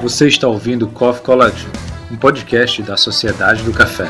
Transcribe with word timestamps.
Você 0.00 0.28
está 0.28 0.46
ouvindo 0.46 0.86
Coffee 0.88 1.24
Collection, 1.24 1.68
um 2.08 2.16
podcast 2.16 2.80
da 2.84 2.96
Sociedade 2.96 3.64
do 3.64 3.72
Café. 3.72 4.06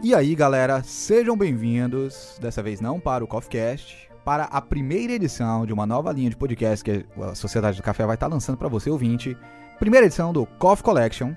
E 0.00 0.14
aí, 0.14 0.32
galera, 0.36 0.80
sejam 0.84 1.36
bem-vindos, 1.36 2.38
dessa 2.40 2.62
vez 2.62 2.80
não 2.80 3.00
para 3.00 3.24
o 3.24 3.26
CoffeeCast, 3.26 4.08
para 4.24 4.44
a 4.44 4.60
primeira 4.60 5.12
edição 5.12 5.66
de 5.66 5.72
uma 5.72 5.86
nova 5.86 6.12
linha 6.12 6.30
de 6.30 6.36
podcast 6.36 6.84
que 6.84 7.04
a 7.20 7.34
Sociedade 7.34 7.78
do 7.78 7.82
Café 7.82 8.06
vai 8.06 8.14
estar 8.14 8.28
lançando 8.28 8.56
para 8.56 8.68
você, 8.68 8.88
ouvinte. 8.88 9.36
Primeira 9.78 10.06
edição 10.06 10.32
do 10.32 10.44
Coffee 10.44 10.84
Collection. 10.84 11.34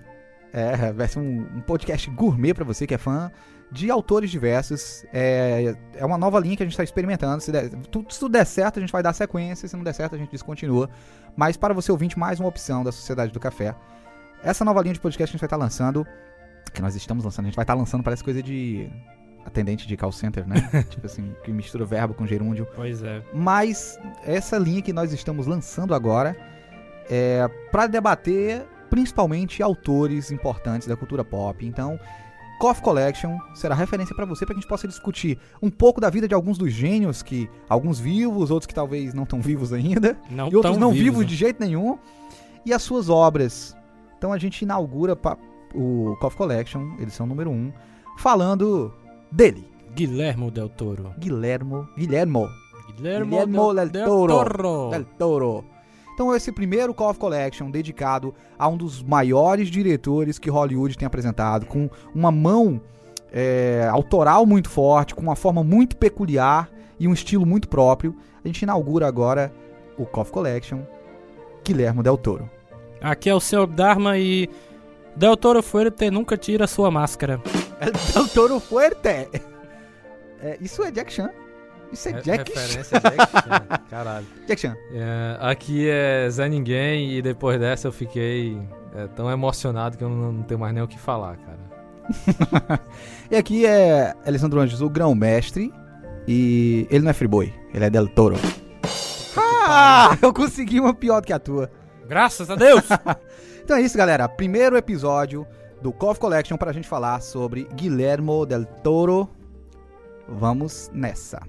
É, 0.53 0.91
vai 0.91 1.07
ser 1.07 1.19
um, 1.19 1.47
um 1.55 1.61
podcast 1.61 2.09
gourmet 2.09 2.53
para 2.53 2.65
você 2.65 2.85
que 2.85 2.93
é 2.93 2.97
fã 2.97 3.31
de 3.71 3.89
autores 3.89 4.29
diversos. 4.31 5.05
É, 5.13 5.75
é 5.95 6.05
uma 6.05 6.17
nova 6.17 6.39
linha 6.39 6.57
que 6.57 6.63
a 6.63 6.65
gente 6.65 6.73
está 6.73 6.83
experimentando. 6.83 7.41
Se, 7.41 7.51
der, 7.51 7.69
tudo, 7.69 8.11
se 8.11 8.19
tudo 8.19 8.31
der 8.33 8.45
certo, 8.45 8.77
a 8.77 8.81
gente 8.81 8.91
vai 8.91 9.03
dar 9.03 9.13
sequência. 9.13 9.67
Se 9.67 9.77
não 9.77 9.83
der 9.83 9.93
certo, 9.93 10.15
a 10.15 10.17
gente 10.17 10.31
descontinua. 10.31 10.89
Mas 11.35 11.55
para 11.55 11.73
você 11.73 11.91
ouvinte, 11.91 12.17
mais 12.17 12.39
uma 12.39 12.49
opção 12.49 12.83
da 12.83 12.91
Sociedade 12.91 13.31
do 13.31 13.39
Café. 13.39 13.75
Essa 14.43 14.65
nova 14.65 14.81
linha 14.81 14.93
de 14.93 14.99
podcast 14.99 15.31
que 15.31 15.35
a 15.35 15.37
gente 15.37 15.41
vai 15.41 15.47
estar 15.47 15.57
lançando 15.57 16.05
que 16.73 16.81
nós 16.81 16.95
estamos 16.95 17.23
lançando. 17.23 17.45
A 17.45 17.49
gente 17.49 17.55
vai 17.55 17.63
estar 17.63 17.73
lançando, 17.75 18.03
parece 18.03 18.23
coisa 18.23 18.41
de 18.41 18.89
atendente 19.45 19.87
de 19.87 19.95
call 19.97 20.11
center, 20.11 20.47
né? 20.47 20.55
tipo 20.89 21.05
assim, 21.05 21.35
que 21.43 21.51
mistura 21.51 21.85
verbo 21.85 22.13
com 22.13 22.25
gerúndio. 22.25 22.67
Pois 22.75 23.03
é. 23.03 23.21
Mas 23.33 23.99
essa 24.23 24.57
linha 24.57 24.81
que 24.81 24.93
nós 24.93 25.13
estamos 25.13 25.47
lançando 25.47 25.93
agora 25.93 26.35
é 27.11 27.45
para 27.71 27.87
debater 27.87 28.65
principalmente 28.89 29.61
autores 29.61 30.31
importantes 30.31 30.87
da 30.87 30.95
cultura 30.95 31.23
pop. 31.23 31.65
Então, 31.65 31.99
Coffee 32.59 32.83
Collection 32.83 33.37
será 33.53 33.75
referência 33.75 34.15
para 34.15 34.25
você 34.25 34.45
para 34.45 34.53
que 34.53 34.59
a 34.59 34.61
gente 34.61 34.69
possa 34.69 34.87
discutir 34.87 35.37
um 35.61 35.69
pouco 35.69 35.99
da 35.99 36.09
vida 36.09 36.27
de 36.27 36.33
alguns 36.33 36.57
dos 36.57 36.71
gênios 36.71 37.21
que 37.21 37.49
alguns 37.67 37.99
vivos, 37.99 38.49
outros 38.51 38.67
que 38.67 38.73
talvez 38.73 39.13
não 39.13 39.23
estão 39.23 39.41
vivos 39.41 39.73
ainda, 39.73 40.17
Não 40.29 40.47
e 40.49 40.55
outros 40.55 40.77
não 40.77 40.91
vivos, 40.91 41.03
vivos 41.03 41.19
né? 41.21 41.25
de 41.25 41.35
jeito 41.35 41.59
nenhum, 41.59 41.97
e 42.65 42.73
as 42.73 42.81
suas 42.81 43.09
obras. 43.09 43.75
Então 44.17 44.31
a 44.31 44.37
gente 44.37 44.61
inaugura 44.61 45.17
o 45.73 46.15
Coffee 46.21 46.37
Collection, 46.37 46.95
edição 46.99 47.25
número 47.25 47.49
1, 47.49 47.73
falando 48.17 48.93
dele, 49.31 49.67
Guilhermo 49.95 50.51
Del 50.51 50.69
Toro. 50.69 51.13
Guilhermo, 51.17 51.87
Guilhermo 51.97 52.47
Guilhermo, 52.95 53.29
Guillermo 53.29 53.73
del 53.73 53.89
Del 53.89 54.05
Toro. 54.05 54.33
Toro. 54.33 54.89
del 54.91 55.05
Toro. 55.17 55.65
Então 56.13 56.35
esse 56.35 56.51
primeiro 56.51 56.93
Coffee 56.93 57.19
Collection 57.19 57.69
dedicado 57.71 58.33
a 58.57 58.67
um 58.67 58.77
dos 58.77 59.01
maiores 59.01 59.69
diretores 59.69 60.37
que 60.37 60.49
Hollywood 60.49 60.97
tem 60.97 61.05
apresentado, 61.05 61.65
com 61.65 61.89
uma 62.13 62.31
mão 62.31 62.81
é, 63.31 63.87
autoral 63.91 64.45
muito 64.45 64.69
forte, 64.69 65.15
com 65.15 65.21
uma 65.21 65.35
forma 65.35 65.63
muito 65.63 65.95
peculiar 65.95 66.69
e 66.99 67.07
um 67.07 67.13
estilo 67.13 67.45
muito 67.45 67.67
próprio. 67.67 68.15
A 68.43 68.47
gente 68.47 68.61
inaugura 68.61 69.07
agora 69.07 69.53
o 69.97 70.05
Coffee 70.05 70.33
Collection, 70.33 70.81
Guilhermo 71.63 72.03
Del 72.03 72.17
Toro. 72.17 72.49
Aqui 73.01 73.29
é 73.29 73.35
o 73.35 73.39
seu 73.39 73.65
Dharma 73.65 74.17
e 74.17 74.49
Del 75.15 75.35
Toro 75.35 75.63
Fuerte 75.63 76.09
nunca 76.11 76.37
tira 76.37 76.67
sua 76.67 76.91
máscara. 76.91 77.41
Del 78.13 78.27
Toro 78.27 78.59
Fuerte! 78.59 79.29
É, 80.41 80.57
isso 80.59 80.83
é 80.83 80.91
Jack 80.91 81.13
Chan. 81.13 81.29
Isso 81.91 82.09
é 82.09 82.11
Re- 82.13 82.21
Jack 82.21 82.51
Referência 82.53 82.97
a 82.97 82.99
Jack 83.01 83.17
Chan. 83.31 83.79
Caralho. 83.89 84.25
Jack 84.47 84.61
Chan. 84.61 84.75
É, 84.93 85.37
aqui 85.41 85.89
é 85.89 86.29
Zé 86.29 86.47
Ninguém 86.47 87.13
e 87.17 87.21
depois 87.21 87.59
dessa 87.59 87.87
eu 87.87 87.91
fiquei 87.91 88.57
é, 88.95 89.07
tão 89.07 89.29
emocionado 89.29 89.97
que 89.97 90.03
eu 90.03 90.09
não, 90.09 90.31
não 90.31 90.43
tenho 90.43 90.59
mais 90.59 90.73
nem 90.73 90.83
o 90.83 90.87
que 90.87 90.99
falar, 90.99 91.37
cara. 91.37 92.81
E 93.29 93.35
aqui 93.35 93.65
é 93.65 94.13
Alessandro 94.25 94.59
Anjos, 94.59 94.81
o 94.81 94.89
grão-mestre. 94.89 95.73
E 96.27 96.85
ele 96.91 97.03
não 97.03 97.09
é 97.11 97.13
Friboi, 97.13 97.53
ele 97.73 97.85
é 97.85 97.89
Del 97.89 98.07
Toro. 98.07 98.35
Ah, 99.37 100.17
eu 100.21 100.33
consegui 100.33 100.79
uma 100.79 100.93
pior 100.93 101.21
do 101.21 101.27
que 101.27 101.33
a 101.33 101.39
tua. 101.39 101.71
Graças 102.07 102.49
a 102.49 102.55
Deus! 102.55 102.83
Então 103.63 103.77
é 103.77 103.81
isso, 103.81 103.97
galera. 103.97 104.27
Primeiro 104.27 104.75
episódio 104.75 105.47
do 105.81 105.91
Coffee 105.93 106.19
Collection 106.19 106.57
para 106.57 106.71
a 106.71 106.73
gente 106.73 106.87
falar 106.87 107.21
sobre 107.21 107.67
Guillermo 107.73 108.45
Del 108.45 108.65
Toro. 108.65 109.29
Vamos 110.27 110.89
nessa. 110.93 111.41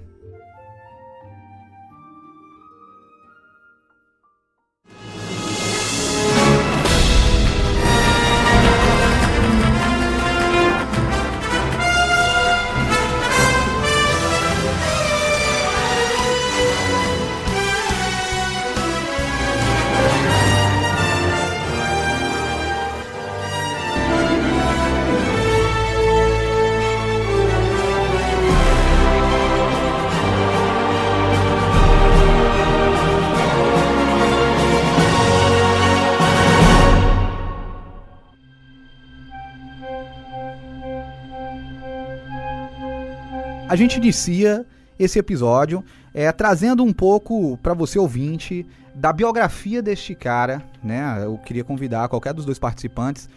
A 43.73 43.75
gente 43.75 43.97
inicia 43.97 44.67
esse 44.99 45.17
episódio 45.17 45.83
é, 46.13 46.31
trazendo 46.31 46.83
um 46.83 46.93
pouco 46.93 47.57
para 47.57 47.73
você 47.73 47.97
ouvinte 47.97 48.63
da 48.93 49.11
biografia 49.11 49.81
deste 49.81 50.13
cara, 50.13 50.63
né? 50.83 51.23
Eu 51.23 51.39
queria 51.39 51.63
convidar 51.63 52.07
qualquer 52.07 52.35
dos 52.35 52.45
dois 52.45 52.59
participantes 52.59 53.27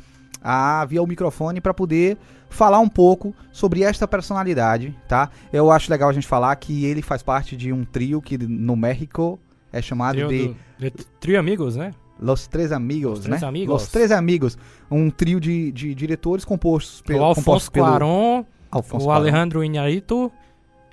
a 0.42 0.84
vir 0.84 0.98
ao 0.98 1.06
microfone 1.06 1.58
para 1.58 1.72
poder 1.72 2.19
falar 2.50 2.80
um 2.80 2.88
pouco 2.88 3.34
sobre 3.50 3.82
esta 3.82 4.06
personalidade, 4.06 4.94
tá? 5.08 5.30
Eu 5.50 5.70
acho 5.70 5.91
legal 5.91 6.10
a 6.10 6.12
gente 6.12 6.26
falar 6.26 6.54
que 6.56 6.84
ele 6.84 7.00
faz 7.00 7.22
parte 7.22 7.56
de 7.56 7.72
um 7.72 7.82
trio 7.82 8.20
que 8.20 8.36
no 8.36 8.76
México 8.76 9.41
é 9.72 9.80
chamado 9.80 10.16
Trio, 10.16 10.28
de 10.28 10.48
do, 10.48 10.56
de 10.78 10.91
Trio 11.19 11.41
Amigos, 11.41 11.76
né? 11.76 11.92
Los 12.20 12.46
Três 12.46 12.72
Amigos, 12.72 13.20
Los 13.20 13.25
Três 13.25 13.41
né? 13.41 13.48
Amigos. 13.48 13.72
Los 13.72 13.88
Três 13.88 14.12
Amigos, 14.12 14.58
um 14.91 15.08
trio 15.08 15.41
de, 15.41 15.72
de 15.72 15.94
diretores 15.94 16.44
compostos 16.44 17.00
o 17.00 17.04
pelo 17.04 17.25
Alfonso 17.25 17.41
compostos 17.41 17.69
pelo 17.70 17.86
Cuarón, 17.86 18.44
Alfonso 18.71 19.06
o. 19.06 19.10
Alejandro 19.12 19.62
Iñárritu 19.65 20.31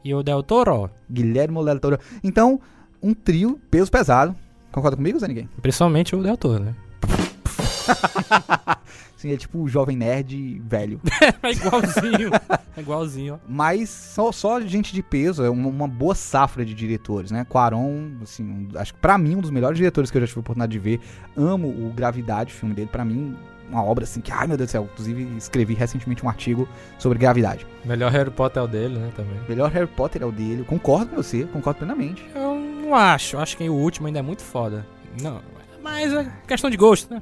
e 0.03 0.13
o 0.13 0.21
Del 0.23 0.43
Toro. 0.43 0.89
Guilherme 1.09 1.63
Del 1.65 1.79
Toro. 1.79 1.99
Então, 2.23 2.59
um 3.01 3.13
trio 3.13 3.59
peso 3.71 3.89
pesado. 3.91 4.35
Concorda 4.71 4.97
comigo, 4.97 5.19
Zé 5.19 5.27
Ninguém? 5.27 5.49
Principalmente 5.61 6.15
o 6.15 6.23
Del 6.23 6.37
Toro, 6.37 6.63
né? 6.63 6.75
Sim, 9.17 9.31
é 9.31 9.37
tipo 9.37 9.59
o 9.59 9.69
jovem 9.69 9.95
nerd 9.95 10.61
velho. 10.65 10.99
É 11.43 11.51
igualzinho. 11.51 12.29
é 12.77 12.79
igualzinho, 12.81 13.33
ó. 13.35 13.37
Mas 13.47 13.89
só, 13.89 14.31
só 14.31 14.59
gente 14.61 14.93
de 14.93 15.01
peso, 15.03 15.43
é 15.43 15.49
uma, 15.49 15.67
uma 15.69 15.87
boa 15.87 16.15
safra 16.15 16.65
de 16.65 16.73
diretores, 16.73 17.31
né? 17.31 17.45
Quaron, 17.45 18.11
assim, 18.21 18.43
um- 18.43 18.67
acho 18.77 18.93
que 18.93 18.99
pra 18.99 19.17
mim 19.17 19.35
um 19.35 19.41
dos 19.41 19.49
melhores 19.49 19.77
diretores 19.77 20.09
que 20.11 20.17
eu 20.17 20.21
já 20.21 20.27
tive 20.27 20.39
a 20.39 20.41
oportunidade 20.41 20.71
de 20.71 20.79
ver. 20.79 20.99
Amo 21.37 21.67
o 21.67 21.91
Gravidade, 21.93 22.53
o 22.53 22.55
filme 22.55 22.73
dele. 22.75 22.89
Pra 22.91 23.03
mim, 23.05 23.35
uma 23.73 23.83
obra 23.83 24.03
assim 24.03 24.21
que, 24.21 24.31
ai 24.31 24.47
meu 24.47 24.57
Deus 24.57 24.69
do 24.69 24.71
céu. 24.71 24.89
Inclusive, 24.91 25.37
escrevi 25.37 25.73
recentemente 25.73 26.25
um 26.25 26.29
artigo 26.29 26.67
sobre 26.97 27.17
Gravidade. 27.17 27.65
Melhor 27.83 28.11
Harry 28.11 28.31
Potter 28.31 28.61
é 28.61 28.65
o 28.65 28.67
dele, 28.67 28.97
né, 28.97 29.11
também. 29.15 29.39
Melhor 29.47 29.69
Harry 29.71 29.87
Potter 29.87 30.21
é 30.21 30.25
o 30.25 30.31
dele. 30.31 30.63
Concordo 30.63 31.07
com 31.07 31.15
você, 31.17 31.43
concordo 31.45 31.79
plenamente. 31.79 32.25
Eu 32.35 32.55
não 32.55 32.95
acho. 32.95 33.37
Acho 33.37 33.57
que 33.57 33.67
o 33.67 33.73
último 33.73 34.07
ainda 34.07 34.19
é 34.19 34.21
muito 34.21 34.41
foda. 34.41 34.85
Não, 35.21 35.41
mas 35.81 36.13
é 36.13 36.31
questão 36.47 36.69
de 36.69 36.77
gosto, 36.77 37.13
né? 37.13 37.21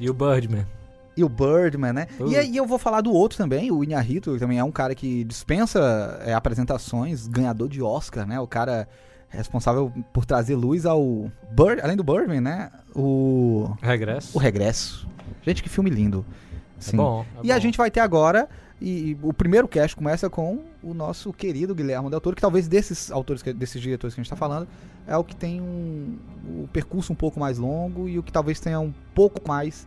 E 0.00 0.08
o 0.08 0.14
Birdman. 0.14 0.66
E 1.16 1.22
o 1.22 1.28
Birdman, 1.28 1.92
né? 1.92 2.06
Uh. 2.18 2.28
E 2.28 2.36
aí 2.36 2.56
eu 2.56 2.66
vou 2.66 2.78
falar 2.78 3.02
do 3.02 3.12
outro 3.12 3.36
também, 3.36 3.70
o 3.70 3.84
Inharito, 3.84 4.32
que 4.32 4.38
também 4.38 4.58
é 4.58 4.64
um 4.64 4.72
cara 4.72 4.94
que 4.94 5.24
dispensa 5.24 6.20
é, 6.24 6.32
apresentações, 6.32 7.28
ganhador 7.28 7.68
de 7.68 7.82
Oscar, 7.82 8.26
né? 8.26 8.40
O 8.40 8.46
cara 8.46 8.88
responsável 9.28 9.92
por 10.12 10.24
trazer 10.24 10.54
luz 10.54 10.84
ao 10.84 11.30
Bird, 11.50 11.80
além 11.82 11.96
do 11.96 12.04
Birdman, 12.04 12.40
né? 12.40 12.70
O 12.94 13.74
Regresso. 13.80 14.36
o 14.36 14.40
Regresso. 14.40 15.08
Gente, 15.42 15.62
que 15.62 15.68
filme 15.68 15.90
lindo. 15.90 16.24
É 16.78 16.80
Sim. 16.80 16.96
bom. 16.96 17.24
é 17.36 17.40
E 17.46 17.52
a 17.52 17.54
bom. 17.56 17.60
gente 17.60 17.76
vai 17.78 17.90
ter 17.90 18.00
agora 18.00 18.48
e, 18.80 19.10
e 19.10 19.18
o 19.22 19.32
primeiro 19.32 19.68
cast 19.68 19.94
começa 19.94 20.28
com 20.30 20.60
o 20.82 20.92
nosso 20.94 21.32
querido 21.32 21.74
Guilherme 21.74 22.10
Del 22.10 22.20
Toro, 22.20 22.34
que 22.34 22.42
talvez 22.42 22.66
desses 22.66 23.10
autores, 23.10 23.42
que- 23.42 23.52
desses 23.52 23.80
diretores 23.80 24.14
que 24.14 24.20
a 24.20 24.22
gente 24.22 24.26
está 24.32 24.36
falando, 24.36 24.66
é 25.06 25.16
o 25.16 25.22
que 25.22 25.36
tem 25.36 25.60
um, 25.60 26.16
o 26.64 26.68
percurso 26.72 27.12
um 27.12 27.16
pouco 27.16 27.38
mais 27.38 27.58
longo 27.58 28.08
e 28.08 28.18
o 28.18 28.22
que 28.22 28.32
talvez 28.32 28.58
tenha 28.58 28.80
um 28.80 28.92
pouco 29.14 29.46
mais 29.46 29.86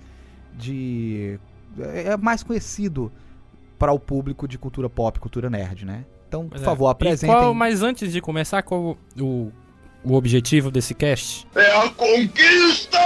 de 0.57 1.39
é 1.79 2.13
é 2.13 2.17
mais 2.17 2.41
conhecido 2.43 3.11
para 3.77 3.91
o 3.91 3.99
público 3.99 4.47
de 4.47 4.57
cultura 4.57 4.89
pop, 4.89 5.19
cultura 5.19 5.49
nerd, 5.49 5.85
né? 5.85 6.05
Então, 6.29 6.47
por 6.47 6.57
é. 6.57 6.61
favor, 6.61 6.87
apresentem. 6.87 7.35
qual- 7.35 7.53
mas 7.53 7.81
antes 7.83 8.11
de 8.11 8.21
começar, 8.21 8.63
qual 8.63 8.97
o, 9.19 9.51
o 10.03 10.13
objetivo 10.13 10.71
desse 10.71 10.93
cast? 10.93 11.45
É 11.53 11.75
a 11.77 11.89
conquista! 11.89 12.99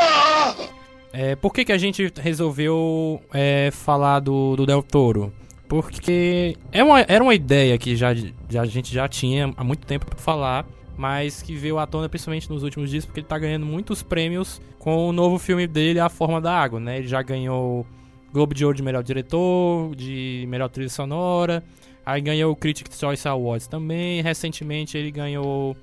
É, 1.11 1.35
por 1.35 1.53
que, 1.53 1.65
que 1.65 1.71
a 1.71 1.77
gente 1.77 2.11
resolveu 2.17 3.21
é, 3.33 3.69
falar 3.71 4.19
do, 4.19 4.55
do 4.55 4.65
Del 4.65 4.83
Toro? 4.83 5.33
Porque 5.67 6.55
é 6.71 6.83
uma, 6.83 7.01
era 7.01 7.23
uma 7.23 7.33
ideia 7.35 7.77
que 7.77 7.95
já, 7.95 8.13
já, 8.49 8.61
a 8.61 8.65
gente 8.65 8.93
já 8.93 9.07
tinha 9.07 9.53
há 9.55 9.63
muito 9.63 9.85
tempo 9.85 10.05
pra 10.05 10.17
falar, 10.17 10.65
mas 10.97 11.41
que 11.41 11.55
veio 11.55 11.77
à 11.77 11.85
tona 11.85 12.09
principalmente 12.09 12.49
nos 12.49 12.63
últimos 12.63 12.89
dias, 12.89 13.05
porque 13.05 13.19
ele 13.19 13.27
tá 13.27 13.37
ganhando 13.37 13.65
muitos 13.65 14.01
prêmios 14.01 14.59
com 14.79 15.07
o 15.07 15.11
novo 15.11 15.37
filme 15.37 15.67
dele, 15.67 15.99
A 15.99 16.09
Forma 16.09 16.41
da 16.41 16.51
Água, 16.51 16.79
né? 16.79 16.97
Ele 16.97 17.07
já 17.07 17.21
ganhou 17.21 17.85
Globo 18.33 18.53
de 18.53 18.65
Ouro 18.65 18.77
de 18.77 18.83
melhor 18.83 19.03
diretor, 19.03 19.95
de 19.95 20.45
melhor 20.47 20.69
trilha 20.69 20.89
sonora, 20.89 21.63
aí 22.05 22.19
ganhou 22.19 22.51
o 22.51 22.55
Critics' 22.55 22.99
Choice 22.99 23.27
Awards 23.27 23.67
também, 23.67 24.21
recentemente 24.21 24.97
ele 24.97 25.11
ganhou 25.11 25.75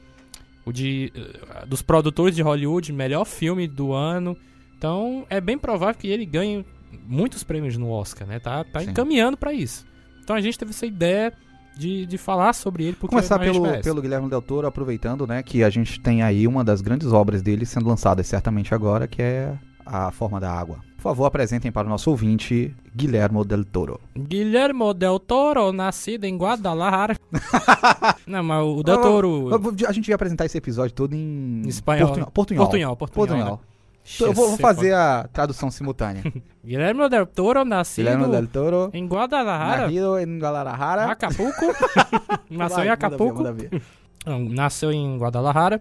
o 0.64 0.72
de 0.72 1.12
uh, 1.14 1.66
dos 1.66 1.80
produtores 1.80 2.34
de 2.34 2.42
Hollywood, 2.42 2.92
melhor 2.92 3.24
filme 3.24 3.68
do 3.68 3.92
ano. 3.92 4.36
Então, 4.76 5.26
é 5.30 5.40
bem 5.40 5.56
provável 5.56 5.94
que 5.94 6.08
ele 6.08 6.26
ganhe 6.26 6.64
muitos 7.06 7.42
prêmios 7.42 7.76
no 7.76 7.90
Oscar, 7.90 8.26
né? 8.26 8.38
Tá, 8.38 8.64
tá 8.64 8.80
Sim. 8.80 8.90
encaminhando 8.90 9.36
pra 9.36 9.52
isso. 9.52 9.86
Então 10.22 10.34
a 10.34 10.40
gente 10.40 10.58
teve 10.58 10.72
essa 10.72 10.86
ideia 10.86 11.32
de, 11.76 12.06
de 12.06 12.18
falar 12.18 12.52
sobre 12.52 12.84
ele 12.84 12.96
porque 12.96 13.14
Começar 13.14 13.42
gente 13.42 13.60
pelo, 13.60 13.82
pelo 13.82 14.02
Guilherme 14.02 14.28
Del 14.28 14.42
Toro, 14.42 14.66
aproveitando, 14.66 15.26
né, 15.26 15.42
que 15.42 15.62
a 15.62 15.70
gente 15.70 16.00
tem 16.00 16.22
aí 16.22 16.46
uma 16.46 16.64
das 16.64 16.80
grandes 16.80 17.12
obras 17.12 17.42
dele 17.42 17.66
sendo 17.66 17.88
lançada 17.88 18.22
certamente 18.22 18.74
agora, 18.74 19.06
que 19.06 19.22
é 19.22 19.54
A 19.84 20.10
Forma 20.10 20.40
da 20.40 20.50
Água. 20.50 20.78
Por 20.96 21.02
favor, 21.02 21.26
apresentem 21.26 21.70
para 21.70 21.86
o 21.86 21.90
nosso 21.90 22.10
ouvinte, 22.10 22.74
Guilherme 22.94 23.44
Del 23.44 23.64
Toro. 23.64 24.00
Guillermo 24.18 24.92
Del 24.92 25.20
Toro, 25.20 25.70
nascido 25.72 26.24
em 26.24 26.36
Guadalajara. 26.36 27.14
Não, 28.26 28.42
mas 28.42 28.64
o 28.64 28.82
Del 28.82 29.00
Toro... 29.00 29.50
A 29.86 29.92
gente 29.92 30.08
ia 30.08 30.16
apresentar 30.16 30.46
esse 30.46 30.58
episódio 30.58 30.92
todo 30.92 31.14
em... 31.14 31.62
Espanhol, 31.66 32.08
Portunhol. 32.08 32.26
né? 32.26 32.32
Portunhol. 32.34 32.64
Portunhol, 32.64 32.96
portunhol, 32.96 33.26
Portunhol. 33.28 33.52
né? 33.52 33.75
Eu 34.20 34.32
vou, 34.32 34.48
vou 34.48 34.58
fazer 34.58 34.94
a 34.94 35.28
tradução 35.32 35.70
simultânea. 35.70 36.22
Guillermo 36.64 37.08
Del 37.08 37.26
Toro, 37.26 37.64
nascido 37.64 38.04
Guilherme 38.04 38.30
Del 38.30 38.46
Toro, 38.46 38.90
em 38.92 39.06
Guadalajara, 39.06 39.82
nascido 39.82 40.18
em 40.18 40.38
Guadalajara. 40.38 41.04
Acapulco. 41.06 41.66
nasceu 42.50 42.84
em 42.84 42.88
Acapulco. 42.88 43.52
ver. 43.52 43.82
Não, 44.24 44.40
nasceu 44.40 44.92
em 44.92 45.18
Guadalajara 45.18 45.80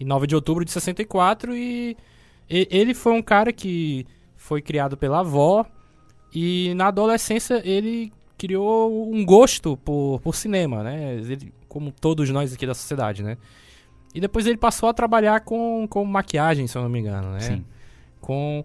em 0.00 0.04
9 0.04 0.26
de 0.26 0.34
outubro 0.34 0.64
de 0.64 0.70
64 0.70 1.54
e, 1.54 1.96
e 2.48 2.68
ele 2.70 2.94
foi 2.94 3.12
um 3.12 3.22
cara 3.22 3.52
que 3.52 4.06
foi 4.34 4.62
criado 4.62 4.96
pela 4.96 5.20
avó 5.20 5.66
e 6.34 6.72
na 6.74 6.88
adolescência 6.88 7.60
ele 7.64 8.10
criou 8.38 9.12
um 9.12 9.24
gosto 9.24 9.76
por, 9.76 10.20
por 10.20 10.34
cinema, 10.34 10.82
né? 10.82 11.14
Ele, 11.16 11.52
como 11.68 11.92
todos 11.92 12.30
nós 12.30 12.54
aqui 12.54 12.66
da 12.66 12.74
sociedade, 12.74 13.22
né? 13.22 13.36
E 14.14 14.20
depois 14.20 14.46
ele 14.46 14.56
passou 14.56 14.88
a 14.88 14.92
trabalhar 14.94 15.40
com, 15.40 15.86
com 15.88 16.04
maquiagem, 16.04 16.66
se 16.66 16.76
eu 16.76 16.82
não 16.82 16.88
me 16.88 16.98
engano, 16.98 17.32
né? 17.32 17.40
Sim. 17.40 17.64
Com, 18.20 18.64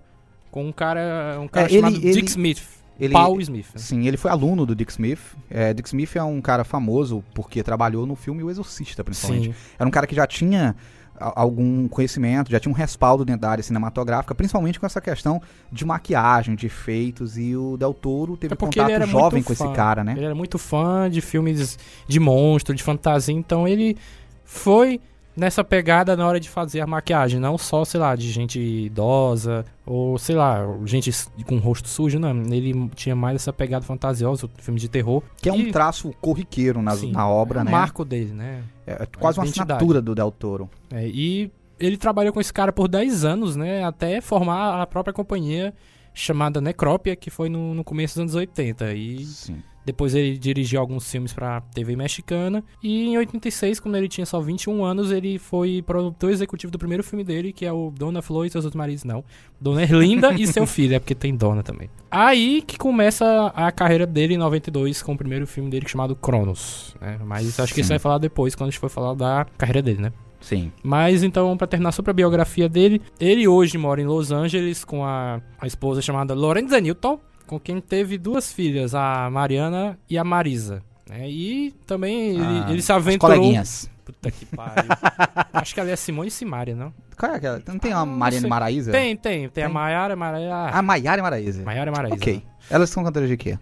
com 0.51 0.65
um 0.68 0.71
cara, 0.71 1.38
um 1.39 1.47
cara 1.47 1.68
É, 1.68 1.71
ele- 1.71 1.80
chamado 1.81 1.95
ele- 1.97 2.12
Dick 2.13 2.30
Smith. 2.30 2.63
Ele, 2.97 3.12
Paul 3.13 3.42
Smith. 3.42 3.65
né? 3.74 3.80
Sim, 3.80 4.07
ele 4.07 4.15
foi 4.15 4.31
aluno 4.31 4.65
do 4.65 4.74
Dick 4.74 4.89
Smith. 4.92 5.19
É, 5.50 5.74
Dick 5.74 5.88
Smith 5.89 6.15
é 6.15 6.24
um 6.24 6.39
cara 6.42 6.63
famoso 6.63 7.21
porque 7.33 7.62
trabalhou 7.62 8.06
no 8.06 8.15
filme 8.15 8.42
O 8.42 8.50
Exorcista, 8.50 9.03
principalmente. 9.03 9.47
Sim. 9.50 9.56
Era 9.77 9.86
um 9.88 9.92
cara 9.92 10.07
que 10.07 10.15
já 10.15 10.25
tinha 10.25 10.74
algum 11.18 11.88
conhecimento, 11.88 12.51
já 12.51 12.59
tinha 12.59 12.71
um 12.71 12.75
respaldo 12.75 13.24
dentro 13.24 13.42
da 13.42 13.50
área 13.50 13.63
cinematográfica, 13.63 14.33
principalmente 14.36 14.80
com 14.80 14.86
essa 14.86 15.00
questão 15.00 15.42
de 15.71 15.86
maquiagem, 15.86 16.56
de 16.56 16.65
efeitos, 16.65 17.38
e 17.38 17.56
o 17.56 17.77
Del 17.77 17.94
Toro 17.94 18.36
teve 18.36 18.53
É 18.53 18.57
contato 18.57 18.89
ele 18.89 19.06
jovem 19.06 19.42
com 19.44 19.53
esse 19.53 19.63
fã. 19.63 19.71
cara, 19.74 20.03
né? 20.03 20.13
Ele 20.15 20.25
era 20.25 20.36
muito 20.36 20.57
fã 20.57 21.09
de 21.09 21.21
filmes 21.21 21.77
de 22.07 22.19
monstro, 22.19 22.75
de 22.75 22.83
fantasia, 22.83 23.33
então 23.33 23.65
ele 23.68 23.97
foi 24.44 25.00
nessa 25.36 25.64
pegada 25.64 26.16
na 26.16 26.26
hora 26.26 26.40
de 26.40 26.50
fazer 26.50 26.82
a 26.82 26.88
maquiagem, 26.88 27.40
não 27.40 27.58
só, 27.58 27.84
sei 27.84 28.00
lá, 28.00 28.16
de 28.16 28.32
gente 28.32 28.60
idosa 28.60 29.66
ou, 29.86 30.18
sei 30.18 30.36
lá, 30.36 30.66
gente 30.86 31.12
com 31.46 31.58
rosto 31.58 31.90
sujo, 31.90 32.18
não. 32.18 32.32
Ele 32.52 32.90
tinha 32.96 33.16
mais 33.16 33.36
essa 33.36 33.52
pegada 33.52 33.86
fantasiosa, 33.86 34.50
filme 34.58 34.80
de 34.80 34.88
terror. 34.88 35.22
Que 35.42 35.50
é 35.50 35.54
um 35.54 35.72
traço 35.72 36.14
corriqueiro 36.22 36.82
na, 36.82 36.96
Sim, 36.96 37.12
na 37.12 37.28
obra, 37.28 37.60
é 37.60 37.62
o 37.62 37.66
né? 37.66 37.72
marco 37.72 38.06
dele, 38.06 38.34
né? 38.34 38.64
É 38.88 39.06
quase 39.20 39.40
uma 39.40 39.46
identidade. 39.46 39.74
assinatura 39.74 40.02
do 40.02 40.16
Del 40.16 40.32
Toro. 40.32 40.70
É, 40.92 41.08
e 41.08 41.52
ele 41.80 41.98
trabalhou 41.98 42.31
com 42.31 42.40
esse 42.40 42.54
cara 42.54 42.72
por 42.72 42.88
10 42.88 43.26
anos, 43.26 43.56
né? 43.56 43.84
Até 43.84 44.22
formar 44.22 44.81
a 44.81 44.88
própria 44.88 45.14
companhia 45.14 45.74
chamada 46.14 46.62
Necrópia, 46.62 47.16
que 47.16 47.30
foi 47.30 47.50
no, 47.50 47.74
no 47.74 47.84
começo 47.84 48.16
dos 48.16 48.22
anos 48.22 48.36
80. 48.36 48.94
E 48.94 49.26
Sim. 49.26 49.62
Depois 49.86 50.16
ele 50.16 50.38
dirigiu 50.38 50.80
alguns 50.80 51.10
filmes 51.10 51.32
pra 51.32 51.62
TV 51.62 51.96
mexicana. 51.96 52.64
E 52.82 53.06
em 53.08 53.18
86, 53.18 53.80
quando 53.80 53.96
ele 53.96 54.08
tinha 54.08 54.26
só 54.26 54.40
21 54.42 54.84
anos, 54.84 55.12
ele 55.12 55.38
foi 55.38 55.82
produtor 55.82 56.32
executivo 56.32 56.72
do 56.72 56.80
primeiro 56.80 57.04
filme 57.04 57.24
dele, 57.24 57.54
que 57.54 57.66
é 57.66 57.72
o 57.72 57.92
Dona 57.92 58.22
Flor 58.22 58.46
e 58.46 58.50
seus 58.50 58.66
outros 58.66 58.78
maridos, 58.78 59.04
não. 59.04 59.24
Dona 59.62 59.84
Erlinda 59.84 60.34
e 60.34 60.48
seu 60.48 60.66
filho, 60.66 60.96
é 60.96 61.00
porque 61.00 61.14
tem 61.16 61.36
Dona 61.36 61.62
também. 61.62 61.90
Aí 62.10 62.62
que 62.62 62.78
começa 62.78 63.48
a 63.56 63.72
carreira 63.72 64.08
dele 64.08 64.34
em 64.34 64.38
92 64.38 65.02
com 65.04 65.14
o 65.14 65.18
primeiro 65.18 65.46
filme 65.46 65.70
dele 65.70 65.88
chamado 65.88 66.16
Cronos. 66.16 66.96
né? 67.00 67.20
Mas 67.24 67.60
acho 67.60 67.74
que 67.74 67.81
isso 67.81 67.90
vai 67.90 68.00
falar 68.00 68.18
depois, 68.18 68.56
quando 68.56 68.70
a 68.70 68.72
gente 68.72 68.80
for 68.80 68.90
falar 68.90 69.14
da 69.14 69.46
carreira 69.58 69.81
dele, 69.81 70.02
né? 70.02 70.12
Sim. 70.40 70.72
Mas 70.84 71.24
então, 71.24 71.58
pra 71.58 71.66
terminar 71.66 71.92
sobre 71.92 72.12
a 72.12 72.14
biografia 72.14 72.70
dele, 72.70 73.02
ele 73.20 73.48
hoje 73.48 73.78
mora 73.78 74.00
em 74.02 74.06
Los 74.06 74.31
Angeles 74.31 74.84
com 74.84 75.04
a, 75.04 75.42
a 75.60 75.66
esposa 75.66 76.02
chamada 76.02 76.34
Lorenza 76.36 76.80
Newton, 76.80 77.20
com 77.47 77.59
quem 77.59 77.80
teve 77.81 78.18
duas 78.18 78.51
filhas, 78.51 78.94
a 78.95 79.30
Mariana 79.30 79.97
e 80.09 80.18
a 80.18 80.24
Marisa. 80.24 80.81
né? 81.09 81.30
E 81.30 81.71
também 81.86 82.31
ele, 82.31 82.42
Ah, 82.44 82.68
ele 82.71 82.81
se 82.81 82.92
As 82.92 82.97
aventurou. 82.97 83.36
coleguinhas. 83.38 83.89
Puta 84.03 84.30
que 84.31 84.45
pariu. 84.45 84.83
Acho 85.53 85.74
que 85.74 85.80
ela 85.80 85.89
é 85.89 85.95
Simone 85.95 86.27
e 86.27 86.31
Simária, 86.31 86.75
não? 86.75 86.94
Qual 87.18 87.31
é 87.31 87.36
aquela? 87.38 87.62
Não 87.68 87.80
tem 87.80 87.92
Ah, 87.94 88.06
não 88.06 88.07
Mariana 88.07 88.42
sei. 88.42 88.50
Maraíza? 88.50 88.92
Tem, 88.92 89.15
tem. 89.18 89.50
Tem, 89.50 89.63
a 89.63 89.68
Tem? 89.68 89.74
Maiara, 89.74 90.15
Maraíza. 90.15 90.53
A 90.56 90.81
Maiara 90.81 91.19
e 91.19 91.24
Maraíza. 91.24 91.63
Maiara 91.63 91.89
e 91.89 91.94
Maraíza. 91.94 92.15
Ok. 92.15 92.44
Elas 92.69 92.89
são 92.89 93.03
cantoras 93.03 93.30
de 93.30 93.38
quê? 93.38 93.57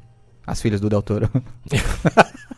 As 0.45 0.62
filhas 0.62 0.81
do 0.81 0.89
Del 0.89 1.01
Toro. 1.01 1.30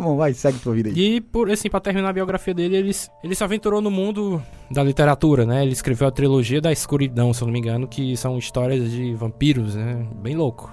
tá 0.00 0.06
bom, 0.08 0.16
vai, 0.16 0.32
segue 0.32 0.58
tua 0.58 0.74
vida 0.74 0.88
aí. 0.88 0.94
E, 1.16 1.20
por, 1.20 1.50
assim, 1.50 1.68
pra 1.68 1.80
terminar 1.80 2.08
a 2.08 2.12
biografia 2.12 2.54
dele, 2.54 2.76
ele, 2.76 2.90
ele 3.22 3.34
se 3.34 3.44
aventurou 3.44 3.80
no 3.80 3.90
mundo 3.90 4.42
da 4.70 4.82
literatura, 4.82 5.44
né? 5.46 5.62
Ele 5.62 5.72
escreveu 5.72 6.08
a 6.08 6.10
trilogia 6.10 6.60
da 6.60 6.72
escuridão, 6.72 7.32
se 7.32 7.42
eu 7.42 7.46
não 7.46 7.52
me 7.52 7.58
engano, 7.58 7.86
que 7.88 8.16
são 8.16 8.38
histórias 8.38 8.90
de 8.90 9.14
vampiros, 9.14 9.74
né? 9.74 10.06
Bem 10.22 10.36
louco. 10.36 10.72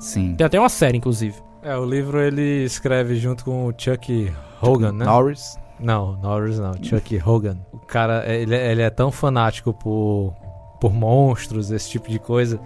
Sim. 0.00 0.34
Tem 0.34 0.46
até 0.46 0.58
uma 0.60 0.68
série, 0.68 0.98
inclusive. 0.98 1.34
É, 1.62 1.76
o 1.76 1.84
livro 1.84 2.20
ele 2.20 2.64
escreve 2.64 3.16
junto 3.16 3.44
com 3.44 3.66
o 3.66 3.72
Chuck 3.76 4.32
Hogan, 4.62 4.92
né? 4.92 5.04
Norris. 5.04 5.58
Não, 5.80 6.16
Norris 6.22 6.58
não, 6.58 6.72
Chuck 6.82 7.20
Hogan. 7.24 7.58
O 7.72 7.78
cara, 7.78 8.22
é- 8.26 8.40
ele, 8.40 8.54
é- 8.54 8.72
ele 8.72 8.82
é 8.82 8.90
tão 8.90 9.10
fanático 9.10 9.72
por, 9.74 10.32
por 10.80 10.92
monstros, 10.94 11.70
esse 11.70 11.90
tipo 11.90 12.08
de 12.08 12.18
coisa, 12.18 12.60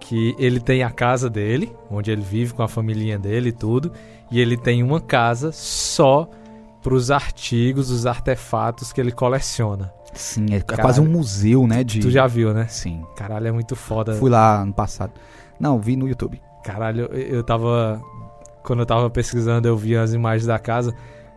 que 0.00 0.34
ele 0.38 0.60
tem 0.60 0.82
a 0.82 0.90
casa 0.90 1.28
dele, 1.28 1.70
onde 1.90 2.10
ele 2.10 2.22
vive 2.22 2.54
com 2.54 2.62
a 2.62 2.68
família 2.68 3.18
dele 3.18 3.50
e 3.50 3.52
tudo, 3.52 3.92
e 4.30 4.40
ele 4.40 4.56
tem 4.56 4.82
uma 4.82 5.00
casa 5.00 5.50
só 5.52 6.28
pros 6.82 7.10
artigos, 7.10 7.90
os 7.90 8.06
artefatos 8.06 8.92
que 8.92 9.00
ele 9.00 9.12
coleciona. 9.12 9.92
Sim, 10.14 10.46
é 10.50 10.60
Caralho. 10.60 10.86
quase 10.86 11.00
um 11.00 11.06
museu, 11.06 11.66
né? 11.66 11.84
De... 11.84 12.00
Tu 12.00 12.10
já 12.10 12.26
viu, 12.26 12.52
né? 12.52 12.66
Sim. 12.68 13.04
Caralho, 13.16 13.46
é 13.46 13.52
muito 13.52 13.76
foda. 13.76 14.14
Fui 14.14 14.30
lá 14.30 14.62
ano 14.62 14.72
passado. 14.72 15.12
Não, 15.60 15.78
vi 15.78 15.96
no 15.96 16.08
YouTube. 16.08 16.40
Caralho, 16.64 17.08
eu, 17.12 17.36
eu 17.36 17.44
tava. 17.44 18.00
Quando 18.62 18.80
eu 18.80 18.86
tava 18.86 19.08
pesquisando, 19.10 19.68
eu 19.68 19.76
vi 19.76 19.96
as 19.96 20.12
imagens 20.12 20.46
da 20.46 20.58
casa. 20.58 20.94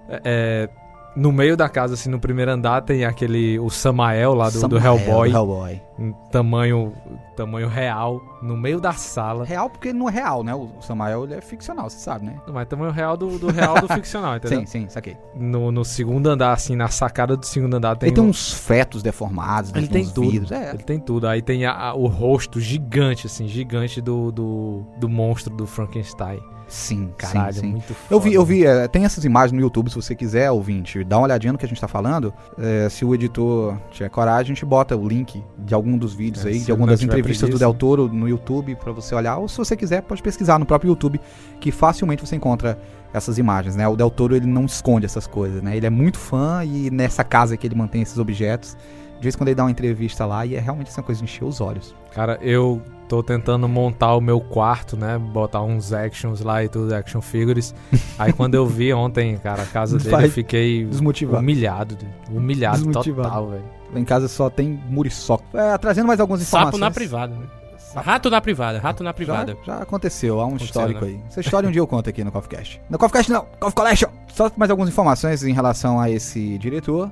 É, 0.10 0.22
é, 0.26 0.70
no 1.16 1.32
meio 1.32 1.58
da 1.58 1.68
casa, 1.68 1.94
assim, 1.96 2.10
no 2.10 2.20
primeiro 2.20 2.52
andar, 2.52 2.82
tem 2.82 3.04
aquele. 3.06 3.60
O 3.60 3.70
Samael 3.70 4.34
lá 4.34 4.50
do, 4.50 4.54
do 4.54 4.60
Samael, 4.80 4.98
Hellboy. 4.98 5.30
do 5.30 5.36
Hellboy. 5.38 5.82
Em 6.00 6.14
tamanho, 6.32 6.94
tamanho 7.36 7.68
real. 7.68 8.22
No 8.42 8.58
meio 8.58 8.80
da 8.82 8.94
sala. 8.94 9.46
Real 9.46 9.70
porque 9.70 9.94
não 9.94 10.10
é 10.10 10.12
real, 10.12 10.44
né? 10.44 10.56
O 10.56 10.70
Samael 10.82 11.26
ele 11.26 11.36
é 11.36 11.42
ficcional, 11.42 11.90
você 11.90 12.00
sabe, 12.00 12.26
né? 12.26 12.36
Mas 12.52 12.68
tamanho 12.68 12.92
real 12.92 13.16
do, 13.16 13.38
do 13.38 13.52
real 13.52 13.80
do 13.80 13.88
ficcional, 13.94 14.38
entendeu? 14.38 14.62
Sim, 14.62 14.66
sim, 14.66 14.90
saquei. 14.90 15.16
No, 15.36 15.72
no 15.72 15.84
segundo 15.86 16.28
andar, 16.28 16.54
assim, 16.54 16.76
na 16.76 16.88
sacada 16.88 17.36
do 17.38 17.46
segundo 17.46 17.76
andar, 17.76 17.96
tem. 17.98 18.08
Ele 18.08 18.16
tem 18.16 18.24
um- 18.24 18.30
uns 18.30 18.52
fetos 18.54 19.04
deformados, 19.04 19.72
Ele 19.76 19.88
tem 19.88 20.04
uns 20.04 20.12
tudo. 20.14 20.32
vidros. 20.32 20.52
É, 20.52 20.70
Ele 20.72 20.84
tem 20.84 21.00
tudo. 21.00 21.28
Aí 21.28 21.42
tem 21.42 21.66
a- 21.66 21.74
a- 21.90 21.94
o 21.94 22.08
rosto 22.08 22.60
gigante, 22.60 23.28
assim, 23.28 23.48
gigante 23.48 24.02
do, 24.02 24.32
do, 24.32 24.84
do 24.98 25.08
monstro 25.10 25.54
do 25.56 25.68
Frankenstein. 25.68 26.40
Sim, 26.74 27.10
Caralho, 27.18 27.54
sim, 27.54 27.60
sim. 27.60 27.72
muito 27.72 27.94
foda. 27.94 28.08
Eu 28.10 28.20
vi, 28.20 28.34
eu 28.34 28.46
vi, 28.46 28.66
é, 28.66 28.88
tem 28.88 29.06
essas 29.06 29.26
imagens 29.26 29.52
no 29.52 29.60
YouTube, 29.60 29.90
se 29.90 29.96
você 29.96 30.16
quiser, 30.16 30.50
ouvinte, 30.52 31.04
dá 31.04 31.18
uma 31.18 31.26
olhadinha 31.26 31.52
no 31.52 31.60
que 31.60 31.66
a 31.66 31.68
gente 31.68 31.82
tá 31.82 31.88
falando. 31.88 32.34
É, 32.58 32.88
se 32.90 33.04
o 33.04 33.14
editor 33.14 33.78
tiver 33.92 34.10
coragem, 34.10 34.52
a 34.52 34.56
gente 34.56 34.66
bota 34.66 34.96
o 34.96 35.08
link 35.08 35.44
de 35.60 35.74
algum 35.74 35.98
dos 35.98 36.14
vídeos 36.14 36.46
É, 36.46 36.50
aí, 36.50 36.60
de 36.60 36.72
alguma 36.72 36.88
das 36.88 37.02
entrevistas 37.02 37.50
do 37.50 37.58
preguiça. 37.58 37.66
Del 37.66 37.74
Toro 37.74 38.08
no 38.08 38.28
YouTube 38.28 38.76
pra 38.76 38.92
você 38.92 39.14
olhar. 39.14 39.38
Ou 39.38 39.48
se 39.48 39.58
você 39.58 39.76
quiser, 39.76 40.02
pode 40.02 40.22
pesquisar 40.22 40.58
no 40.58 40.66
próprio 40.66 40.90
YouTube, 40.90 41.20
que 41.60 41.72
facilmente 41.72 42.26
você 42.26 42.36
encontra 42.36 42.80
essas 43.14 43.38
imagens, 43.38 43.76
né? 43.76 43.88
O 43.88 43.96
Del 43.96 44.10
Toro, 44.10 44.36
ele 44.36 44.46
não 44.46 44.66
esconde 44.66 45.06
essas 45.06 45.28
coisas, 45.28 45.62
né? 45.62 45.76
Ele 45.76 45.86
é 45.86 45.90
muito 45.90 46.18
fã 46.18 46.64
e 46.64 46.90
nessa 46.90 47.24
casa 47.24 47.58
que 47.58 47.68
ele 47.68 47.76
mantém 47.76 48.02
esses 48.02 48.18
objetos, 48.18 48.78
de 49.22 49.26
vez 49.26 49.36
em 49.36 49.38
quando 49.38 49.50
ele 49.50 49.56
dá 49.56 49.64
uma 49.64 49.70
entrevista 49.72 50.26
lá 50.26 50.44
e 50.48 50.56
é 50.56 50.60
realmente 50.60 50.88
essa 50.88 51.04
coisa 51.04 51.20
de 51.20 51.26
encher 51.26 51.46
os 51.46 51.62
olhos. 51.62 51.94
Cara, 52.12 52.40
eu 52.42 52.82
tô 53.08 53.22
tentando 53.22 53.70
montar 53.70 54.16
o 54.16 54.20
meu 54.20 54.42
quarto, 54.42 54.98
né? 54.98 55.16
Botar 55.20 55.62
uns 55.62 55.94
actions 55.94 56.42
lá 56.42 56.64
e 56.64 56.68
tudo, 56.68 56.92
action 56.96 57.22
figures. 57.22 57.76
Aí 58.18 58.34
quando 58.34 58.56
eu 58.56 58.66
vi 58.66 58.92
ontem, 58.92 59.38
cara, 59.38 59.62
a 59.62 59.66
casa 59.68 60.00
dele, 60.00 60.10
Vai 60.10 60.26
eu 60.26 60.32
fiquei 60.32 60.86
desmotivado. 60.86 61.38
humilhado. 61.38 61.96
Humilhado 62.32 62.78
Desmotivado. 62.78 63.28
total, 63.30 63.48
velho. 63.50 63.64
Lá 63.94 64.00
em 64.00 64.06
casa 64.06 64.28
só 64.28 64.50
tem 64.50 64.82
muriçoca. 64.90 65.44
É, 65.54 65.78
trazendo 65.78 66.08
mais 66.08 66.20
algumas 66.20 66.42
Sapo 66.42 66.58
informações. 66.70 66.80
na 66.82 66.90
privada, 66.92 67.36
né? 67.36 67.46
Rato 67.94 68.30
na 68.30 68.42
privada, 68.42 68.80
rato 68.80 69.04
na 69.04 69.14
privada. 69.14 69.56
Já, 69.66 69.76
já 69.76 69.82
aconteceu, 69.84 70.40
há 70.40 70.46
um 70.46 70.48
Aconteceu, 70.48 70.66
histórico 70.66 71.06
né? 71.06 71.12
aí. 71.12 71.20
Essa 71.28 71.42
história 71.42 71.70
um 71.70 71.72
dia 71.72 71.82
eu 71.82 71.88
conto 71.88 72.10
aqui 72.10 72.24
no 72.24 72.32
CoffeeCast. 72.32 72.82
No 72.90 72.98
CoffeeCast 72.98 73.32
não, 73.32 73.46
Coffee 73.60 73.76
Collection! 73.76 74.10
Só 74.30 74.50
mais 74.56 74.72
algumas 74.72 74.90
informações 74.90 75.44
em 75.44 75.54
relação 75.54 76.00
a 76.00 76.10
esse 76.10 76.58
diretor. 76.58 77.12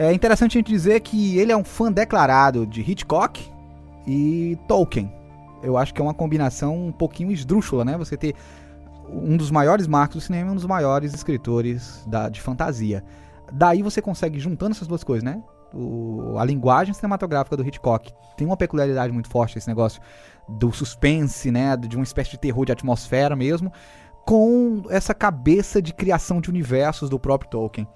É 0.00 0.14
interessante 0.14 0.56
a 0.56 0.58
gente 0.60 0.72
dizer 0.72 0.98
que 1.00 1.38
ele 1.38 1.52
é 1.52 1.56
um 1.56 1.62
fã 1.62 1.92
declarado 1.92 2.66
de 2.66 2.80
Hitchcock 2.80 3.46
e 4.06 4.56
Tolkien. 4.66 5.12
Eu 5.62 5.76
acho 5.76 5.92
que 5.92 6.00
é 6.00 6.02
uma 6.02 6.14
combinação 6.14 6.86
um 6.86 6.90
pouquinho 6.90 7.30
esdrúxula, 7.30 7.84
né? 7.84 7.98
Você 7.98 8.16
ter 8.16 8.34
um 9.10 9.36
dos 9.36 9.50
maiores 9.50 9.86
marcos 9.86 10.16
do 10.16 10.20
cinema 10.22 10.48
e 10.48 10.52
um 10.52 10.54
dos 10.54 10.64
maiores 10.64 11.12
escritores 11.12 12.02
da, 12.06 12.30
de 12.30 12.40
fantasia. 12.40 13.04
Daí 13.52 13.82
você 13.82 14.00
consegue, 14.00 14.40
juntando 14.40 14.70
essas 14.74 14.88
duas 14.88 15.04
coisas, 15.04 15.22
né? 15.22 15.42
O- 15.74 16.38
a 16.38 16.46
linguagem 16.46 16.94
cinematográfica 16.94 17.54
do 17.54 17.62
Hitchcock 17.62 18.10
tem 18.38 18.46
uma 18.46 18.56
peculiaridade 18.56 19.12
muito 19.12 19.28
forte, 19.28 19.58
esse 19.58 19.68
negócio 19.68 20.00
do 20.48 20.72
suspense, 20.72 21.50
né? 21.50 21.76
De 21.76 21.94
uma 21.96 22.04
espécie 22.04 22.30
de 22.30 22.38
terror 22.38 22.64
de 22.64 22.72
atmosfera 22.72 23.36
mesmo, 23.36 23.70
com 24.24 24.82
essa 24.88 25.12
cabeça 25.12 25.82
de 25.82 25.92
criação 25.92 26.40
de 26.40 26.48
universos 26.48 27.10
do 27.10 27.20
próprio 27.20 27.50
Tolkien. 27.50 27.86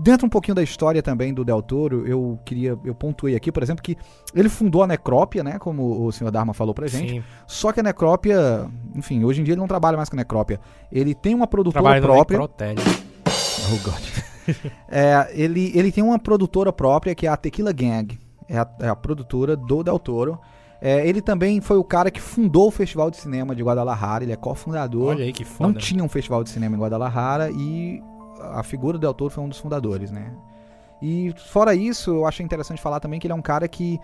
Dentro 0.00 0.26
um 0.26 0.30
pouquinho 0.30 0.54
da 0.54 0.62
história 0.62 1.02
também 1.02 1.34
do 1.34 1.44
Del 1.44 1.60
Toro, 1.60 2.06
eu 2.06 2.38
queria, 2.44 2.78
eu 2.84 2.94
pontuei 2.94 3.34
aqui, 3.34 3.50
por 3.50 3.62
exemplo, 3.62 3.82
que 3.82 3.96
ele 4.34 4.48
fundou 4.48 4.82
a 4.82 4.86
Necrópia, 4.86 5.42
né? 5.42 5.58
Como 5.58 6.06
o 6.06 6.12
senhor 6.12 6.30
Dharma 6.30 6.54
falou 6.54 6.72
pra 6.72 6.86
gente. 6.86 7.14
Sim. 7.14 7.24
Só 7.46 7.72
que 7.72 7.80
a 7.80 7.82
Necrópia, 7.82 8.70
enfim, 8.94 9.24
hoje 9.24 9.40
em 9.40 9.44
dia 9.44 9.54
ele 9.54 9.60
não 9.60 9.66
trabalha 9.66 9.96
mais 9.96 10.08
com 10.08 10.16
a 10.16 10.18
Necrópia. 10.18 10.60
Ele 10.90 11.14
tem 11.14 11.34
uma 11.34 11.46
produtora 11.46 11.82
Trabalha 11.82 12.00
no 12.00 12.06
própria. 12.06 12.38
Necrotério. 12.38 12.82
Oh, 13.26 13.90
God. 13.90 14.02
É, 14.88 15.28
ele, 15.34 15.70
ele 15.74 15.92
tem 15.92 16.02
uma 16.02 16.18
produtora 16.18 16.72
própria 16.72 17.14
que 17.14 17.26
é 17.26 17.30
a 17.30 17.36
Tequila 17.36 17.70
Gang. 17.70 18.18
É 18.48 18.56
a, 18.56 18.66
é 18.80 18.88
a 18.88 18.96
produtora 18.96 19.54
do 19.54 19.82
Del 19.82 19.98
Toro. 19.98 20.38
É, 20.80 21.06
ele 21.06 21.20
também 21.20 21.60
foi 21.60 21.76
o 21.76 21.84
cara 21.84 22.10
que 22.10 22.18
fundou 22.18 22.68
o 22.68 22.70
Festival 22.70 23.10
de 23.10 23.18
Cinema 23.18 23.54
de 23.54 23.62
Guadalajara. 23.62 24.24
Ele 24.24 24.32
é 24.32 24.36
cofundador. 24.36 25.08
Olha 25.08 25.24
aí 25.24 25.32
que 25.34 25.44
Não 25.44 25.50
foda. 25.50 25.78
tinha 25.78 26.02
um 26.02 26.08
festival 26.08 26.42
de 26.42 26.48
cinema 26.48 26.76
em 26.76 26.78
Guadalajara 26.78 27.50
e 27.50 28.00
a 28.40 28.62
figura 28.62 28.98
do 28.98 29.00
Del 29.00 29.14
Toro 29.14 29.30
foi 29.30 29.42
um 29.42 29.48
dos 29.48 29.58
fundadores, 29.58 30.10
né? 30.10 30.32
E 31.00 31.32
fora 31.36 31.74
isso, 31.74 32.10
eu 32.10 32.26
achei 32.26 32.44
interessante 32.44 32.80
falar 32.80 33.00
também 33.00 33.20
que 33.20 33.26
ele 33.26 33.32
é 33.32 33.36
um 33.36 33.42
cara 33.42 33.68
que 33.68 34.00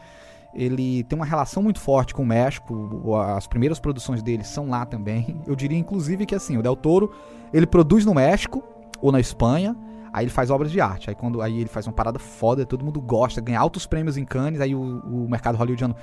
ele 0.54 1.02
tem 1.04 1.16
uma 1.16 1.24
relação 1.26 1.62
muito 1.62 1.80
forte 1.80 2.14
com 2.14 2.22
o 2.22 2.26
México. 2.26 3.16
As 3.16 3.46
primeiras 3.46 3.80
produções 3.80 4.22
dele 4.22 4.44
são 4.44 4.68
lá 4.68 4.86
também. 4.86 5.40
Eu 5.46 5.56
diria 5.56 5.78
inclusive 5.78 6.24
que 6.24 6.34
assim, 6.34 6.56
o 6.56 6.62
Del 6.62 6.76
Toro, 6.76 7.12
ele 7.52 7.66
produz 7.66 8.04
no 8.04 8.14
México 8.14 8.62
ou 9.00 9.10
na 9.10 9.18
Espanha, 9.18 9.76
aí 10.12 10.24
ele 10.24 10.30
faz 10.30 10.50
obras 10.50 10.70
de 10.70 10.80
arte. 10.80 11.10
Aí 11.10 11.16
quando 11.16 11.42
aí 11.42 11.60
ele 11.60 11.68
faz 11.68 11.86
uma 11.86 11.92
parada 11.92 12.18
foda, 12.18 12.64
todo 12.64 12.84
mundo 12.84 13.00
gosta, 13.00 13.40
ganha 13.40 13.58
altos 13.58 13.86
prêmios 13.86 14.16
em 14.16 14.24
Cannes, 14.24 14.60
aí 14.60 14.74
o, 14.74 14.80
o 14.80 15.28
mercado 15.28 15.56
hollywoodiano 15.56 15.96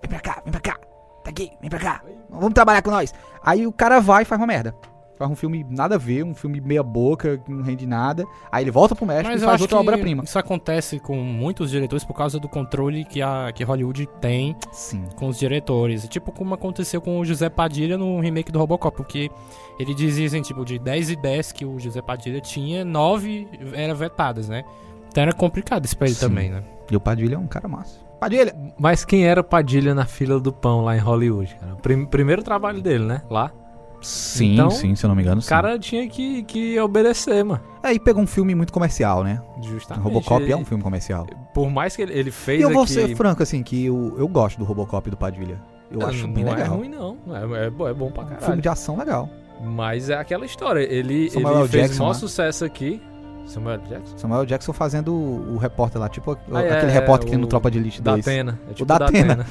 vem 0.00 0.08
pra 0.08 0.20
cá, 0.20 0.40
vem 0.44 0.52
pra 0.52 0.60
cá. 0.60 0.78
Tá 1.24 1.30
aqui, 1.30 1.52
vem 1.60 1.68
pra 1.68 1.78
cá. 1.78 2.02
Vamos 2.30 2.54
trabalhar 2.54 2.82
com 2.82 2.90
nós. 2.90 3.12
Aí 3.42 3.66
o 3.66 3.72
cara 3.72 4.00
vai 4.00 4.22
e 4.22 4.24
faz 4.24 4.40
uma 4.40 4.46
merda. 4.46 4.74
Faz 5.20 5.30
um 5.30 5.36
filme 5.36 5.66
nada 5.68 5.96
a 5.96 5.98
ver, 5.98 6.24
um 6.24 6.34
filme 6.34 6.62
meia 6.62 6.82
boca, 6.82 7.36
que 7.36 7.52
não 7.52 7.62
rende 7.62 7.86
nada. 7.86 8.24
Aí 8.50 8.64
ele 8.64 8.70
volta 8.70 8.96
pro 8.96 9.04
México 9.04 9.28
Mas 9.28 9.42
e 9.42 9.44
faz 9.44 9.60
outra 9.60 9.76
obra-prima. 9.76 10.24
isso 10.24 10.38
acontece 10.38 10.98
com 10.98 11.14
muitos 11.14 11.70
diretores 11.70 12.02
por 12.06 12.14
causa 12.14 12.40
do 12.40 12.48
controle 12.48 13.04
que, 13.04 13.20
a, 13.20 13.52
que 13.54 13.62
Hollywood 13.62 14.08
tem 14.18 14.56
Sim. 14.72 15.04
com 15.16 15.28
os 15.28 15.38
diretores. 15.38 16.08
Tipo 16.08 16.32
como 16.32 16.54
aconteceu 16.54 17.02
com 17.02 17.20
o 17.20 17.24
José 17.26 17.50
Padilha 17.50 17.98
no 17.98 18.18
remake 18.18 18.50
do 18.50 18.58
Robocop, 18.58 18.96
porque 18.96 19.30
ele 19.78 19.94
dizia 19.94 20.26
assim, 20.26 20.40
tipo, 20.40 20.64
de 20.64 20.78
10 20.78 21.10
ideias 21.10 21.52
que 21.52 21.66
o 21.66 21.78
José 21.78 22.00
Padilha 22.00 22.40
tinha, 22.40 22.82
9 22.82 23.46
eram 23.74 23.94
vetadas, 23.94 24.48
né? 24.48 24.64
Então 25.10 25.22
era 25.22 25.34
complicado 25.34 25.84
isso 25.84 25.98
pra 25.98 26.06
ele 26.06 26.14
Sim. 26.16 26.28
também, 26.28 26.48
né? 26.48 26.64
E 26.90 26.96
o 26.96 27.00
Padilha 27.00 27.34
é 27.34 27.38
um 27.38 27.46
cara 27.46 27.68
massa. 27.68 28.00
Padilha! 28.18 28.54
Mas 28.78 29.04
quem 29.04 29.26
era 29.26 29.42
Padilha 29.44 29.94
na 29.94 30.06
fila 30.06 30.40
do 30.40 30.50
pão 30.50 30.82
lá 30.82 30.96
em 30.96 31.00
Hollywood? 31.00 31.54
cara? 31.60 31.76
Primeiro 32.06 32.42
trabalho 32.42 32.80
dele, 32.80 33.04
né? 33.04 33.22
Lá. 33.28 33.52
Sim, 34.00 34.54
Então, 34.54 34.70
sim, 34.70 34.94
se 34.94 35.04
eu 35.04 35.08
não 35.08 35.14
me 35.14 35.22
engano, 35.22 35.38
O 35.40 35.42
sim. 35.42 35.48
cara 35.48 35.78
tinha 35.78 36.08
que, 36.08 36.42
que 36.44 36.78
obedecer, 36.80 37.44
mano. 37.44 37.60
É, 37.82 37.92
e 37.92 37.98
pegou 38.00 38.22
um 38.22 38.26
filme 38.26 38.54
muito 38.54 38.72
comercial, 38.72 39.22
né? 39.22 39.40
Justamente. 39.62 40.02
Robocop 40.04 40.42
Ele- 40.42 40.52
é 40.52 40.56
um 40.56 40.64
filme 40.64 40.82
comercial. 40.82 41.26
Por 41.54 41.70
mais 41.70 41.94
que 41.96 42.02
ele, 42.02 42.12
ele 42.18 42.30
fez 42.30 42.60
E 42.60 42.62
eu 42.62 42.70
vou 42.70 42.82
aqui... 42.84 42.92
ser 42.92 43.14
franco, 43.16 43.42
assim, 43.42 43.62
que 43.62 43.86
eu, 43.86 44.14
eu 44.18 44.26
gosto 44.28 44.58
do 44.58 44.64
Robocop 44.64 45.10
do 45.10 45.16
Padilha. 45.16 45.60
Eu 45.90 45.98
Não, 45.98 46.06
acho 46.08 46.26
não 46.26 46.32
bem 46.34 46.44
é 46.46 46.50
legal. 46.54 46.76
ruim, 46.76 46.88
não. 46.88 47.16
É, 47.28 47.66
é, 47.66 47.70
bo- 47.70 47.88
é 47.88 47.92
bom 47.94 48.10
pra 48.10 48.22
Um 48.22 48.26
caralho. 48.26 48.46
filme 48.46 48.62
de 48.62 48.68
ação 48.68 48.96
legal. 48.96 49.28
Mas 49.62 50.08
é 50.08 50.14
aquela 50.14 50.46
história. 50.46 50.80
Ele, 50.80 51.28
Samuel 51.30 51.60
ele 51.60 51.68
fez 51.68 51.82
Jackson, 51.88 52.02
maior 52.04 52.14
né? 52.14 52.18
sucesso 52.20 52.64
aqui. 52.64 53.02
Samuel 53.50 53.78
Jackson? 53.88 54.16
Samuel 54.18 54.46
Jackson 54.46 54.72
fazendo 54.72 55.12
o, 55.14 55.54
o 55.54 55.58
repórter 55.58 56.00
lá, 56.00 56.08
tipo 56.08 56.36
Ah, 56.52 56.62
é, 56.62 56.72
aquele 56.72 56.90
é, 56.92 56.94
repórter 56.94 57.26
que 57.26 57.30
tem 57.32 57.38
o 57.38 57.42
no 57.42 57.46
Tropa 57.46 57.70
de 57.70 57.78
Elite 57.78 58.00
2. 58.00 58.24
Da 58.24 58.30
Atena. 58.30 58.58
É 58.68 58.72
tipo 58.72 58.84
da 58.86 58.98
da 58.98 59.06
Atena. 59.06 59.32
Atena. 59.32 59.46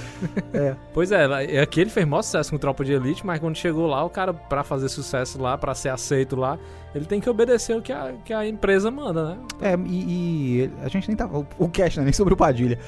É. 0.53 0.75
Pois 0.93 1.11
é, 1.11 1.27
lá- 1.27 1.43
é 1.43 1.59
aqui 1.59 1.81
ele 1.81 1.89
fez 1.89 2.05
maior 2.07 2.21
sucesso 2.21 2.51
com 2.51 2.57
Tropa 2.57 2.83
de 2.85 2.93
Elite, 2.93 3.25
mas 3.25 3.39
quando 3.39 3.55
chegou 3.55 3.85
lá, 3.87 4.03
o 4.03 4.09
cara, 4.09 4.33
pra 4.33 4.63
fazer 4.63 4.89
sucesso 4.89 5.41
lá, 5.41 5.57
pra 5.57 5.75
ser 5.75 5.89
aceito 5.89 6.35
lá, 6.35 6.57
ele 6.95 7.05
tem 7.05 7.19
que 7.19 7.29
obedecer 7.29 7.75
o 7.77 7.81
que 7.81 7.91
a, 7.91 8.13
que 8.25 8.33
a 8.33 8.47
empresa 8.47 8.89
manda, 8.89 9.29
né? 9.31 9.37
É, 9.61 9.75
e, 9.85 10.63
e 10.65 10.71
a 10.83 10.87
gente 10.87 11.07
nem 11.07 11.15
tava. 11.17 11.37
O, 11.39 11.47
o 11.57 11.69
cast 11.69 11.97
não 11.97 12.03
é 12.03 12.05
nem 12.05 12.13
sobre 12.13 12.33
o 12.33 12.37
Padilha. 12.37 12.79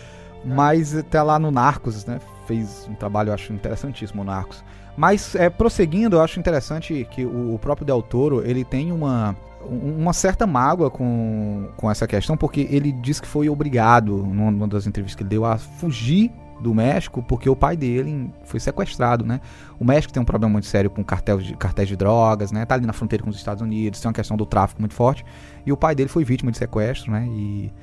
Mas 0.44 0.96
até 0.98 1.22
lá 1.22 1.38
no 1.38 1.52
Narcos, 1.52 2.04
né? 2.06 2.20
Fez 2.48 2.88
um 2.90 2.96
trabalho, 2.96 3.30
eu 3.30 3.34
acho, 3.34 3.54
interessantíssimo 3.54 4.24
no 4.24 4.32
Narcos. 4.32 4.64
Mas, 4.98 5.36
é, 5.36 5.50
prosseguindo, 5.50 6.18
eu 6.18 6.22
acho 6.22 6.40
interessante 6.40 7.08
que 7.12 7.24
o, 7.26 7.54
o 7.56 7.60
próprio 7.60 7.86
Del 7.86 8.02
Toro, 8.02 8.42
ele 8.46 8.64
tem 8.66 8.92
uma, 8.92 9.30
um- 9.32 9.36
uma 9.70 10.14
certa 10.14 10.46
mágoa 10.48 10.90
com, 10.90 11.70
com 11.78 11.90
essa 11.90 12.08
questão, 12.08 12.36
porque 12.36 12.68
ele 12.70 12.92
diz 12.92 13.20
que 13.20 13.28
foi 13.28 13.50
obrigado, 13.50 14.18
numa, 14.18 14.52
numa 14.52 14.68
das 14.68 14.88
entrevistas 14.88 15.16
que 15.16 15.24
ele 15.24 15.30
deu, 15.30 15.46
a 15.46 15.58
fugir 15.58 16.32
do 16.62 16.74
México, 16.74 17.24
porque 17.24 17.50
o 17.50 17.56
pai 17.56 17.76
dele 17.76 18.32
foi 18.44 18.60
sequestrado, 18.60 19.26
né? 19.26 19.42
O 19.80 19.84
México 19.84 20.14
tem 20.14 20.22
um 20.22 20.26
problema 20.26 20.54
muito 20.54 20.68
sério 20.68 20.90
com 20.90 21.04
cartéis 21.04 21.44
de, 21.44 21.56
cartéis 21.56 21.88
de 21.88 21.96
drogas, 21.96 22.52
né? 22.52 22.66
Tá 22.66 22.76
ali 22.76 22.86
na 22.86 22.94
fronteira 22.94 23.24
com 23.24 23.30
os 23.30 23.36
Estados 23.36 23.62
Unidos, 23.62 24.00
tem 24.00 24.08
uma 24.08 24.14
questão 24.14 24.38
do 24.38 24.46
tráfico 24.46 24.80
muito 24.80 24.94
forte. 24.94 25.26
E 25.66 25.72
o 25.72 25.78
pai 25.78 25.96
dele 25.96 26.10
foi 26.10 26.24
vítima 26.24 26.52
de 26.52 26.58
sequestro, 26.58 27.12
né? 27.12 27.26
E, 27.28 27.74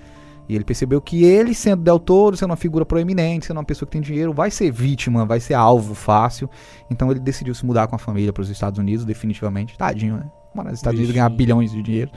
e 0.48 0.54
ele 0.54 0.64
percebeu 0.64 1.00
que 1.00 1.24
ele, 1.24 1.54
sendo 1.54 1.82
Del 1.82 1.98
Toro, 1.98 2.36
sendo 2.36 2.50
uma 2.50 2.56
figura 2.56 2.86
proeminente, 2.86 3.46
sendo 3.46 3.58
uma 3.58 3.64
pessoa 3.64 3.86
que 3.86 3.92
tem 3.92 4.00
dinheiro, 4.00 4.32
vai 4.32 4.50
ser 4.50 4.70
vítima, 4.70 5.26
vai 5.26 5.40
ser 5.40 5.54
alvo 5.54 5.94
fácil. 5.94 6.48
Então 6.88 7.10
ele 7.10 7.20
decidiu 7.20 7.54
se 7.54 7.66
mudar 7.66 7.88
com 7.88 7.96
a 7.96 7.98
família 7.98 8.32
para 8.32 8.42
os 8.42 8.48
Estados 8.48 8.78
Unidos, 8.78 9.04
definitivamente. 9.04 9.76
Tadinho, 9.76 10.16
né? 10.16 10.30
Morar 10.54 10.70
nos 10.70 10.78
Estados 10.78 10.98
Unidos 10.98 11.14
ganhar 11.14 11.28
bilhões 11.28 11.70
de 11.70 11.82
dinheiro. 11.82 12.10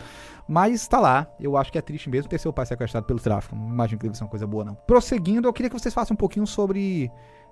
Mas 0.47 0.88
tá 0.88 1.00
lá. 1.00 1.27
Eu 1.39 1.55
acho 1.55 1.71
que 1.71 1.77
é 1.77 1.81
triste 1.81 2.09
mesmo 2.09 2.29
ter 2.29 2.39
seu 2.39 2.51
pai 2.51 2.65
sequestrado 2.65 3.05
pelo 3.05 3.19
tráfico. 3.19 3.55
Não 3.55 3.69
imagino 3.69 4.00
que 4.00 4.05
deve 4.05 4.17
ser 4.17 4.23
uma 4.23 4.29
coisa 4.29 4.45
boa, 4.45 4.65
não. 4.65 4.75
Prosseguindo, 4.75 5.47
eu 5.47 5.53
queria 5.53 5.69
que 5.69 5.79
vocês 5.79 5.93
façam 5.93 6.13
um 6.13 6.17
pouquinho 6.17 6.45
sobre 6.45 7.11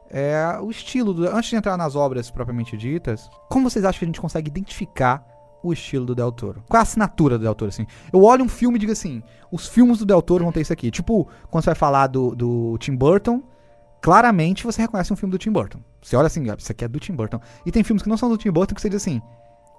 é, 0.10 0.58
o 0.62 0.70
estilo. 0.70 1.14
Do, 1.14 1.28
antes 1.28 1.50
de 1.50 1.56
entrar 1.56 1.78
nas 1.78 1.96
obras 1.96 2.30
propriamente 2.30 2.76
ditas, 2.76 3.30
como 3.50 3.70
vocês 3.70 3.86
acham 3.86 4.00
que 4.00 4.06
a 4.06 4.08
gente 4.08 4.22
consegue 4.22 4.50
identificar 4.50 5.26
o 5.64 5.72
estilo 5.74 6.06
do 6.06 6.16
Del 6.16 6.32
Toro? 6.32 6.64
Qual 6.68 6.78
é 6.78 6.80
a 6.80 6.84
assinatura 6.84 7.38
do 7.38 7.44
Del 7.44 7.56
Toro, 7.56 7.70
assim? 7.70 7.86
Eu 8.12 8.24
olho 8.24 8.44
um 8.44 8.50
filme 8.50 8.78
e 8.78 8.80
digo 8.80 8.92
assim, 8.92 9.22
os 9.52 9.68
filmes 9.68 10.00
do 10.00 10.06
Del 10.06 10.22
Toro 10.22 10.44
vão 10.44 10.52
ter 10.52 10.62
isso 10.62 10.74
aqui. 10.74 10.90
Tipo, 10.90 11.28
quando 11.50 11.64
você 11.64 11.70
vai 11.70 11.76
falar 11.76 12.08
do, 12.08 12.36
do 12.36 12.78
Tim 12.80 12.96
Burton, 12.96 13.42
claramente 14.02 14.64
você 14.64 14.82
reconhece 14.82 15.12
um 15.12 15.16
filme 15.16 15.32
do 15.32 15.38
Tim 15.38 15.52
Burton. 15.52 15.80
Você 16.02 16.16
olha 16.16 16.28
assim, 16.28 16.50
ah, 16.50 16.56
isso 16.58 16.72
aqui 16.72 16.86
é 16.86 16.88
do 16.88 17.00
Tim 17.00 17.14
Burton. 17.14 17.40
E 17.66 17.72
tem 17.72 17.84
filmes 17.84 18.02
que 18.02 18.10
não 18.10 18.18
são 18.18 18.30
do 18.30 18.38
Tim 18.38 18.52
Burton 18.52 18.74
que 18.74 18.82
você 18.82 18.90
diz 18.90 19.02
assim, 19.02 19.22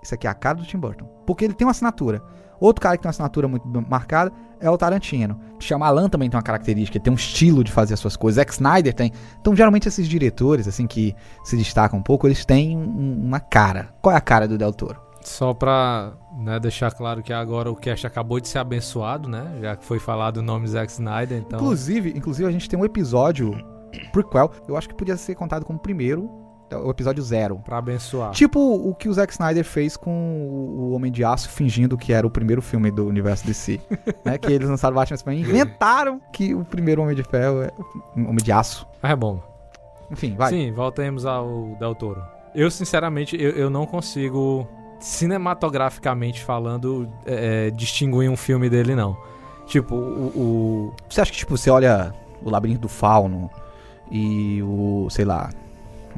isso 0.03 0.15
aqui 0.15 0.27
é 0.27 0.31
a 0.31 0.35
cara 0.35 0.59
do 0.59 0.65
Tim 0.65 0.79
Burton. 0.79 1.07
Porque 1.27 1.45
ele 1.45 1.55
tem 1.55 1.67
uma 1.67 1.71
assinatura. 1.73 2.23
Outro 2.61 2.83
cara 2.83 2.97
que 2.97 3.03
tem 3.03 3.09
uma 3.09 3.11
assinatura 3.11 3.49
muito 3.49 3.67
marcada 3.89 4.31
é 4.61 4.69
o 4.69 4.77
Tarantino. 4.77 5.41
Shyamalan 5.59 6.09
também 6.11 6.29
tem 6.29 6.37
uma 6.37 6.43
característica, 6.43 6.99
ele 6.99 7.05
tem 7.05 7.13
um 7.13 7.17
estilo 7.17 7.65
de 7.65 7.73
fazer 7.73 7.95
as 7.95 8.01
suas 8.01 8.17
coisas. 8.17 8.37
Zack 8.37 8.53
Snyder 8.53 8.93
tem. 8.93 9.13
Então, 9.41 9.57
geralmente, 9.57 9.89
esses 9.89 10.07
diretores, 10.07 10.69
assim, 10.69 10.87
que 10.87 11.15
se 11.43 11.57
destacam 11.57 11.99
um 11.99 12.03
pouco, 12.03 12.27
eles 12.27 12.45
têm 12.45 12.77
um- 12.77 13.25
uma 13.25 13.41
cara. 13.41 13.95
Qual 14.03 14.15
é 14.15 14.19
a 14.19 14.21
cara 14.21 14.47
do 14.47 14.59
Del 14.59 14.73
Toro? 14.75 15.01
Só 15.23 15.55
pra 15.55 16.13
né, 16.39 16.59
deixar 16.61 16.91
claro 16.93 17.23
que 17.23 17.33
agora 17.33 17.71
o 17.71 17.77
cast 17.77 18.07
acabou 18.07 18.41
de 18.41 18.49
ser 18.49 18.59
abençoado, 18.59 19.29
né? 19.29 19.59
Já 19.61 19.77
que 19.77 19.85
foi 19.85 19.99
falado 19.99 20.39
o 20.39 20.43
nome 20.43 20.67
Zack 20.67 20.91
Snyder, 20.93 21.39
então... 21.39 21.59
Inclusive, 21.61 22.11
inclusive, 22.17 22.49
a 22.49 22.53
gente 22.53 22.69
tem 22.69 22.79
um 22.79 22.85
episódio 22.85 23.53
prequel, 24.13 24.51
eu 24.69 24.77
acho 24.77 24.89
que 24.89 24.95
podia 24.95 25.17
ser 25.17 25.35
contado 25.35 25.65
como 25.65 25.79
primeiro, 25.79 26.31
o 26.79 26.91
episódio 26.91 27.23
zero. 27.23 27.61
Pra 27.65 27.79
abençoar. 27.79 28.31
Tipo 28.33 28.59
o 28.61 28.95
que 28.95 29.09
o 29.09 29.13
Zack 29.13 29.33
Snyder 29.33 29.65
fez 29.65 29.97
com 29.97 30.11
o 30.11 30.93
Homem 30.93 31.11
de 31.11 31.25
Aço, 31.25 31.49
fingindo 31.49 31.97
que 31.99 32.13
era 32.13 32.27
o 32.27 32.31
primeiro 32.31 32.61
filme 32.63 32.91
do 32.91 33.07
universo 33.07 33.47
DC. 33.47 33.81
né? 34.25 34.39
Que 34.39 34.53
eles 34.53 34.69
lançaram 34.69 34.95
Batman 34.95 35.17
Superman 35.17 35.43
e 35.45 35.49
inventaram 35.49 36.21
que 36.33 36.55
o 36.55 36.65
primeiro 36.65 37.03
Homem 37.03 37.15
de 37.17 37.23
Ferro 37.23 37.63
é 37.63 37.71
Homem 38.17 38.37
de 38.37 38.53
Aço. 38.53 38.87
Mas 39.03 39.13
é 39.13 39.17
bom. 39.17 39.41
Enfim, 40.11 40.35
vai. 40.37 40.51
Sim, 40.51 40.73
voltemos 40.73 41.25
ao 41.25 41.77
Del 41.79 41.95
Toro. 41.95 42.23
Eu, 42.55 42.71
sinceramente, 42.71 43.41
eu, 43.41 43.51
eu 43.53 43.71
não 43.71 43.87
consigo, 43.87 44.67
cinematograficamente 45.41 46.43
falando, 46.45 47.09
é, 47.25 47.69
é, 47.69 47.71
distinguir 47.71 48.29
um 48.31 48.37
filme 48.37 48.69
dele, 48.69 48.95
não. 48.95 49.17
Tipo, 49.67 49.95
o... 49.95 50.27
o- 50.37 50.93
Você 51.09 51.21
acha 51.21 51.31
que, 51.31 51.39
tipo, 51.39 51.57
você 51.57 51.71
olha 51.71 52.13
o 52.43 52.51
Labirinto 52.51 52.81
do 52.81 52.89
Fauno 52.89 53.49
e 54.11 54.61
o, 54.63 55.07
sei 55.11 55.25
lá, 55.25 55.51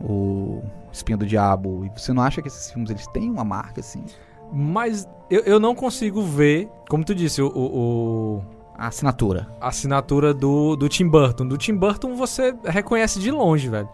o 0.02 0.62
Espinho 0.92 1.18
do 1.18 1.26
Diabo, 1.26 1.84
e 1.84 1.98
você 1.98 2.12
não 2.12 2.22
acha 2.22 2.42
que 2.42 2.48
esses 2.48 2.70
filmes 2.70 2.90
eles 2.90 3.06
têm 3.08 3.30
uma 3.30 3.44
marca, 3.44 3.80
assim? 3.80 4.04
Mas 4.52 5.08
eu, 5.30 5.40
eu 5.42 5.60
não 5.60 5.74
consigo 5.74 6.22
ver, 6.22 6.68
como 6.88 7.04
tu 7.04 7.14
disse, 7.14 7.40
o- 7.40 7.48
o- 7.48 8.42
A 8.76 8.88
assinatura. 8.88 9.48
a 9.60 9.68
assinatura 9.68 10.34
do, 10.34 10.76
do 10.76 10.88
Tim 10.88 11.08
Burton. 11.08 11.46
Do 11.46 11.56
Tim 11.56 11.74
Burton 11.74 12.14
você 12.16 12.54
reconhece 12.64 13.18
de 13.20 13.30
longe, 13.30 13.68
velho. 13.68 13.88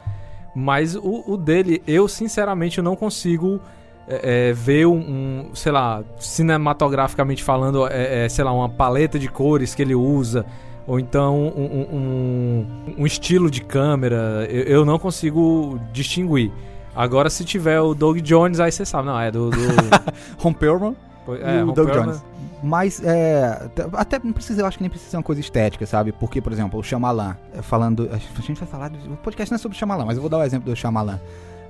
Mas 0.55 0.97
o, 0.97 1.23
o 1.27 1.37
dele, 1.37 1.83
eu 1.87 2.09
sinceramente 2.09 2.79
eu 2.79 2.85
não 2.85 2.97
consigo 2.97 3.61
é, 4.09 4.49
é, 4.49 4.53
ver 4.53 4.87
um, 4.87 4.97
um, 4.99 5.51
sei 5.55 5.71
lá, 5.71 6.03
cinematograficamente 6.19 7.45
falando, 7.45 7.87
é, 7.87 8.25
é, 8.25 8.29
sei 8.29 8.43
lá, 8.43 8.53
uma 8.53 8.69
paleta 8.69 9.19
de 9.19 9.29
cores 9.29 9.75
que 9.75 9.83
ele 9.83 9.95
usa, 9.95 10.45
ou 10.89 10.99
então 10.99 11.37
um, 11.37 11.87
um, 11.93 12.67
um 12.99 13.07
estilo 13.07 13.51
de 13.51 13.61
câmera, 13.61 14.47
eu, 14.51 14.63
eu, 14.63 14.85
não 14.87 14.99
consigo 14.99 15.79
distinguir. 15.93 16.51
Agora, 16.97 17.29
se 17.29 17.45
tiver 17.45 17.79
o 17.81 17.95
Doug 17.95 18.19
Jones, 18.21 18.59
aí 18.59 18.73
você 18.73 18.87
sabe, 18.87 19.07
não, 19.07 19.21
é 19.21 19.31
do. 19.31 19.51
do... 19.51 19.59
Ron 20.41 20.55
Perlman 20.55 20.97
é, 21.37 21.63
o 21.63 21.73
Doug 21.73 21.91
Jones. 21.91 22.25
Mas, 22.63 23.03
é, 23.05 23.69
até 23.93 24.19
não 24.23 24.33
precisa, 24.33 24.63
eu 24.63 24.67
acho 24.67 24.79
que 24.79 24.83
nem 24.83 24.91
precisa 24.91 25.11
ser 25.11 25.17
uma 25.17 25.23
coisa 25.23 25.41
estética, 25.41 25.87
sabe? 25.87 26.11
Porque, 26.11 26.41
por 26.41 26.53
exemplo, 26.53 26.81
o 26.81 26.83
Shyamalan, 26.83 27.37
é, 27.55 27.63
falando, 27.63 28.09
a 28.11 28.17
gente 28.17 28.59
vai 28.59 28.67
falar, 28.67 28.91
o 28.91 29.17
podcast 29.19 29.53
não 29.53 29.57
é 29.57 29.59
sobre 29.59 29.77
o 29.77 29.79
Shyamalan, 29.79 30.07
mas 30.07 30.17
eu 30.17 30.23
vou 30.23 30.31
dar 30.31 30.39
o 30.39 30.41
um 30.41 30.45
exemplo 30.45 30.71
do 30.71 30.75
Shyamalan. 30.75 31.21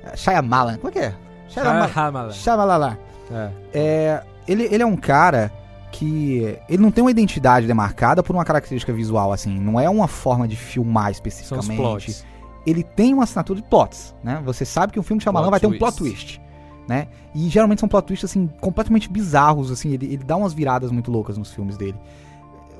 É, 0.04 0.16
Shyamalan, 0.16 0.76
como 0.76 0.88
é 0.88 0.92
que 0.92 0.98
é? 1.00 1.14
Shyamalan. 1.48 2.32
Shyamalan. 2.32 2.96
É. 3.30 3.50
é. 3.75 4.22
ele, 4.46 4.64
ele 4.70 4.82
é 4.82 4.87
um 4.87 4.96
cara 4.96 5.52
que 5.90 6.59
ele 6.68 6.83
não 6.83 6.90
tem 6.90 7.02
uma 7.02 7.11
identidade 7.11 7.66
demarcada 7.66 8.23
por 8.23 8.35
uma 8.35 8.45
característica 8.45 8.92
visual, 8.92 9.33
assim, 9.33 9.59
não 9.59 9.78
é 9.80 9.88
uma 9.88 10.09
forma 10.09 10.47
de 10.47 10.57
filmar 10.57 11.11
especificamente. 11.11 11.66
São 11.66 11.75
os 11.75 11.80
plots. 11.80 12.26
Ele 12.66 12.83
tem 12.83 13.14
uma 13.14 13.25
assinatura 13.25 13.61
de 13.61 13.66
plots, 13.66 14.14
né? 14.23 14.42
Você 14.45 14.64
sabe 14.64 14.92
que 14.92 15.00
um 15.00 15.02
filme 15.02 15.18
de 15.18 15.25
Shyamalan 15.25 15.50
vai 15.50 15.61
ter 15.61 15.66
um 15.66 15.78
plot 15.78 15.97
twist 15.97 16.40
né? 16.88 17.07
E 17.35 17.49
geralmente 17.50 17.80
são 17.80 17.88
plot 17.88 18.07
twists, 18.07 18.30
assim, 18.30 18.49
completamente 18.61 19.11
bizarros, 19.11 19.71
assim, 19.71 19.92
ele, 19.92 20.07
ele 20.07 20.25
dá 20.25 20.37
umas 20.37 20.54
viradas 20.54 20.90
muito 20.90 21.11
loucas 21.11 21.37
nos 21.37 21.52
filmes 21.52 21.76
dele. 21.76 21.97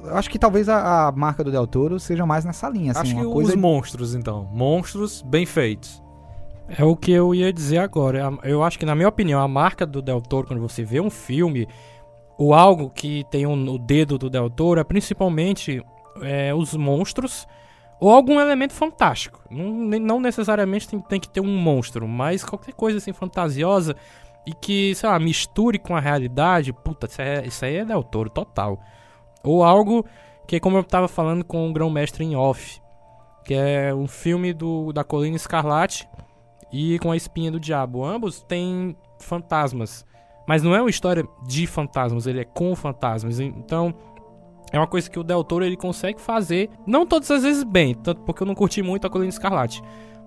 Eu 0.03 0.17
acho 0.17 0.31
que 0.31 0.38
talvez 0.38 0.69
a, 0.69 1.09
a 1.09 1.12
marca 1.12 1.45
do 1.45 1.50
Del 1.50 1.67
Toro 1.67 2.00
seja 2.00 2.25
mais 2.25 2.45
nessa 2.45 2.69
linha, 2.71 2.93
assim, 2.93 3.00
acho 3.03 3.15
uma 3.15 3.27
que 3.27 3.31
coisa... 3.31 3.50
os 3.50 3.57
monstros, 3.57 4.15
então. 4.15 4.49
Monstros 4.50 5.21
bem 5.21 5.45
feitos. 5.45 6.03
É 6.69 6.85
o 6.85 6.97
que 6.97 7.12
eu 7.12 7.35
ia 7.35 7.53
dizer 7.53 7.79
agora. 7.79 8.33
Eu 8.43 8.62
acho 8.62 8.79
que, 8.79 8.87
na 8.87 8.95
minha 8.95 9.09
opinião, 9.09 9.41
a 9.41 9.49
marca 9.49 9.87
do 9.87 10.00
Del 10.00 10.21
Toro, 10.21 10.47
quando 10.47 10.61
você 10.61 10.85
vê 10.85 11.00
um 11.00 11.11
filme, 11.11 11.69
ou 12.38 12.54
algo 12.54 12.88
que 12.88 13.25
tem 13.30 13.45
um, 13.47 13.75
o 13.75 13.78
dedo 13.78 14.16
do 14.16 14.30
Del 14.30 14.49
Toro, 14.49 14.78
é 14.78 14.85
principalmente 14.85 15.85
é, 16.23 16.54
os 16.54 16.75
monstros 16.75 17.47
ou 18.00 18.11
algum 18.11 18.40
elemento 18.40 18.73
fantástico. 18.73 19.42
Não, 19.50 19.99
não 19.99 20.21
necessariamente 20.21 20.88
tem, 20.88 21.00
tem, 21.00 21.21
que 21.21 21.28
ter 21.28 21.40
um 21.40 21.57
monstro, 21.57 22.07
mas 22.07 22.45
qualquer 22.45 22.73
coisa 22.73 22.99
assim 22.99 23.12
fantasiosa 23.12 23.97
e 24.47 24.54
que, 24.54 24.95
sei 24.95 25.09
lá, 25.09 25.18
misture 25.18 25.80
com 25.80 25.97
a 25.97 26.00
realidade. 26.00 26.73
Puta, 26.73 27.07
isso, 27.07 27.21
é, 27.21 27.45
isso 27.45 27.64
aí 27.64 27.76
é 27.78 27.85
Del 27.85 28.04
Toro 28.04 28.30
total. 28.30 28.78
Ou 29.42 29.64
algo 29.64 30.07
que, 30.47 30.61
como 30.61 30.76
eu 30.76 30.85
tava 30.85 31.09
falando 31.09 31.45
com 31.45 31.68
o 31.68 31.73
Grão-Mestre 31.73 32.25
em 32.25 32.37
Off, 32.37 32.80
que 33.45 33.54
é 33.54 33.92
um 33.92 34.07
filme 34.07 34.52
do, 34.52 34.92
da 34.92 35.02
Colina 35.02 35.37
Escarlate 35.37 36.09
e 36.73 36.99
com 37.00 37.11
a 37.11 37.16
Espinha 37.16 37.50
do 37.50 37.59
Diabo. 37.59 38.04
Ambos 38.04 38.42
têm 38.42 38.97
fantasmas. 39.18 40.07
Mas 40.49 40.62
não 40.62 40.75
é 40.75 40.81
uma 40.81 40.88
história 40.88 41.28
de 41.47 41.67
fantasmas, 41.67 42.26
ele 42.26 42.40
é 42.40 42.45
com 42.45 42.75
fantasmas. 42.75 43.38
Então, 43.38 43.95
é 44.73 44.78
uma 44.78 44.87
coisa 44.87 45.11
que 45.11 45.19
o 45.19 45.23
Del 45.23 45.45
Toro 45.45 45.62
ele 45.62 45.76
consegue 45.76 46.19
fazer, 46.19 46.71
não 46.87 47.05
todas 47.05 47.31
as 47.31 47.43
vezes 47.43 47.62
bem, 47.62 47.95
tanto 47.95 48.23
porque 48.23 48.43
eu 48.43 48.47
não 48.47 48.55
curti 48.55 48.83
muito 48.83 49.07
a 49.07 49.11
Colina 49.11 49.28
Escarlate. 49.28 49.83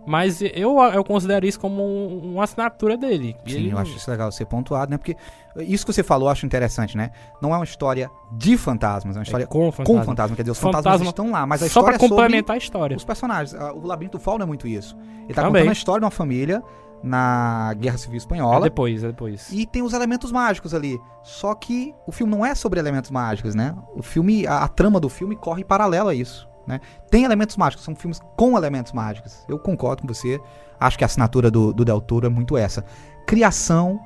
Mas 0.05 0.41
eu, 0.41 0.79
eu 0.79 1.03
considero 1.03 1.45
isso 1.45 1.59
como 1.59 1.83
um, 1.83 2.33
uma 2.33 2.43
assinatura 2.43 2.97
dele. 2.97 3.35
Sim, 3.47 3.55
ele... 3.55 3.71
eu 3.71 3.77
acho 3.79 3.95
isso 3.95 4.09
legal 4.09 4.31
ser 4.31 4.45
pontuado, 4.45 4.91
né? 4.91 4.97
Porque 4.97 5.15
isso 5.57 5.85
que 5.85 5.93
você 5.93 6.03
falou 6.03 6.27
eu 6.27 6.31
acho 6.31 6.45
interessante, 6.45 6.95
né? 6.95 7.11
Não 7.41 7.51
é 7.53 7.57
uma 7.57 7.63
história 7.63 8.09
de 8.31 8.57
fantasmas, 8.57 9.15
é 9.15 9.19
uma 9.19 9.23
história 9.23 9.43
é 9.43 9.47
com, 9.47 9.71
fantasma. 9.71 9.99
com 9.99 10.05
fantasma. 10.05 10.35
Quer 10.35 10.43
dizer, 10.43 10.51
os 10.51 10.59
fantasma, 10.59 10.83
fantasmas 10.83 11.09
estão 11.09 11.31
lá, 11.31 11.45
mas 11.45 11.61
a 11.61 11.65
Só 11.65 11.79
história 11.79 11.99
pra 11.99 12.07
complementar 12.07 12.55
a 12.55 12.57
história. 12.57 12.97
Os 12.97 13.03
personagens. 13.03 13.53
O 13.53 13.85
Labirinto 13.85 14.17
do 14.17 14.23
Fauno 14.23 14.43
é 14.43 14.47
muito 14.47 14.67
isso. 14.67 14.95
Ele 15.23 15.33
tá 15.33 15.43
Também. 15.43 15.61
contando 15.61 15.69
a 15.69 15.73
história 15.73 15.99
de 15.99 16.05
uma 16.05 16.11
família 16.11 16.63
na 17.03 17.73
Guerra 17.77 17.97
Civil 17.97 18.17
Espanhola. 18.17 18.65
É 18.65 18.69
depois, 18.69 19.03
é 19.03 19.07
depois. 19.07 19.51
E 19.51 19.65
tem 19.65 19.81
os 19.81 19.93
elementos 19.93 20.31
mágicos 20.31 20.73
ali. 20.73 20.99
Só 21.23 21.53
que 21.55 21.93
o 22.05 22.11
filme 22.11 22.31
não 22.31 22.45
é 22.45 22.53
sobre 22.55 22.79
elementos 22.79 23.11
mágicos, 23.11 23.55
né? 23.55 23.75
O 23.95 24.03
filme, 24.03 24.45
a, 24.45 24.63
a 24.63 24.67
trama 24.67 24.99
do 24.99 25.09
filme 25.09 25.35
corre 25.35 25.63
paralelo 25.63 26.09
a 26.09 26.15
isso. 26.15 26.47
Né? 26.67 26.79
Tem 27.09 27.23
elementos 27.23 27.57
mágicos, 27.57 27.83
são 27.83 27.95
filmes 27.95 28.19
com 28.35 28.55
elementos 28.55 28.91
mágicos. 28.91 29.43
Eu 29.47 29.57
concordo 29.57 30.03
com 30.03 30.07
você. 30.07 30.39
Acho 30.79 30.97
que 30.97 31.03
a 31.03 31.07
assinatura 31.07 31.49
do, 31.49 31.73
do 31.73 31.83
Del 31.83 32.01
Toro 32.01 32.25
é 32.25 32.29
muito 32.29 32.57
essa. 32.57 32.85
Criação 33.25 33.99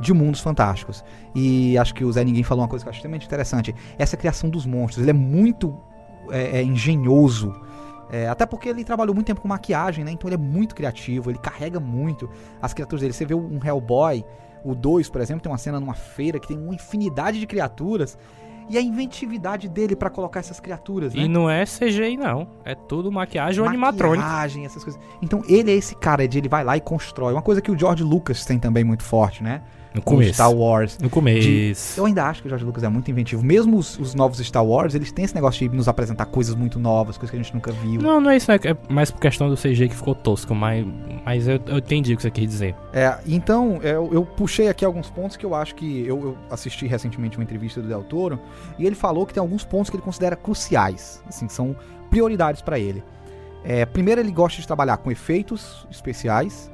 de 0.00 0.12
mundos 0.12 0.40
fantásticos. 0.40 1.04
E 1.34 1.78
acho 1.78 1.94
que 1.94 2.04
o 2.04 2.12
Zé 2.12 2.24
Ninguém 2.24 2.42
falou 2.42 2.62
uma 2.62 2.68
coisa 2.68 2.84
que 2.84 2.88
eu 2.88 2.90
acho 2.90 2.98
extremamente 2.98 3.26
interessante. 3.26 3.74
Essa 3.98 4.16
criação 4.16 4.50
dos 4.50 4.66
monstros. 4.66 5.02
Ele 5.02 5.10
é 5.10 5.14
muito 5.14 5.76
é, 6.30 6.58
é, 6.58 6.62
engenhoso 6.62 7.54
é, 8.10 8.28
até 8.28 8.46
porque 8.46 8.68
ele 8.68 8.84
trabalhou 8.84 9.14
muito 9.14 9.26
tempo 9.26 9.40
com 9.40 9.48
maquiagem, 9.48 10.04
né? 10.04 10.10
Então 10.10 10.28
ele 10.28 10.34
é 10.34 10.38
muito 10.38 10.74
criativo, 10.74 11.30
ele 11.30 11.38
carrega 11.38 11.80
muito 11.80 12.28
as 12.60 12.72
criaturas 12.72 13.00
dele. 13.00 13.12
Você 13.12 13.24
vê 13.24 13.34
um 13.34 13.58
Hellboy, 13.64 14.24
o 14.64 14.74
2, 14.74 15.10
por 15.10 15.20
exemplo, 15.20 15.42
tem 15.42 15.50
uma 15.50 15.58
cena 15.58 15.78
numa 15.78 15.94
feira 15.94 16.38
que 16.38 16.48
tem 16.48 16.58
uma 16.58 16.74
infinidade 16.74 17.38
de 17.38 17.46
criaturas. 17.46 18.18
E 18.66 18.78
a 18.78 18.80
inventividade 18.80 19.68
dele 19.68 19.94
para 19.94 20.08
colocar 20.08 20.40
essas 20.40 20.58
criaturas, 20.58 21.14
né? 21.14 21.24
E 21.24 21.28
não 21.28 21.50
é 21.50 21.66
CGI, 21.66 22.16
não. 22.16 22.48
É 22.64 22.74
tudo 22.74 23.12
maquiagem 23.12 23.60
ou 23.60 23.68
animatrônica. 23.68 24.26
Maquiagem, 24.26 24.64
essas 24.64 24.82
coisas. 24.82 25.00
Então 25.20 25.42
ele 25.46 25.70
é 25.70 25.74
esse 25.74 25.94
cara 25.94 26.26
de 26.26 26.38
ele 26.38 26.48
vai 26.48 26.64
lá 26.64 26.74
e 26.74 26.80
constrói. 26.80 27.34
Uma 27.34 27.42
coisa 27.42 27.60
que 27.60 27.70
o 27.70 27.78
George 27.78 28.02
Lucas 28.02 28.42
tem 28.46 28.58
também 28.58 28.82
muito 28.82 29.02
forte, 29.02 29.42
né? 29.42 29.60
No 29.94 30.02
começo. 30.02 30.34
Star 30.34 30.52
Wars. 30.52 30.98
No 30.98 31.08
começo. 31.08 31.46
De, 31.46 31.72
eu 31.96 32.04
ainda 32.04 32.24
acho 32.24 32.42
que 32.42 32.48
o 32.48 32.50
George 32.50 32.64
Lucas 32.64 32.82
é 32.82 32.88
muito 32.88 33.08
inventivo. 33.08 33.44
Mesmo 33.44 33.78
os, 33.78 33.96
os, 33.96 34.12
novos 34.12 34.44
Star 34.44 34.66
Wars, 34.66 34.92
eles 34.94 35.12
têm 35.12 35.24
esse 35.24 35.34
negócio 35.34 35.68
de 35.68 35.74
nos 35.74 35.86
apresentar 35.86 36.26
coisas 36.26 36.56
muito 36.56 36.80
novas, 36.80 37.16
coisas 37.16 37.30
que 37.30 37.36
a 37.36 37.42
gente 37.42 37.54
nunca 37.54 37.70
viu. 37.70 38.02
Não, 38.02 38.20
não 38.20 38.30
é 38.30 38.36
isso. 38.36 38.50
É, 38.50 38.56
é 38.56 38.76
mais 38.92 39.12
por 39.12 39.20
questão 39.20 39.48
do 39.48 39.56
CG 39.56 39.88
que 39.88 39.94
ficou 39.94 40.12
tosco, 40.12 40.52
mas, 40.52 40.84
mas 41.24 41.46
eu, 41.46 41.60
eu 41.66 41.78
entendi 41.78 42.12
o 42.12 42.16
que 42.16 42.22
você 42.22 42.30
quer 42.30 42.44
dizer. 42.44 42.74
É, 42.92 43.16
então, 43.24 43.78
eu, 43.82 44.10
eu 44.12 44.26
puxei 44.26 44.68
aqui 44.68 44.84
alguns 44.84 45.08
pontos 45.08 45.36
que 45.36 45.46
eu 45.46 45.54
acho 45.54 45.76
que... 45.76 46.04
Eu, 46.04 46.20
eu, 46.20 46.38
assisti 46.50 46.86
recentemente 46.86 47.38
uma 47.38 47.44
entrevista 47.44 47.80
do 47.80 47.86
Del 47.86 48.02
Toro, 48.02 48.40
e 48.78 48.84
ele 48.84 48.96
falou 48.96 49.24
que 49.24 49.32
tem 49.32 49.40
alguns 49.40 49.64
pontos 49.64 49.90
que 49.90 49.96
ele 49.96 50.02
considera 50.02 50.34
cruciais. 50.34 51.22
Assim, 51.28 51.48
são 51.48 51.76
prioridades 52.10 52.62
para 52.62 52.80
ele. 52.80 53.02
É, 53.64 53.86
primeiro, 53.86 54.20
ele 54.20 54.32
gosta 54.32 54.60
de 54.60 54.66
trabalhar 54.66 54.96
com 54.98 55.10
efeitos 55.10 55.86
especiais, 55.90 56.70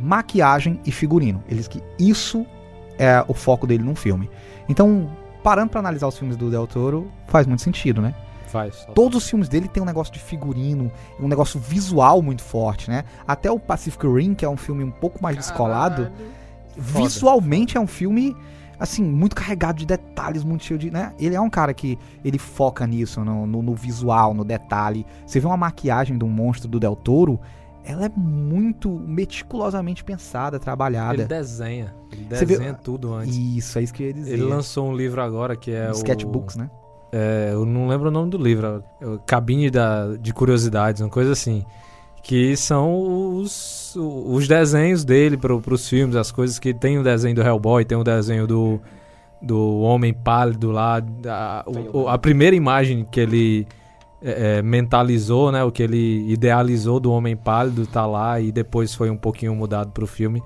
maquiagem 0.00 0.80
e 0.84 0.92
figurino. 0.92 1.42
Ele 1.48 1.56
diz 1.58 1.68
que 1.68 1.82
isso 1.98 2.46
é 2.98 3.24
o 3.26 3.34
foco 3.34 3.66
dele 3.66 3.82
num 3.82 3.94
filme. 3.94 4.30
Então, 4.68 5.10
parando 5.42 5.70
para 5.70 5.80
analisar 5.80 6.08
os 6.08 6.18
filmes 6.18 6.36
do 6.36 6.50
Del 6.50 6.66
Toro, 6.66 7.10
faz 7.26 7.46
muito 7.46 7.62
sentido, 7.62 8.00
né? 8.00 8.14
Faz. 8.46 8.86
Todos 8.94 9.22
os 9.24 9.28
filmes 9.28 9.48
dele 9.48 9.68
tem 9.68 9.82
um 9.82 9.86
negócio 9.86 10.12
de 10.12 10.20
figurino, 10.20 10.90
um 11.20 11.28
negócio 11.28 11.58
visual 11.58 12.22
muito 12.22 12.42
forte, 12.42 12.90
né? 12.90 13.04
Até 13.26 13.50
o 13.50 13.58
Pacific 13.58 14.06
Rim, 14.06 14.34
que 14.34 14.44
é 14.44 14.48
um 14.48 14.56
filme 14.56 14.84
um 14.84 14.90
pouco 14.90 15.22
mais 15.22 15.36
descolado, 15.36 16.10
visualmente 16.76 17.76
é 17.76 17.80
um 17.80 17.86
filme 17.86 18.36
assim, 18.78 19.02
muito 19.02 19.34
carregado 19.34 19.78
de 19.78 19.86
detalhes, 19.86 20.44
muito 20.44 20.64
cheio 20.64 20.78
de, 20.78 20.90
né? 20.90 21.12
Ele 21.18 21.34
é 21.34 21.40
um 21.40 21.48
cara 21.48 21.72
que 21.72 21.98
ele 22.24 22.38
foca 22.38 22.86
nisso, 22.86 23.24
no, 23.24 23.46
no, 23.46 23.62
no 23.62 23.74
visual, 23.74 24.34
no 24.34 24.44
detalhe. 24.44 25.06
Você 25.26 25.40
vê 25.40 25.46
uma 25.46 25.56
maquiagem 25.56 26.18
de 26.18 26.24
um 26.24 26.28
monstro 26.28 26.68
do 26.68 26.78
Del 26.78 26.94
Toro, 26.94 27.40
ela 27.86 28.06
é 28.06 28.10
muito 28.14 28.90
meticulosamente 28.90 30.02
pensada, 30.02 30.58
trabalhada. 30.58 31.14
Ele 31.14 31.24
desenha. 31.24 31.94
Ele 32.12 32.24
desenha 32.24 32.72
vê... 32.72 32.78
tudo 32.82 33.14
antes. 33.14 33.36
Isso, 33.36 33.78
é 33.78 33.82
isso 33.82 33.94
que 33.94 34.02
eu 34.02 34.06
ia 34.08 34.12
dizer. 34.12 34.32
Ele 34.32 34.42
lançou 34.42 34.88
um 34.88 34.96
livro 34.96 35.22
agora 35.22 35.54
que 35.54 35.70
é 35.70 35.86
um 35.86 35.92
o... 35.92 35.94
Sketchbooks, 35.94 36.56
né? 36.56 36.68
É, 37.12 37.50
eu 37.52 37.64
não 37.64 37.86
lembro 37.86 38.08
o 38.08 38.10
nome 38.10 38.28
do 38.28 38.36
livro. 38.36 38.82
É 39.00 39.06
Cabine 39.24 39.70
da, 39.70 40.16
de 40.16 40.34
Curiosidades, 40.34 41.00
uma 41.00 41.08
coisa 41.08 41.32
assim. 41.32 41.64
Que 42.24 42.56
são 42.56 43.38
os, 43.38 43.94
os 43.96 44.48
desenhos 44.48 45.04
dele 45.04 45.36
para 45.36 45.54
os 45.54 45.88
filmes, 45.88 46.16
as 46.16 46.32
coisas 46.32 46.58
que 46.58 46.74
tem 46.74 46.98
o 46.98 47.04
desenho 47.04 47.36
do 47.36 47.40
Hellboy, 47.40 47.84
tem 47.84 47.96
o 47.96 48.02
desenho 48.02 48.48
do, 48.48 48.80
do 49.40 49.78
Homem 49.78 50.12
Pálido 50.12 50.72
lá. 50.72 51.00
A, 51.24 51.64
o, 51.92 52.08
a 52.08 52.18
primeira 52.18 52.56
imagem 52.56 53.04
que 53.04 53.20
ele 53.20 53.68
é, 54.26 54.58
é, 54.58 54.62
mentalizou, 54.62 55.52
né? 55.52 55.62
O 55.62 55.70
que 55.70 55.84
ele 55.84 56.28
idealizou 56.28 56.98
do 56.98 57.12
Homem 57.12 57.36
Pálido 57.36 57.86
tá 57.86 58.04
lá 58.04 58.40
e 58.40 58.50
depois 58.50 58.92
foi 58.92 59.08
um 59.08 59.16
pouquinho 59.16 59.54
mudado 59.54 59.92
pro 59.92 60.04
filme. 60.04 60.42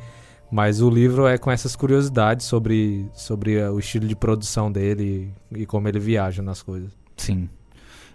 Mas 0.53 0.83
o 0.83 0.91
livro 0.91 1.27
é 1.27 1.39
com 1.39 1.51
essas 1.51 1.75
curiosidades 1.75 2.45
sobre, 2.45 3.09
sobre 3.15 3.55
é, 3.55 3.71
o 3.71 3.79
estilo 3.79 4.07
de 4.07 4.15
produção 4.15 4.71
dele 4.71 5.33
e, 5.51 5.63
e 5.63 5.67
como 5.67 5.89
ele 5.89 5.99
viaja 5.99 6.43
nas 6.43 6.61
coisas. 6.61 6.91
Sim. 7.17 7.49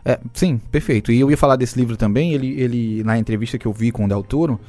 É, 0.06 0.20
sim, 0.34 0.60
perfeito. 0.60 1.12
E 1.12 1.20
eu 1.20 1.32
ia 1.32 1.38
falar 1.38 1.56
desse 1.56 1.80
livro 1.80 1.98
também, 1.98 2.34
ele, 2.34 2.62
ele 2.62 3.04
na 3.04 3.18
entrevista 3.18 3.58
que 3.58 3.66
eu 3.66 3.74
vi 3.74 3.92
com 3.92 4.06
o 4.06 4.08
Del 4.08 4.22
Toro, 4.22 4.60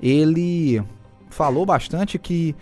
ele 0.00 0.80
falou 1.30 1.66
bastante 1.66 2.16
que 2.16 2.54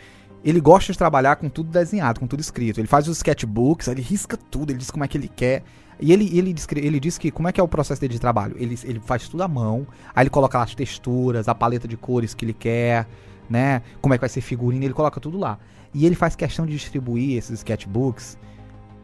ele 0.43 0.61
gosta 0.61 0.93
de 0.93 0.99
trabalhar 0.99 1.37
com 1.37 1.51
tudo 1.51 1.69
desenhado, 1.69 2.21
com 2.21 2.27
tudo 2.27 2.41
escrito. 2.41 2.81
Ele 2.81 2.89
faz 2.89 3.07
os 3.07 3.19
sketchbooks, 3.19 3.87
ele 3.89 4.01
risca 4.01 4.39
tudo, 4.51 4.71
ele 4.71 4.79
diz 4.79 4.91
como 4.91 5.05
é 5.05 5.09
que 5.09 5.19
ele 5.19 5.29
quer. 5.29 5.63
E 6.03 6.13
ele, 6.13 6.37
ele, 6.37 6.53
ele 6.77 6.99
diz 6.99 7.17
que 7.17 7.31
como 7.31 7.47
é 7.47 7.53
que 7.53 7.61
é 7.61 7.63
o 7.63 7.69
processo 7.69 8.01
dele 8.01 8.15
de 8.15 8.21
trabalho? 8.21 8.57
Ele, 8.59 8.77
ele 8.83 8.99
faz 8.99 9.29
tudo 9.29 9.45
à 9.45 9.47
mão, 9.47 9.87
aí 10.13 10.25
ele 10.25 10.31
coloca 10.31 10.59
lá 10.59 10.65
as 10.65 10.75
texturas, 10.75 11.47
a 11.47 11.55
paleta 11.55 11.87
de 11.87 11.97
cores 11.97 12.35
que 12.35 12.45
ele 12.45 12.53
quer, 12.53 13.07
né? 13.49 13.83
Como 14.01 14.13
é 14.13 14.17
que 14.17 14.23
vai 14.23 14.29
ser 14.29 14.41
figurino, 14.41 14.85
ele 14.85 14.93
coloca 14.93 15.21
tudo 15.21 15.39
lá. 15.39 15.61
E 15.95 16.05
ele 16.05 16.17
faz 16.17 16.35
questão 16.35 16.67
de 16.67 16.73
distribuir 16.73 17.39
esses 17.39 17.61
sketchbooks 17.61 18.37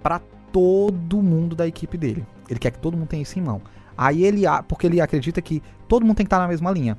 para 0.03 0.21
todo 0.53 1.23
mundo 1.23 1.55
da 1.55 1.69
equipe 1.69 1.97
dele. 1.97 2.27
Ele 2.51 2.59
quer 2.59 2.73
que 2.73 2.81
todo 2.81 2.97
mundo 2.97 3.07
tenha 3.07 3.23
isso 3.23 3.39
em 3.39 3.43
mão. 3.43 3.63
Aí 3.97 4.25
ele, 4.25 4.43
porque 4.67 4.89
ele 4.89 5.01
acredita 5.01 5.41
que 5.41 5.63
todo 5.87 6.05
mundo 6.05 6.17
tem 6.17 6.27
que 6.27 6.29
estar 6.29 6.41
na 6.41 6.49
mesma 6.49 6.73
linha. 6.73 6.99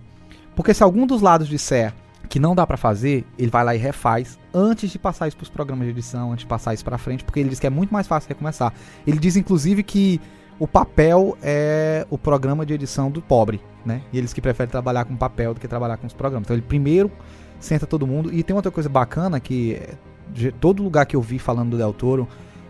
Porque 0.56 0.74
se 0.74 0.82
algum 0.82 1.06
dos 1.06 1.22
lados 1.22 1.50
disser 1.50 1.94
que 2.30 2.40
não 2.40 2.54
dá 2.54 2.66
pra 2.66 2.78
fazer, 2.78 3.26
ele 3.38 3.50
vai 3.50 3.66
lá 3.66 3.76
e 3.76 3.78
refaz 3.80 4.38
antes 4.54 4.92
de 4.92 5.00
passar 5.00 5.28
isso 5.28 5.36
pros 5.36 5.50
programas 5.50 5.86
de 5.86 5.92
edição, 5.92 6.32
antes 6.32 6.44
de 6.44 6.48
passar 6.48 6.76
isso 6.76 6.86
pra 6.86 6.98
frente, 6.98 7.24
porque 7.24 7.40
ele 7.40 7.50
diz 7.50 7.60
que 7.60 7.66
é 7.66 7.70
muito 7.72 7.92
mais 7.92 8.08
fácil 8.08 8.30
recomeçar. 8.30 8.72
Ele 9.06 9.18
diz 9.18 9.36
inclusive 9.36 9.82
que 9.82 10.22
o 10.60 10.68
papel 10.68 11.36
é 11.42 12.06
o 12.10 12.18
programa 12.18 12.66
de 12.66 12.74
edição 12.74 13.10
do 13.10 13.22
pobre, 13.22 13.60
né? 13.84 14.02
E 14.14 14.18
eles 14.18 14.32
que 14.32 14.42
preferem 14.42 14.70
trabalhar 14.70 15.06
com 15.06 15.16
papel 15.16 15.54
do 15.54 15.60
que 15.60 15.68
trabalhar 15.68 15.98
com 15.98 16.06
os 16.06 16.14
programas. 16.14 16.46
Então 16.46 16.56
ele 16.56 16.62
primeiro 16.62 17.12
senta 17.60 17.88
todo 17.88 18.06
mundo 18.06 18.32
e 18.34 18.44
tem 18.44 18.56
outra 18.56 18.72
coisa 18.72 18.88
bacana 18.88 19.40
que 19.40 19.82
todo 20.60 20.84
lugar 20.84 21.06
que 21.06 21.16
eu 21.16 21.22
vi 21.22 21.40
falando 21.40 21.72
do 21.72 21.78
Del 21.78 21.94
Toro 21.94 22.28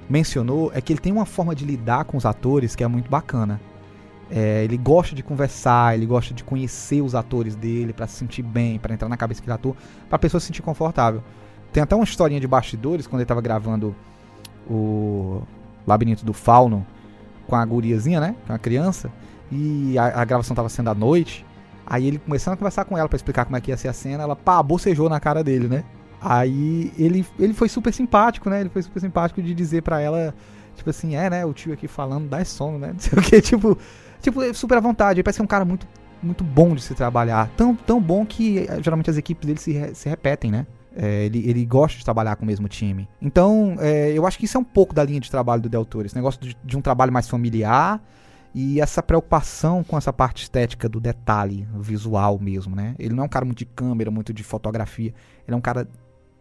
mencionou 0.09 0.71
é 0.73 0.81
que 0.81 0.93
ele 0.93 0.99
tem 0.99 1.11
uma 1.11 1.25
forma 1.25 1.53
de 1.53 1.65
lidar 1.65 2.05
com 2.05 2.15
os 2.17 2.25
atores 2.25 2.75
que 2.75 2.83
é 2.83 2.87
muito 2.87 3.09
bacana. 3.09 3.59
É, 4.31 4.63
ele 4.63 4.77
gosta 4.77 5.15
de 5.15 5.23
conversar, 5.23 5.95
ele 5.95 6.05
gosta 6.05 6.33
de 6.33 6.43
conhecer 6.43 7.01
os 7.01 7.15
atores 7.15 7.55
dele 7.55 7.93
para 7.93 8.05
se 8.05 8.15
sentir 8.15 8.43
bem, 8.43 8.77
para 8.77 8.93
entrar 8.93 9.09
na 9.09 9.17
cabeça 9.17 9.41
daquele 9.41 9.55
ator, 9.55 9.75
para 10.07 10.15
a 10.17 10.19
pessoa 10.19 10.39
se 10.39 10.47
sentir 10.47 10.61
confortável. 10.61 11.23
Tem 11.73 11.81
até 11.81 11.95
uma 11.95 12.03
historinha 12.03 12.39
de 12.39 12.47
bastidores 12.47 13.07
quando 13.07 13.21
ele 13.21 13.27
tava 13.27 13.41
gravando 13.41 13.95
o 14.69 15.41
Labirinto 15.85 16.23
do 16.23 16.33
Fauno 16.33 16.85
com 17.47 17.55
a 17.55 17.65
guriazinha, 17.65 18.19
né? 18.19 18.35
Com 18.45 18.53
a 18.53 18.59
criança, 18.59 19.11
e 19.51 19.97
a, 19.97 20.21
a 20.21 20.25
gravação 20.25 20.55
tava 20.55 20.69
sendo 20.69 20.89
à 20.89 20.95
noite. 20.95 21.45
Aí 21.85 22.05
ele 22.05 22.19
começando 22.19 22.53
a 22.53 22.57
conversar 22.57 22.85
com 22.85 22.95
ela 22.95 23.09
para 23.09 23.15
explicar 23.15 23.45
como 23.45 23.57
é 23.57 23.61
que 23.61 23.71
ia 23.71 23.77
ser 23.77 23.87
a 23.87 23.93
cena, 23.93 24.23
ela 24.23 24.35
pá, 24.35 24.61
bocejou 24.61 25.09
na 25.09 25.19
cara 25.19 25.43
dele, 25.43 25.67
né? 25.67 25.83
Aí 26.21 26.93
ele, 26.97 27.25
ele 27.39 27.53
foi 27.53 27.67
super 27.67 27.91
simpático, 27.91 28.49
né? 28.49 28.61
Ele 28.61 28.69
foi 28.69 28.83
super 28.83 28.99
simpático 28.99 29.41
de 29.41 29.55
dizer 29.55 29.81
para 29.81 29.99
ela, 29.99 30.35
tipo 30.75 30.89
assim, 30.89 31.15
é, 31.15 31.29
né? 31.29 31.45
O 31.45 31.53
tio 31.53 31.73
aqui 31.73 31.87
falando, 31.87 32.29
dá 32.29 32.43
sono, 32.45 32.77
né? 32.77 32.91
Não 32.93 32.99
sei 32.99 33.17
o 33.17 33.21
que, 33.21 33.41
tipo, 33.41 33.77
tipo, 34.21 34.53
super 34.53 34.77
à 34.77 34.81
vontade. 34.81 35.19
Ele 35.19 35.23
parece 35.23 35.37
que 35.37 35.41
é 35.41 35.45
um 35.45 35.47
cara 35.47 35.65
muito, 35.65 35.87
muito 36.21 36.43
bom 36.43 36.75
de 36.75 36.81
se 36.81 36.93
trabalhar. 36.93 37.49
Tão, 37.55 37.75
tão 37.75 38.01
bom 38.01 38.25
que 38.25 38.59
eh, 38.59 38.81
geralmente 38.81 39.09
as 39.09 39.17
equipes 39.17 39.45
dele 39.45 39.59
se, 39.59 39.95
se 39.95 40.09
repetem, 40.09 40.51
né? 40.51 40.67
É, 40.95 41.25
ele, 41.25 41.47
ele 41.47 41.65
gosta 41.65 41.97
de 41.97 42.03
trabalhar 42.03 42.35
com 42.35 42.43
o 42.43 42.47
mesmo 42.47 42.67
time. 42.67 43.07
Então, 43.21 43.75
é, 43.79 44.11
eu 44.11 44.25
acho 44.25 44.37
que 44.37 44.45
isso 44.45 44.57
é 44.57 44.59
um 44.59 44.63
pouco 44.63 44.93
da 44.93 45.03
linha 45.03 45.19
de 45.19 45.29
trabalho 45.29 45.61
do 45.61 45.69
Del 45.69 45.85
Toro. 45.85 46.05
Esse 46.05 46.15
negócio 46.15 46.41
de, 46.41 46.57
de 46.63 46.77
um 46.77 46.81
trabalho 46.81 47.13
mais 47.13 47.27
familiar 47.27 48.01
e 48.53 48.81
essa 48.81 49.03
preocupação 49.03 49.83
com 49.83 49.97
essa 49.97 50.11
parte 50.11 50.43
estética 50.43 50.89
do 50.89 50.99
detalhe 50.99 51.67
visual 51.75 52.39
mesmo, 52.39 52.75
né? 52.75 52.95
Ele 52.97 53.13
não 53.13 53.23
é 53.23 53.25
um 53.25 53.29
cara 53.29 53.45
muito 53.45 53.59
de 53.59 53.65
câmera, 53.65 54.09
muito 54.09 54.33
de 54.33 54.43
fotografia. 54.43 55.13
Ele 55.47 55.53
é 55.53 55.55
um 55.55 55.61
cara 55.61 55.87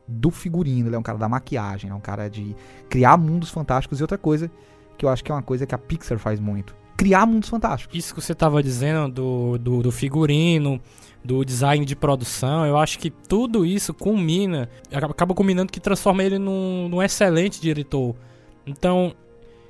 do 0.06 0.30
figurino, 0.30 0.88
ele 0.88 0.96
é 0.96 0.98
um 0.98 1.02
cara 1.02 1.18
da 1.18 1.28
maquiagem, 1.28 1.88
ele 1.88 1.94
é 1.94 1.96
um 1.96 2.00
cara 2.00 2.28
de 2.28 2.56
criar 2.88 3.16
mundos 3.18 3.50
fantásticos. 3.50 4.00
E 4.00 4.02
outra 4.02 4.16
coisa 4.16 4.50
que 4.96 5.04
eu 5.04 5.10
acho 5.10 5.22
que 5.22 5.30
é 5.30 5.34
uma 5.34 5.42
coisa 5.42 5.66
que 5.66 5.74
a 5.74 5.78
Pixar 5.78 6.18
faz 6.18 6.40
muito. 6.40 6.74
Criar 6.98 7.24
mundos 7.24 7.48
fantásticos. 7.48 7.96
Isso 7.96 8.14
que 8.14 8.20
você 8.20 8.34
tava 8.34 8.62
dizendo 8.62 9.08
do, 9.08 9.56
do, 9.58 9.82
do 9.84 9.92
figurino, 9.92 10.80
do 11.24 11.44
design 11.44 11.84
de 11.84 11.94
produção, 11.94 12.66
eu 12.66 12.76
acho 12.76 12.98
que 12.98 13.08
tudo 13.08 13.64
isso 13.64 13.94
culmina, 13.94 14.68
acaba- 14.92 15.34
culminando 15.34 15.72
que 15.72 15.78
transforma 15.80 16.22
ele 16.24 16.38
num, 16.38 16.88
num 16.88 17.02
excelente 17.02 17.60
diretor. 17.60 18.14
Então, 18.66 19.14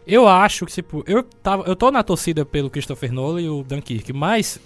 eu 0.06 0.26
acho 0.26 0.64
que, 0.64 0.72
tipo, 0.72 1.04
eu, 1.06 1.22
tava, 1.22 1.64
eu 1.64 1.76
tô 1.76 1.90
na 1.90 2.02
torcida 2.02 2.46
pelo 2.46 2.70
Christopher 2.70 3.12
Nolan 3.12 3.42
e 3.42 3.48
o 3.50 3.62
Dunkirk, 3.62 4.10
mas 4.12 4.58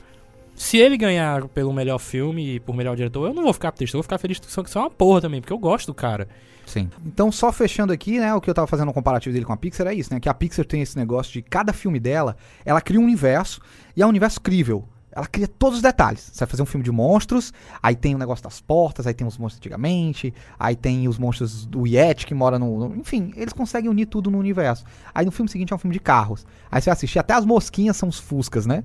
se 0.55 0.77
ele 0.77 0.97
ganhar 0.97 1.49
pelo 1.49 1.73
melhor 1.73 1.99
filme 1.99 2.57
e 2.57 2.61
por 2.61 2.75
melhor 2.75 2.95
diretor, 2.97 3.29
eu 3.29 3.35
não 3.35 3.43
vou 3.45 3.53
ficar 3.53 3.73
triste, 3.73 3.95
eu 3.95 3.99
vou 3.99 4.03
ficar 4.03 4.19
feliz 4.19 4.38
que 4.38 4.47
isso 4.47 4.61
é 4.61 4.81
uma 4.81 4.91
porra 4.91 5.21
também, 5.21 5.41
porque 5.41 5.53
eu 5.53 5.59
gosto 5.59 5.87
do 5.87 5.95
cara. 5.95 6.29
Sim. 6.67 6.88
Então, 7.05 7.33
só 7.33 7.51
fechando 7.53 7.93
aqui, 7.93 8.19
né, 8.19 8.33
o 8.35 8.41
que 8.41 8.49
eu 8.49 8.55
tava 8.55 8.67
fazendo 8.67 8.88
um 8.88 8.93
comparativo 8.93 9.33
dele 9.33 9.45
com 9.45 9.53
a 9.53 9.57
Pixar 9.57 9.87
é 9.88 9.95
isso, 9.95 10.12
né, 10.15 10.21
que 10.21 10.29
a 10.29 10.35
Pixar 10.35 10.65
tem 10.65 10.81
esse 10.81 10.97
negócio 10.97 11.33
de 11.33 11.43
cada 11.43 11.73
filme 11.73 11.99
dela, 11.99 12.37
ela 12.65 12.81
cria 12.81 13.01
um 13.01 13.05
universo, 13.05 13.61
e 13.97 14.03
é 14.03 14.07
um 14.07 14.09
universo 14.09 14.41
crível. 14.41 14.88
Ela 15.15 15.27
cria 15.27 15.47
todos 15.47 15.77
os 15.77 15.83
detalhes. 15.83 16.31
Você 16.33 16.38
vai 16.38 16.49
fazer 16.49 16.62
um 16.62 16.67
filme 16.67 16.83
de 16.83 16.91
monstros, 16.91 17.53
aí 17.83 17.95
tem 17.95 18.15
o 18.15 18.19
negócio 18.19 18.43
das 18.43 18.62
portas, 18.62 19.07
aí 19.07 19.12
tem 19.12 19.27
os 19.27 19.37
monstros 19.37 19.59
antigamente, 19.59 20.33
aí 20.59 20.75
tem 20.75 21.07
os 21.07 21.19
monstros 21.19 21.67
do 21.67 21.87
Yeti 21.87 22.25
que 22.25 22.33
mora 22.33 22.59
no, 22.59 22.88
no- 22.88 22.97
Enfim, 22.97 23.31
eles 23.37 23.53
conseguem 23.53 23.91
unir 23.91 24.07
tudo 24.07 24.31
no 24.31 24.38
universo. 24.38 24.85
Aí 25.15 25.27
no 25.27 25.31
filme 25.31 25.51
seguinte 25.51 25.71
é 25.71 25.77
um 25.77 25.79
filme 25.79 25.93
de 25.93 26.01
carros. 26.01 26.47
Aí 26.71 26.81
você 26.81 26.87
vai 26.88 26.93
assistir, 26.95 27.19
até 27.19 27.35
as 27.35 27.45
mosquinhas 27.45 27.95
são 27.99 28.09
os 28.09 28.19
Fuscas, 28.19 28.65
né? 28.65 28.83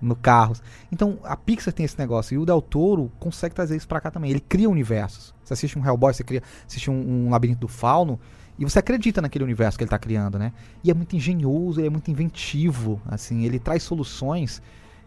No 0.00 0.14
carros. 0.14 0.62
Então 0.92 1.18
a 1.24 1.36
Pixar 1.36 1.72
tem 1.72 1.84
esse 1.84 1.98
negócio. 1.98 2.34
E 2.34 2.38
o 2.38 2.44
Del 2.44 2.60
Toro 2.60 3.10
consegue 3.18 3.54
trazer 3.54 3.76
isso 3.76 3.88
pra 3.88 4.00
cá 4.00 4.10
também. 4.10 4.30
Ele 4.30 4.40
cria 4.40 4.68
universos. 4.68 5.34
Você 5.42 5.54
assiste 5.54 5.78
um 5.78 5.84
Hellboy, 5.84 6.12
você 6.12 6.24
cria, 6.24 6.42
assiste 6.66 6.90
um, 6.90 7.26
um 7.26 7.30
Labirinto 7.30 7.60
do 7.60 7.68
Fauno. 7.68 8.18
E 8.58 8.64
você 8.64 8.78
acredita 8.78 9.20
naquele 9.20 9.44
universo 9.44 9.76
que 9.76 9.82
ele 9.82 9.90
tá 9.90 9.98
criando, 9.98 10.38
né? 10.38 10.52
E 10.82 10.90
é 10.90 10.94
muito 10.94 11.16
engenhoso, 11.16 11.80
ele 11.80 11.88
é 11.88 11.90
muito 11.90 12.10
inventivo. 12.10 13.00
Assim, 13.06 13.44
ele 13.44 13.58
traz 13.58 13.82
soluções 13.82 14.62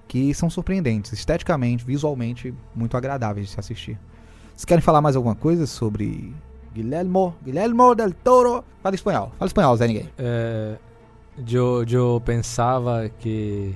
que 0.07 0.33
são 0.33 0.49
surpreendentes, 0.49 1.11
esteticamente, 1.13 1.85
visualmente, 1.85 2.53
muito 2.73 2.95
agradáveis 2.97 3.47
de 3.47 3.53
se 3.53 3.59
assistir. 3.59 3.99
Vocês 4.55 4.65
querem 4.65 4.81
falar 4.81 5.01
mais 5.01 5.15
alguma 5.15 5.35
coisa 5.35 5.67
sobre 5.67 6.33
Guillermo, 6.73 7.35
Guillermo 7.43 7.93
del 7.93 8.13
Toro? 8.13 8.63
Fala 8.81 8.95
espanhol, 8.95 9.31
fala 9.37 9.47
espanhol, 9.47 9.77
Zé 9.77 9.87
Ninguém. 9.87 10.09
Eh, 10.17 10.77
yo, 11.45 11.83
yo 11.83 12.21
pensaba 12.25 13.09
que 13.09 13.75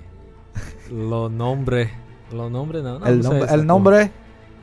lo 0.89 1.30
nombre. 1.30 1.89
Lo 2.32 2.50
nombre 2.50 2.82
não. 2.82 3.00
não 3.00 3.08
El, 3.08 3.17
não 3.17 3.34
nom- 3.34 3.45
el 3.45 3.63
nombre 3.63 4.12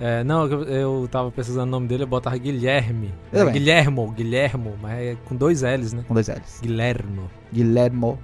É, 0.00 0.22
não, 0.22 0.46
eu, 0.46 0.62
eu 0.62 1.08
tava 1.10 1.30
pesquisando 1.32 1.66
o 1.66 1.70
nome 1.70 1.88
dele, 1.88 2.04
eu 2.04 2.06
botava 2.06 2.36
Guilherme. 2.36 3.12
É. 3.32 3.44
Guilhermo, 3.50 4.12
Guilhermo, 4.12 4.76
mas 4.80 4.92
é 5.00 5.16
com 5.24 5.34
dois 5.34 5.62
L's, 5.62 5.92
né? 5.92 6.04
com 6.06 6.14
dois 6.14 6.28
L's. 6.28 6.60
Guilhermo. 6.62 7.28
Guillermo. 7.52 8.18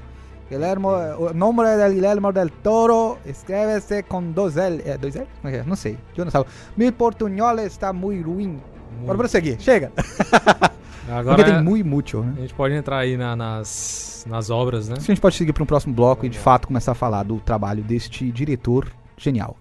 Guillermo, 0.49 0.89
o 1.19 1.35
nombre 1.35 1.77
del 1.77 1.95
Guillermo 1.95 2.33
del 2.33 2.51
Toro 2.63 3.19
escreve-se 3.27 4.05
com 4.05 4.31
dois 4.31 4.57
L. 4.57 4.83
É, 4.85 4.97
dois 4.97 5.17
L? 5.17 5.27
Como 5.43 5.53
é 5.53 5.59
é? 5.59 5.63
Não 5.65 5.75
sei. 5.75 5.99
Eu 6.17 6.25
não 6.25 6.31
sei. 6.31 6.45
Meu 6.77 6.93
portunhol 6.93 7.59
está 7.59 7.93
muito 7.93 8.31
ruim. 8.31 8.61
Bora 9.05 9.19
prosseguir. 9.19 9.61
Chega. 9.61 9.91
Agora 11.09 11.37
Porque 11.37 11.51
tem 11.53 11.63
muito 11.63 11.87
mucho, 11.87 12.23
né? 12.23 12.35
a 12.39 12.41
gente 12.41 12.55
pode 12.55 12.75
entrar 12.75 12.99
aí 12.99 13.17
na- 13.17 13.37
nas, 13.37 14.25
nas 14.29 14.49
obras, 14.51 14.89
né? 14.89 14.95
Que 14.97 15.03
a 15.03 15.15
gente 15.15 15.21
pode 15.21 15.37
seguir 15.37 15.53
para 15.53 15.63
um 15.63 15.67
próximo 15.67 15.95
bloco 15.95 16.25
e 16.25 16.29
de 16.29 16.39
fato 16.39 16.67
começar 16.67 16.93
a 16.93 16.95
falar 16.95 17.23
do 17.25 17.39
trabalho 17.41 17.83
deste 17.83 18.31
diretor 18.33 18.91
genial. 19.17 19.57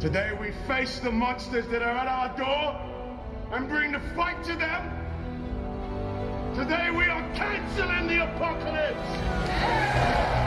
Today 0.00 0.32
we 0.38 0.52
face 0.66 1.00
the 1.00 1.10
monsters 1.10 1.66
that 1.68 1.82
are 1.82 1.98
at 1.98 2.08
our 2.08 2.36
door 2.36 2.74
and 3.58 3.66
bring 3.68 3.92
the 3.92 4.00
fight 4.14 4.36
to 4.42 4.54
them. 4.58 4.82
Today 6.54 6.90
we 6.90 7.08
are 7.10 7.22
canceling 7.34 8.06
the 8.08 8.22
apocalypse. 8.22 10.45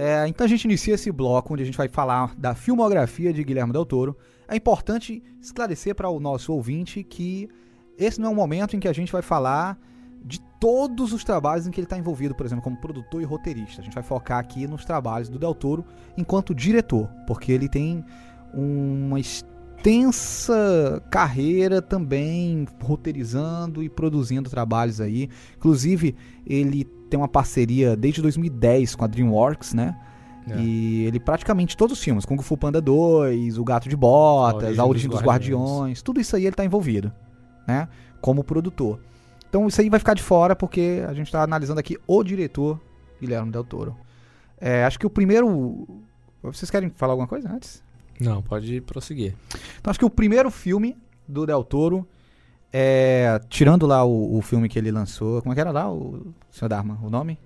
É, 0.00 0.28
então 0.28 0.44
a 0.44 0.48
gente 0.48 0.64
inicia 0.64 0.94
esse 0.94 1.10
bloco 1.10 1.52
onde 1.52 1.64
a 1.64 1.66
gente 1.66 1.76
vai 1.76 1.88
falar 1.88 2.32
da 2.38 2.54
filmografia 2.54 3.32
de 3.32 3.42
Guilherme 3.42 3.72
Del 3.72 3.84
Toro. 3.84 4.16
É 4.46 4.54
importante 4.54 5.20
esclarecer 5.42 5.92
para 5.92 6.08
o 6.08 6.20
nosso 6.20 6.52
ouvinte 6.52 7.02
que 7.02 7.48
esse 7.98 8.20
não 8.20 8.28
é 8.28 8.30
um 8.30 8.34
momento 8.36 8.76
em 8.76 8.78
que 8.78 8.86
a 8.86 8.92
gente 8.92 9.10
vai 9.10 9.22
falar 9.22 9.76
de 10.24 10.40
todos 10.60 11.12
os 11.12 11.24
trabalhos 11.24 11.66
em 11.66 11.72
que 11.72 11.80
ele 11.80 11.86
está 11.86 11.98
envolvido, 11.98 12.32
por 12.32 12.46
exemplo, 12.46 12.62
como 12.62 12.76
produtor 12.76 13.20
e 13.20 13.24
roteirista. 13.24 13.80
A 13.80 13.84
gente 13.84 13.94
vai 13.94 14.04
focar 14.04 14.38
aqui 14.38 14.68
nos 14.68 14.84
trabalhos 14.84 15.28
do 15.28 15.36
Del 15.36 15.52
Toro 15.52 15.84
enquanto 16.16 16.54
diretor, 16.54 17.10
porque 17.26 17.50
ele 17.50 17.68
tem 17.68 18.04
uma 18.54 19.18
extensa 19.18 21.02
carreira 21.10 21.82
também 21.82 22.68
roteirizando 22.80 23.82
e 23.82 23.88
produzindo 23.88 24.48
trabalhos 24.48 25.00
aí. 25.00 25.28
Inclusive, 25.56 26.14
ele 26.46 26.86
tem 27.08 27.18
uma 27.18 27.28
parceria 27.28 27.96
desde 27.96 28.22
2010 28.22 28.94
com 28.94 29.04
a 29.04 29.06
DreamWorks, 29.06 29.74
né? 29.74 29.96
É. 30.50 30.60
E 30.60 31.04
ele 31.04 31.20
praticamente 31.20 31.76
todos 31.76 31.98
os 31.98 32.04
filmes, 32.04 32.24
Kung 32.24 32.40
Fu 32.42 32.56
Panda 32.56 32.80
2, 32.80 33.58
O 33.58 33.64
Gato 33.64 33.88
de 33.88 33.96
Botas, 33.96 34.78
A 34.78 34.82
A 34.82 34.86
Origem 34.86 34.90
Origem 34.90 35.10
dos 35.10 35.18
dos 35.18 35.26
Guardiões, 35.26 36.02
tudo 36.02 36.20
isso 36.20 36.34
aí 36.36 36.46
ele 36.46 36.56
tá 36.56 36.64
envolvido, 36.64 37.12
né? 37.66 37.88
Como 38.20 38.42
produtor. 38.42 39.00
Então 39.48 39.66
isso 39.66 39.80
aí 39.80 39.88
vai 39.88 39.98
ficar 39.98 40.14
de 40.14 40.22
fora 40.22 40.54
porque 40.54 41.04
a 41.08 41.12
gente 41.12 41.30
tá 41.30 41.42
analisando 41.42 41.80
aqui 41.80 41.96
o 42.06 42.22
diretor 42.22 42.80
Guilherme 43.20 43.50
Del 43.50 43.64
Toro. 43.64 43.96
É, 44.60 44.84
acho 44.84 44.98
que 44.98 45.06
o 45.06 45.10
primeiro. 45.10 45.86
Vocês 46.42 46.70
querem 46.70 46.90
falar 46.90 47.12
alguma 47.12 47.28
coisa 47.28 47.50
antes? 47.50 47.82
Não, 48.20 48.42
pode 48.42 48.80
prosseguir. 48.80 49.34
Então 49.78 49.90
acho 49.90 49.98
que 49.98 50.04
o 50.04 50.10
primeiro 50.10 50.50
filme 50.50 50.96
do 51.26 51.46
Del 51.46 51.62
Toro 51.62 52.06
é. 52.72 53.40
Tirando 53.48 53.86
lá 53.86 54.04
o, 54.04 54.36
o 54.36 54.42
filme 54.42 54.68
que 54.68 54.78
ele 54.78 54.90
lançou. 54.90 55.40
Como 55.42 55.52
é 55.52 55.54
que 55.54 55.60
era 55.60 55.70
lá, 55.70 55.90
o 55.92 56.32
Sr. 56.50 56.68
Dharma? 56.68 56.98
O 57.02 57.10
nome? 57.10 57.38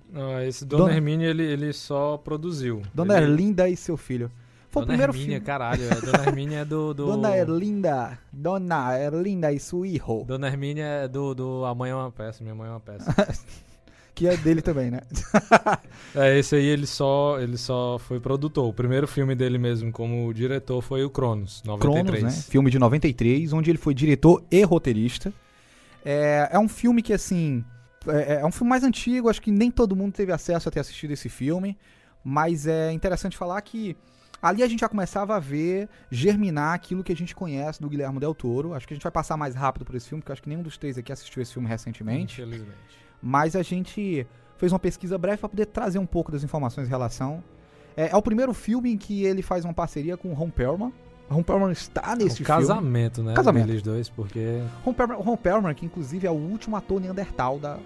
Esse 0.47 0.65
Dona, 0.65 0.85
Dona- 0.85 0.95
Hermínia, 0.95 1.29
ele, 1.29 1.43
ele 1.45 1.73
só 1.73 2.17
produziu. 2.19 2.83
Dona 2.95 3.17
ele... 3.17 3.31
Erlinda 3.33 3.69
e 3.69 3.77
seu 3.77 3.97
filho. 3.97 4.31
Foi 4.69 4.83
Dona 4.83 4.85
o 4.85 4.89
primeiro 4.89 5.13
Hermínia, 5.13 5.37
filme. 5.37 5.47
caralho. 5.47 5.83
é, 5.85 6.01
Dona 6.01 6.25
Hermínia 6.27 6.59
é 6.61 6.65
do... 6.65 6.93
do... 6.95 7.07
Dona 7.07 7.37
Erlinda. 7.37 8.19
Dona 8.33 8.99
Erlinda 8.99 9.53
e 9.53 9.59
seu 9.59 9.85
hijo. 9.85 10.25
Dona 10.27 10.47
Hermínia 10.49 10.85
é 10.85 11.09
do, 11.09 11.35
do 11.35 11.65
A 11.65 11.75
Mãe 11.75 11.91
é 11.91 11.95
uma 11.95 12.11
Peça, 12.11 12.43
Minha 12.43 12.55
Mãe 12.55 12.69
é 12.69 12.71
uma 12.71 12.81
Peça. 12.81 13.15
Que 14.15 14.29
é 14.29 14.37
dele 14.37 14.61
também, 14.61 14.91
né? 14.91 15.01
é, 16.15 16.39
esse 16.39 16.55
aí 16.55 16.67
ele 16.67 16.87
só, 16.87 17.41
ele 17.41 17.57
só 17.57 17.99
foi 17.99 18.21
produtor. 18.21 18.69
O 18.69 18.73
primeiro 18.73 19.09
filme 19.09 19.35
dele 19.35 19.57
mesmo 19.57 19.91
como 19.91 20.33
diretor 20.35 20.83
foi 20.83 21.03
o 21.03 21.11
Cronos, 21.11 21.63
93. 21.65 22.19
Cronos, 22.21 22.37
né? 22.37 22.43
Filme 22.51 22.71
de 22.71 22.79
93, 22.79 23.53
onde 23.53 23.71
ele 23.71 23.79
foi 23.79 23.95
diretor 23.95 24.45
e 24.51 24.63
roteirista. 24.65 25.33
É, 26.05 26.49
é 26.53 26.59
um 26.59 26.69
filme 26.69 27.01
que, 27.01 27.13
assim, 27.13 27.65
É, 28.07 28.41
é 28.41 28.47
um 28.47 28.53
filme 28.53 28.69
mais 28.69 28.83
antigo, 28.85 29.31
acho 29.31 29.41
que 29.41 29.51
nem 29.51 29.71
todo 29.71 29.97
mundo 29.97 30.13
teve 30.13 30.33
acesso 30.33 30.69
a 30.69 30.73
ter 30.73 30.81
assistido 30.81 31.13
esse 31.13 31.29
filme. 31.29 31.79
Mas 32.25 32.67
é 32.67 32.93
interessante 32.93 33.37
falar 33.37 33.61
que 33.63 33.97
ali 34.41 34.63
a 34.63 34.69
gente 34.69 34.81
já 34.81 34.89
começava 34.89 35.37
a 35.37 35.39
ver 35.41 35.89
germinar 36.11 36.75
aquilo 36.75 37.03
que 37.03 37.13
a 37.13 37.17
gente 37.17 37.35
conhece 37.35 37.81
do 37.81 37.89
Guilherme 37.89 38.21
Del 38.21 38.35
Toro. 38.35 38.75
Acho 38.75 38.87
que 38.87 38.95
a 38.95 38.97
gente 38.97 39.03
vai 39.03 39.13
passar 39.13 39.37
mais 39.37 39.55
rápido 39.55 39.85
por 39.85 39.95
esse 39.95 40.09
filme, 40.09 40.21
porque 40.21 40.33
acho 40.33 40.43
que 40.43 40.49
nenhum 40.49 40.63
dos 40.63 40.77
três 40.77 40.99
aqui 40.99 41.13
assistiu 41.13 41.43
esse 41.43 41.53
filme 41.53 41.69
recentemente. 41.69 42.43
Infelizmente. 42.43 43.02
Mas 43.23 43.55
a 43.55 43.63
gente 43.63 44.27
fez 44.57 44.73
uma 44.73 44.79
pesquisa 44.79 45.17
breve 45.17 45.39
para 45.39 45.49
poder 45.49 45.67
trazer 45.67 45.99
um 45.99 46.07
pouco 46.07 46.33
das 46.33 46.43
informações 46.43 46.87
em 46.87 46.91
relação. 46.91 47.43
É, 47.97 48.11
é 48.11 48.17
o 48.17 48.23
primeiro 48.23 48.53
filme 48.53 48.93
em 48.93 48.97
que 48.97 49.25
ele 49.25 49.43
faz 49.43 49.65
uma 49.65 49.75
parceria 49.75 50.17
com 50.17 50.31
o 50.31 50.35
Ron 50.35 50.51
Perlman. 50.51 50.93
Ron 51.29 51.43
Perlman 51.43 51.73
está 51.73 52.15
nesse 52.15 52.43
um 52.43 52.45
filme. 52.45 52.47
casamento, 52.47 53.23
né? 53.23 53.35
Casamento. 53.35 53.67
Deles 53.67 53.83
dois, 53.83 54.09
porque. 54.09 54.63
Ron 54.85 54.93
Perlman, 54.93 55.19
Ron 55.19 55.37
Perlman, 55.37 55.75
que 55.75 55.87
inclusive 55.87 56.27
é 56.27 56.31
o 56.31 56.35
último 56.35 56.77
ator 56.77 57.01
Neandertal 57.01 57.59
da... 57.59 57.79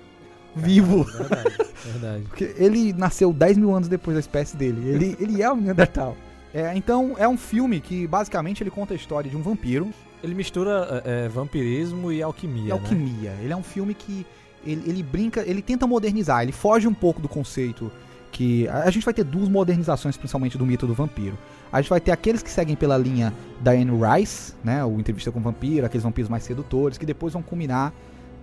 vivo. 0.55 1.05
Verdade, 1.05 1.57
verdade. 1.85 2.23
Porque 2.29 2.55
ele 2.57 2.93
nasceu 2.93 3.33
10 3.33 3.59
mil 3.59 3.75
anos 3.75 3.89
depois 3.89 4.15
da 4.15 4.21
espécie 4.21 4.57
dele. 4.57 4.89
Ele, 4.89 5.17
ele 5.21 5.43
é 5.43 5.53
um 5.53 5.57
Neandertal. 5.57 6.17
É, 6.53 6.75
então, 6.75 7.15
é 7.19 7.29
um 7.29 7.37
filme 7.37 7.81
que 7.81 8.07
basicamente 8.07 8.63
ele 8.63 8.71
conta 8.71 8.95
a 8.95 8.97
história 8.97 9.31
de 9.31 9.37
um 9.37 9.43
vampiro 9.43 9.91
Ele 10.23 10.35
mistura 10.35 11.03
é, 11.05 11.27
é, 11.27 11.29
vampirismo 11.29 12.11
e 12.11 12.23
alquimia. 12.23 12.63
e 12.63 12.67
né? 12.67 12.73
alquimia. 12.73 13.37
Ele 13.43 13.53
é 13.53 13.57
um 13.57 13.63
filme 13.63 13.93
que 13.93 14.27
ele, 14.67 14.83
ele 14.87 15.03
brinca, 15.03 15.43
ele 15.47 15.63
tenta 15.63 15.87
modernizar, 15.87 16.43
ele 16.43 16.53
foge 16.53 16.87
um 16.87 16.95
pouco 16.95 17.21
do 17.21 17.29
conceito 17.29 17.91
que. 18.33 18.69
A, 18.69 18.91
gente 18.91 19.05
vai 19.05 19.15
ter 19.15 19.25
duas 19.25 19.49
modernizações, 19.49 20.17
principalmente 20.17 20.59
do 20.59 20.67
mito 20.67 20.87
do 20.87 20.95
vampiro. 20.95 21.39
A 21.73 21.81
gente 21.81 21.91
vai 21.91 22.01
ter 22.01 22.11
aqueles 22.13 22.43
que 22.43 22.51
seguem 22.51 22.77
pela 22.77 22.97
linha 22.97 23.33
da 23.61 23.73
Anne 23.73 23.91
Rice, 23.91 24.53
né? 24.63 24.85
O 24.85 25.01
Entrevista 25.01 25.33
com 25.33 25.39
o 25.39 25.43
Vampiro, 25.43 25.85
aqueles 25.85 26.05
vampiros 26.05 26.29
mais 26.29 26.43
sedutores, 26.43 26.97
que 26.99 27.07
depois 27.07 27.33
vão 27.33 27.43
culminar 27.43 27.93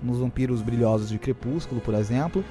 nos 0.02 0.20
vampiros 0.20 0.62
brilhosos 0.62 1.10
de 1.10 1.18
Crepúsculo, 1.18 1.80
por 1.80 1.94
exemplo. 1.94 2.44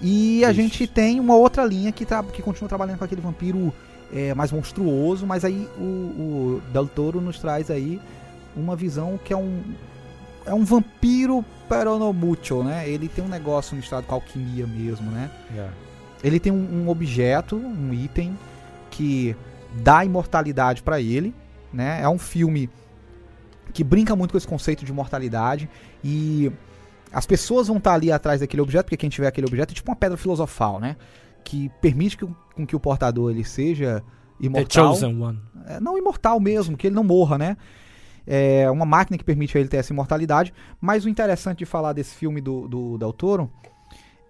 E 0.00 0.44
a 0.44 0.52
gente 0.52 0.86
tem 0.86 1.20
uma 1.20 1.36
outra 1.36 1.64
linha 1.64 1.92
que, 1.92 2.04
tra- 2.04 2.22
que 2.22 2.42
continua 2.42 2.68
trabalhando 2.68 2.98
com 2.98 3.04
aquele 3.04 3.20
vampiro 3.20 3.72
é, 4.12 4.34
mais 4.34 4.52
monstruoso, 4.52 5.26
mas 5.26 5.44
aí 5.44 5.68
o, 5.78 5.82
o 5.82 6.62
Del 6.72 6.86
Toro 6.86 7.20
nos 7.20 7.38
traz 7.38 7.70
aí 7.70 8.00
uma 8.56 8.76
visão 8.76 9.18
que 9.22 9.32
é 9.32 9.36
um 9.36 9.60
é 10.46 10.54
um 10.54 10.64
vampiro 10.64 11.44
pero 11.68 11.98
no 11.98 12.12
mucho, 12.12 12.62
né? 12.62 12.88
Ele 12.88 13.08
tem 13.08 13.24
um 13.24 13.28
negócio 13.28 13.74
misturado 13.76 14.06
com 14.06 14.14
alquimia 14.14 14.66
mesmo, 14.66 15.10
né? 15.10 15.30
É. 15.56 15.68
Ele 16.22 16.38
tem 16.40 16.52
um, 16.52 16.82
um 16.84 16.88
objeto, 16.88 17.56
um 17.56 17.92
item 17.92 18.38
que 18.90 19.34
dá 19.82 20.04
imortalidade 20.04 20.82
pra 20.82 21.00
ele, 21.00 21.34
né? 21.72 22.00
É 22.00 22.08
um 22.08 22.18
filme 22.18 22.70
que 23.72 23.82
brinca 23.84 24.14
muito 24.16 24.30
com 24.32 24.38
esse 24.38 24.46
conceito 24.48 24.84
de 24.84 24.90
imortalidade 24.92 25.68
e 26.02 26.50
as 27.12 27.26
pessoas 27.26 27.66
vão 27.68 27.76
estar 27.78 27.94
ali 27.94 28.10
atrás 28.12 28.40
daquele 28.40 28.62
objeto, 28.62 28.84
porque 28.84 28.96
quem 28.96 29.10
tiver 29.10 29.26
aquele 29.26 29.46
objeto 29.46 29.72
é 29.72 29.74
tipo 29.74 29.90
uma 29.90 29.96
pedra 29.96 30.16
filosofal, 30.16 30.78
né? 30.80 30.96
Que 31.44 31.70
permite 31.80 32.16
que, 32.16 32.24
o- 32.24 32.34
com 32.54 32.66
que 32.66 32.74
o 32.76 32.80
portador 32.80 33.30
ele 33.30 33.44
seja 33.44 34.02
The 34.40 34.46
imortal. 34.46 34.94
Chosen 34.94 35.20
One. 35.20 35.40
É, 35.66 35.80
não 35.80 35.98
imortal 35.98 36.38
mesmo, 36.40 36.76
que 36.76 36.86
ele 36.86 36.94
não 36.94 37.04
morra, 37.04 37.36
né? 37.38 37.56
É 38.26 38.70
uma 38.70 38.84
máquina 38.84 39.16
que 39.16 39.24
permite 39.24 39.56
a 39.56 39.60
ele 39.60 39.68
ter 39.68 39.76
essa 39.76 39.92
imortalidade. 39.92 40.52
Mas 40.80 41.04
o 41.04 41.08
interessante 41.08 41.58
de 41.58 41.66
falar 41.66 41.92
desse 41.92 42.14
filme 42.14 42.40
do, 42.40 42.66
do 42.66 42.98
Del 42.98 43.12
Toro 43.12 43.50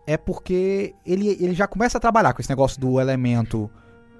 é 0.06 0.16
porque 0.16 0.94
ele, 1.04 1.28
ele 1.28 1.54
já 1.54 1.66
começa 1.66 1.98
a 1.98 2.00
trabalhar 2.00 2.32
com 2.32 2.40
esse 2.40 2.50
negócio 2.50 2.80
do 2.80 3.00
elemento 3.00 3.70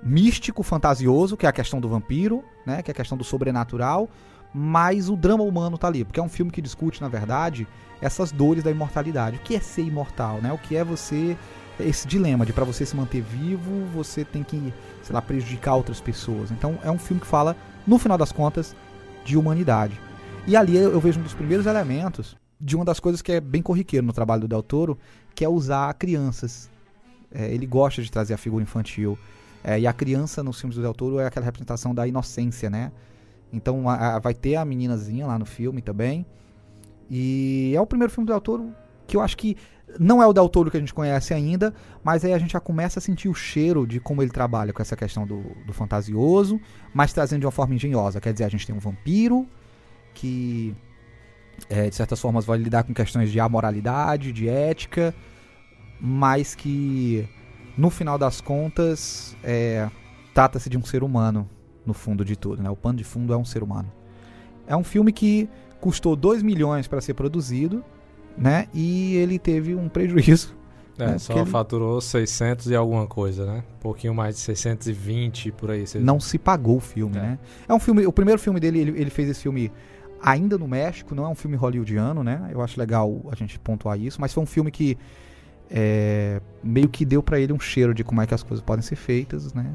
místico, 0.03 0.63
fantasioso, 0.63 1.37
que 1.37 1.47
é 1.47 1.49
a 1.49 1.53
questão 1.53 1.81
do 1.81 1.89
vampiro, 1.89 2.43
né? 2.65 2.83
Que 2.83 2.91
é 2.91 2.93
a 2.93 2.95
questão 2.95 3.17
do 3.17 3.25
sobrenatural. 3.25 4.09
Mas 4.53 5.09
o 5.09 5.17
drama 5.17 5.45
humano 5.45 5.77
tá 5.77 5.87
ali, 5.87 6.05
porque 6.05 6.19
é 6.19 6.23
um 6.23 6.29
filme 6.29 6.51
que 6.51 6.63
discute, 6.63 7.03
na 7.03 7.09
verdade, 7.09 7.67
essas 8.01 8.33
dores 8.33 8.65
da 8.65 8.71
imortalidade. 8.71 9.37
O 9.37 9.41
que 9.41 9.55
é 9.55 9.61
ser 9.61 9.83
imortal, 9.83 10.41
né? 10.41 10.53
O 10.53 10.59
que 10.59 10.77
é 10.77 10.83
você 10.83 11.37
esse 11.79 12.07
dilema 12.07 12.47
de 12.47 12.53
pra 12.53 12.65
você 12.65 12.87
se 12.87 12.97
manter 12.97 13.21
vivo, 13.21 13.85
você 13.93 14.25
tem 14.25 14.43
que, 14.43 14.73
sei 15.03 15.15
lá, 15.15 15.21
prejudicar 15.21 15.75
outras 15.75 16.01
pessoas. 16.01 16.51
Então 16.51 16.79
é 16.83 16.91
um 16.91 16.99
filme 16.99 17.21
que 17.21 17.27
fala, 17.27 17.55
no 17.87 17.99
final 17.99 18.17
das 18.17 18.33
contas, 18.33 18.75
de 19.27 19.37
humanidade. 19.37 20.01
E 20.47 20.57
ali 20.57 20.77
eu 20.77 21.01
vejo 21.01 21.19
um 21.19 21.23
dos 21.25 21.35
primeiros 21.35 21.67
elementos 21.67 22.37
de 22.61 22.77
uma 22.77 22.85
das 22.85 23.01
coisas 23.01 23.21
que 23.21 23.33
é 23.33 23.41
bem 23.41 23.61
corriqueiro 23.61 24.07
no 24.07 24.13
trabalho 24.13 24.43
do 24.43 24.49
Del 24.49 24.63
Toro, 24.63 24.97
que 25.35 25.45
é 25.45 25.49
usar 25.49 25.93
crianças. 25.95 26.71
É, 27.31 27.53
ele 27.53 27.67
gosta 27.67 28.01
de 28.01 28.11
trazer 28.11 28.33
a 28.35 28.39
figura 28.39 28.63
infantil. 28.63 29.19
É, 29.65 29.81
e 29.81 29.87
a 29.87 29.93
criança 29.93 30.43
nos 30.45 30.61
filmes 30.61 30.77
do 30.77 30.83
Del 30.83 30.95
Toro 30.95 31.19
é 31.19 31.27
aquela 31.27 31.45
representação 31.45 31.93
da 31.93 32.07
inocência, 32.07 32.71
né? 32.71 32.93
Então 33.53 33.89
a- 33.89 34.15
a- 34.15 34.19
vai 34.21 34.33
ter 34.33 34.55
a 34.55 34.65
meninazinha 34.65 35.27
lá 35.27 35.37
no 35.39 35.45
filme 35.45 35.83
também. 35.83 36.25
E 37.11 37.73
é 37.77 37.81
o 37.81 37.87
primeiro 37.87 38.13
filme 38.13 38.27
do 38.27 38.33
Del 38.33 38.41
Toro 38.41 38.73
que 39.07 39.17
eu 39.17 39.21
acho 39.21 39.37
que 39.37 39.57
não 39.99 40.23
é 40.23 40.27
o 40.27 40.33
Del 40.33 40.49
Toro 40.49 40.71
que 40.71 40.77
a 40.77 40.81
gente 40.81 40.93
conhece 40.93 41.33
ainda, 41.33 41.73
mas 42.03 42.25
aí 42.25 42.33
a 42.33 42.39
gente 42.39 42.53
já 42.53 42.61
começa 42.61 42.99
a 42.99 43.03
sentir 43.03 43.29
o 43.29 43.35
cheiro 43.35 43.87
de 43.87 44.01
como 44.01 44.23
ele 44.23 44.31
trabalha 44.31 44.73
com 44.73 44.83
essa 44.83 44.97
questão 44.97 45.27
do, 45.27 45.43
do 45.65 45.73
fantasioso, 45.73 46.61
mas 46.93 47.13
trazendo 47.13 47.41
de 47.41 47.47
uma 47.47 47.53
forma 47.53 47.75
engenhosa. 47.75 48.21
Quer 48.21 48.33
dizer, 48.33 48.45
a 48.45 48.49
gente 48.49 48.67
tem 48.67 48.75
um 48.75 48.81
vampiro 48.81 49.47
que, 50.13 50.75
é, 51.69 51.89
de 51.89 51.95
certas 51.95 52.21
formas, 52.21 52.45
vai 52.45 52.59
lidar 52.59 52.83
com 52.83 52.93
questões 52.93 53.31
de 53.31 53.39
amoralidade, 53.39 54.33
de 54.33 54.49
ética, 54.49 55.15
mas 56.01 56.55
que, 56.55 57.29
no 57.77 57.89
final 57.89 58.19
das 58.19 58.41
contas, 58.41 59.37
é, 59.43 59.89
trata-se 60.35 60.69
de 60.69 60.77
um 60.77 60.85
ser 60.85 61.03
humano, 61.03 61.49
no 61.85 61.95
fundo 61.95 62.25
de 62.25 62.37
tudo. 62.37 62.63
Né? 62.63 62.69
O 62.69 62.77
pano 62.77 62.99
de 62.99 63.05
fundo 63.05 63.33
é 63.33 63.37
um 63.37 63.45
ser 63.45 63.63
humano. 63.63 63.91
É 64.67 64.77
um 64.77 64.83
filme 64.83 65.13
que 65.13 65.49
custou 65.81 66.17
2 66.17 66.43
milhões 66.43 66.89
para 66.89 67.01
ser 67.01 67.15
produzido, 67.15 67.85
né? 68.37 68.67
E 68.75 69.17
ele 69.17 69.39
teve 69.39 69.75
um 69.75 69.89
prejuízo. 69.89 70.55
É, 70.99 71.09
né? 71.09 71.19
só 71.19 71.35
ele 71.35 71.45
faturou 71.45 72.01
600 72.01 72.69
e 72.69 72.75
alguma 72.75 73.07
coisa, 73.07 73.45
né? 73.45 73.63
Um 73.77 73.81
pouquinho 73.81 74.15
mais 74.15 74.37
de 74.37 74.41
620 74.41 75.53
por 75.53 75.71
aí. 75.71 75.87
vocês- 75.87 76.03
não 76.03 76.19
se 76.19 76.39
pagou 76.39 76.79
o 76.79 76.81
filme, 76.81 77.19
É. 77.19 77.21
né? 77.21 77.39
É 77.69 77.75
um 77.75 77.79
filme, 77.79 78.07
o 78.07 78.13
primeiro 78.13 78.41
filme 78.41 78.59
dele, 78.59 78.79
ele, 78.81 79.01
ele 79.01 79.11
fez 79.11 79.29
esse 79.29 79.43
filme 79.43 79.71
ainda 80.23 80.57
no 80.57 80.67
México, 80.67 81.15
não 81.15 81.25
é 81.27 81.29
um 81.29 81.35
filme 81.35 81.55
hollywoodiano, 81.57 82.25
né? 82.25 82.49
Eu 82.51 82.63
acho 82.63 82.81
legal 82.81 83.21
a 83.31 83.35
gente 83.37 83.59
pontuar 83.59 84.01
isso, 84.01 84.19
mas 84.21 84.33
foi 84.33 84.43
um 84.43 84.47
filme 84.47 84.71
que 84.71 84.97
é, 85.71 86.41
meio 86.63 86.89
que 86.89 87.05
deu 87.05 87.23
pra 87.23 87.39
ele 87.39 87.53
um 87.53 87.61
cheiro 87.61 87.93
de 87.93 88.03
como 88.05 88.23
é 88.23 88.27
que 88.27 88.33
as 88.35 88.43
coisas 88.43 88.65
podem 88.65 88.83
ser 88.83 88.97
feitas, 88.97 89.53
né? 89.53 89.67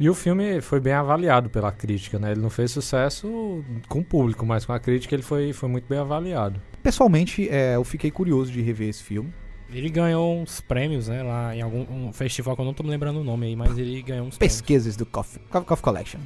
E 0.00 0.10
o 0.10 0.14
filme 0.14 0.60
foi 0.60 0.80
bem 0.80 0.92
avaliado 0.92 1.48
pela 1.50 1.70
crítica, 1.70 2.18
né? 2.18 2.32
Ele 2.32 2.40
não 2.40 2.50
fez 2.50 2.72
sucesso 2.72 3.62
com 3.88 4.00
o 4.00 4.04
público, 4.04 4.44
mas 4.44 4.64
com 4.64 4.72
a 4.72 4.80
crítica 4.80 5.14
ele 5.14 5.22
foi, 5.22 5.52
foi 5.52 5.68
muito 5.68 5.86
bem 5.88 5.98
avaliado. 6.00 6.60
Pessoalmente, 6.84 7.48
é, 7.48 7.74
eu 7.76 7.82
fiquei 7.82 8.10
curioso 8.10 8.52
de 8.52 8.60
rever 8.60 8.88
esse 8.90 9.02
filme. 9.02 9.32
Ele 9.72 9.88
ganhou 9.88 10.38
uns 10.38 10.60
prêmios, 10.60 11.08
né, 11.08 11.22
lá 11.22 11.56
em 11.56 11.62
algum 11.62 11.80
um 11.90 12.12
festival 12.12 12.54
que 12.54 12.60
eu 12.60 12.64
não 12.66 12.74
tô 12.74 12.82
me 12.84 12.90
lembrando 12.90 13.20
o 13.20 13.24
nome 13.24 13.46
aí, 13.46 13.56
mas 13.56 13.76
ele 13.78 14.02
ganhou 14.02 14.26
uns 14.26 14.36
prêmios. 14.36 14.60
Pesquisas 14.60 14.94
do 14.94 15.04
Coffee, 15.06 15.40
Coffee 15.50 15.82
Collection. 15.82 16.20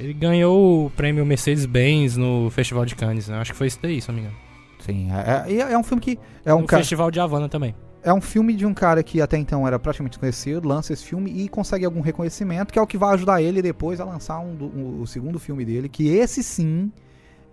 Ele 0.00 0.12
ganhou 0.12 0.86
o 0.86 0.90
prêmio 0.90 1.24
Mercedes-Benz 1.24 2.16
no 2.16 2.50
Festival 2.50 2.84
de 2.84 2.96
Cannes, 2.96 3.28
né? 3.28 3.38
Acho 3.38 3.52
que 3.52 3.56
foi 3.56 3.68
isso 3.68 3.78
daí, 3.80 4.00
se 4.02 4.08
não 4.08 4.16
me 4.16 4.20
engano. 4.22 4.36
Sim, 4.80 5.08
é, 5.12 5.52
é, 5.52 5.72
é 5.72 5.78
um 5.78 5.84
filme 5.84 6.02
que 6.02 6.18
é 6.44 6.52
um 6.52 6.62
no 6.62 6.66
cara, 6.66 6.82
Festival 6.82 7.08
de 7.12 7.20
Havana 7.20 7.48
também. 7.48 7.72
é 8.02 8.12
um 8.12 8.20
filme 8.20 8.52
de 8.54 8.66
um 8.66 8.74
cara 8.74 9.00
que 9.04 9.20
até 9.20 9.38
então 9.38 9.64
era 9.64 9.78
praticamente 9.78 10.14
desconhecido, 10.14 10.66
lança 10.66 10.92
esse 10.92 11.04
filme 11.04 11.30
e 11.30 11.48
consegue 11.48 11.84
algum 11.84 12.00
reconhecimento, 12.00 12.72
que 12.72 12.78
é 12.80 12.82
o 12.82 12.86
que 12.88 12.98
vai 12.98 13.14
ajudar 13.14 13.40
ele 13.40 13.62
depois 13.62 14.00
a 14.00 14.04
lançar 14.04 14.40
um, 14.40 14.56
um- 14.60 15.00
o 15.02 15.06
segundo 15.06 15.38
filme 15.38 15.64
dele, 15.64 15.88
que 15.88 16.08
esse 16.08 16.42
sim, 16.42 16.90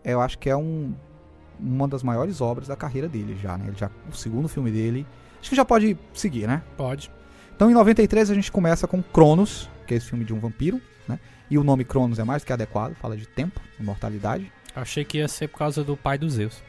eu 0.04 0.20
acho 0.20 0.40
que 0.40 0.50
é 0.50 0.58
um, 0.58 0.96
uma 1.60 1.88
das 1.88 2.04
maiores 2.04 2.42
obras 2.42 2.68
da 2.68 2.76
carreira 2.76 3.08
dele 3.08 3.38
já, 3.42 3.58
né? 3.58 3.66
Ele 3.68 3.78
já, 3.78 3.90
o 4.12 4.16
segundo 4.16 4.48
filme 4.48 4.72
dele, 4.72 5.06
acho 5.40 5.50
que 5.50 5.56
já 5.56 5.66
pode 5.66 5.98
seguir, 6.14 6.48
né? 6.48 6.62
Pode. 6.78 7.12
Então 7.56 7.70
em 7.70 7.74
93 7.74 8.32
a 8.32 8.34
gente 8.34 8.52
começa 8.52 8.88
com 8.88 9.04
Cronos, 9.04 9.70
que 9.86 9.94
é 9.94 9.98
esse 9.98 10.08
filme 10.08 10.24
de 10.24 10.34
um 10.34 10.40
vampiro, 10.40 10.80
né? 11.08 11.20
E 11.50 11.58
o 11.58 11.64
nome 11.64 11.84
Cronos 11.84 12.20
é 12.20 12.24
mais 12.24 12.42
do 12.42 12.46
que 12.46 12.54
adequado, 12.54 12.94
fala 12.96 13.18
de 13.18 13.28
tempo, 13.28 13.60
imortalidade, 13.80 14.52
Achei 14.76 15.04
que 15.04 15.18
ia 15.18 15.28
ser 15.28 15.48
por 15.48 15.58
causa 15.58 15.84
do 15.84 15.98
pai 15.98 16.18
dos 16.18 16.34
Zeus. 16.34 16.62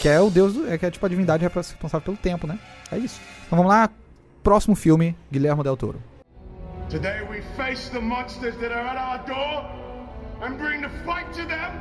que 0.00 0.08
é 0.08 0.18
o 0.20 0.30
deus, 0.30 0.54
do, 0.54 0.68
é 0.68 0.78
que 0.78 0.86
é 0.86 0.90
tipo 0.90 1.04
a 1.04 1.08
divindade 1.08 1.46
responsável 1.46 2.00
pelo 2.04 2.16
tempo, 2.16 2.46
né? 2.46 2.58
É 2.90 2.98
isso. 2.98 3.20
Então 3.46 3.56
vamos 3.58 3.70
lá, 3.70 3.90
próximo 4.42 4.74
filme, 4.74 5.16
Guilherme 5.30 5.62
Del 5.62 5.76
Toro. 5.76 6.02
Today 6.88 7.22
we 7.30 7.42
face 7.56 7.90
the 7.90 8.00
monsters 8.00 8.56
that 8.56 8.72
are 8.72 8.86
at 8.88 8.96
our 8.96 9.24
door 9.26 9.64
and 10.42 10.56
bring 10.56 10.80
the 10.80 10.90
fight 11.04 11.26
to 11.32 11.46
them. 11.46 11.72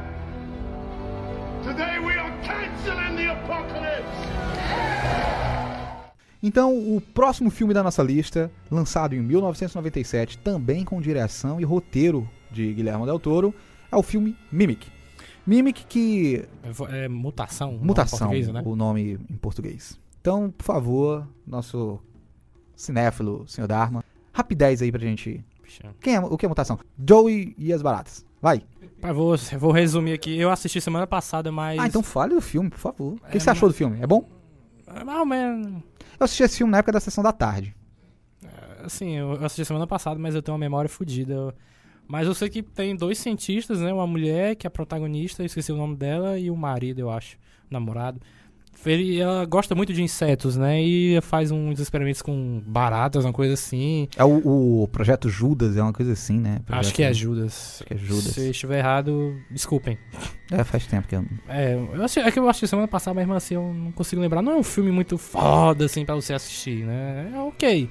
Então, 6.41 6.77
o 6.77 6.99
próximo 6.99 7.49
filme 7.49 7.73
da 7.73 7.81
nossa 7.81 8.03
lista, 8.03 8.51
lançado 8.69 9.15
em 9.15 9.21
1997, 9.21 10.37
também 10.39 10.83
com 10.83 10.99
direção 10.99 11.59
e 11.61 11.63
roteiro 11.63 12.29
de 12.51 12.73
Guilherme 12.73 13.05
Del 13.05 13.17
Toro, 13.17 13.55
é 13.89 13.95
o 13.95 14.03
filme 14.03 14.35
Mimic. 14.51 14.91
Mimic 15.47 15.85
que 15.85 16.45
É 16.91 17.05
É 17.05 17.07
mutação. 17.07 17.79
é 17.81 17.85
mutação, 17.85 18.19
português, 18.19 18.47
né? 18.49 18.61
o 18.65 18.75
nome 18.75 19.19
em 19.29 19.37
português. 19.37 19.97
Então, 20.19 20.51
por 20.51 20.63
favor, 20.65 21.27
nosso 21.47 21.99
cinéfilo, 22.75 23.45
senhor 23.47 23.67
Dharma, 23.67 24.03
rapidez 24.33 24.81
aí 24.81 24.91
pra 24.91 25.01
gente. 25.01 25.43
Quem 26.01 26.15
é, 26.15 26.19
o 26.19 26.37
que 26.37 26.45
é 26.45 26.49
mutação? 26.49 26.77
Joey 27.07 27.55
e 27.57 27.71
as 27.71 27.81
baratas. 27.81 28.25
Vai. 28.41 28.63
Vou, 29.11 29.35
vou 29.59 29.71
resumir 29.71 30.13
aqui. 30.13 30.37
Eu 30.37 30.49
assisti 30.49 30.79
semana 30.79 31.05
passada, 31.05 31.51
mas. 31.51 31.79
Ah, 31.79 31.87
então 31.87 32.01
fale 32.03 32.35
do 32.35 32.41
filme, 32.41 32.69
por 32.69 32.79
favor. 32.79 33.13
O 33.13 33.29
que 33.29 33.37
É, 33.37 33.39
você 33.39 33.49
achou 33.49 33.67
do 33.67 33.75
filme? 33.75 33.99
É 34.01 34.07
bom? 34.07 34.27
É 34.87 35.03
mais 35.03 35.19
ou 35.19 35.25
menos. 35.25 35.83
Eu 36.19 36.23
assisti 36.25 36.43
esse 36.43 36.57
filme 36.57 36.71
na 36.71 36.77
época 36.77 36.93
da 36.93 36.99
sessão 36.99 37.23
da 37.23 37.31
tarde. 37.31 37.75
Assim, 38.83 39.17
eu 39.17 39.33
assisti 39.43 39.65
semana 39.65 39.87
passada, 39.87 40.19
mas 40.19 40.35
eu 40.35 40.41
tenho 40.41 40.53
uma 40.53 40.59
memória 40.59 40.89
fodida. 40.89 41.55
Mas 42.07 42.27
eu 42.27 42.33
sei 42.33 42.49
que 42.49 42.61
tem 42.61 42.95
dois 42.95 43.17
cientistas, 43.17 43.79
né? 43.79 43.93
Uma 43.93 44.05
mulher, 44.05 44.55
que 44.55 44.67
é 44.67 44.69
a 44.69 44.71
protagonista, 44.71 45.41
eu 45.41 45.45
esqueci 45.45 45.71
o 45.71 45.77
nome 45.77 45.95
dela, 45.95 46.37
e 46.37 46.51
o 46.51 46.55
marido, 46.55 46.99
eu 46.99 47.09
acho, 47.09 47.37
o 47.69 47.73
namorado. 47.73 48.19
Ele, 48.85 49.19
ela 49.19 49.45
gosta 49.45 49.73
muito 49.73 49.93
de 49.93 50.01
insetos, 50.03 50.57
né? 50.57 50.81
E 50.81 51.19
faz 51.21 51.51
uns 51.51 51.79
experimentos 51.79 52.21
com 52.21 52.61
baratas, 52.65 53.23
uma 53.23 53.31
coisa 53.31 53.53
assim. 53.53 54.07
É 54.17 54.23
o, 54.23 54.83
o 54.83 54.87
Projeto 54.89 55.29
Judas, 55.29 55.77
é 55.77 55.81
uma 55.81 55.93
coisa 55.93 56.11
assim, 56.13 56.37
né? 56.39 56.55
Acho 56.55 56.63
Projeto- 56.65 56.95
que 56.95 57.03
é 57.03 57.13
Judas. 57.13 57.75
Acho 57.75 57.85
que 57.85 57.93
é 57.93 57.97
Judas. 57.97 58.23
Se 58.33 58.49
estiver 58.49 58.79
errado, 58.79 59.35
desculpem. 59.49 59.97
É, 60.51 60.63
faz 60.63 60.85
tempo 60.85 61.07
que 61.07 61.15
eu... 61.15 61.25
É, 61.47 61.75
eu 61.75 62.03
achei, 62.03 62.21
é 62.23 62.29
que 62.31 62.37
eu 62.39 62.47
assisti 62.49 62.67
semana 62.67 62.87
passada, 62.87 63.13
mas 63.15 63.23
mesmo 63.25 63.35
assim 63.37 63.55
eu 63.55 63.73
não 63.73 63.91
consigo 63.91 64.21
lembrar. 64.21 64.41
Não 64.41 64.51
é 64.51 64.55
um 64.55 64.63
filme 64.63 64.91
muito 64.91 65.17
foda, 65.17 65.85
assim, 65.85 66.05
pra 66.05 66.15
você 66.15 66.33
assistir, 66.33 66.85
né? 66.85 67.31
É 67.33 67.39
ok. 67.39 67.89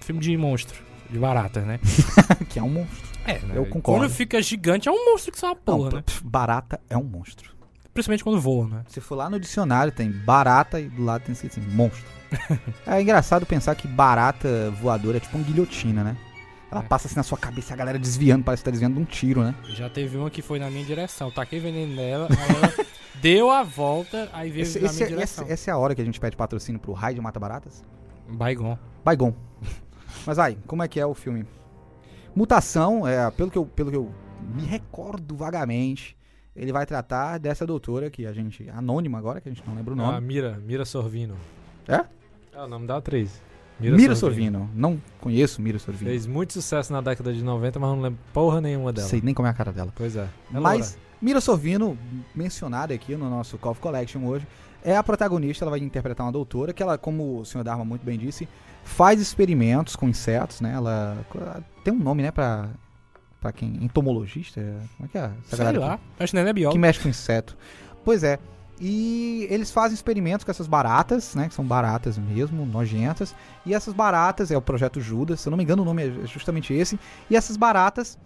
Filme 0.00 0.20
de 0.20 0.36
monstro, 0.36 0.82
de 1.10 1.18
barata, 1.18 1.60
né? 1.62 1.80
que 2.48 2.58
é 2.58 2.62
um 2.62 2.70
monstro. 2.70 3.10
É, 3.26 3.34
né? 3.40 3.54
Eu 3.54 3.66
concordo. 3.66 4.00
Quando 4.02 4.10
fica 4.10 4.40
gigante, 4.40 4.88
é 4.88 4.92
um 4.92 5.12
monstro 5.12 5.32
que 5.32 5.38
só 5.38 5.48
uma 5.48 5.56
porra, 5.56 5.90
Não, 5.90 5.96
né? 5.98 6.04
Barata 6.24 6.80
é 6.88 6.96
um 6.96 7.04
monstro. 7.04 7.50
Principalmente 7.92 8.22
quando 8.24 8.40
voa, 8.40 8.66
né? 8.68 8.84
Se 8.88 9.00
for 9.00 9.16
lá 9.16 9.28
no 9.28 9.38
dicionário, 9.40 9.92
tem 9.92 10.10
barata 10.10 10.80
e 10.80 10.88
do 10.88 11.04
lado 11.04 11.22
tem 11.24 11.32
escrito 11.32 11.58
assim, 11.58 11.68
monstro. 11.70 12.04
é 12.86 13.00
engraçado 13.02 13.44
pensar 13.44 13.74
que 13.74 13.88
barata 13.88 14.70
voadora 14.80 15.16
é 15.16 15.20
tipo 15.20 15.36
uma 15.36 15.44
guilhotina, 15.44 16.04
né? 16.04 16.16
Ela 16.70 16.82
É. 16.82 16.84
passa 16.86 17.08
assim 17.08 17.16
na 17.16 17.24
sua 17.24 17.36
cabeça 17.36 17.74
a 17.74 17.76
galera 17.76 17.98
desviando, 17.98 18.44
parece 18.44 18.62
que 18.62 18.64
tá 18.66 18.70
desviando 18.70 18.94
de 18.94 19.00
um 19.00 19.04
tiro, 19.04 19.42
né? 19.42 19.54
Já 19.70 19.90
teve 19.90 20.16
uma 20.16 20.30
que 20.30 20.40
foi 20.40 20.60
na 20.60 20.70
minha 20.70 20.84
direção. 20.84 21.26
Eu 21.28 21.34
Taquei 21.34 21.58
veneno 21.58 21.92
nela, 21.96 22.28
ela 22.30 22.86
deu 23.20 23.50
a 23.50 23.64
volta, 23.64 24.30
aí 24.32 24.50
veio 24.50 24.62
Esse- 24.62 24.78
na 24.78 24.86
esse- 24.86 24.94
minha 24.94 25.04
esse- 25.06 25.14
direção. 25.14 25.46
essa 25.48 25.70
é 25.70 25.74
a 25.74 25.76
hora 25.78 25.92
que 25.96 26.00
a 26.00 26.04
gente 26.04 26.20
pede 26.20 26.36
patrocínio 26.36 26.80
pro 26.80 26.92
Raio 26.92 27.16
de 27.16 27.20
Mata 27.20 27.40
Baratas? 27.40 27.82
Baigon. 28.28 28.78
Baigon. 29.04 29.34
Mas 30.24 30.38
aí, 30.38 30.56
como 30.68 30.84
é 30.84 30.86
que 30.88 31.00
é 31.00 31.04
o 31.06 31.14
filme? 31.14 31.44
Mutação, 32.36 33.06
é, 33.06 33.28
pelo, 33.32 33.50
que 33.50 33.58
eu, 33.58 33.66
pelo 33.66 33.90
que 33.90 33.96
eu 33.96 34.14
me 34.54 34.64
recordo 34.64 35.36
vagamente, 35.36 36.16
ele 36.54 36.72
vai 36.72 36.84
tratar 36.86 37.38
dessa 37.38 37.66
doutora 37.66 38.10
que 38.10 38.26
a 38.26 38.32
gente. 38.32 38.68
Anônima 38.70 39.18
agora, 39.18 39.40
que 39.40 39.48
a 39.48 39.52
gente 39.52 39.66
não 39.66 39.74
lembra 39.74 39.94
o 39.94 40.00
Ah, 40.00 40.12
nome. 40.12 40.26
Mira, 40.26 40.60
Mira 40.64 40.84
Sorvino. 40.84 41.36
É? 41.88 42.04
É 42.52 42.62
o 42.62 42.68
nome 42.68 42.86
da 42.86 42.96
atriz. 42.96 43.40
Mira, 43.78 44.14
Sorvino. 44.14 44.68
Não 44.74 45.00
conheço 45.20 45.62
Mira 45.62 45.78
Sorvino. 45.78 46.10
Fez 46.10 46.26
muito 46.26 46.52
sucesso 46.52 46.92
na 46.92 47.00
década 47.00 47.32
de 47.32 47.42
90, 47.42 47.78
mas 47.78 47.90
não 47.90 48.00
lembro 48.02 48.18
porra 48.32 48.60
nenhuma 48.60 48.92
dela. 48.92 49.08
Sei 49.08 49.20
nem 49.22 49.32
como 49.32 49.48
é 49.48 49.50
a 49.50 49.54
cara 49.54 49.72
dela. 49.72 49.90
Pois 49.96 50.16
é. 50.16 50.28
É 50.52 50.60
Mas 50.60 50.98
Mira 51.20 51.40
Sorvino, 51.40 51.96
mencionada 52.34 52.92
aqui 52.92 53.16
no 53.16 53.30
nosso 53.30 53.56
Call 53.56 53.72
of 53.72 53.80
Collection 53.80 54.24
hoje, 54.26 54.46
é 54.84 54.96
a 54.96 55.02
protagonista, 55.02 55.64
ela 55.64 55.70
vai 55.70 55.80
interpretar 55.80 56.26
uma 56.26 56.32
doutora 56.32 56.72
que 56.74 56.82
ela, 56.82 56.98
como 56.98 57.40
o 57.40 57.44
senhor 57.44 57.64
Dharma 57.64 57.84
muito 57.84 58.04
bem 58.04 58.18
disse, 58.18 58.46
faz 58.84 59.20
experimentos 59.20 59.96
com 59.96 60.08
insetos, 60.08 60.60
né? 60.60 60.72
Ela 60.74 61.18
tem 61.84 61.92
um 61.92 61.98
nome, 61.98 62.22
né, 62.22 62.30
pra, 62.30 62.68
pra 63.40 63.52
quem? 63.52 63.78
Entomologista? 63.82 64.60
Como 64.96 65.06
é 65.06 65.08
que 65.08 65.18
é? 65.18 65.30
Essa 65.46 65.56
Sei 65.56 65.78
lá. 65.78 65.98
Acho 66.18 66.32
que 66.32 66.36
não 66.36 66.42
é 66.42 66.44
que, 66.44 66.48
que 66.50 66.54
biólogo. 66.60 66.78
mexe 66.80 67.00
com 67.00 67.08
inseto. 67.08 67.56
Pois 68.04 68.22
é. 68.22 68.38
E 68.82 69.46
eles 69.50 69.70
fazem 69.70 69.94
experimentos 69.94 70.42
com 70.44 70.50
essas 70.50 70.66
baratas, 70.66 71.34
né? 71.34 71.48
Que 71.48 71.54
são 71.54 71.64
baratas 71.64 72.16
mesmo, 72.16 72.64
nojentas. 72.64 73.34
E 73.66 73.74
essas 73.74 73.92
baratas, 73.92 74.50
é 74.50 74.56
o 74.56 74.62
projeto 74.62 75.00
Judas, 75.00 75.40
se 75.40 75.48
eu 75.48 75.50
não 75.50 75.58
me 75.58 75.64
engano 75.64 75.82
o 75.82 75.84
nome 75.84 76.02
é 76.08 76.26
justamente 76.26 76.72
esse. 76.72 76.98
E 77.28 77.36
essas 77.36 77.58
baratas, 77.58 78.18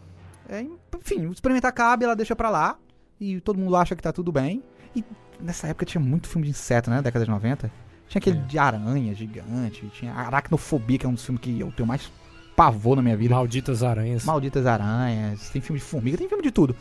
é, 0.48 0.64
enfim, 0.96 1.26
o 1.26 1.32
experimento 1.32 1.66
acaba 1.66 2.02
e 2.02 2.06
ela 2.06 2.14
deixa 2.14 2.36
pra 2.36 2.50
lá. 2.50 2.76
E 3.20 3.40
todo 3.40 3.58
mundo 3.58 3.74
acha 3.74 3.96
que 3.96 4.02
tá 4.02 4.12
tudo 4.12 4.30
bem. 4.30 4.62
E 4.94 5.04
nessa 5.40 5.66
época 5.66 5.84
tinha 5.84 6.00
muito 6.00 6.28
filme 6.28 6.44
de 6.44 6.50
inseto, 6.52 6.88
né? 6.88 7.02
Década 7.02 7.24
de 7.24 7.30
90. 7.32 7.68
Tinha 8.06 8.20
aquele 8.20 8.38
É. 8.38 8.42
de 8.42 8.58
aranha 8.58 9.12
gigante. 9.14 9.88
Tinha 9.92 10.12
Aracnofobia, 10.12 10.98
que 10.98 11.06
é 11.06 11.08
um 11.08 11.14
dos 11.14 11.24
filmes 11.24 11.40
que 11.42 11.58
eu 11.58 11.72
tenho 11.72 11.86
mais 11.88 12.12
pavor 12.56 12.96
na 12.96 13.02
minha 13.02 13.16
vida. 13.16 13.34
Malditas 13.34 13.82
aranhas. 13.82 14.24
Malditas 14.24 14.66
Aranhas, 14.66 15.48
tem 15.50 15.60
filme 15.60 15.78
de 15.78 15.84
formiga, 15.84 16.16
tem 16.16 16.28
filme 16.28 16.42
de 16.42 16.50
tudo. 16.50 16.74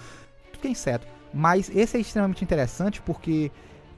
Tudo 0.51 0.61
que 0.61 0.67
é 0.67 0.71
inseto. 0.71 1.07
Mas 1.33 1.69
esse 1.75 1.97
é 1.97 1.99
extremamente 1.99 2.43
interessante 2.43 3.01
porque 3.01 3.51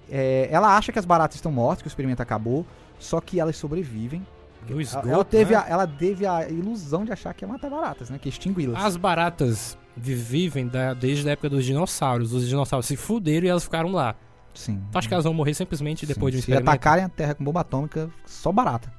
é, 0.09 0.47
ela 0.51 0.77
acha 0.77 0.91
que 0.91 0.99
as 0.99 1.05
baratas 1.05 1.35
estão 1.35 1.51
mortas, 1.51 1.81
que 1.81 1.87
o 1.87 1.89
experimento 1.89 2.21
acabou, 2.21 2.65
só 2.99 3.19
que 3.19 3.39
elas 3.39 3.57
sobrevivem. 3.57 4.25
Ela- 4.69 4.81
esgoto, 4.81 5.07
ela, 5.09 5.25
teve 5.25 5.53
né? 5.53 5.59
a, 5.63 5.69
ela 5.69 5.85
teve 5.87 6.25
a 6.25 6.47
ilusão 6.49 7.03
de 7.05 7.11
achar 7.11 7.33
que 7.33 7.43
ia 7.43 7.47
matar 7.47 7.69
baratas, 7.69 8.09
né? 8.09 8.17
Que 8.19 8.29
extingui-las. 8.29 8.83
As 8.83 8.95
baratas 8.97 9.77
vi- 9.95 10.15
vivem 10.15 10.67
da- 10.67 10.93
desde 10.93 11.27
a 11.29 11.33
época 11.33 11.49
dos 11.49 11.65
dinossauros. 11.65 12.33
Os 12.33 12.47
dinossauros 12.47 12.85
se 12.87 12.95
fuderam 12.95 13.45
e 13.45 13.49
elas 13.49 13.63
ficaram 13.65 13.91
lá. 13.91 14.15
Sim. 14.55 14.81
Tu 14.91 14.97
acha 14.97 15.07
que 15.07 15.13
elas 15.13 15.25
vão 15.25 15.33
morrer 15.33 15.53
simplesmente 15.53 16.05
depois 16.05 16.31
de 16.31 16.37
um 16.37 16.41
Sim, 16.41 16.45
Se 16.45 16.51
experimento? 16.51 16.69
atacarem 16.71 17.03
a 17.03 17.09
Terra 17.09 17.35
com 17.35 17.43
bomba 17.43 17.59
atômica, 17.59 18.09
só 18.25 18.51
barata. 18.51 18.91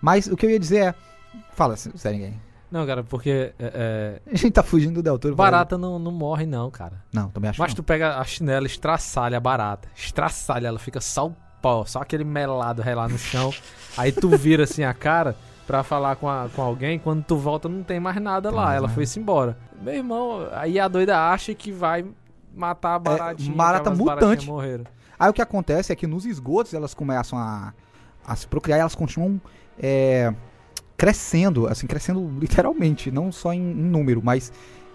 Mas 0.00 0.26
o 0.26 0.36
que 0.36 0.44
eu 0.44 0.50
ia 0.50 0.58
dizer 0.58 0.78
é. 0.88 0.94
Fala, 1.52 1.76
sério, 1.76 2.18
ninguém. 2.18 2.40
Não, 2.70 2.86
cara, 2.86 3.04
porque 3.04 3.52
é, 3.58 4.20
A 4.26 4.34
gente 4.36 4.50
tá 4.52 4.62
fugindo 4.62 5.02
do 5.02 5.18
Del 5.18 5.32
é, 5.32 5.34
barata 5.34 5.76
não, 5.76 5.98
não 5.98 6.10
morre, 6.10 6.46
não, 6.46 6.70
cara. 6.70 7.02
Não, 7.12 7.28
também 7.28 7.50
acho 7.50 7.60
Mas 7.60 7.70
que 7.72 7.76
tu 7.76 7.82
pega 7.82 8.18
a 8.18 8.24
chinela, 8.24 8.66
estraçalha 8.66 9.36
a 9.36 9.40
barata. 9.40 9.88
Estraçalha, 9.94 10.68
ela 10.68 10.78
fica 10.78 11.00
só 11.00 11.26
o 11.26 11.36
pó, 11.60 11.84
só 11.84 12.00
aquele 12.00 12.24
melado 12.24 12.82
lá 12.94 13.06
no 13.08 13.18
chão. 13.18 13.52
Aí 13.96 14.10
tu 14.10 14.30
vira 14.30 14.64
assim 14.64 14.84
a 14.84 14.94
cara 14.94 15.36
pra 15.66 15.82
falar 15.82 16.16
com, 16.16 16.28
a- 16.28 16.48
com 16.54 16.62
alguém. 16.62 16.98
Quando 16.98 17.22
tu 17.22 17.36
volta, 17.36 17.68
não 17.68 17.82
tem 17.82 18.00
mais 18.00 18.16
nada 18.20 18.48
Tem 18.48 18.56
lá. 18.56 18.64
mais 18.64 18.76
Ela 18.78 18.86
nada. 18.86 18.94
foi-se 18.94 19.20
embora. 19.20 19.56
Meu 19.80 19.94
irmão, 19.94 20.48
aí 20.52 20.78
a 20.80 20.88
doida 20.88 21.18
acha 21.30 21.54
que 21.54 21.70
vai 21.70 22.04
matar 22.54 22.94
a 22.94 22.98
baratinha. 22.98 23.52
É, 23.52 23.56
barata 23.56 23.90
mutante. 23.90 24.46
morreram. 24.46 24.84
Aí 25.18 25.28
o 25.28 25.32
que 25.32 25.42
acontece 25.42 25.92
é 25.92 25.96
que 25.96 26.06
nos 26.06 26.24
esgotos 26.24 26.72
elas 26.72 26.94
começam 26.94 27.38
a, 27.38 27.74
a 28.26 28.34
se 28.34 28.46
procriar 28.46 28.78
e 28.78 28.80
elas 28.80 28.94
continuam 28.94 29.40
é, 29.78 30.32
crescendo, 31.02 31.66
assim, 31.66 31.84
crescendo 31.84 32.32
literalmente, 32.38 33.10
não 33.10 33.32
só 33.32 33.52
em, 33.52 33.58
em 33.58 33.74
número, 33.74 34.22
mas 34.22 34.52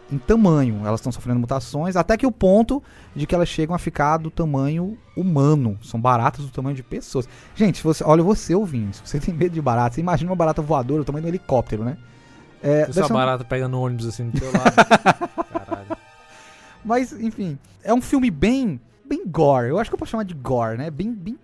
em 0.10 0.18
tamanho. 0.18 0.84
Elas 0.86 1.02
estão 1.02 1.12
sofrendo 1.12 1.38
mutações, 1.38 1.98
até 1.98 2.16
que 2.16 2.26
o 2.26 2.32
ponto 2.32 2.82
de 3.14 3.28
que 3.28 3.36
elas 3.36 3.50
chegam 3.50 3.76
a 3.76 3.78
ficar 3.78 4.16
do 4.16 4.32
tamanho 4.32 4.98
humano. 5.18 5.78
São 5.82 6.00
baratas 6.00 6.46
do 6.46 6.50
tamanho 6.50 6.78
de 6.78 6.82
pessoas. 6.82 7.28
Gente, 7.54 7.84
você, 7.84 8.06
olha 8.06 8.24
você 8.24 8.56
ouvindo, 8.56 8.94
se 8.94 9.02
você 9.04 9.20
tem 9.20 9.34
medo 9.34 9.54
de 9.54 9.62
barata, 9.62 9.96
você 9.96 10.00
imagina 10.00 10.32
uma 10.32 10.36
barata 10.38 10.62
voadora 10.62 11.02
do 11.02 11.06
tamanho 11.06 11.24
de 11.24 11.28
um 11.28 11.32
helicóptero, 11.32 11.84
né? 11.84 11.98
É, 12.64 12.84
essa 12.84 13.08
um- 13.08 13.10
barata 13.10 13.44
pega 13.44 13.68
no 13.68 13.82
ônibus 13.82 14.06
assim 14.06 14.30
do 14.30 14.40
teu 14.40 14.50
lado. 14.50 14.76
Caralho. 15.52 15.98
Mas, 16.86 17.12
enfim, 17.12 17.60
é 17.84 17.94
um 17.94 18.02
filme 18.02 18.32
bem, 18.32 18.80
bem 19.06 19.28
gore. 19.28 19.68
Eu 19.68 19.78
acho 19.78 19.90
que 19.90 19.94
eu 19.94 20.00
posso 20.00 20.12
chamar 20.12 20.24
de 20.24 20.36
gore, 20.36 20.78
né? 20.78 20.90
Bem, 20.90 21.14
bem, 21.14 21.38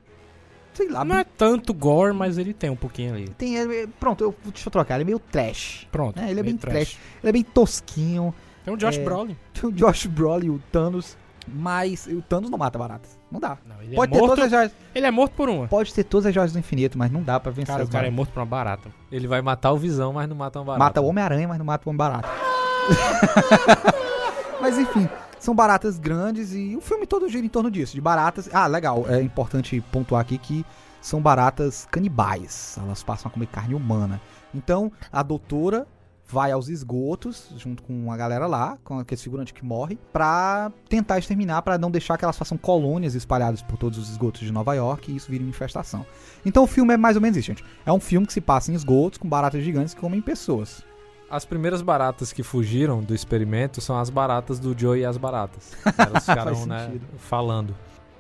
sei 0.74 0.90
lá, 0.90 1.04
Não 1.06 1.16
é 1.18 1.24
tanto 1.24 1.74
gore, 1.74 2.14
mas 2.14 2.38
ele 2.38 2.54
tem 2.54 2.70
um 2.70 2.76
pouquinho 2.76 3.14
ali. 3.14 3.30
Tem, 3.30 3.58
é, 3.58 3.88
pronto, 4.00 4.24
eu, 4.24 4.36
deixa 4.46 4.68
eu 4.68 4.72
trocar, 4.72 4.96
ele 4.96 5.04
é 5.04 5.06
meio 5.06 5.20
trash. 5.20 5.88
Pronto. 5.92 6.20
É, 6.20 6.30
ele 6.30 6.40
é 6.40 6.44
bem 6.44 6.58
trash. 6.58 6.98
Ele 7.22 7.30
é 7.30 7.32
bem 7.32 7.44
tosquinho. 7.44 8.34
Tem 8.64 8.74
o 8.74 8.78
Josh 8.78 8.98
É. 8.98 9.04
Brolin. 9.04 9.38
Tem 9.54 9.70
o 9.70 9.72
Josh 9.74 10.06
Brolin 10.06 10.50
o 10.50 10.60
Thanos. 10.72 11.18
Mas 11.46 12.08
o 12.08 12.22
Thanos 12.22 12.50
não 12.50 12.58
mata 12.58 12.80
baratas. 12.80 13.20
Não 13.30 13.38
dá. 13.38 13.58
Não, 13.68 13.82
ele, 13.82 13.96
Pode 13.96 14.12
é 14.12 14.16
ter 14.16 14.20
morto, 14.22 14.36
todas 14.36 14.46
as 14.46 14.52
joias. 14.52 14.72
ele 14.96 15.06
é 15.06 15.12
morto 15.12 15.34
por 15.34 15.50
uma. 15.50 15.68
Pode 15.68 15.94
ter 15.94 16.06
todas 16.06 16.28
as 16.28 16.34
joias 16.34 16.54
do 16.54 16.60
infinito, 16.60 16.98
mas 16.98 17.12
não 17.12 17.22
dá 17.22 17.38
pra 17.38 17.52
vencer 17.52 17.68
Cara, 17.74 17.84
o 17.84 17.88
cara 17.88 18.08
é 18.08 18.10
baratas. 18.10 18.16
morto 18.16 18.32
por 18.32 18.40
uma 18.40 18.46
barata. 18.46 18.90
Ele 19.12 19.28
vai 19.28 19.42
matar 19.42 19.74
o 19.74 19.78
Visão, 19.78 20.14
mas 20.14 20.30
não 20.30 20.38
mata 20.38 20.60
uma 20.60 20.66
barata. 20.66 20.84
Mata 20.86 21.02
o 21.02 21.06
Homem-Aranha, 21.08 21.48
mas 21.50 21.58
não 21.58 21.66
mata 21.66 21.84
o 21.86 21.90
Homem 21.90 21.98
Barata. 21.98 22.30
mas 24.62 24.78
enfim, 24.78 25.10
são 25.44 25.54
baratas 25.54 26.00
grandes 26.00 26.54
e 26.54 26.74
o 26.74 26.80
filme 26.80 27.06
todo 27.06 27.28
gira 27.28 27.46
em 27.46 27.50
torno 27.50 27.70
disso, 27.70 27.94
de 27.94 28.00
baratas. 28.00 28.50
Ah, 28.54 28.66
legal, 28.66 29.06
é 29.10 29.22
importante 29.22 29.84
pontuar 29.92 30.22
aqui 30.22 30.38
que 30.38 30.66
são 31.02 31.22
baratas 31.22 31.86
canibais. 31.92 32.78
Elas 32.82 33.04
passam 33.04 33.30
a 33.30 33.34
comer 33.34 33.48
carne 33.48 33.76
humana. 33.76 34.22
Então, 34.56 34.90
a 35.12 35.22
doutora 35.22 35.86
vai 36.26 36.54
aos 36.54 36.70
esgotos, 36.70 37.50
junto 37.58 37.84
com 37.84 38.10
a 38.10 38.16
galera 38.16 38.48
lá, 38.48 38.78
com 38.86 39.00
aqueles 39.00 39.22
figurantes 39.22 39.52
que 39.52 39.66
morrem, 39.66 40.00
pra 40.14 40.72
tentar 40.88 41.20
exterminar, 41.20 41.62
pra 41.62 41.78
não 41.78 41.92
deixar 41.92 42.18
que 42.18 42.24
elas 42.24 42.38
façam 42.38 42.58
colônias 42.58 43.14
espalhadas 43.14 43.62
por 43.62 43.78
todos 43.78 44.00
os 44.00 44.10
esgotos 44.10 44.40
de 44.40 44.52
Nova 44.52 44.74
York 44.74 45.12
e 45.12 45.18
isso 45.18 45.30
vire 45.30 45.44
uma 45.44 45.50
infestação. 45.50 46.06
Então 46.46 46.64
o 46.64 46.68
filme 46.68 46.94
é 46.94 46.98
mais 46.98 47.18
ou 47.18 47.22
menos 47.22 47.36
isso, 47.36 47.48
gente. 47.48 47.66
É 47.86 47.92
um 47.92 48.00
filme 48.00 48.26
que 48.26 48.32
se 48.32 48.40
passa 48.40 48.72
em 48.72 48.76
esgotos 48.76 49.18
com 49.18 49.28
baratas 49.28 49.62
gigantes 49.62 49.94
que 49.94 50.00
comem 50.00 50.22
pessoas. 50.22 50.86
As 51.34 51.46
primeiras 51.46 51.82
baratas 51.82 52.32
que 52.32 52.44
fugiram 52.44 53.02
do 53.02 53.16
experimento 53.16 53.82
são 53.82 53.98
as 53.98 54.12
baratas 54.12 54.60
do 54.60 54.78
Joe 54.78 55.00
e 55.00 55.04
as 55.04 55.18
baratas. 55.18 55.76
Elas 55.98 56.26
ficaram, 56.30 56.66
né, 56.68 57.00
falando. 57.18 57.74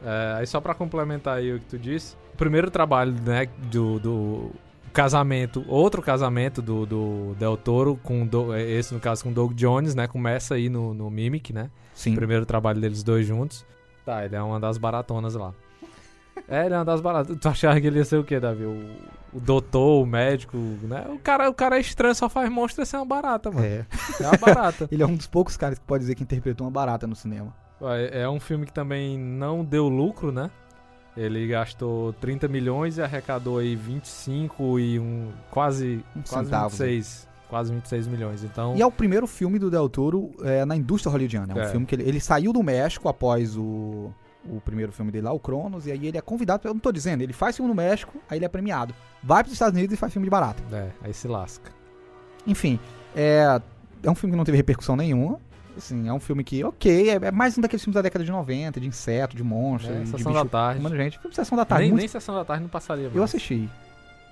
É, 0.03 0.37
aí 0.39 0.47
só 0.47 0.59
pra 0.59 0.73
complementar 0.73 1.37
aí 1.37 1.53
o 1.53 1.59
que 1.59 1.65
tu 1.67 1.77
disse, 1.77 2.15
o 2.33 2.37
primeiro 2.37 2.71
trabalho, 2.71 3.13
né, 3.23 3.47
do, 3.71 3.99
do 3.99 4.51
casamento, 4.91 5.63
outro 5.67 6.01
casamento 6.01 6.59
do, 6.59 6.87
do 6.87 7.35
Del 7.37 7.55
Toro, 7.55 7.99
com 8.01 8.25
Do- 8.25 8.51
é, 8.51 8.63
esse 8.63 8.91
no 8.95 8.99
caso 8.99 9.23
com 9.23 9.29
o 9.29 9.33
Doug 9.33 9.53
Jones, 9.53 9.93
né, 9.93 10.07
começa 10.07 10.55
aí 10.55 10.67
no, 10.67 10.91
no 10.95 11.07
Mimic, 11.11 11.53
né, 11.53 11.69
Sim. 11.93 12.13
o 12.13 12.15
primeiro 12.15 12.47
trabalho 12.47 12.81
deles 12.81 13.03
dois 13.03 13.27
juntos. 13.27 13.63
Tá, 14.03 14.25
ele 14.25 14.35
é 14.35 14.41
uma 14.41 14.59
das 14.59 14.79
baratonas 14.79 15.35
lá. 15.35 15.53
É, 16.47 16.65
ele 16.65 16.73
é 16.73 16.77
uma 16.77 16.85
das 16.85 16.99
baratas. 17.01 17.37
Tu 17.39 17.47
achava 17.47 17.79
que 17.79 17.87
ele 17.87 17.99
ia 17.99 18.05
ser 18.05 18.17
o 18.17 18.23
quê, 18.23 18.39
Davi? 18.39 18.63
O, 18.65 18.77
o 19.33 19.39
doutor, 19.39 20.01
o 20.03 20.05
médico, 20.05 20.57
né? 20.57 21.05
O 21.09 21.17
cara, 21.19 21.49
o 21.49 21.53
cara 21.53 21.77
é 21.77 21.79
estranho, 21.79 22.13
só 22.15 22.27
faz 22.29 22.49
monstro 22.49 22.85
ser 22.85 22.97
uma 22.97 23.05
barata, 23.05 23.49
mano. 23.51 23.65
É. 23.65 23.85
É 24.19 24.27
uma 24.27 24.37
barata. 24.37 24.87
Ele 24.91 25.01
é 25.03 25.05
um 25.05 25.15
dos 25.15 25.27
poucos 25.27 25.55
caras 25.57 25.79
que 25.79 25.85
pode 25.85 26.01
dizer 26.01 26.15
que 26.15 26.23
interpretou 26.23 26.65
uma 26.65 26.71
barata 26.71 27.07
no 27.07 27.15
cinema. 27.15 27.55
Ué, 27.81 28.21
É 28.21 28.29
um 28.29 28.39
filme 28.39 28.65
que 28.65 28.73
também 28.73 29.17
não 29.17 29.63
deu 29.63 29.87
lucro, 29.87 30.31
né? 30.31 30.49
Ele 31.15 31.47
gastou 31.47 32.11
30 32.13 32.47
milhões 32.47 32.97
e 32.97 33.01
arrecadou 33.01 33.59
aí 33.59 33.75
25 33.75 34.79
e 34.79 34.99
um 34.99 35.29
quase, 35.51 36.03
Um 36.15 36.21
quase 36.23 36.45
centavo. 36.45 36.69
26, 36.69 37.27
quase 37.49 37.71
26 37.73 38.07
milhões. 38.07 38.43
Então, 38.43 38.75
E 38.75 38.81
é 38.81 38.85
o 38.85 38.91
primeiro 38.91 39.27
filme 39.27 39.59
do 39.59 39.69
Del 39.69 39.87
Toro 39.87 40.31
é, 40.43 40.65
na 40.65 40.75
indústria 40.75 41.11
hollywoodiana. 41.11 41.53
É 41.53 41.55
um 41.55 41.59
É. 41.61 41.67
filme 41.69 41.85
que 41.85 41.93
ele, 41.95 42.03
ele 42.03 42.19
saiu 42.19 42.51
do 42.51 42.63
México 42.63 43.07
após 43.07 43.55
o, 43.55 44.11
o 44.49 44.59
primeiro 44.61 44.91
filme 44.91 45.11
dele 45.11 45.25
lá, 45.25 45.31
o 45.31 45.39
Cronos, 45.39 45.87
e 45.87 45.91
aí 45.91 46.07
ele 46.07 46.17
é 46.17 46.21
convidado, 46.21 46.67
eu 46.67 46.73
não 46.73 46.79
tô 46.81 46.91
dizendo, 46.91 47.21
ele 47.21 47.33
faz 47.33 47.55
filme 47.55 47.69
no 47.69 47.75
México, 47.75 48.13
aí 48.29 48.37
ele 48.37 48.45
é 48.45 48.49
premiado. 48.49 48.93
Vai 49.23 49.41
pros 49.43 49.53
Estados 49.53 49.77
Unidos 49.77 49.93
e 49.93 49.97
faz 49.97 50.11
filme 50.11 50.25
de 50.25 50.29
barata. 50.29 50.61
é, 50.75 50.89
aí 51.01 51.13
se 51.13 51.27
lasca. 51.27 51.71
Enfim, 52.45 52.79
é, 53.15 53.61
é 54.03 54.11
um 54.11 54.15
filme 54.15 54.33
que 54.33 54.37
não 54.37 54.43
teve 54.43 54.57
repercussão 54.57 54.95
nenhuma. 54.95 55.39
Assim, 55.77 56.07
é 56.07 56.13
um 56.13 56.19
filme 56.19 56.43
que, 56.43 56.63
ok, 56.63 57.09
é, 57.09 57.13
é 57.15 57.31
mais 57.31 57.57
um 57.57 57.61
daqueles 57.61 57.81
filmes 57.83 57.95
da 57.95 58.01
década 58.01 58.23
de 58.23 58.29
90, 58.31 58.79
de 58.79 58.87
inseto, 58.87 59.35
de 59.35 59.43
monstro, 59.43 59.91
É, 59.91 59.99
de 60.01 60.09
Sessão 60.09 60.31
bicho 60.31 60.43
da 60.43 60.49
Tarde. 60.49 60.77
comendo 60.83 60.95
gente. 61.01 61.13
Filme 61.17 61.29
de 61.31 61.35
Sessão 61.35 61.57
da 61.57 61.65
Tarde. 61.65 61.83
nem, 61.85 61.91
muito- 61.91 62.01
nem 62.01 62.07
Sessão 62.07 62.35
da 62.35 62.45
Tarde 62.45 62.61
não 62.63 62.69
passaria 62.69 63.05
mais. 63.05 63.15
Eu 63.15 63.23
assisti. 63.23 63.67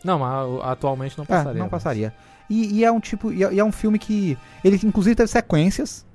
Não, 0.04 0.20
mas 0.20 0.62
atualmente 0.64 1.18
não 1.18 1.24
É, 1.24 1.28
passaria. 1.28 1.54
não 1.54 1.60
mais. 1.62 1.72
passaria. 1.72 2.14
E, 2.50 2.80
e 2.80 2.84
é 2.86 2.92
um 2.92 3.00
tipo, 3.00 3.32
e 3.32 3.44
é, 3.44 3.54
e 3.54 3.60
é 3.60 3.64
um 3.64 3.72
filme 3.72 3.98
que, 3.98 4.38
ele 4.64 4.80
inclusive 4.84 5.16
teve 5.16 5.30
sequências, 5.30 6.06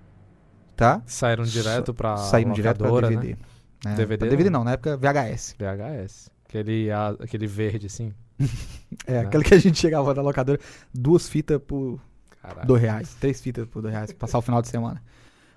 tá? 0.76 1.00
Saíram 1.06 1.44
direto 1.44 1.92
pra 1.94 2.16
Saíram 2.18 2.52
direto 2.52 2.78
pra 2.78 2.90
DVD. 3.08 3.30
né? 3.30 3.36
Né? 3.84 3.94
DVD 3.94 4.18
Pra 4.18 4.28
DVD 4.28 4.50
não. 4.50 4.60
não, 4.60 4.64
na 4.64 4.72
época 4.72 4.96
VHS. 4.96 5.54
VHS. 5.58 6.30
Aquele, 6.48 6.90
a- 6.90 7.16
aquele 7.20 7.46
verde, 7.46 7.86
assim. 7.86 8.12
É, 9.06 9.12
Né? 9.14 9.20
aquele 9.20 9.42
que 9.44 9.54
a 9.54 9.58
gente 9.58 9.78
chegava 9.78 10.14
na 10.14 10.22
locadora, 10.22 10.60
duas 10.94 11.28
fitas 11.28 11.60
por 11.60 12.00
Caralho. 12.40 12.66
dois 12.66 12.80
reais, 12.82 13.14
três 13.20 13.40
fitas 13.40 13.66
por 13.66 13.82
dois 13.82 13.92
reais, 13.94 14.12
pra 14.12 14.20
passar 14.26 14.38
o 14.38 14.42
final 14.42 14.62
de 14.62 14.68
semana. 14.68 15.02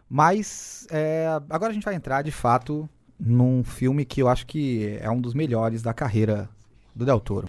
Mas 0.09 0.87
é, 0.89 1.27
agora 1.49 1.71
a 1.71 1.73
gente 1.73 1.83
vai 1.85 1.93
entrar 1.95 2.21
de 2.23 2.31
fato 2.31 2.89
num 3.19 3.63
filme 3.63 4.03
que 4.05 4.21
eu 4.21 4.27
acho 4.27 4.45
que 4.47 4.97
é 5.01 5.09
um 5.09 5.21
dos 5.21 5.33
melhores 5.33 5.81
da 5.83 5.93
carreira 5.93 6.49
do 6.95 7.05
Del 7.05 7.19
Toro. 7.19 7.47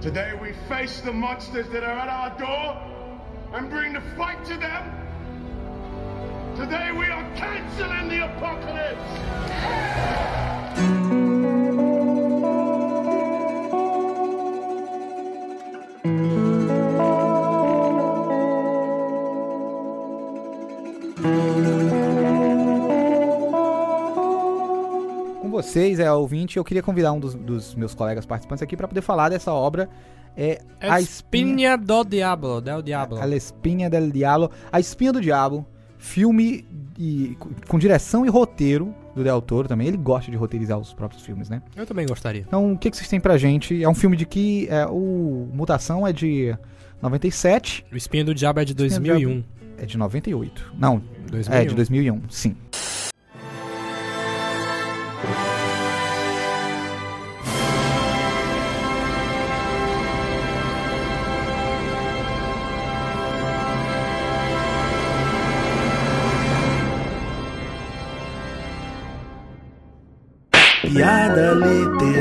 Today 0.00 0.34
we 0.40 0.52
face 0.68 1.02
the 1.02 1.10
monsters 1.10 1.66
that 1.68 1.84
are 1.84 1.98
at 1.98 2.08
our 2.08 2.36
door 2.38 2.76
and 3.58 3.68
bring 3.68 3.92
the 3.94 4.02
fight 4.16 4.38
to 4.44 4.58
them. 4.58 5.07
Today 6.58 6.90
we 6.90 7.06
are 7.08 7.24
canceling 7.36 8.08
the 8.08 8.24
apocalypse. 8.24 8.98
Com 25.40 25.48
vocês, 25.48 26.00
é 26.00 26.12
ouvinte, 26.12 26.56
eu 26.56 26.64
queria 26.64 26.82
convidar 26.82 27.12
um 27.12 27.20
dos, 27.20 27.36
dos 27.36 27.76
meus 27.76 27.94
colegas 27.94 28.26
participantes 28.26 28.64
aqui 28.64 28.76
para 28.76 28.88
poder 28.88 29.02
falar 29.02 29.28
dessa 29.28 29.52
obra. 29.52 29.88
É 30.36 30.58
A 30.80 31.00
Espinha 31.00 31.78
do 31.78 32.02
Diablo, 32.02 32.60
del 32.60 32.82
Diablo. 32.82 33.22
A 33.22 33.24
La 33.24 33.36
Espinha 33.36 33.88
del 33.88 34.10
Diablo, 34.10 34.50
A 34.72 34.80
Espinha 34.80 35.12
do 35.12 35.20
Diabo, 35.20 35.64
filme 35.98 36.64
e- 36.98 37.36
com- 37.66 37.78
direção 37.78 38.24
e 38.24 38.28
roteiro 38.28 38.94
do 39.14 39.22
Del 39.24 39.42
Toro 39.42 39.68
também. 39.68 39.88
Ele 39.88 39.96
gosta 39.96 40.30
de 40.30 40.36
roteirizar 40.36 40.78
os 40.78 40.92
próprios 40.94 41.22
filmes, 41.22 41.48
né? 41.48 41.60
Eu 41.76 41.84
também 41.86 42.06
gostaria. 42.06 42.42
Então, 42.46 42.72
o 42.72 42.78
que, 42.78 42.90
que 42.90 42.96
vocês 42.96 43.08
têm 43.08 43.20
pra 43.20 43.36
gente? 43.36 43.82
É 43.82 43.88
um 43.88 43.94
filme 43.94 44.16
de 44.16 44.24
que 44.24 44.66
é, 44.70 44.86
o 44.86 45.48
Mutação 45.52 46.06
é 46.06 46.12
de 46.12 46.56
97, 47.02 47.84
O 47.92 47.96
Espinha 47.96 48.24
do 48.24 48.34
Diabo 48.34 48.60
é 48.60 48.64
de 48.64 48.72
Espinha 48.72 48.88
do 49.14 49.20
2001. 49.20 49.44
é 49.78 49.86
de 49.86 49.96
98. 49.98 50.72
Não, 50.78 51.02
2001. 51.30 51.52
é 51.60 51.64
de 51.64 51.74
2001, 51.74 52.20
sim. 52.28 52.56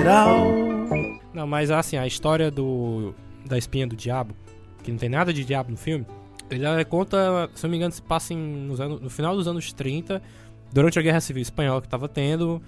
Literal. 0.07 1.19
Não, 1.33 1.45
mas 1.47 1.69
assim, 1.71 1.97
a 1.97 2.07
história 2.07 2.49
do 2.49 3.13
da 3.45 3.57
Espinha 3.57 3.87
do 3.87 3.95
Diabo, 3.95 4.33
que 4.83 4.91
não 4.91 4.97
tem 4.97 5.07
nada 5.09 5.31
de 5.33 5.43
diabo 5.45 5.71
no 5.71 5.77
filme, 5.77 6.05
ele 6.49 6.83
conta, 6.85 7.49
se 7.55 7.65
eu 7.65 7.67
não 7.67 7.71
me 7.71 7.77
engano, 7.77 7.93
se 7.93 8.01
passa 8.01 8.33
em, 8.33 8.37
nos 8.37 8.81
anos, 8.81 8.99
no 8.99 9.09
final 9.09 9.35
dos 9.35 9.47
anos 9.47 9.71
30, 9.71 10.21
durante 10.71 10.99
a 10.99 11.01
Guerra 11.01 11.21
Civil 11.21 11.41
Espanhola 11.41 11.81
que 11.81 11.87
tava 11.87 12.09
tendo, 12.09 12.61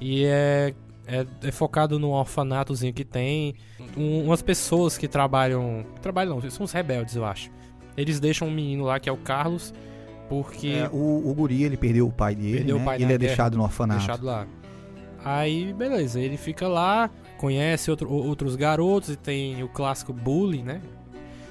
e 0.00 0.24
é, 0.24 0.74
é, 1.06 1.26
é 1.42 1.50
focado 1.52 1.98
num 1.98 2.10
orfanatozinho 2.12 2.94
que 2.94 3.04
tem, 3.04 3.54
um- 3.96 4.24
umas 4.24 4.40
pessoas 4.40 4.96
que 4.96 5.06
trabalham, 5.06 5.84
trabalham 6.00 6.38
não, 6.40 6.50
são 6.50 6.64
os 6.64 6.72
rebeldes, 6.72 7.14
eu 7.16 7.24
acho. 7.24 7.50
Eles 7.96 8.18
deixam 8.20 8.48
um 8.48 8.50
menino 8.50 8.84
lá, 8.84 8.98
que 9.00 9.08
é 9.08 9.12
o 9.12 9.16
Carlos, 9.18 9.74
porque... 10.30 10.68
É, 10.68 10.88
o, 10.90 11.28
o 11.28 11.34
guri, 11.34 11.62
ele 11.62 11.76
perdeu 11.76 12.06
o 12.06 12.12
pai 12.12 12.34
dele, 12.34 12.56
Perdeu 12.58 12.76
o 12.76 12.78
né? 12.78 12.84
pai 12.86 12.98
e 12.98 13.02
ele 13.02 13.04
é 13.04 13.18
guerra, 13.18 13.28
deixado 13.28 13.56
no 13.58 13.64
orfanato. 13.64 13.98
deixado 13.98 14.24
lá. 14.24 14.46
Aí, 15.28 15.72
beleza, 15.72 16.20
ele 16.20 16.36
fica 16.36 16.68
lá, 16.68 17.10
conhece 17.36 17.90
outro- 17.90 18.08
outros 18.12 18.54
garotos 18.54 19.08
e 19.10 19.16
tem 19.16 19.60
o 19.64 19.68
clássico 19.68 20.12
bully, 20.12 20.62
né? 20.62 20.80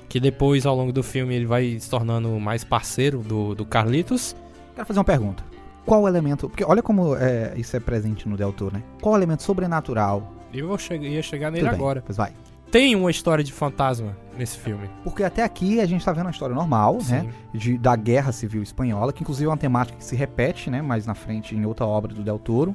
Que 0.07 0.17
depois, 0.17 0.65
ao 0.65 0.73
longo 0.73 0.93
do 0.93 1.03
filme, 1.03 1.35
ele 1.35 1.45
vai 1.45 1.77
se 1.77 1.89
tornando 1.89 2.29
mais 2.39 2.63
parceiro 2.63 3.19
do, 3.19 3.53
do 3.53 3.65
Carlitos. 3.65 4.33
Quero 4.73 4.87
fazer 4.87 4.99
uma 4.99 5.03
pergunta. 5.03 5.43
Qual 5.85 6.03
o 6.03 6.07
elemento... 6.07 6.47
Porque 6.47 6.63
olha 6.63 6.81
como 6.81 7.17
é, 7.17 7.53
isso 7.57 7.75
é 7.75 7.79
presente 7.81 8.29
no 8.29 8.37
Del 8.37 8.53
Toro, 8.53 8.75
né? 8.75 8.83
Qual 9.01 9.13
o 9.13 9.17
elemento 9.17 9.43
sobrenatural? 9.43 10.31
Eu 10.53 10.69
vou 10.69 10.77
che 10.77 10.95
ia 10.95 11.21
chegar 11.21 11.51
nele 11.51 11.65
Tudo 11.65 11.71
bem, 11.71 11.79
agora. 11.79 12.01
Pois 12.05 12.15
vai. 12.17 12.31
Tem 12.71 12.95
uma 12.95 13.11
história 13.11 13.43
de 13.43 13.51
fantasma 13.51 14.15
nesse 14.37 14.57
filme. 14.57 14.89
Porque 15.03 15.21
até 15.23 15.43
aqui 15.43 15.81
a 15.81 15.85
gente 15.85 16.03
tá 16.05 16.13
vendo 16.13 16.25
uma 16.27 16.31
história 16.31 16.55
normal, 16.55 16.93
né? 17.09 17.25
Sim. 17.53 17.57
de- 17.57 17.77
da 17.77 17.95
Guerra 17.97 18.31
Civil 18.31 18.63
Espanhola, 18.63 19.11
que 19.11 19.21
inclusive 19.21 19.45
é 19.45 19.49
uma 19.49 19.57
temática 19.57 19.97
que 19.97 20.03
se 20.05 20.15
repete, 20.15 20.69
né, 20.69 20.81
mais 20.81 21.05
na 21.05 21.13
frente 21.13 21.53
em 21.55 21.65
outra 21.65 21.85
obra 21.85 22.13
do 22.13 22.23
Del 22.23 22.39
Toro. 22.39 22.73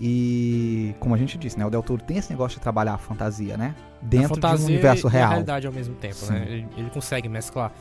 E 0.00 0.94
como 1.00 1.14
a 1.14 1.18
gente 1.18 1.38
disse, 1.38 1.58
né, 1.58 1.64
o 1.64 1.70
Del 1.70 1.82
Toro 1.82 2.02
tem 2.02 2.18
esse 2.18 2.30
negócio 2.30 2.58
de 2.58 2.62
trabalhar 2.62 2.94
a 2.94 2.98
fantasia, 2.98 3.56
né, 3.56 3.74
dentro 4.02 4.28
de 4.28 4.32
um 4.32 4.34
fantasia 4.42 4.66
universo 4.66 5.06
e 5.06 5.08
a 5.08 5.10
real. 5.10 5.28
realidade 5.30 5.66
ao 5.66 5.72
mesmo 5.72 5.94
tempo, 5.94 6.14
Sim. 6.16 6.32
né? 6.34 6.46
Ele, 6.48 6.66
ele 6.76 6.90
consegue 6.90 7.28
mesclar. 7.28 7.72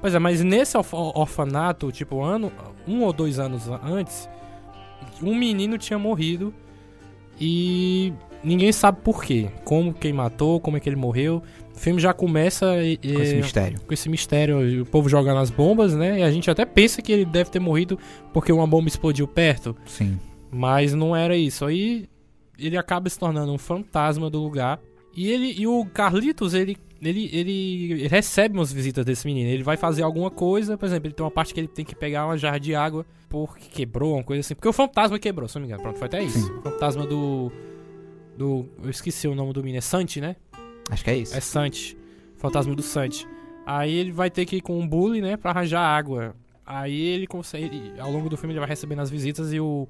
Pois 0.00 0.14
é, 0.14 0.18
mas 0.18 0.42
nesse 0.42 0.76
orf- 0.76 0.92
orfanato, 0.94 1.90
tipo, 1.92 2.20
ano, 2.22 2.52
um 2.86 3.02
ou 3.02 3.12
dois 3.12 3.38
anos 3.38 3.68
antes, 3.82 4.28
um 5.22 5.34
menino 5.36 5.78
tinha 5.78 5.98
morrido 5.98 6.52
e 7.40 8.12
ninguém 8.42 8.72
sabe 8.72 8.98
por 9.02 9.22
quê. 9.24 9.48
Como 9.64 9.94
quem 9.94 10.12
matou, 10.12 10.60
como 10.60 10.76
é 10.76 10.80
que 10.80 10.88
ele 10.88 10.96
morreu. 10.96 11.42
O 11.74 11.78
filme 11.78 12.00
já 12.00 12.12
começa 12.12 12.82
e, 12.82 12.96
Com 12.96 13.20
esse 13.22 13.36
mistério. 13.36 13.80
com 13.86 13.94
esse 13.94 14.08
mistério, 14.08 14.82
o 14.82 14.86
povo 14.86 15.08
jogando 15.08 15.38
as 15.38 15.50
bombas, 15.50 15.94
né? 15.94 16.20
E 16.20 16.22
a 16.22 16.30
gente 16.30 16.50
até 16.50 16.64
pensa 16.64 17.00
que 17.02 17.12
ele 17.12 17.24
deve 17.24 17.50
ter 17.50 17.60
morrido 17.60 17.98
porque 18.32 18.50
uma 18.52 18.66
bomba 18.66 18.88
explodiu 18.88 19.26
perto. 19.28 19.76
Sim. 19.86 20.18
Mas 20.56 20.94
não 20.94 21.14
era 21.14 21.36
isso. 21.36 21.66
Aí 21.66 22.08
ele 22.58 22.78
acaba 22.78 23.10
se 23.10 23.18
tornando 23.18 23.52
um 23.52 23.58
fantasma 23.58 24.30
do 24.30 24.42
lugar. 24.42 24.80
E 25.14 25.30
ele 25.30 25.52
e 25.52 25.66
o 25.66 25.84
Carlitos, 25.84 26.54
ele, 26.54 26.76
ele, 27.00 27.28
ele 27.32 28.08
recebe 28.08 28.56
umas 28.56 28.72
visitas 28.72 29.04
desse 29.04 29.26
menino. 29.26 29.50
Ele 29.50 29.62
vai 29.62 29.76
fazer 29.76 30.02
alguma 30.02 30.30
coisa, 30.30 30.78
por 30.78 30.86
exemplo, 30.86 31.08
ele 31.08 31.14
tem 31.14 31.24
uma 31.24 31.30
parte 31.30 31.52
que 31.52 31.60
ele 31.60 31.68
tem 31.68 31.84
que 31.84 31.94
pegar 31.94 32.24
uma 32.24 32.38
jarra 32.38 32.58
de 32.58 32.74
água 32.74 33.04
porque 33.28 33.68
quebrou, 33.68 34.14
uma 34.14 34.24
coisa 34.24 34.40
assim. 34.40 34.54
Porque 34.54 34.68
o 34.68 34.72
fantasma 34.72 35.18
quebrou, 35.18 35.46
se 35.46 35.56
não 35.56 35.62
me 35.62 35.68
engano. 35.68 35.82
Pronto, 35.82 35.98
foi 35.98 36.06
até 36.06 36.22
isso. 36.22 36.38
Sim. 36.38 36.52
O 36.52 36.62
fantasma 36.62 37.06
do. 37.06 37.52
Do. 38.36 38.66
Eu 38.82 38.90
esqueci 38.90 39.28
o 39.28 39.34
nome 39.34 39.52
do 39.52 39.60
menino. 39.60 39.78
É 39.78 39.82
Santi, 39.82 40.20
né? 40.22 40.36
Acho 40.90 41.04
que 41.04 41.10
é 41.10 41.16
isso. 41.16 41.36
É 41.36 41.40
Santi. 41.40 41.98
Fantasma 42.38 42.74
do 42.74 42.82
Santi. 42.82 43.26
Aí 43.66 43.92
ele 43.92 44.12
vai 44.12 44.30
ter 44.30 44.46
que 44.46 44.56
ir 44.56 44.60
com 44.60 44.78
um 44.78 44.86
bully, 44.86 45.20
né, 45.20 45.36
pra 45.36 45.50
arranjar 45.50 45.80
água. 45.80 46.34
Aí 46.64 46.98
ele 46.98 47.26
consegue. 47.26 47.92
Ao 47.98 48.10
longo 48.10 48.28
do 48.28 48.36
filme 48.36 48.52
ele 48.52 48.60
vai 48.60 48.68
recebendo 48.68 49.00
as 49.00 49.10
visitas 49.10 49.52
e 49.52 49.60
o 49.60 49.88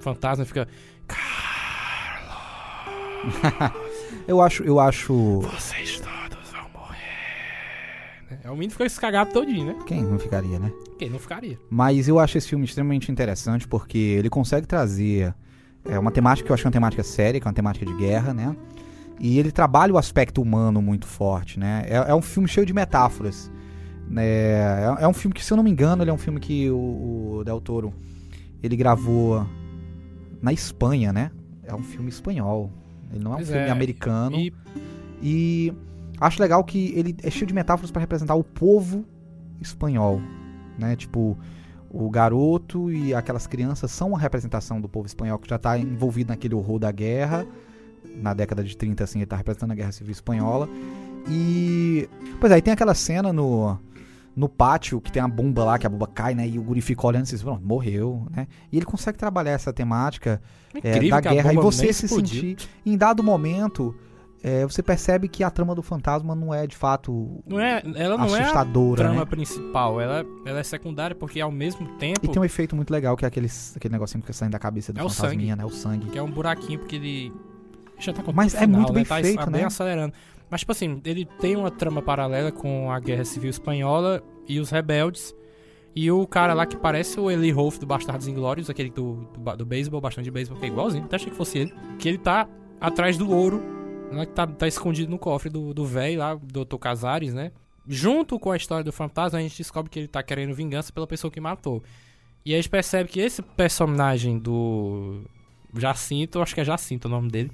fantasma 0.00 0.44
fica. 0.44 0.66
Eu 4.28 4.40
acho, 4.40 4.62
eu 4.64 4.80
acho, 4.80 5.40
Vocês 5.40 6.00
todos 6.00 6.50
vão 6.50 6.68
morrer. 6.74 8.40
É, 8.44 8.50
o 8.50 8.54
menino 8.54 8.72
fica 8.72 8.84
escagado 8.86 9.32
todinho, 9.32 9.66
né? 9.66 9.76
quem 9.86 10.02
não 10.02 10.18
ficaria, 10.18 10.58
né? 10.58 10.72
Quem 10.98 11.08
não 11.10 11.18
ficaria? 11.18 11.58
Mas 11.70 12.08
eu 12.08 12.18
acho 12.18 12.36
esse 12.36 12.48
filme 12.48 12.64
extremamente 12.64 13.10
interessante 13.10 13.68
porque 13.68 13.98
ele 13.98 14.28
consegue 14.28 14.66
trazer 14.66 15.32
é, 15.84 15.98
uma 15.98 16.10
temática 16.10 16.44
que 16.46 16.50
eu 16.50 16.54
acho 16.54 16.62
que 16.62 16.66
é 16.66 16.70
uma 16.70 16.72
temática 16.72 17.02
séria, 17.04 17.40
que 17.40 17.46
é 17.46 17.48
uma 17.48 17.54
temática 17.54 17.86
de 17.86 17.94
guerra, 17.94 18.34
né? 18.34 18.56
E 19.20 19.38
ele 19.38 19.52
trabalha 19.52 19.94
o 19.94 19.98
aspecto 19.98 20.42
humano 20.42 20.82
muito 20.82 21.06
forte, 21.06 21.58
né? 21.58 21.84
É, 21.86 22.10
é 22.10 22.14
um 22.14 22.22
filme 22.22 22.48
cheio 22.48 22.66
de 22.66 22.74
metáforas. 22.74 23.50
né? 24.08 24.24
É, 24.24 24.96
é 25.00 25.08
um 25.08 25.14
filme 25.14 25.34
que, 25.34 25.44
se 25.44 25.52
eu 25.52 25.56
não 25.56 25.64
me 25.64 25.70
engano, 25.70 26.02
ele 26.02 26.10
é 26.10 26.14
um 26.14 26.18
filme 26.18 26.40
que 26.40 26.68
o, 26.70 27.36
o 27.38 27.44
Del 27.44 27.60
Toro 27.60 27.94
ele 28.62 28.76
gravou 28.76 29.46
na 30.40 30.52
Espanha, 30.52 31.12
né? 31.12 31.30
É 31.64 31.74
um 31.74 31.82
filme 31.82 32.08
espanhol. 32.08 32.70
Ele 33.10 33.22
não 33.22 33.32
é 33.32 33.34
um 33.34 33.38
Pois 33.38 33.48
filme 33.48 33.66
é, 33.66 33.70
americano. 33.70 34.36
E 34.36 34.52
E 35.22 35.72
acho 36.20 36.40
legal 36.40 36.62
que 36.64 36.92
ele 36.96 37.16
é 37.22 37.30
cheio 37.30 37.46
de 37.46 37.54
metáforas 37.54 37.90
para 37.90 38.00
representar 38.00 38.34
o 38.34 38.44
povo 38.44 39.04
espanhol, 39.60 40.20
né? 40.78 40.96
Tipo, 40.96 41.36
o 41.90 42.10
garoto 42.10 42.90
e 42.90 43.14
aquelas 43.14 43.46
crianças 43.46 43.90
são 43.90 44.08
uma 44.08 44.18
representação 44.18 44.80
do 44.80 44.88
povo 44.88 45.06
espanhol 45.06 45.38
que 45.38 45.48
já 45.48 45.56
está 45.56 45.78
envolvido 45.78 46.30
naquele 46.30 46.54
horror 46.54 46.78
da 46.78 46.90
guerra. 46.92 47.46
Na 48.16 48.32
década 48.32 48.62
de 48.62 48.76
30, 48.76 49.04
assim, 49.04 49.18
ele 49.18 49.26
tá 49.26 49.36
representando 49.36 49.72
a 49.72 49.74
Guerra 49.74 49.92
Civil 49.92 50.12
Espanhola. 50.12 50.68
E. 51.28 52.08
Pois 52.40 52.52
aí 52.52 52.62
tem 52.62 52.72
aquela 52.72 52.94
cena 52.94 53.32
no. 53.32 53.78
No 54.36 54.50
pátio, 54.50 55.00
que 55.00 55.10
tem 55.10 55.22
a 55.22 55.26
bomba 55.26 55.64
lá, 55.64 55.78
que 55.78 55.86
a 55.86 55.90
bomba 55.90 56.06
cai, 56.06 56.34
né? 56.34 56.46
E 56.46 56.58
o 56.58 56.62
guri 56.62 56.82
fica 56.82 57.06
olhando 57.06 57.26
e 57.26 57.30
diz, 57.30 57.42
pronto, 57.42 57.66
morreu, 57.66 58.26
né? 58.30 58.46
E 58.70 58.76
ele 58.76 58.84
consegue 58.84 59.16
trabalhar 59.16 59.52
essa 59.52 59.72
temática 59.72 60.42
é, 60.74 60.78
Incrível 60.90 61.10
da 61.10 61.20
guerra 61.22 61.52
e 61.54 61.56
você 61.56 61.90
se 61.90 62.04
explodiu. 62.04 62.42
sentir. 62.42 62.68
Em 62.84 62.98
dado 62.98 63.22
momento, 63.22 63.94
é, 64.42 64.64
você 64.64 64.82
percebe 64.82 65.26
que 65.26 65.42
a 65.42 65.50
trama 65.50 65.74
do 65.74 65.82
fantasma 65.82 66.34
não 66.34 66.52
é 66.52 66.66
de 66.66 66.76
fato 66.76 67.42
Não 67.46 67.58
é, 67.58 67.82
ela 67.94 68.18
não 68.18 68.36
é 68.36 68.40
a 68.40 68.42
assustadora, 68.42 69.04
trama 69.04 69.20
né? 69.20 69.24
principal, 69.24 70.00
ela, 70.00 70.24
ela 70.44 70.60
é 70.60 70.62
secundária 70.62 71.16
porque 71.16 71.40
ao 71.40 71.50
mesmo 71.50 71.86
tempo 71.96 72.20
E 72.22 72.28
tem 72.28 72.40
um 72.40 72.44
efeito 72.44 72.76
muito 72.76 72.90
legal, 72.90 73.16
que 73.16 73.24
é 73.24 73.28
aquele, 73.28 73.48
aquele 73.74 73.92
negocinho 73.92 74.22
que 74.22 74.32
sai 74.32 74.50
da 74.50 74.58
cabeça 74.58 74.92
do 74.92 75.00
É 75.00 75.08
fantasminha, 75.08 75.56
né? 75.56 75.64
O 75.64 75.70
sangue. 75.70 76.10
que 76.10 76.18
é 76.18 76.22
um 76.22 76.30
buraquinho 76.30 76.78
porque 76.78 76.96
ele 76.96 77.32
já 77.98 78.12
tá 78.12 78.22
com 78.22 78.32
Mas 78.32 78.54
é 78.54 78.60
final, 78.60 78.80
muito 78.82 78.92
bem 78.92 79.02
né? 79.02 79.08
tá 79.08 79.16
feito, 79.16 79.50
bem 79.50 79.62
né? 79.62 79.66
acelerando. 79.66 80.12
Mas 80.50 80.60
tipo 80.60 80.72
assim, 80.72 81.00
ele 81.04 81.24
tem 81.40 81.56
uma 81.56 81.70
trama 81.70 82.00
paralela 82.00 82.52
com 82.52 82.90
a 82.90 83.00
Guerra 83.00 83.24
Civil 83.24 83.50
Espanhola 83.50 84.22
e 84.48 84.60
os 84.60 84.70
rebeldes. 84.70 85.34
E 85.94 86.10
o 86.10 86.26
cara 86.26 86.52
lá 86.52 86.66
que 86.66 86.76
parece 86.76 87.18
o 87.18 87.30
Eli 87.30 87.50
Rolf 87.50 87.78
do 87.78 87.86
Bastardos 87.86 88.28
Inglórios, 88.28 88.68
aquele 88.68 88.90
do, 88.90 89.28
do, 89.32 89.56
do 89.56 89.64
beisebol, 89.64 90.00
bastante 90.00 90.26
de 90.26 90.30
beisebol, 90.30 90.58
que 90.58 90.66
é 90.66 90.68
igualzinho, 90.68 91.04
até 91.04 91.16
achei 91.16 91.30
que 91.30 91.36
fosse 91.36 91.58
ele. 91.58 91.74
Que 91.98 92.08
ele 92.08 92.18
tá 92.18 92.46
atrás 92.78 93.16
do 93.16 93.30
ouro, 93.30 93.62
né, 94.12 94.26
que 94.26 94.32
tá, 94.32 94.46
tá 94.46 94.68
escondido 94.68 95.10
no 95.10 95.18
cofre 95.18 95.48
do 95.48 95.84
velho 95.86 96.18
lá, 96.18 96.34
do 96.34 96.64
Dr. 96.64 96.76
Casares, 96.76 97.32
né? 97.32 97.50
Junto 97.88 98.38
com 98.38 98.50
a 98.50 98.56
história 98.56 98.84
do 98.84 98.92
fantasma, 98.92 99.38
a 99.38 99.42
gente 99.42 99.56
descobre 99.56 99.90
que 99.90 99.98
ele 99.98 100.08
tá 100.08 100.22
querendo 100.22 100.54
vingança 100.54 100.92
pela 100.92 101.06
pessoa 101.06 101.30
que 101.30 101.40
matou. 101.40 101.82
E 102.44 102.52
a 102.52 102.56
gente 102.56 102.68
percebe 102.68 103.08
que 103.08 103.18
esse 103.18 103.40
personagem 103.42 104.38
do 104.38 105.22
Jacinto, 105.74 106.40
acho 106.42 106.54
que 106.54 106.60
é 106.60 106.64
Jacinto 106.64 107.08
o 107.08 107.10
nome 107.10 107.30
dele. 107.30 107.50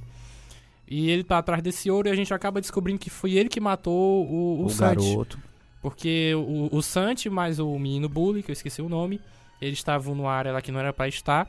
E 0.95 1.09
ele 1.11 1.25
tá 1.25 1.39
atrás 1.39 1.63
desse 1.63 1.91
ouro 1.91 2.09
e 2.09 2.11
a 2.11 2.15
gente 2.15 2.35
acaba 2.35 2.61
descobrindo 2.61 2.99
que 2.99 3.09
foi 3.09 3.33
ele 3.33 3.49
que 3.49 3.61
matou 3.61 4.27
o, 4.27 4.61
o, 4.63 4.65
O, 4.67 4.69
Santi. 4.71 5.09
garoto. 5.09 5.39
Porque 5.81 6.33
o, 6.37 6.69
o 6.77 6.83
Santi 6.83 7.31
mais 7.31 7.59
o 7.59 7.79
menino 7.79 8.09
Bully, 8.09 8.43
que 8.43 8.51
eu 8.51 8.53
esqueci 8.53 8.83
o 8.83 8.89
nome, 8.89 9.21
eles 9.61 9.79
estavam 9.79 10.15
numa 10.15 10.31
área 10.33 10.53
lá 10.53 10.61
que 10.61 10.71
não 10.71 10.79
era 10.81 10.93
pra 10.93 11.09
estar. 11.09 11.49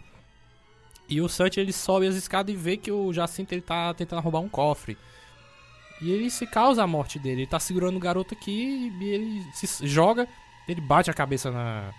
E 1.09 1.19
o 1.19 1.27
Santi 1.27 1.59
ele 1.59 1.73
sobe 1.73 2.07
as 2.07 2.15
escadas 2.15 2.53
e 2.53 2.57
vê 2.57 2.77
que 2.77 2.91
o 2.91 3.11
Jacinto 3.11 3.53
ele 3.53 3.61
tá 3.61 3.93
tentando 3.93 4.21
roubar 4.21 4.39
um 4.39 4.47
cofre. 4.49 4.97
E 6.01 6.09
ele 6.11 6.29
se 6.29 6.47
causa 6.47 6.81
a 6.83 6.87
morte 6.87 7.19
dele. 7.19 7.41
Ele 7.41 7.47
tá 7.47 7.59
segurando 7.59 7.97
o 7.97 7.99
garoto 7.99 8.33
aqui 8.33 8.91
e 8.99 9.03
ele 9.09 9.43
se 9.53 9.85
joga, 9.85 10.27
ele 10.67 10.79
bate 10.81 11.11
a 11.11 11.13
cabeça 11.13 11.51
na, 11.51 11.91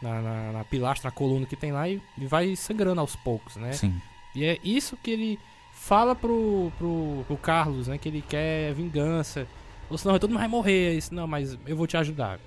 na, 0.00 0.20
na- 0.22 0.52
na 0.52 0.64
pilastra, 0.64 1.10
na 1.10 1.14
coluna 1.16 1.44
que 1.44 1.56
tem 1.56 1.72
lá 1.72 1.88
e, 1.88 2.00
e 2.18 2.26
vai 2.26 2.54
sangrando 2.56 3.00
aos 3.00 3.16
poucos, 3.16 3.56
né? 3.56 3.72
Sim. 3.72 4.00
E 4.34 4.44
é 4.44 4.58
isso 4.64 4.96
que 4.96 5.10
ele 5.10 5.38
fala 5.84 6.14
pro, 6.14 6.72
pro, 6.78 7.24
pro 7.26 7.36
Carlos, 7.36 7.88
né? 7.88 7.98
Que 7.98 8.08
ele 8.08 8.24
quer 8.26 8.72
vingança. 8.72 9.46
Ou 9.90 9.98
senão 9.98 10.18
todo 10.18 10.30
mundo 10.30 10.38
vai 10.38 10.48
morrer. 10.48 10.94
Disse, 10.96 11.14
não, 11.14 11.26
mas 11.26 11.58
eu 11.66 11.76
vou 11.76 11.86
te 11.86 11.96
ajudar. 11.96 12.40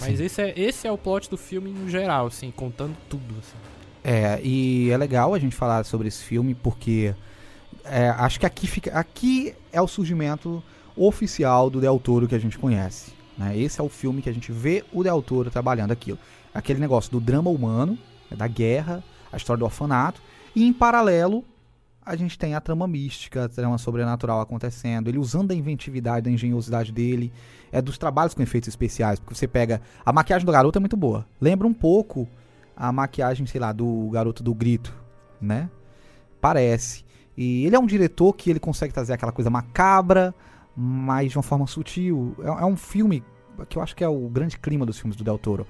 Mas 0.00 0.18
Sim. 0.18 0.24
esse 0.24 0.42
é, 0.42 0.54
esse 0.56 0.86
é 0.86 0.92
o 0.92 0.96
plot 0.96 1.28
do 1.28 1.36
filme 1.36 1.70
no 1.70 1.90
geral, 1.90 2.26
assim, 2.26 2.50
contando 2.50 2.96
tudo, 3.08 3.34
assim. 3.38 3.56
É, 4.02 4.40
e 4.42 4.90
é 4.90 4.96
legal 4.96 5.34
a 5.34 5.38
gente 5.38 5.54
falar 5.54 5.84
sobre 5.84 6.08
esse 6.08 6.22
filme 6.22 6.54
porque 6.54 7.14
é, 7.84 8.08
acho 8.10 8.40
que 8.40 8.46
aqui 8.46 8.66
fica. 8.66 8.92
Aqui 8.98 9.54
é 9.70 9.82
o 9.82 9.88
surgimento 9.88 10.62
oficial 10.96 11.68
do 11.68 11.80
Del 11.80 11.98
Toro 11.98 12.26
que 12.26 12.34
a 12.34 12.38
gente 12.38 12.58
conhece. 12.58 13.12
Né? 13.36 13.58
Esse 13.58 13.80
é 13.80 13.84
o 13.84 13.88
filme 13.88 14.22
que 14.22 14.30
a 14.30 14.32
gente 14.32 14.50
vê 14.50 14.82
o 14.92 15.02
Del 15.02 15.20
Toro 15.20 15.50
trabalhando 15.50 15.92
aquilo. 15.92 16.18
Aquele 16.54 16.80
negócio 16.80 17.10
do 17.10 17.20
drama 17.20 17.50
humano, 17.50 17.98
né, 18.30 18.36
da 18.36 18.46
guerra, 18.46 19.04
a 19.30 19.36
história 19.36 19.58
do 19.58 19.64
orfanato, 19.64 20.22
e 20.56 20.64
em 20.64 20.72
paralelo 20.72 21.44
a 22.08 22.16
gente 22.16 22.38
tem 22.38 22.54
a 22.54 22.60
trama 22.60 22.88
mística, 22.88 23.44
a 23.44 23.48
trama 23.48 23.76
sobrenatural 23.76 24.40
acontecendo, 24.40 25.08
ele 25.08 25.18
usando 25.18 25.50
a 25.50 25.54
inventividade, 25.54 26.24
da 26.24 26.30
engenhosidade 26.30 26.90
dele, 26.90 27.30
é 27.70 27.82
dos 27.82 27.98
trabalhos 27.98 28.32
com 28.32 28.42
efeitos 28.42 28.66
especiais, 28.66 29.20
porque 29.20 29.34
você 29.34 29.46
pega 29.46 29.82
a 30.04 30.10
maquiagem 30.10 30.46
do 30.46 30.50
garoto 30.50 30.78
é 30.78 30.80
muito 30.80 30.96
boa. 30.96 31.26
Lembra 31.38 31.66
um 31.66 31.74
pouco 31.74 32.26
a 32.74 32.90
maquiagem, 32.90 33.44
sei 33.46 33.60
lá, 33.60 33.72
do 33.72 34.08
garoto 34.10 34.42
do 34.42 34.54
grito, 34.54 34.94
né? 35.38 35.68
Parece. 36.40 37.04
E 37.36 37.66
ele 37.66 37.76
é 37.76 37.78
um 37.78 37.86
diretor 37.86 38.32
que 38.32 38.48
ele 38.48 38.58
consegue 38.58 38.94
trazer 38.94 39.12
aquela 39.12 39.30
coisa 39.32 39.50
macabra, 39.50 40.34
mas 40.74 41.32
de 41.32 41.36
uma 41.36 41.42
forma 41.42 41.66
sutil. 41.66 42.34
É, 42.40 42.46
é 42.46 42.64
um 42.64 42.76
filme 42.76 43.22
que 43.68 43.76
eu 43.76 43.82
acho 43.82 43.94
que 43.94 44.02
é 44.02 44.08
o 44.08 44.28
grande 44.30 44.56
clima 44.56 44.86
dos 44.86 44.98
filmes 44.98 45.14
do 45.14 45.24
Del 45.24 45.36
Toro. 45.36 45.66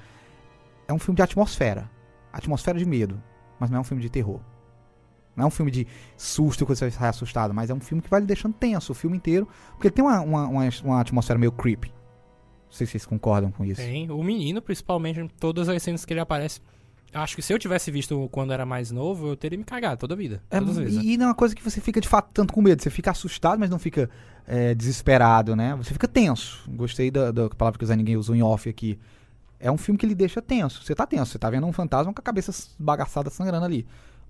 É 0.86 0.93
um 0.93 1.01
filme 1.01 1.16
de 1.16 1.22
atmosfera. 1.22 1.91
Atmosfera 2.32 2.78
de 2.78 2.84
medo, 2.84 3.20
mas 3.59 3.70
não 3.70 3.78
é 3.78 3.80
um 3.80 3.84
filme 3.84 4.03
de 4.03 4.09
terror. 4.09 4.39
Não 5.39 5.45
é 5.45 5.47
um 5.47 5.51
filme 5.51 5.70
de 5.70 5.86
susto 6.16 6.66
que 6.66 6.74
você 6.74 6.91
sair 6.91 7.09
assustado, 7.09 7.55
mas 7.55 7.70
é 7.70 7.74
um 7.74 7.78
filme 7.78 8.03
que 8.03 8.11
vai 8.11 8.20
lhe 8.20 8.26
deixando 8.26 8.55
tenso 8.55 8.91
o 8.91 8.95
filme 8.95 9.16
inteiro, 9.16 9.47
porque 9.70 9.89
tem 9.89 10.05
uma, 10.05 10.20
uma, 10.20 10.49
uma, 10.49 10.68
uma 10.82 11.01
atmosfera 11.01 11.39
meio 11.39 11.53
creepy. 11.53 11.89
Não 11.89 12.72
sei 12.72 12.86
se 12.86 12.93
vocês 12.93 13.07
concordam 13.07 13.53
com 13.53 13.64
isso. 13.64 13.80
Tem. 13.80 14.11
O 14.11 14.22
menino, 14.22 14.61
principalmente, 14.61 15.20
em 15.20 15.28
todas 15.28 15.68
as 15.68 15.80
cenas 15.80 16.05
que 16.05 16.12
ele 16.12 16.20
aparece. 16.20 16.61
Acho 17.14 17.36
que 17.36 17.41
se 17.41 17.53
eu 17.53 17.59
tivesse 17.59 17.91
visto 17.91 18.28
quando 18.30 18.53
era 18.53 18.66
mais 18.66 18.91
novo, 18.91 19.28
eu 19.28 19.36
teria 19.36 19.57
me 19.57 19.64
cagado 19.64 19.99
toda 19.99 20.12
a 20.12 20.16
vida. 20.16 20.43
É, 20.51 20.59
todas 20.59 20.76
as 20.76 20.84
vezes. 20.84 20.99
né? 20.99 21.05
e 21.05 21.16
não 21.16 21.26
é 21.26 21.28
uma 21.28 21.34
coisa 21.34 21.55
que 21.55 21.62
você 21.62 21.80
fica 21.80 22.01
de 22.01 22.09
fato 22.09 22.30
tanto 22.34 22.53
com 22.53 22.61
medo. 22.61 22.82
Você 22.82 22.91
fica 22.91 23.12
assustado, 23.12 23.59
mas 23.59 23.70
não 23.70 23.78
fica 23.78 24.11
é, 24.47 24.74
desesperado, 24.74 25.55
né? 25.55 25.74
Você 25.76 25.93
fica 25.93 26.09
tenso. 26.09 26.68
Gostei 26.68 27.11
da, 27.11 27.30
da 27.30 27.49
palavra 27.49 27.78
que 27.78 27.84
o 27.84 27.86
Zé 27.86 27.95
Ninguém 27.97 28.16
usou 28.16 28.34
em 28.34 28.43
off 28.43 28.68
aqui. 28.68 28.99
É 29.59 29.70
um 29.70 29.78
filme 29.78 29.97
que 29.97 30.05
ele 30.05 30.14
deixa 30.14 30.43
tenso. 30.43 30.82
Você 30.82 30.95
tá 30.95 31.07
tenso. 31.07 31.32
Você 31.32 31.39
tá 31.39 31.49
vendo 31.49 31.66
um 31.66 31.72
fantasma 31.72 32.12
com 32.12 32.20
a 32.20 32.24
cabeça 32.24 32.53
bagaçada 32.78 33.30
sangrando 33.30 33.64
ali. 33.64 33.86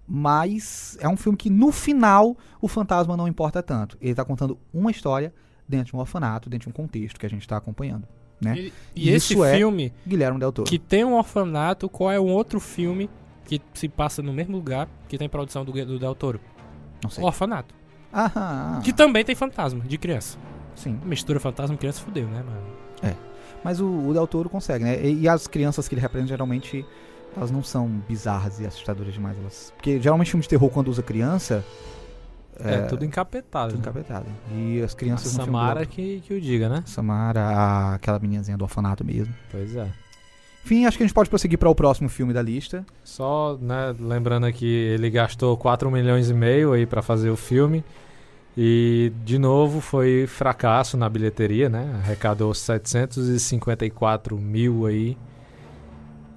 Mas 0.08 0.96
é 1.00 1.08
um 1.08 1.16
filme 1.16 1.36
que 1.36 1.50
no 1.50 1.70
final 1.70 2.36
o 2.60 2.66
fantasma 2.68 3.16
não 3.16 3.28
importa 3.28 3.62
tanto. 3.62 3.98
Ele 4.00 4.14
tá 4.14 4.24
contando 4.24 4.58
uma 4.72 4.90
história 4.90 5.34
dentro 5.68 5.88
de 5.92 5.96
um 5.96 5.98
orfanato, 6.00 6.48
dentro 6.48 6.64
de 6.66 6.70
um 6.70 6.72
contexto 6.72 7.20
que 7.20 7.26
a 7.26 7.28
gente 7.28 7.46
tá 7.46 7.58
acompanhando. 7.58 8.08
Né? 8.40 8.56
E, 8.56 8.72
e 8.96 9.10
esse 9.10 9.38
é- 9.42 9.56
filme, 9.56 9.92
Guilherme 10.06 10.38
Del 10.38 10.52
Toro. 10.52 10.68
que 10.68 10.78
tem 10.78 11.04
um 11.04 11.14
orfanato, 11.14 11.88
qual 11.88 12.10
é 12.10 12.18
um 12.18 12.28
outro 12.28 12.58
filme 12.58 13.10
que 13.44 13.60
se 13.74 13.88
passa 13.88 14.22
no 14.22 14.32
mesmo 14.32 14.56
lugar, 14.56 14.88
que 15.08 15.18
tem 15.18 15.28
produção 15.28 15.64
do, 15.64 15.72
do 15.72 15.98
Del 15.98 16.14
Toro? 16.14 16.40
Não 17.02 17.10
sei. 17.10 17.22
O 17.22 17.26
Orfanato. 17.26 17.74
Ah, 18.12 18.30
ah, 18.34 18.80
Que 18.82 18.92
também 18.92 19.24
tem 19.24 19.34
fantasma, 19.34 19.84
de 19.84 19.98
criança. 19.98 20.38
sim. 20.74 20.98
Mistura 21.04 21.38
fantasma 21.38 21.74
e 21.74 21.78
criança 21.78 22.00
fudeu, 22.00 22.26
né, 22.28 22.42
mano? 22.42 23.16
Mas 23.64 23.80
o, 23.80 23.86
o 23.86 24.12
Del 24.12 24.26
Toro 24.26 24.48
consegue, 24.48 24.84
né? 24.84 25.04
E, 25.04 25.22
e 25.22 25.28
as 25.28 25.48
crianças 25.48 25.88
que 25.88 25.94
ele 25.94 26.00
representa, 26.00 26.28
geralmente, 26.28 26.86
elas 27.38 27.50
não 27.50 27.62
são 27.62 27.88
bizarras 28.08 28.60
e 28.60 28.66
assustadoras 28.66 29.12
demais. 29.14 29.36
Elas... 29.38 29.72
Porque 29.76 30.00
geralmente 30.00 30.30
filme 30.30 30.42
de 30.42 30.48
terror, 30.48 30.68
quando 30.70 30.88
usa 30.88 31.02
criança, 31.02 31.64
É, 32.60 32.82
tudo 32.82 33.04
encapetado. 33.04 33.70
tudo 33.72 33.78
né? 33.78 33.82
encapetado. 33.82 34.26
E 34.54 34.82
as 34.82 34.92
A 34.92 34.96
crianças 34.96 35.30
filme 35.32 35.44
do 35.46 35.46
Samara 35.46 35.86
que, 35.86 36.20
que 36.20 36.34
o 36.34 36.40
diga, 36.40 36.68
né? 36.68 36.82
Samara, 36.86 37.40
a- 37.40 37.94
aquela 37.94 38.18
meninazinha 38.18 38.56
do 38.58 38.62
orfanato 38.64 39.04
mesmo. 39.04 39.32
Pois 39.50 39.74
é. 39.76 39.88
Enfim, 40.64 40.84
acho 40.84 40.98
que 40.98 41.02
a 41.04 41.06
gente 41.06 41.14
pode 41.14 41.30
prosseguir 41.30 41.56
para 41.56 41.70
o 41.70 41.74
próximo 41.74 42.08
filme 42.10 42.32
da 42.34 42.42
lista. 42.42 42.84
Só, 43.02 43.56
né, 43.60 43.94
lembrando 43.98 44.44
aqui, 44.44 44.66
ele 44.66 45.08
gastou 45.08 45.56
4 45.56 45.90
milhões 45.90 46.28
e 46.28 46.34
meio 46.34 46.72
aí 46.72 46.84
pra 46.84 47.00
fazer 47.00 47.30
o 47.30 47.36
filme. 47.36 47.82
E, 48.60 49.12
de 49.24 49.38
novo, 49.38 49.80
foi 49.80 50.26
fracasso 50.26 50.96
na 50.96 51.08
bilheteria, 51.08 51.68
né? 51.68 52.00
Arrecadou 52.02 52.52
754 52.52 54.36
mil 54.36 54.84
aí. 54.84 55.16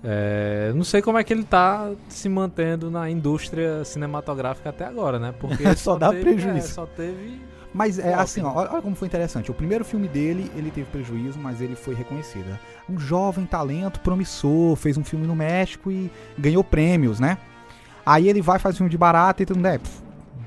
É, 0.03 0.71
não 0.75 0.83
sei 0.83 1.01
como 1.01 1.17
é 1.17 1.23
que 1.23 1.31
ele 1.31 1.43
tá 1.43 1.91
se 2.09 2.27
mantendo 2.27 2.89
na 2.89 3.09
indústria 3.09 3.85
cinematográfica 3.85 4.69
até 4.69 4.85
agora, 4.85 5.19
né? 5.19 5.33
Porque 5.39 5.61
ele 5.63 5.75
Só 5.75 5.95
dá 5.95 6.09
teve, 6.09 6.23
prejuízo. 6.23 6.57
é, 6.57 6.61
só 6.61 6.85
teve 6.87 7.39
Mas 7.73 7.99
é 7.99 8.13
assim, 8.13 8.41
ó, 8.41 8.63
né? 8.63 8.69
olha 8.71 8.81
como 8.81 8.95
foi 8.95 9.07
interessante. 9.07 9.51
O 9.51 9.53
primeiro 9.53 9.85
filme 9.85 10.07
dele, 10.07 10.51
ele 10.55 10.71
teve 10.71 10.87
prejuízo, 10.89 11.37
mas 11.39 11.61
ele 11.61 11.75
foi 11.75 11.93
reconhecido. 11.93 12.45
né? 12.47 12.59
Um 12.89 12.99
jovem 12.99 13.45
talento 13.45 13.99
promissor, 13.99 14.75
fez 14.75 14.97
um 14.97 15.03
filme 15.03 15.27
no 15.27 15.35
México 15.35 15.91
e 15.91 16.09
ganhou 16.37 16.63
prêmios, 16.63 17.19
né? 17.19 17.37
Aí 18.03 18.27
ele 18.27 18.41
vai 18.41 18.57
fazer 18.57 18.75
um 18.75 18.77
filme 18.77 18.89
de 18.89 18.97
barata 18.97 19.43
e 19.43 19.45
todo 19.45 19.57
mundo 19.57 19.67
é, 19.67 19.77
pff, 19.77 20.01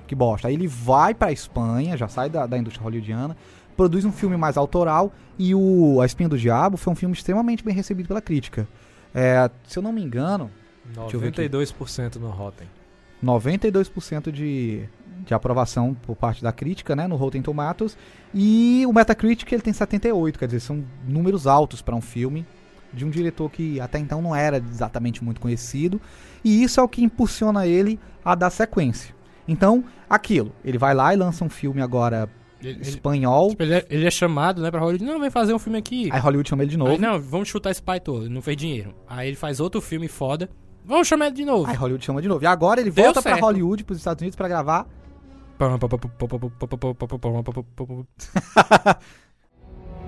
que 0.09 0.14
bosta. 0.16 0.48
Aí 0.48 0.55
ele 0.55 0.66
vai 0.66 1.14
pra 1.14 1.30
Espanha, 1.30 1.96
já 1.96 2.09
sai 2.09 2.28
da, 2.28 2.44
da 2.44 2.59
indústria 2.59 2.82
hollywoodiana, 2.82 3.36
produz 3.76 4.05
um 4.05 4.11
filme 4.11 4.36
mais 4.36 4.57
autoral 4.57 5.12
e 5.38 5.55
o 5.55 6.00
A 6.00 6.07
Espinha 6.07 6.28
do 6.28 6.36
Diabo 6.36 6.76
foi 6.76 6.92
um 6.92 6.96
filme 6.96 7.14
extremamente 7.14 7.64
bem 7.64 7.72
recebido 7.74 8.09
pela 8.09 8.20
crítica. 8.20 8.66
É, 9.14 9.48
se 9.66 9.78
eu 9.78 9.82
não 9.82 9.92
me 9.92 10.02
engano, 10.02 10.50
eu 11.14 11.20
ver 11.20 11.28
aqui. 11.28 11.42
92% 11.42 12.16
no 12.16 12.30
Rotten. 12.30 12.66
92% 13.22 14.30
de, 14.30 14.88
de 15.24 15.34
aprovação 15.34 15.94
por 15.94 16.16
parte 16.16 16.42
da 16.42 16.52
crítica, 16.52 16.94
né, 16.94 17.06
no 17.06 17.16
Rotten 17.16 17.40
Tomatoes, 17.40 17.96
e 18.34 18.84
o 18.86 18.92
Metacritic 18.92 19.50
ele 19.50 19.62
tem 19.62 19.72
78, 19.72 20.38
quer 20.38 20.46
dizer, 20.46 20.60
são 20.60 20.84
números 21.06 21.46
altos 21.46 21.80
para 21.80 21.94
um 21.94 22.00
filme 22.00 22.44
de 22.92 23.04
um 23.04 23.10
diretor 23.10 23.50
que 23.50 23.80
até 23.80 23.98
então 23.98 24.20
não 24.20 24.34
era 24.36 24.58
exatamente 24.58 25.24
muito 25.24 25.40
conhecido, 25.40 26.00
e 26.44 26.62
isso 26.62 26.80
é 26.80 26.82
o 26.82 26.88
que 26.88 27.02
impulsiona 27.02 27.66
ele 27.66 27.98
a 28.24 28.34
dar 28.34 28.50
sequência. 28.50 29.14
Então, 29.46 29.84
aquilo, 30.08 30.52
ele 30.64 30.78
vai 30.78 30.94
lá 30.94 31.12
e 31.12 31.16
lança 31.16 31.44
um 31.44 31.48
filme 31.48 31.80
agora 31.80 32.28
Ele, 32.64 32.80
espanhol. 32.82 33.50
tipo, 33.50 33.62
ele 33.62 33.74
é, 33.74 33.86
ele 33.90 34.06
é 34.06 34.10
chamado, 34.10 34.60
né, 34.62 34.70
pra 34.70 34.80
Hollywood. 34.80 35.04
Não, 35.04 35.20
vem 35.20 35.30
fazer 35.30 35.52
um 35.54 35.58
filme 35.58 35.78
aqui. 35.78 36.08
Aí 36.12 36.20
Hollywood 36.20 36.48
chama 36.48 36.62
ele 36.62 36.70
de 36.70 36.76
novo. 36.76 36.92
Aí, 36.92 36.98
não, 36.98 37.20
vamos 37.20 37.48
chutar 37.48 37.70
esse 37.70 37.82
pai 37.82 37.98
todo. 38.00 38.28
Não 38.30 38.40
fez 38.42 38.56
dinheiro. 38.56 38.94
Aí 39.06 39.28
ele 39.28 39.36
faz 39.36 39.60
outro 39.60 39.80
filme 39.80 40.08
foda. 40.08 40.48
Vamos 40.84 41.06
chamar 41.08 41.26
ele 41.26 41.34
de 41.36 41.44
novo. 41.44 41.68
Aí 41.68 41.76
Hollywood 41.76 42.04
chama 42.04 42.20
de 42.20 42.28
novo. 42.28 42.42
E 42.44 42.46
agora 42.46 42.80
ele 42.80 42.90
Deu 42.90 43.04
volta 43.04 43.22
pra 43.22 43.32
certo. 43.32 43.44
Hollywood, 43.44 43.84
pros 43.84 43.98
Estados 43.98 44.20
Unidos, 44.20 44.36
pra 44.36 44.48
gravar. 44.48 44.86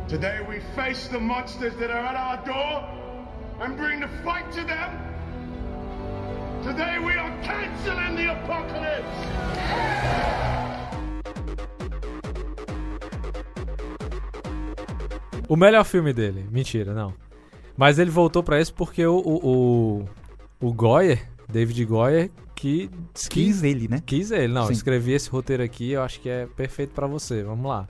Today 0.09 0.41
we 0.49 0.61
face 0.77 1.09
the 1.09 1.19
monsters 1.19 1.75
that 1.77 1.91
are 1.91 1.99
at 1.99 2.15
our 2.15 2.37
door 2.47 2.85
and 3.61 3.77
bring 3.77 3.99
the 4.01 4.09
fight 4.25 4.49
to 4.53 4.65
them. 4.65 4.91
Today 6.63 6.99
we 6.99 7.15
are 7.15 7.31
canceling 7.43 8.17
the 8.17 8.29
apocalypse. 8.33 10.56
O 15.49 15.57
melhor 15.57 15.85
filme 15.85 16.13
dele. 16.13 16.47
Mentira, 16.51 16.93
não. 16.95 17.13
Mas 17.77 17.99
ele 17.99 18.11
voltou 18.11 18.43
pra 18.43 18.61
isso 18.61 18.73
porque 18.75 19.07
o, 19.07 19.17
o, 19.19 20.07
o, 20.61 20.69
o 20.69 20.73
Goyer, 20.73 21.29
David 21.49 21.85
Goyer, 21.85 22.31
que 22.55 22.91
Quis 23.29 23.63
ele, 23.63 23.87
né? 23.87 24.03
quis 24.05 24.31
ele. 24.31 24.53
Não, 24.53 24.67
Sim. 24.67 24.73
escrevi 24.73 25.13
esse 25.13 25.29
roteiro 25.29 25.63
aqui, 25.63 25.93
eu 25.93 26.03
acho 26.03 26.21
que 26.21 26.29
é 26.29 26.47
perfeito 26.57 26.95
pra 26.95 27.07
você. 27.07 27.43
Vamos 27.43 27.67
lá. 27.67 27.87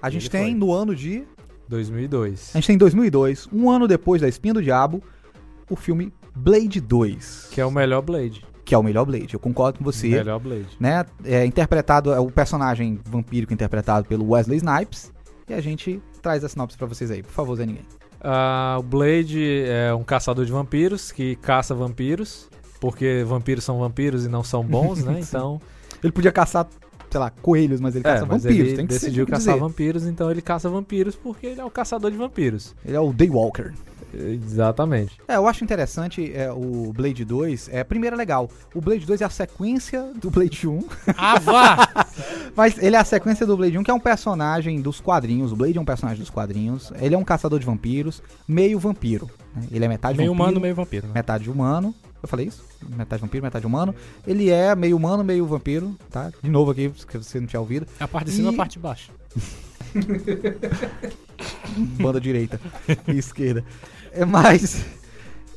A 0.00 0.08
gente 0.08 0.22
Ele 0.24 0.30
tem 0.30 0.44
foi. 0.50 0.54
no 0.54 0.72
ano 0.72 0.94
de. 0.94 1.24
2002. 1.68 2.52
A 2.54 2.58
gente 2.58 2.66
tem 2.68 2.74
em 2.76 2.78
2002, 2.78 3.48
um 3.52 3.68
ano 3.70 3.86
depois 3.86 4.22
da 4.22 4.28
Espinha 4.28 4.54
do 4.54 4.62
Diabo, 4.62 5.02
o 5.68 5.76
filme 5.76 6.10
Blade 6.34 6.80
2. 6.80 7.48
Que 7.52 7.60
é 7.60 7.66
o 7.66 7.70
melhor 7.70 8.00
Blade. 8.00 8.42
Que 8.64 8.74
é 8.74 8.78
o 8.78 8.82
melhor 8.82 9.04
Blade. 9.04 9.34
Eu 9.34 9.40
concordo 9.40 9.78
com 9.78 9.84
você. 9.84 10.08
Melhor 10.08 10.38
Blade. 10.40 10.68
né? 10.80 11.04
É 11.24 11.44
interpretado, 11.44 12.10
é 12.12 12.18
o 12.18 12.30
personagem 12.30 12.98
vampírico 13.04 13.52
interpretado 13.52 14.06
pelo 14.08 14.30
Wesley 14.30 14.56
Snipes. 14.56 15.12
E 15.46 15.52
a 15.52 15.60
gente 15.60 16.00
traz 16.18 16.44
a 16.44 16.48
sinopse 16.48 16.76
pra 16.76 16.86
vocês 16.86 17.10
aí, 17.10 17.22
por 17.22 17.32
favor, 17.32 17.56
Zé 17.56 17.66
Ninguém. 17.66 17.84
Ah, 18.20 18.76
o 18.78 18.82
Blade 18.82 19.64
é 19.66 19.94
um 19.94 20.02
caçador 20.02 20.44
de 20.44 20.52
vampiros 20.52 21.12
que 21.12 21.36
caça 21.36 21.74
vampiros. 21.74 22.48
Porque 22.80 23.24
vampiros 23.26 23.64
são 23.64 23.78
vampiros 23.78 24.24
e 24.24 24.28
não 24.28 24.42
são 24.42 24.62
bons, 24.62 25.02
né? 25.02 25.20
Então. 25.28 25.60
Ele 26.02 26.12
podia 26.12 26.30
caçar, 26.30 26.66
sei 27.10 27.20
lá, 27.20 27.28
coelhos, 27.30 27.80
mas 27.80 27.96
ele 27.96 28.04
caça 28.04 28.24
é, 28.24 28.26
mas 28.26 28.44
vampiros. 28.44 28.68
ele 28.68 28.76
ser, 28.76 28.86
decidiu 28.86 29.26
que 29.26 29.32
caçar 29.32 29.58
vampiros, 29.58 30.06
então 30.06 30.30
ele 30.30 30.40
caça 30.40 30.68
vampiros 30.68 31.16
porque 31.16 31.48
ele 31.48 31.60
é 31.60 31.64
o 31.64 31.70
caçador 31.70 32.10
de 32.10 32.16
vampiros. 32.16 32.74
Ele 32.84 32.96
é 32.96 33.00
o 33.00 33.12
Daywalker. 33.12 33.74
Exatamente. 34.14 35.18
É, 35.28 35.36
eu 35.36 35.46
acho 35.46 35.62
interessante 35.64 36.32
é, 36.34 36.50
o 36.50 36.92
Blade 36.94 37.24
2. 37.24 37.68
É, 37.72 37.84
primeiro 37.84 38.14
é 38.14 38.18
legal. 38.18 38.50
O 38.74 38.80
Blade 38.80 39.04
2 39.06 39.20
é 39.20 39.24
a 39.24 39.30
sequência 39.30 40.10
do 40.20 40.30
Blade 40.30 40.66
1. 40.66 40.84
Ah, 41.16 41.38
vá! 41.38 41.88
Mas 42.56 42.78
ele 42.82 42.96
é 42.96 42.98
a 42.98 43.04
sequência 43.04 43.46
do 43.46 43.56
Blade 43.56 43.76
1, 43.78 43.82
que 43.82 43.90
é 43.90 43.94
um 43.94 44.00
personagem 44.00 44.80
dos 44.80 45.00
quadrinhos. 45.00 45.52
O 45.52 45.56
Blade 45.56 45.76
é 45.78 45.80
um 45.80 45.84
personagem 45.84 46.20
dos 46.20 46.30
quadrinhos. 46.30 46.92
Ele 47.00 47.14
é 47.14 47.18
um 47.18 47.24
caçador 47.24 47.58
de 47.60 47.66
vampiros, 47.66 48.22
meio 48.46 48.78
vampiro. 48.78 49.30
né? 49.54 49.66
Ele 49.70 49.84
é 49.84 49.88
metade 49.88 50.16
meio 50.18 50.30
vampiro, 50.30 50.44
humano, 50.48 50.60
meio 50.60 50.74
vampiro. 50.74 51.06
Né? 51.06 51.12
metade 51.14 51.50
humano. 51.50 51.94
Eu 52.20 52.28
falei 52.28 52.46
isso? 52.46 52.64
Metade 52.96 53.22
vampiro, 53.22 53.44
metade 53.44 53.64
humano. 53.66 53.94
Ele 54.26 54.50
é 54.50 54.74
meio 54.74 54.96
humano, 54.96 55.22
meio 55.22 55.46
vampiro, 55.46 55.96
tá? 56.10 56.32
De 56.42 56.50
novo 56.50 56.72
aqui, 56.72 56.90
se 56.96 57.06
você 57.18 57.38
não 57.38 57.46
tinha 57.46 57.60
ouvido. 57.60 57.86
A 58.00 58.08
parte 58.08 58.26
de 58.26 58.32
cima 58.32 58.48
e 58.48 58.52
E- 58.52 58.54
a 58.54 58.56
parte 58.56 58.72
de 58.72 58.78
baixo. 58.80 59.12
Banda 62.00 62.20
direita 62.20 62.60
e 63.06 63.12
esquerda. 63.18 63.64
É, 64.12 64.24
mas 64.24 64.84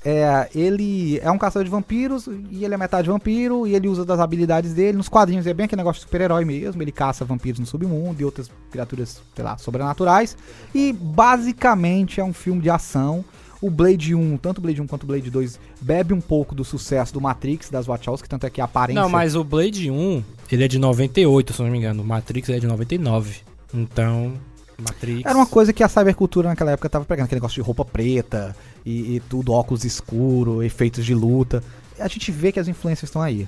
é, 0.03 0.49
ele 0.55 1.19
é 1.19 1.29
um 1.29 1.37
caçador 1.37 1.63
de 1.63 1.69
vampiros 1.69 2.27
e 2.49 2.65
ele 2.65 2.73
é 2.73 2.77
metade 2.77 3.07
vampiro 3.07 3.67
e 3.67 3.75
ele 3.75 3.87
usa 3.87 4.03
das 4.03 4.19
habilidades 4.19 4.73
dele. 4.73 4.97
Nos 4.97 5.07
quadrinhos 5.07 5.45
é 5.45 5.53
bem 5.53 5.65
aquele 5.65 5.79
negócio 5.79 5.99
de 5.99 6.05
super-herói 6.05 6.43
mesmo. 6.43 6.81
Ele 6.81 6.91
caça 6.91 7.23
vampiros 7.23 7.59
no 7.59 7.65
submundo 7.65 8.21
e 8.21 8.25
outras 8.25 8.49
criaturas, 8.71 9.21
sei 9.35 9.43
lá, 9.43 9.57
sobrenaturais. 9.57 10.35
E 10.73 10.91
basicamente 10.91 12.19
é 12.19 12.23
um 12.23 12.33
filme 12.33 12.61
de 12.61 12.69
ação. 12.69 13.23
O 13.61 13.69
Blade 13.69 14.15
1, 14.15 14.37
tanto 14.37 14.57
o 14.57 14.61
Blade 14.61 14.81
1 14.81 14.87
quanto 14.87 15.03
o 15.03 15.05
Blade 15.05 15.29
2, 15.29 15.59
bebe 15.79 16.15
um 16.15 16.21
pouco 16.21 16.55
do 16.55 16.65
sucesso 16.65 17.13
do 17.13 17.21
Matrix, 17.21 17.69
das 17.69 17.85
Wachowski, 17.85 18.27
tanto 18.27 18.47
é 18.47 18.49
que 18.49 18.59
a 18.59 18.63
aparência... 18.63 18.99
Não, 18.99 19.07
mas 19.07 19.35
o 19.35 19.43
Blade 19.43 19.91
1, 19.91 20.23
ele 20.51 20.63
é 20.63 20.67
de 20.67 20.79
98, 20.79 21.53
se 21.53 21.61
não 21.61 21.69
me 21.69 21.77
engano. 21.77 22.01
O 22.01 22.05
Matrix 22.05 22.49
é 22.49 22.57
de 22.57 22.65
99. 22.65 23.41
Então, 23.71 24.33
Matrix... 24.81 25.25
Era 25.25 25.35
uma 25.35 25.45
coisa 25.45 25.71
que 25.71 25.83
a 25.83 25.87
cybercultura 25.89 26.49
naquela 26.49 26.71
época 26.71 26.89
tava 26.89 27.05
pegando, 27.05 27.25
aquele 27.25 27.39
negócio 27.39 27.55
de 27.55 27.65
roupa 27.65 27.85
preta 27.85 28.55
e, 28.85 29.15
e 29.15 29.19
tudo, 29.21 29.53
óculos 29.53 29.85
escuro, 29.85 30.63
efeitos 30.63 31.05
de 31.05 31.13
luta. 31.13 31.63
A 31.99 32.07
gente 32.07 32.31
vê 32.31 32.51
que 32.51 32.59
as 32.59 32.67
influências 32.67 33.09
estão 33.09 33.21
aí. 33.21 33.47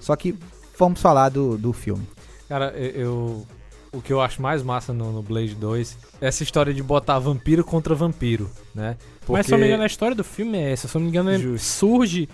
Só 0.00 0.14
que 0.16 0.34
vamos 0.78 1.00
falar 1.00 1.28
do, 1.28 1.56
do 1.56 1.72
filme. 1.72 2.06
Cara, 2.48 2.70
eu, 2.76 3.46
O 3.92 4.02
que 4.02 4.12
eu 4.12 4.20
acho 4.20 4.42
mais 4.42 4.62
massa 4.62 4.92
no, 4.92 5.12
no 5.12 5.22
Blade 5.22 5.54
2 5.54 5.96
é 6.20 6.26
essa 6.26 6.42
história 6.42 6.74
de 6.74 6.82
botar 6.82 7.18
vampiro 7.18 7.64
contra 7.64 7.94
vampiro, 7.94 8.50
né? 8.74 8.96
Mas 9.28 9.46
se 9.46 9.52
eu 9.52 9.56
não 9.56 9.62
me 9.62 9.68
engano, 9.68 9.82
a 9.84 9.86
história 9.86 10.14
do 10.16 10.24
filme 10.24 10.58
é 10.58 10.72
essa. 10.72 10.88
Se 10.88 10.96
eu 10.96 10.98
não 10.98 11.06
me 11.06 11.10
engano, 11.10 11.38
Justo. 11.38 11.66
surge 11.66 12.28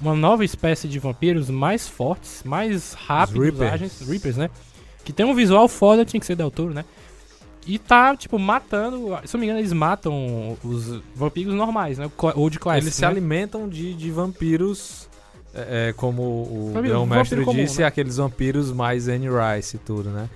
uma 0.00 0.14
nova 0.14 0.44
espécie 0.44 0.88
de 0.88 0.98
vampiros 0.98 1.48
mais 1.48 1.86
fortes, 1.86 2.42
mais 2.44 2.94
rápidos, 2.94 3.42
Reapers. 3.42 3.72
ágeis, 3.72 4.00
Reapers, 4.08 4.36
né? 4.36 4.50
Que 5.04 5.12
tem 5.12 5.24
um 5.24 5.34
visual 5.34 5.68
foda, 5.68 6.04
tinha 6.04 6.18
que 6.18 6.26
ser 6.26 6.34
Del 6.34 6.50
Toro, 6.50 6.74
né? 6.74 6.84
E 7.66 7.78
tá, 7.78 8.16
tipo, 8.16 8.38
matando. 8.38 9.16
Se 9.24 9.36
eu 9.36 9.38
não 9.38 9.40
me 9.40 9.46
engano, 9.46 9.60
eles 9.60 9.72
matam 9.72 10.58
os 10.64 11.00
vampiros 11.14 11.54
normais, 11.54 11.98
né? 11.98 12.06
O 12.06 12.40
Old 12.40 12.58
Classic. 12.58 12.84
Eles 12.84 12.94
se 12.94 13.02
né? 13.02 13.06
alimentam 13.08 13.68
de, 13.68 13.94
de 13.94 14.10
vampiros, 14.10 15.08
é, 15.54 15.88
é, 15.88 15.92
como 15.92 16.22
o 16.22 16.70
Vampiro- 16.74 17.02
o 17.02 17.06
mestre 17.06 17.44
comum, 17.44 17.64
disse, 17.64 17.80
né? 17.80 17.86
aqueles 17.86 18.16
vampiros 18.16 18.72
mais 18.72 19.06
Anne 19.06 19.28
Rice 19.28 19.76
e 19.76 19.78
tudo, 19.78 20.10
né? 20.10 20.28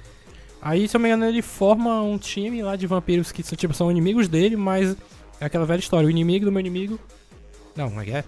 Aí, 0.62 0.88
se 0.88 0.96
eu 0.96 0.98
não 0.98 1.08
me 1.08 1.14
engano, 1.14 1.30
ele 1.30 1.42
forma 1.42 2.00
um 2.02 2.18
time 2.18 2.62
lá 2.62 2.76
de 2.76 2.86
vampiros 2.86 3.30
que 3.32 3.42
são, 3.42 3.56
tipo, 3.56 3.74
são 3.74 3.90
inimigos 3.90 4.28
dele, 4.28 4.56
mas 4.56 4.96
é 5.40 5.44
aquela 5.46 5.64
velha 5.64 5.80
história. 5.80 6.06
O 6.06 6.10
inimigo 6.10 6.44
do 6.44 6.52
meu 6.52 6.60
inimigo. 6.60 6.98
Não, 7.76 7.88
como 7.88 8.00
é 8.00 8.04
que 8.04 8.10
é? 8.12 8.24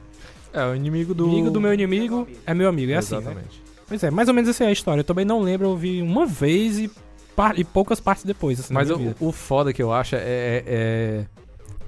É, 0.52 0.64
o 0.64 0.74
inimigo 0.74 1.14
do... 1.14 1.24
O 1.24 1.28
inimigo 1.28 1.50
do 1.50 1.60
meu 1.60 1.72
inimigo 1.72 2.28
é 2.46 2.54
meu 2.54 2.68
amigo. 2.68 2.92
É 2.92 2.96
assim, 2.96 3.14
né? 3.14 3.20
Exatamente. 3.20 3.62
Pois 3.86 4.02
é, 4.02 4.10
mais 4.10 4.28
ou 4.28 4.34
menos 4.34 4.50
essa 4.50 4.64
é 4.64 4.66
a 4.66 4.72
história. 4.72 5.00
Eu 5.00 5.04
também 5.04 5.24
não 5.24 5.40
lembro, 5.40 5.68
eu 5.68 5.76
vi 5.76 6.02
uma 6.02 6.26
vez 6.26 6.78
e, 6.78 6.90
par- 7.38 7.58
e 7.58 7.62
poucas 7.62 8.00
partes 8.00 8.24
depois. 8.24 8.58
Assim, 8.58 8.74
Mas 8.74 8.90
o, 8.90 9.14
o 9.20 9.30
foda 9.30 9.72
que 9.72 9.80
eu 9.80 9.92
acho 9.92 10.16
é, 10.16 10.18
é- 10.18 10.64
é 10.66 11.24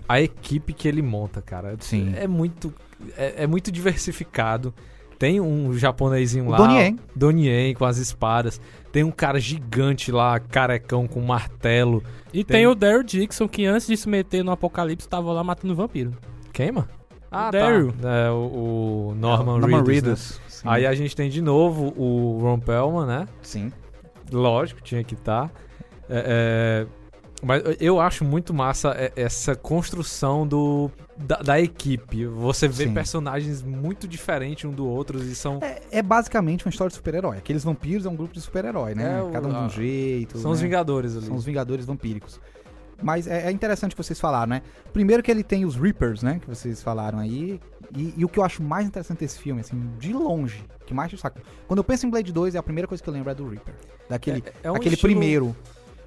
a 0.08 0.20
equipe 0.20 0.72
que 0.72 0.86
ele 0.86 1.02
monta, 1.02 1.42
cara. 1.42 1.76
Sim. 1.80 2.12
É 2.16 2.26
muito, 2.28 2.72
é, 3.16 3.42
é 3.42 3.46
muito 3.48 3.72
diversificado. 3.72 4.72
Tem 5.18 5.40
um 5.40 5.72
japonesinho 5.76 6.46
O 6.46 6.50
lá. 6.50 6.56
Donnie 6.56 6.76
Yen. 6.78 6.98
Donnie 7.14 7.48
Yen 7.48 7.74
com 7.74 7.84
as 7.84 7.98
espadas. 7.98 8.60
Tem 8.92 9.02
um 9.04 9.10
cara 9.10 9.38
gigante 9.38 10.10
lá, 10.10 10.38
carecão 10.40 11.06
com 11.06 11.20
martelo. 11.20 12.02
E 12.32 12.42
tem- 12.44 12.58
tem 12.58 12.66
o 12.66 12.74
Daryl 12.74 13.02
Dixon, 13.02 13.46
que 13.48 13.66
antes 13.66 13.86
de 13.88 13.96
se 13.96 14.08
meter 14.08 14.42
no 14.44 14.50
apocalipse, 14.52 15.08
tava 15.08 15.30
lá 15.32 15.42
matando 15.44 15.74
vampiro. 15.74 16.12
Quem, 16.52 16.72
mano? 16.72 16.88
Ah, 17.30 17.50
Daryl. 17.50 17.92
tá. 18.00 18.08
É, 18.08 18.30
o, 18.30 19.10
o 19.10 19.14
Norman, 19.16 19.58
Norman 19.58 19.82
Reedus, 19.84 19.86
né? 19.86 19.92
Reedus. 19.92 20.40
Sim. 20.48 20.68
Aí 20.68 20.86
a 20.86 20.94
gente 20.94 21.14
tem 21.14 21.28
de 21.30 21.40
novo 21.42 21.92
o 21.96 22.38
Ron 22.42 22.58
Perlman, 22.58 23.06
né? 23.06 23.28
Sim. 23.42 23.70
Lógico, 24.32 24.80
tinha 24.82 25.02
que 25.04 25.14
estar. 25.14 25.50
mas 27.42 27.62
eu 27.80 28.00
acho 28.00 28.24
muito 28.24 28.52
massa 28.52 28.90
é, 28.90 29.12
essa 29.16 29.54
construção 29.56 30.46
do, 30.46 30.90
da, 31.16 31.36
da 31.36 31.60
equipe. 31.60 32.26
Você 32.26 32.68
vê 32.68 32.84
Sim. 32.84 32.94
personagens 32.94 33.62
muito 33.62 34.06
diferentes 34.06 34.64
um 34.64 34.72
do 34.72 34.86
outro 34.86 35.18
e 35.22 35.34
são, 35.34 35.58
É, 35.62 35.80
é 35.90 36.02
basicamente 36.02 36.66
uma 36.66 36.70
história 36.70 36.90
de 36.90 36.96
super-herói. 36.96 37.38
Aqueles 37.38 37.64
vampiros 37.64 38.04
é 38.04 38.08
um 38.08 38.16
grupo 38.16 38.34
de 38.34 38.40
super-herói, 38.40 38.94
né? 38.94 39.22
É, 39.26 39.32
Cada 39.32 39.48
um 39.48 39.52
de 39.52 39.58
um 39.58 39.70
jeito. 39.70 40.38
são 40.38 40.50
os 40.50 40.60
né? 40.60 40.66
Vingadores 40.66 41.16
ali. 41.16 41.26
São 41.26 41.36
os 41.36 41.44
Vingadores 41.44 41.86
Vampíricos. 41.86 42.40
Mas 43.02 43.26
é, 43.26 43.46
é 43.46 43.50
interessante 43.50 43.94
que 43.96 44.02
vocês 44.02 44.20
falaram, 44.20 44.50
né? 44.50 44.62
Primeiro 44.92 45.22
que 45.22 45.30
ele 45.30 45.42
tem 45.42 45.64
os 45.64 45.76
Reapers, 45.76 46.22
né? 46.22 46.38
Que 46.38 46.48
vocês 46.48 46.82
falaram 46.82 47.18
aí. 47.18 47.58
E, 47.96 48.14
e 48.16 48.24
o 48.24 48.28
que 48.28 48.38
eu 48.38 48.44
acho 48.44 48.62
mais 48.62 48.86
interessante 48.86 49.18
desse 49.20 49.38
filme, 49.38 49.60
assim, 49.60 49.90
de 49.98 50.12
longe, 50.12 50.64
que 50.86 50.94
mais 50.94 51.12
saco. 51.18 51.40
Quando 51.66 51.78
eu 51.78 51.84
penso 51.84 52.06
em 52.06 52.10
Blade 52.10 52.32
2, 52.32 52.54
é 52.54 52.58
a 52.58 52.62
primeira 52.62 52.86
coisa 52.86 53.02
que 53.02 53.08
eu 53.08 53.12
lembro 53.14 53.30
é 53.30 53.34
do 53.34 53.48
Reaper. 53.48 53.74
Daquele, 54.08 54.42
É- 54.46 54.52
é 54.68 54.70
um 54.72 54.76
aquele 54.76 54.94
estilo- 54.94 55.12
primeiro. 55.12 55.56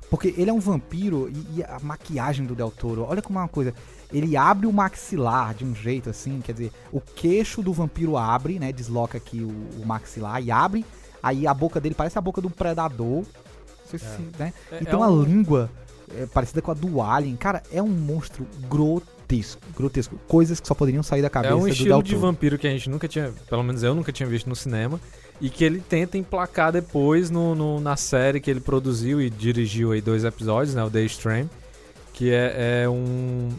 Porque 0.10 0.34
ele 0.38 0.50
é 0.50 0.54
um 0.54 0.60
vampiro 0.60 1.28
e, 1.30 1.58
e 1.60 1.64
a 1.64 1.80
maquiagem 1.82 2.46
do 2.46 2.54
Del 2.54 2.70
Toro, 2.70 3.04
olha 3.10 3.22
como 3.22 3.40
é 3.40 3.42
uma 3.42 3.48
coisa. 3.48 3.74
Ele 4.12 4.38
abre 4.38 4.68
o 4.68 4.72
maxilar 4.72 5.56
de 5.56 5.66
um 5.66 5.74
jeito 5.74 6.08
assim, 6.10 6.40
quer 6.40 6.52
dizer, 6.54 6.72
o 6.92 7.02
queixo 7.02 7.64
do 7.64 7.74
vampiro 7.74 8.16
abre, 8.16 8.60
né? 8.60 8.72
Desloca 8.72 9.18
aqui 9.18 9.40
o, 9.42 9.50
o 9.82 9.86
maxilar 9.86 10.40
e 10.44 10.52
abre. 10.52 10.86
Aí 11.22 11.48
a 11.48 11.54
boca 11.54 11.80
dele 11.82 11.96
parece 11.96 12.18
a 12.18 12.22
boca 12.22 12.40
do 12.42 12.50
predador. 12.50 13.24
Não 13.24 13.26
sei 13.90 13.98
se, 13.98 14.22
né? 14.38 14.54
É- 14.72 14.76
E 14.76 14.82
é 14.84 14.86
tem 14.86 14.96
uma 14.96 15.08
um- 15.10 15.24
língua 15.24 15.70
é, 16.16 16.28
parecida 16.28 16.62
com 16.62 16.70
a 16.70 16.76
do 16.76 17.02
Alien. 17.02 17.36
Cara, 17.36 17.64
é 17.72 17.82
um 17.82 17.88
monstro 17.90 18.46
grotesco. 18.70 19.13
Grotesco. 19.76 20.16
Coisas 20.28 20.60
que 20.60 20.68
só 20.68 20.74
poderiam 20.74 21.02
sair 21.04 21.22
da 21.22 21.30
cabeça 21.30 21.54
É 21.54 21.56
um 21.56 21.68
estilo 21.68 22.02
de 22.04 22.16
vampiro 22.16 22.58
que 22.58 22.68
a 22.68 22.70
gente 22.72 22.90
nunca 22.90 23.08
tinha, 23.08 23.32
pelo 23.50 23.64
menos 23.64 23.82
eu 23.84 23.94
nunca 23.96 24.12
tinha 24.12 24.28
visto 24.28 24.48
no 24.48 24.56
cinema, 24.56 25.00
e 25.42 25.50
que 25.50 25.64
ele 25.64 25.80
tenta 25.82 26.18
emplacar 26.18 26.72
depois 26.72 27.30
no, 27.30 27.56
no- 27.56 27.80
na 27.80 27.96
série 27.98 28.40
que 28.40 28.50
ele 28.52 28.60
produziu 28.60 29.20
e 29.22 29.30
dirigiu 29.30 29.92
aí 29.92 30.02
dois 30.02 30.24
episódios, 30.24 30.76
né, 30.76 30.84
o 30.84 30.90
The 30.90 31.02
Stream, 31.06 31.50
que 32.14 32.32
é, 32.32 32.84
é 32.84 32.90
um... 32.90 33.50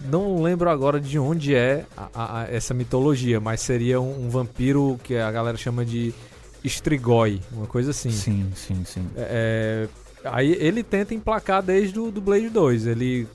Não 0.00 0.40
lembro 0.42 0.70
agora 0.70 1.00
de 1.00 1.18
onde 1.18 1.54
é 1.54 1.84
a- 1.96 2.08
a- 2.14 2.40
a- 2.42 2.44
essa 2.50 2.72
mitologia, 2.72 3.40
mas 3.40 3.60
seria 3.60 4.00
um, 4.00 4.26
um 4.26 4.30
vampiro 4.30 4.98
que 5.02 5.16
a 5.16 5.30
galera 5.30 5.56
chama 5.58 5.84
de 5.84 6.14
Strigoi, 6.64 7.40
uma 7.52 7.66
coisa 7.66 7.90
assim. 7.90 8.10
Sim, 8.10 8.50
sim, 8.54 8.84
sim. 8.84 9.06
É, 9.16 9.88
Aí 10.24 10.52
ele 10.60 10.82
tenta 10.82 11.14
emplacar 11.14 11.62
desde 11.62 11.98
o 11.98 12.10
do 12.10 12.20
Blade 12.20 12.48
2. 12.50 12.86
Ele, 12.88 13.26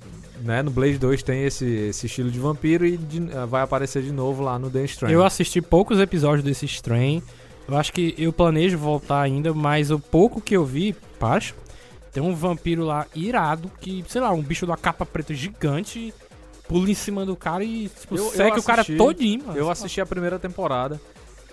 né, 0.41 0.61
no 0.61 0.71
Blade 0.71 0.97
2 0.97 1.21
tem 1.23 1.43
esse, 1.43 1.65
esse 1.65 2.05
estilo 2.07 2.29
de 2.31 2.39
vampiro 2.39 2.85
e 2.85 2.97
de- 2.97 3.19
vai 3.47 3.61
aparecer 3.61 4.01
de 4.03 4.11
novo 4.11 4.43
lá 4.43 4.57
no 4.59 4.69
The 4.69 4.83
Strand. 4.85 5.11
Eu 5.11 5.23
assisti 5.23 5.61
poucos 5.61 5.99
episódios 5.99 6.43
desse 6.43 6.65
Strain. 6.65 7.21
Eu 7.67 7.77
acho 7.77 7.93
que 7.93 8.13
eu 8.17 8.33
planejo 8.33 8.77
voltar 8.77 9.21
ainda, 9.21 9.53
mas 9.53 9.89
o 9.91 9.97
pouco 9.99 10.41
que 10.41 10.55
eu 10.55 10.65
vi, 10.65 10.93
Pacho, 11.17 11.55
tem 12.11 12.21
um 12.21 12.35
vampiro 12.35 12.83
lá 12.83 13.05
irado 13.15 13.71
que, 13.79 14.03
sei 14.09 14.19
lá, 14.21 14.31
um 14.31 14.41
bicho 14.41 14.65
da 14.67 14.75
capa 14.75 15.05
preta 15.05 15.33
gigante 15.33 16.13
pula 16.67 16.89
em 16.89 16.93
cima 16.93 17.25
do 17.25 17.35
cara 17.35 17.63
e 17.63 17.89
tipo, 17.89 18.15
Eu- 18.17 18.25
eu 18.25 18.31
segue 18.31 18.59
o 18.59 18.63
cara 18.63 18.81
assisti- 18.81 18.97
todinho, 18.97 19.45
mano. 19.45 19.57
Eu 19.57 19.69
assisti 19.69 19.99
a 20.01 20.05
primeira 20.05 20.37
temporada 20.39 20.99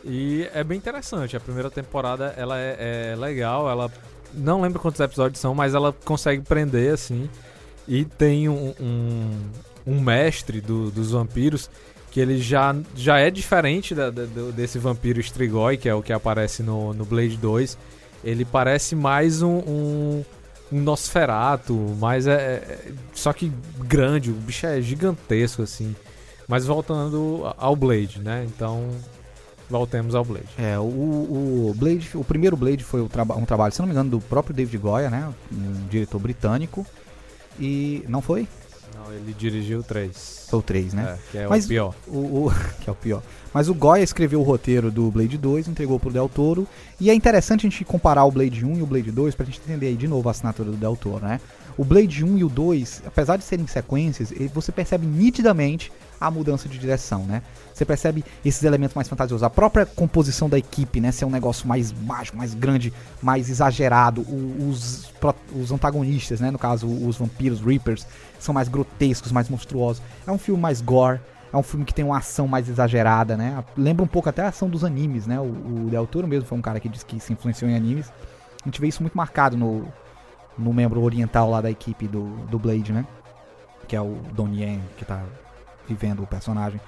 e 0.05 0.49
é 0.53 0.65
bem 0.65 0.79
interessante. 0.79 1.37
A 1.37 1.41
primeira 1.41 1.71
temporada 1.71 2.35
ela 2.37 2.59
é, 2.59 3.13
é 3.13 3.17
legal, 3.17 3.69
ela 3.71 3.91
não 4.35 4.61
lembro 4.63 4.81
quantos 4.81 5.01
episódios 5.01 5.41
são, 5.41 5.55
mas 5.55 5.75
ela 5.75 5.93
consegue 6.05 6.43
prender 6.43 6.93
assim. 6.93 7.29
E 7.93 8.05
tem 8.05 8.49
um, 8.49 8.73
um, 8.81 9.31
um 9.85 10.01
mestre 10.01 10.61
do- 10.61 10.93
dos 10.93 11.11
vampiros 11.11 11.69
que 12.13 12.21
ele 12.21 12.39
já, 12.41 12.75
já 12.95 13.19
é 13.19 13.31
diferente 13.33 13.97
da- 13.97 14.11
da- 14.11 14.27
desse 14.55 14.79
vampiro 14.79 15.19
Strigoi, 15.21 15.77
que 15.77 15.89
é 15.89 15.95
o 15.95 16.01
que 16.01 16.13
aparece 16.13 16.63
no, 16.63 16.95
no 16.95 17.05
Blade 17.05 17.37
2. 17.37 17.77
Ele 18.23 18.45
parece 18.45 18.95
mais 18.95 19.43
um, 19.43 19.59
um, 19.59 20.25
um 20.73 20.81
Nosferato, 20.81 21.77
é, 22.29 22.33
é- 22.33 22.93
Só 23.13 23.33
que 23.33 23.51
grande, 23.81 24.31
o 24.31 24.35
bicho 24.35 24.67
é 24.67 24.81
gigantesco 24.81 25.63
assim. 25.63 25.95
Mas 26.47 26.65
voltando 26.67 27.43
ao 27.59 27.75
Blade, 27.75 28.21
né? 28.21 28.45
Então, 28.47 28.89
voltemos 29.69 30.15
ao 30.15 30.25
Blade. 30.25 30.47
É, 30.59 30.79
o, 30.79 30.83
o 30.83 31.75
Blade, 31.77 32.09
o 32.15 32.23
primeiro 32.25 32.57
Blade 32.57 32.85
foi 32.85 33.01
um 33.01 33.09
trabalho, 33.09 33.73
se 33.73 33.81
não 33.81 33.87
me 33.87 33.93
engano, 33.93 34.11
do 34.11 34.21
próprio 34.21 34.55
David 34.55 34.79
Goya, 34.79 35.11
né? 35.11 35.29
Um 35.53 35.87
diretor 35.89 36.19
britânico. 36.21 36.87
E. 37.61 38.03
Não 38.09 38.21
foi? 38.23 38.49
Não, 38.95 39.13
ele 39.13 39.35
dirigiu 39.39 39.83
três. 39.83 40.47
Foi 40.51 40.59
o 40.59 40.63
3, 40.63 40.93
né? 40.95 41.17
É, 41.17 41.31
que 41.31 41.39
é 41.39 41.47
Mas- 41.47 41.65
o 41.65 41.69
pior. 41.69 41.95
O, 42.09 42.19
o- 42.47 42.53
que 42.81 42.91
é 42.91 42.93
o 42.93 42.97
pior. 42.97 43.23
Mas 43.55 43.69
o 43.69 43.75
Goya 43.75 44.03
escreveu 44.03 44.41
o 44.41 44.43
roteiro 44.43 44.91
do 44.91 45.11
Blade 45.11 45.39
2, 45.39 45.69
entregou 45.69 45.99
pro 45.99 46.11
Del 46.11 46.29
Toro. 46.29 46.67
E 47.01 47.09
é 47.11 47.15
interessante 47.15 47.67
a 47.67 47.71
gente 47.71 47.85
comparar 47.85 48.25
o 48.25 48.31
Blade 48.31 48.65
1 48.65 48.79
e 48.79 48.83
o 48.83 48.87
Blade 48.87 49.11
2 49.13 49.35
pra 49.35 49.47
gente 49.47 49.61
entender 49.65 49.87
aí 49.89 49.97
de 49.97 50.09
novo 50.09 50.29
a 50.29 50.33
assinatura 50.33 50.71
do 50.71 50.77
Del 50.77 50.97
Toro, 50.97 51.25
né? 51.25 51.41
O 51.77 51.85
Blade 51.85 52.25
1 52.25 52.39
e 52.39 52.45
o 52.45 52.49
2, 52.49 53.03
apesar 53.07 53.37
de 53.37 53.45
serem 53.45 53.67
sequências, 53.67 54.33
você 54.53 54.71
percebe 54.73 55.07
nitidamente 55.07 55.91
a 56.21 56.31
mudança 56.31 56.69
de 56.69 56.79
direção, 56.79 57.25
né? 57.25 57.43
Você 57.81 57.87
percebe 57.87 58.23
esses 58.45 58.63
elementos 58.63 58.95
mais 58.95 59.09
fantasiosos. 59.09 59.43
A 59.43 59.49
própria 59.49 59.87
composição 59.87 60.51
da 60.51 60.59
equipe, 60.59 61.01
né? 61.01 61.11
Ser 61.11 61.25
um 61.25 61.31
negócio 61.31 61.67
mais 61.67 61.91
mágico, 61.91 62.37
mais 62.37 62.53
grande, 62.53 62.93
mais 63.23 63.49
exagerado. 63.49 64.21
Os, 64.21 65.11
os 65.59 65.73
antagonistas, 65.73 66.41
né? 66.41 66.51
No 66.51 66.59
caso, 66.59 66.87
os 66.87 67.17
vampiros, 67.17 67.63
Reapers, 67.63 68.07
são 68.39 68.53
mais 68.53 68.69
grotescos, 68.69 69.33
mais 69.33 69.49
monstruosos. 69.49 70.03
É 70.27 70.31
um 70.31 70.37
filme 70.37 70.61
mais 70.61 70.83
gore. 70.83 71.21
É 71.51 71.57
um 71.57 71.63
filme 71.63 71.87
que 71.87 71.95
tem 71.95 72.05
uma 72.05 72.19
ação 72.19 72.47
mais 72.47 72.69
exagerada, 72.69 73.35
né? 73.35 73.65
Lembra 73.75 74.05
um 74.05 74.09
pouco 74.09 74.29
até 74.29 74.43
a 74.43 74.49
ação 74.49 74.69
dos 74.69 74.85
animes, 74.85 75.27
né? 75.27 75.41
O, 75.41 75.45
o 75.45 75.89
Del 75.91 76.07
Toro 76.07 76.29
mesmo 76.29 76.47
foi 76.47 76.59
um 76.59 76.63
cara 76.63 76.79
que 76.81 76.89
disse 76.89 77.07
que 77.07 77.19
se 77.19 77.33
influenciou 77.33 77.71
em 77.71 77.75
animes. 77.75 78.13
A 78.61 78.67
gente 78.67 78.79
vê 78.79 78.89
isso 78.89 79.03
muito 79.03 79.17
marcado 79.17 79.57
no, 79.57 79.89
no 80.59 80.75
membro 80.75 81.01
oriental 81.01 81.49
lá 81.49 81.63
da 81.63 81.71
equipe 81.71 82.07
do, 82.07 82.27
do 82.51 82.59
Blade, 82.59 82.93
né? 82.93 83.07
Que 83.89 83.97
é 83.97 84.03
o 84.03 84.19
Don 84.35 84.49
Yen, 84.49 84.83
que 84.99 85.05
tá 85.07 85.25
vivendo 85.89 86.23
o 86.23 86.27
personagem. 86.27 86.79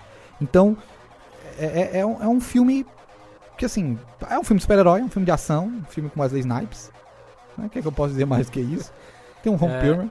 Então, 0.40 0.76
é, 1.58 1.96
é- 1.96 1.98
é 2.00 2.06
um, 2.06 2.22
é 2.22 2.28
um 2.28 2.40
filme 2.40 2.86
que, 3.56 3.64
assim, 3.64 3.98
é 4.28 4.38
um 4.38 4.44
filme 4.44 4.58
de 4.58 4.62
super-herói, 4.62 5.00
é 5.00 5.04
um 5.04 5.08
filme 5.08 5.26
de 5.26 5.32
ação, 5.32 5.66
um 5.66 5.84
filme 5.84 6.10
com 6.10 6.20
Wesley 6.20 6.40
Snipes. 6.40 6.90
Né? 7.56 7.66
O 7.66 7.70
que, 7.70 7.78
é 7.78 7.82
que 7.82 7.88
eu 7.88 7.92
posso 7.92 8.10
dizer 8.10 8.24
mais 8.24 8.48
que 8.50 8.60
isso? 8.60 8.92
Tem 9.42 9.52
um 9.52 9.56
Ron 9.56 9.68
É. 9.68 10.08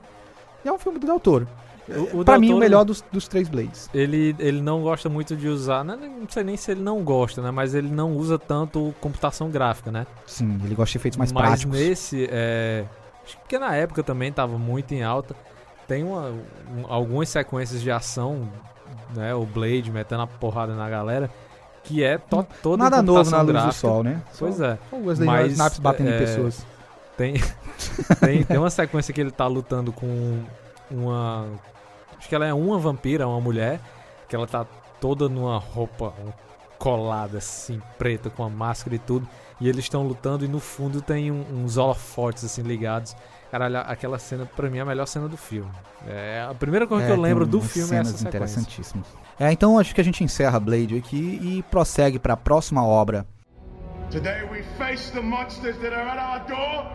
E 0.64 0.68
é 0.68 0.72
um 0.72 0.78
filme 0.78 0.98
do 0.98 1.06
Del 1.06 1.18
Toro. 1.18 1.48
O, 1.88 2.20
o 2.20 2.24
pra 2.24 2.34
Del 2.34 2.40
mim, 2.40 2.52
o 2.54 2.58
melhor 2.58 2.84
dos, 2.84 3.02
dos 3.10 3.26
três 3.26 3.48
Blades. 3.48 3.90
Ele, 3.92 4.36
ele 4.38 4.60
não 4.62 4.80
gosta 4.82 5.08
muito 5.08 5.34
de 5.36 5.48
usar, 5.48 5.84
né, 5.84 5.96
não 5.96 6.28
sei 6.28 6.44
nem 6.44 6.56
se 6.56 6.70
ele 6.70 6.80
não 6.80 7.02
gosta, 7.02 7.42
né? 7.42 7.50
Mas 7.50 7.74
ele 7.74 7.88
não 7.90 8.12
usa 8.16 8.38
tanto 8.38 8.94
computação 9.00 9.50
gráfica, 9.50 9.90
né? 9.90 10.06
Sim, 10.24 10.60
ele 10.64 10.74
gosta 10.76 10.92
de 10.92 10.98
efeitos 10.98 11.16
mais 11.18 11.32
mas 11.32 11.42
práticos. 11.42 11.76
nesse, 11.76 12.28
é, 12.30 12.84
acho 13.24 13.36
que 13.48 13.58
na 13.58 13.74
época 13.74 14.02
também 14.04 14.32
tava 14.32 14.56
muito 14.56 14.94
em 14.94 15.02
alta. 15.02 15.34
Tem 15.88 16.04
uma, 16.04 16.28
um- 16.30 16.86
algumas 16.88 17.28
sequências 17.28 17.82
de 17.82 17.90
ação, 17.90 18.48
né? 19.14 19.34
O 19.34 19.44
Blade 19.44 19.90
metendo 19.90 20.22
a 20.22 20.26
porrada 20.26 20.74
na 20.74 20.88
galera, 20.88 21.30
que 21.84 22.02
é 22.02 22.18
to, 22.18 22.46
toda 22.62 22.82
em 22.82 22.90
Nada 22.90 23.02
novo 23.02 23.30
na 23.30 23.40
luz 23.42 23.52
gráfica. 23.52 23.72
do 23.72 23.74
sol, 23.74 24.02
né? 24.04 24.22
Pois 24.38 24.60
é. 24.60 24.78
o 24.90 25.06
Wesley 25.06 25.26
Mas, 25.26 25.52
Snipes 25.52 25.78
batendo 25.78 26.10
em 26.10 26.14
é, 26.14 26.18
pessoas. 26.18 26.66
Tem, 27.16 27.34
tem, 28.20 28.42
tem 28.44 28.58
uma 28.58 28.70
sequência 28.70 29.12
que 29.12 29.20
ele 29.20 29.30
tá 29.30 29.46
lutando 29.46 29.92
com 29.92 30.42
uma. 30.90 31.46
Acho 32.18 32.28
que 32.28 32.34
ela 32.34 32.46
é 32.46 32.54
uma 32.54 32.78
vampira, 32.78 33.26
uma 33.26 33.40
mulher, 33.40 33.80
que 34.28 34.36
ela 34.36 34.46
tá 34.46 34.64
toda 35.00 35.28
numa 35.28 35.58
roupa 35.58 36.12
colada 36.78 37.38
assim, 37.38 37.80
preta, 37.98 38.30
com 38.30 38.42
a 38.44 38.48
máscara 38.48 38.94
e 38.96 38.98
tudo. 38.98 39.28
E 39.60 39.68
eles 39.68 39.84
estão 39.84 40.02
lutando 40.02 40.44
e 40.44 40.48
no 40.48 40.58
fundo 40.58 41.00
tem 41.02 41.30
um- 41.30 41.64
uns 41.64 41.76
holofotes 41.76 42.44
assim 42.44 42.62
ligados. 42.62 43.14
Caralho, 43.52 43.78
aquela 43.80 44.18
cena, 44.18 44.46
pra 44.46 44.70
mim, 44.70 44.78
é 44.78 44.80
a 44.80 44.84
melhor 44.86 45.04
cena 45.04 45.28
do 45.28 45.36
filme. 45.36 45.70
É 46.08 46.42
a 46.50 46.54
primeira 46.54 46.86
coisa 46.86 47.04
que 47.04 47.12
eu 47.12 47.20
lembro 47.20 47.46
do 47.46 47.60
filme 47.60 47.94
é 47.94 47.98
essa 47.98 48.04
cenas 48.04 48.20
sequência. 48.20 48.28
interessantíssimas. 48.28 49.06
É, 49.38 49.52
então 49.52 49.78
acho 49.78 49.94
que 49.94 50.00
a 50.00 50.04
gente 50.04 50.24
encerra 50.24 50.58
Blade 50.58 50.96
aqui 50.96 51.38
e 51.42 51.62
prossegue 51.64 52.18
pra 52.18 52.34
próxima 52.34 52.82
obra. 52.82 53.26
Today 54.10 54.42
we 54.50 54.62
face 54.78 55.12
the 55.12 55.20
monsters 55.20 55.76
that 55.80 55.94
are 55.94 56.08
at 56.08 56.18
our 56.18 56.40
door 56.48 56.86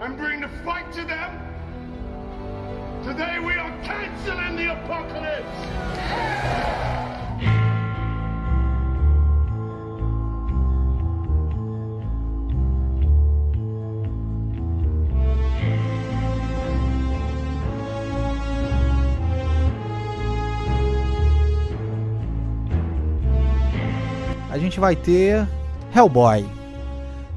and 0.00 0.16
bring 0.16 0.40
the 0.40 0.48
fight 0.64 0.88
to 0.92 1.04
them. 1.04 1.32
Today 3.02 3.40
we 3.40 3.58
are 3.58 3.72
canceling 3.82 4.58
the 4.58 4.70
apocalypse. 4.70 5.58
A 24.50 24.58
gente 24.58 24.80
vai 24.80 24.96
ter 24.96 25.46
Hellboy, 25.94 26.44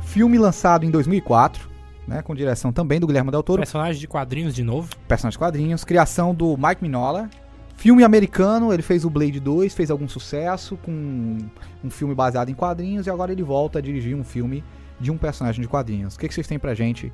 filme 0.01 0.37
lançado 0.39 0.83
em 0.83 0.89
2004, 0.89 1.69
né, 2.07 2.21
com 2.23 2.33
direção 2.33 2.73
também 2.73 2.99
do 2.99 3.05
Guilherme 3.05 3.29
Del 3.29 3.43
Toro, 3.43 3.59
Personagem 3.59 3.99
de 3.99 4.07
quadrinhos 4.07 4.53
de 4.53 4.63
novo. 4.63 4.89
personagens 5.07 5.37
quadrinhos, 5.37 5.83
criação 5.83 6.33
do 6.33 6.57
Mike 6.57 6.81
Mignola. 6.81 7.29
Filme 7.75 8.03
americano, 8.03 8.73
ele 8.73 8.81
fez 8.81 9.05
o 9.05 9.09
Blade 9.09 9.39
2, 9.39 9.73
fez 9.73 9.91
algum 9.91 10.07
sucesso 10.07 10.77
com 10.77 11.37
um 11.83 11.89
filme 11.89 12.15
baseado 12.15 12.49
em 12.49 12.53
quadrinhos 12.53 13.05
e 13.07 13.09
agora 13.09 13.31
ele 13.31 13.43
volta 13.43 13.79
a 13.79 13.81
dirigir 13.81 14.15
um 14.15 14.23
filme 14.23 14.63
de 14.99 15.11
um 15.11 15.17
personagem 15.17 15.61
de 15.61 15.67
quadrinhos. 15.67 16.15
O 16.15 16.19
que, 16.19 16.27
que 16.27 16.33
vocês 16.33 16.47
têm 16.47 16.57
pra 16.57 16.73
gente? 16.73 17.11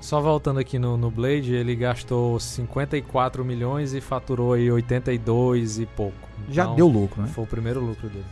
Só 0.00 0.20
voltando 0.20 0.60
aqui 0.60 0.78
no, 0.78 0.96
no 0.96 1.10
Blade, 1.10 1.52
ele 1.52 1.74
gastou 1.74 2.38
54 2.38 3.44
milhões 3.44 3.92
e 3.92 4.00
faturou 4.00 4.52
aí 4.52 4.70
82 4.70 5.80
e 5.80 5.86
pouco. 5.86 6.28
Já 6.48 6.62
Então, 6.62 6.76
deu 6.76 6.88
lucro, 6.88 7.22
né? 7.22 7.28
Foi 7.28 7.44
o 7.44 7.46
primeiro 7.46 7.80
lucro 7.80 8.08
dele. 8.08 8.24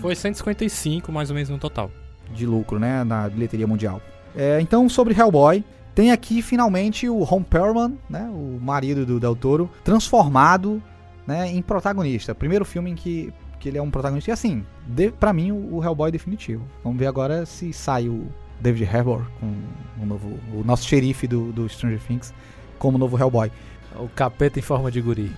Foi 0.00 0.14
155 0.14 1.10
mais 1.10 1.30
ou 1.30 1.34
menos 1.34 1.48
no 1.48 1.58
total. 1.58 1.90
De 2.34 2.46
lucro, 2.46 2.78
né, 2.78 3.04
na 3.04 3.28
bilheteria 3.28 3.66
mundial. 3.66 4.00
É, 4.36 4.60
então, 4.60 4.88
sobre 4.88 5.18
Hellboy, 5.18 5.64
tem 5.94 6.12
aqui 6.12 6.42
finalmente 6.42 7.08
o 7.08 7.22
Ron 7.22 7.42
Perlman, 7.42 7.98
né, 8.08 8.28
o 8.30 8.58
marido 8.60 9.06
do 9.06 9.18
Del 9.18 9.34
Toro, 9.34 9.70
transformado 9.82 10.82
né, 11.26 11.48
em 11.48 11.62
protagonista. 11.62 12.34
Primeiro 12.34 12.64
filme 12.64 12.90
em 12.90 12.94
que, 12.94 13.32
que 13.58 13.68
ele 13.68 13.78
é 13.78 13.82
um 13.82 13.90
protagonista. 13.90 14.30
E 14.30 14.32
assim, 14.32 14.64
de, 14.86 15.10
pra 15.10 15.32
mim, 15.32 15.52
o, 15.52 15.82
Hellboy 15.82 16.08
é 16.08 16.12
definitivo. 16.12 16.62
Vamos 16.84 16.98
ver 16.98 17.06
agora 17.06 17.46
se 17.46 17.72
sai 17.72 18.08
o 18.08 18.26
David 18.60 18.88
Harbour, 18.94 19.26
com 19.40 19.54
o, 20.02 20.06
novo, 20.06 20.38
o 20.54 20.62
nosso 20.64 20.86
xerife 20.86 21.26
do, 21.26 21.50
do 21.52 21.68
Stranger 21.68 22.00
Things, 22.00 22.34
como 22.78 22.98
novo 22.98 23.18
Hellboy. 23.18 23.50
O 23.96 24.08
capeta 24.08 24.58
em 24.58 24.62
forma 24.62 24.90
de 24.90 25.00
guri. 25.00 25.32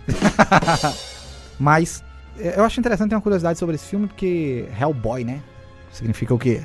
Mas 1.58 2.02
eu 2.38 2.64
acho 2.64 2.78
interessante 2.80 3.10
ter 3.10 3.14
uma 3.14 3.20
curiosidade 3.20 3.58
sobre 3.58 3.74
esse 3.74 3.86
filme, 3.86 4.06
porque 4.06 4.68
Hellboy, 4.78 5.24
né? 5.24 5.42
Significa 5.90 6.34
o 6.34 6.38
quê? 6.38 6.62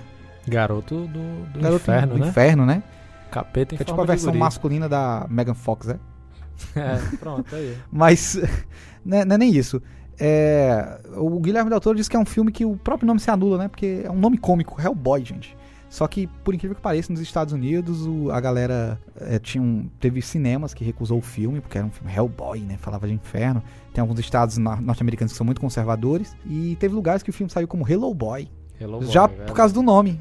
Garoto 0.47 1.07
do, 1.07 1.45
do 1.51 1.59
Garoto 1.59 1.83
inferno, 1.83 2.13
do 2.13 2.19
né? 2.19 2.27
inferno, 2.27 2.65
né? 2.65 2.83
Capeta 3.31 3.75
em 3.75 3.77
É 3.79 3.83
tipo 3.83 3.99
a 3.99 4.05
versão 4.05 4.33
masculina 4.33 4.87
da 4.87 5.25
Megan 5.29 5.53
Fox, 5.53 5.87
né? 5.87 5.99
É, 6.75 7.17
pronto, 7.17 7.53
aí. 7.55 7.75
Mas 7.91 8.39
não 9.03 9.17
é, 9.17 9.25
não 9.25 9.35
é 9.35 9.37
nem 9.37 9.55
isso. 9.55 9.81
É, 10.19 10.99
o 11.15 11.39
Guilherme 11.39 11.69
Del 11.69 11.79
Toro 11.81 11.97
disse 11.97 12.09
que 12.09 12.15
é 12.15 12.19
um 12.19 12.25
filme 12.25 12.51
que 12.51 12.63
o 12.63 12.77
próprio 12.77 13.07
nome 13.07 13.19
se 13.19 13.31
anula, 13.31 13.57
né? 13.57 13.67
Porque 13.67 14.03
é 14.03 14.11
um 14.11 14.17
nome 14.17 14.37
cômico, 14.37 14.79
Hellboy, 14.79 15.25
gente. 15.25 15.57
Só 15.93 16.07
que, 16.07 16.25
por 16.43 16.55
incrível 16.55 16.73
que 16.75 16.81
pareça, 16.81 17.13
nos 17.13 17.21
Estados 17.21 17.53
Unidos 17.53 18.07
o- 18.07 18.31
a 18.31 18.39
galera 18.41 18.99
é, 19.15 19.37
tinha 19.37 19.61
um- 19.61 19.87
teve 19.99 20.23
cinemas 20.23 20.73
que 20.73 20.83
recusou 20.83 21.19
o 21.19 21.21
filme, 21.21 21.61
porque 21.61 21.77
era 21.77 21.85
um 21.85 21.91
filme 21.91 22.11
Hellboy, 22.11 22.61
né? 22.61 22.77
Falava 22.79 23.05
de 23.05 23.13
inferno. 23.13 23.61
Tem 23.93 24.01
alguns 24.01 24.17
estados 24.17 24.57
norte-americanos 24.57 25.33
que 25.33 25.37
são 25.37 25.45
muito 25.45 25.61
conservadores. 25.61 26.35
E 26.47 26.75
teve 26.79 26.95
lugares 26.95 27.21
que 27.21 27.29
o 27.29 27.33
filme 27.33 27.47
saiu 27.51 27.67
como 27.67 27.87
Hello 27.87 28.11
Boy. 28.11 28.49
Hello 28.81 29.05
já 29.05 29.27
Boy, 29.27 29.35
por 29.37 29.43
velho. 29.43 29.53
causa 29.55 29.71
do 29.71 29.83
nome. 29.83 30.19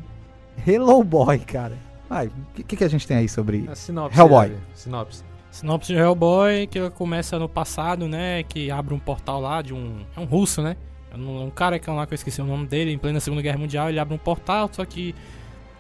Hello 0.67 1.03
Boy, 1.03 1.39
cara. 1.39 1.79
Vai, 2.07 2.27
o 2.27 2.33
que, 2.65 2.77
que 2.77 2.85
a 2.85 2.89
gente 2.89 3.07
tem 3.09 3.17
aí 3.17 3.27
sobre 3.31 3.67
A 3.67 3.75
sinopse. 3.75 4.19
Hellboy. 4.21 4.47
Eve. 4.49 4.57
Sinopse. 4.75 5.25
Sinopse 5.51 5.87
de 5.95 5.99
Hellboy, 5.99 6.67
que 6.67 6.91
começa 6.91 7.39
no 7.39 7.49
passado, 7.49 8.07
né? 8.07 8.43
Que 8.43 8.71
abre 8.71 8.93
um 8.93 8.99
portal 8.99 9.41
lá 9.41 9.63
de 9.63 9.73
um. 9.73 10.01
É 10.15 10.21
um 10.21 10.25
russo, 10.27 10.61
né? 10.61 10.77
É 11.11 11.17
um, 11.17 11.45
um 11.47 11.51
cara 11.51 11.79
que 11.79 11.89
é 11.89 11.93
lá 11.95 12.07
que 12.07 12.13
eu 12.13 12.17
esqueci 12.17 12.43
o 12.43 12.45
nome 12.45 12.67
dele, 12.67 12.93
em 12.93 12.99
plena 12.99 13.21
Segunda 13.21 13.41
Guerra 13.41 13.57
Mundial, 13.57 13.89
ele 13.89 13.99
abre 13.99 14.15
um 14.15 14.19
portal, 14.19 14.69
só 14.71 14.85
que 14.85 15.15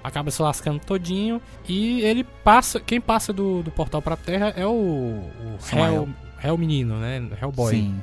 acaba 0.02 0.30
se 0.30 0.40
lascando 0.42 0.80
todinho. 0.80 1.40
E 1.68 2.00
ele 2.02 2.24
passa. 2.24 2.80
Quem 2.80 3.00
passa 3.00 3.32
do, 3.32 3.62
do 3.62 3.70
portal 3.70 4.02
pra 4.02 4.16
terra 4.16 4.52
é 4.56 4.66
o. 4.66 4.70
o. 4.70 5.58
Hell, 5.72 6.08
Hell 6.42 6.58
Menino, 6.58 6.96
né? 6.96 7.22
Hellboy. 7.40 7.74
Sim. 7.74 8.02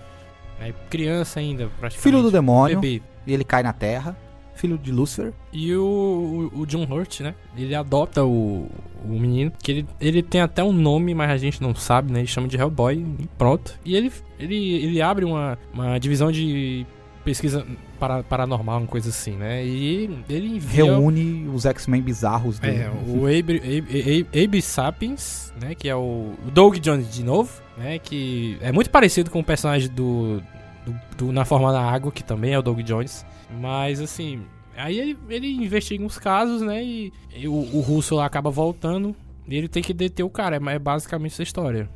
É 0.61 0.73
criança 0.89 1.39
ainda, 1.39 1.69
praticamente. 1.79 1.99
Filho 1.99 2.21
do 2.21 2.29
demônio, 2.29 2.79
Bebê. 2.79 3.01
e 3.25 3.33
ele 3.33 3.43
cai 3.43 3.63
na 3.63 3.73
terra. 3.73 4.15
Filho 4.55 4.77
de 4.77 4.91
Lúcifer. 4.91 5.31
E 5.53 5.73
o, 5.73 6.51
o, 6.53 6.61
o 6.61 6.65
John 6.65 6.83
Hurt, 6.83 7.21
né? 7.21 7.33
Ele 7.55 7.73
adota 7.73 8.25
o, 8.25 8.67
o 9.05 9.07
menino, 9.07 9.53
que 9.63 9.71
ele, 9.71 9.87
ele 10.01 10.21
tem 10.21 10.41
até 10.41 10.61
um 10.61 10.73
nome, 10.73 11.15
mas 11.15 11.31
a 11.31 11.37
gente 11.37 11.61
não 11.61 11.73
sabe, 11.73 12.11
né? 12.11 12.19
Ele 12.19 12.27
chama 12.27 12.45
de 12.45 12.57
Hellboy 12.57 12.95
e 13.19 13.27
pronto. 13.37 13.79
E 13.85 13.95
ele, 13.95 14.11
ele, 14.37 14.55
ele 14.55 15.01
abre 15.01 15.23
uma, 15.23 15.57
uma 15.73 15.97
divisão 15.97 16.29
de 16.29 16.85
pesquisa 17.29 17.63
para, 17.99 18.23
paranormal, 18.23 18.79
uma 18.79 18.87
coisa 18.87 19.09
assim, 19.09 19.33
né? 19.33 19.63
E 19.63 20.09
ele 20.27 20.55
envia... 20.55 20.85
Reúne 20.85 21.47
os 21.53 21.63
X-Men 21.63 22.01
bizarros 22.01 22.57
dele. 22.57 22.81
É, 22.81 22.89
o 22.89 23.27
Abe, 23.27 23.57
Abe, 23.57 24.25
Abe, 24.31 24.43
Abe 24.43 24.61
Sapiens, 24.63 25.53
né? 25.61 25.75
Que 25.75 25.87
é 25.87 25.95
o 25.95 26.33
o 26.47 26.51
Doug 26.51 26.77
Jones 26.77 27.13
de 27.13 27.23
novo, 27.23 27.51
né? 27.77 27.99
Que 27.99 28.57
é 28.61 28.71
muito 28.71 28.89
parecido 28.89 29.29
com 29.29 29.41
o 29.41 29.43
personagem 29.43 29.89
do, 29.89 30.41
do, 30.83 30.99
do 31.17 31.31
Na 31.31 31.45
Forma 31.45 31.71
da 31.71 31.81
Água, 31.81 32.11
que 32.11 32.23
também 32.23 32.53
é 32.53 32.57
o 32.57 32.63
Doug 32.63 32.79
Jones. 32.79 33.23
Mas, 33.61 34.01
assim... 34.01 34.41
Aí 34.75 34.97
ele, 34.97 35.17
ele 35.29 35.47
investiga 35.63 36.03
uns 36.03 36.17
casos, 36.17 36.63
né? 36.63 36.83
E, 36.83 37.13
e 37.35 37.47
o, 37.47 37.53
o 37.53 37.81
russo 37.81 38.15
lá 38.15 38.25
acaba 38.25 38.49
voltando. 38.49 39.15
E 39.47 39.55
ele 39.55 39.67
tem 39.67 39.83
que 39.83 39.93
deter 39.93 40.23
o 40.25 40.29
cara. 40.31 40.55
É, 40.55 40.73
é 40.73 40.79
basicamente 40.79 41.33
essa 41.33 41.43
história. 41.43 41.87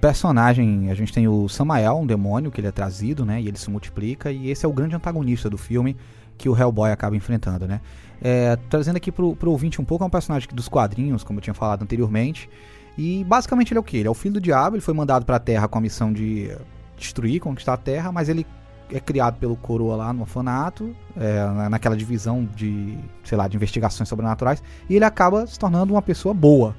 Personagem, 0.00 0.90
a 0.90 0.94
gente 0.94 1.12
tem 1.12 1.28
o 1.28 1.48
Samael, 1.48 1.98
um 1.98 2.06
demônio 2.06 2.50
que 2.50 2.60
ele 2.60 2.68
é 2.68 2.72
trazido, 2.72 3.24
né? 3.24 3.40
E 3.40 3.48
ele 3.48 3.58
se 3.58 3.70
multiplica. 3.70 4.32
E 4.32 4.50
esse 4.50 4.64
é 4.64 4.68
o 4.68 4.72
grande 4.72 4.96
antagonista 4.96 5.50
do 5.50 5.58
filme 5.58 5.96
que 6.38 6.48
o 6.48 6.56
Hellboy 6.56 6.90
acaba 6.90 7.14
enfrentando, 7.14 7.66
né? 7.66 7.80
É, 8.22 8.56
trazendo 8.68 8.96
aqui 8.96 9.12
pro, 9.12 9.36
pro 9.36 9.50
ouvinte 9.50 9.80
um 9.80 9.84
pouco, 9.84 10.02
é 10.02 10.06
um 10.06 10.10
personagem 10.10 10.48
dos 10.52 10.68
quadrinhos, 10.68 11.22
como 11.22 11.38
eu 11.38 11.42
tinha 11.42 11.54
falado 11.54 11.82
anteriormente. 11.82 12.48
E 12.96 13.24
basicamente 13.24 13.72
ele 13.72 13.78
é 13.78 13.80
o 13.80 13.84
que? 13.84 13.98
Ele 13.98 14.08
é 14.08 14.10
o 14.10 14.14
filho 14.14 14.34
do 14.34 14.40
diabo, 14.40 14.76
ele 14.76 14.82
foi 14.82 14.94
mandado 14.94 15.24
pra 15.24 15.38
Terra 15.38 15.68
com 15.68 15.78
a 15.78 15.80
missão 15.80 16.12
de 16.12 16.50
destruir, 16.96 17.40
conquistar 17.40 17.74
a 17.74 17.76
Terra, 17.76 18.10
mas 18.10 18.28
ele 18.28 18.46
é 18.92 18.98
criado 19.00 19.38
pelo 19.38 19.54
coroa 19.54 19.96
lá 19.96 20.12
no 20.12 20.22
orfanato, 20.22 20.94
é, 21.16 21.44
na- 21.44 21.70
naquela 21.70 21.96
divisão 21.96 22.48
de, 22.56 22.98
sei 23.22 23.38
lá, 23.38 23.46
de 23.46 23.56
investigações 23.56 24.08
sobrenaturais, 24.08 24.62
e 24.88 24.96
ele 24.96 25.04
acaba 25.04 25.46
se 25.46 25.58
tornando 25.58 25.94
uma 25.94 26.02
pessoa 26.02 26.34
boa. 26.34 26.74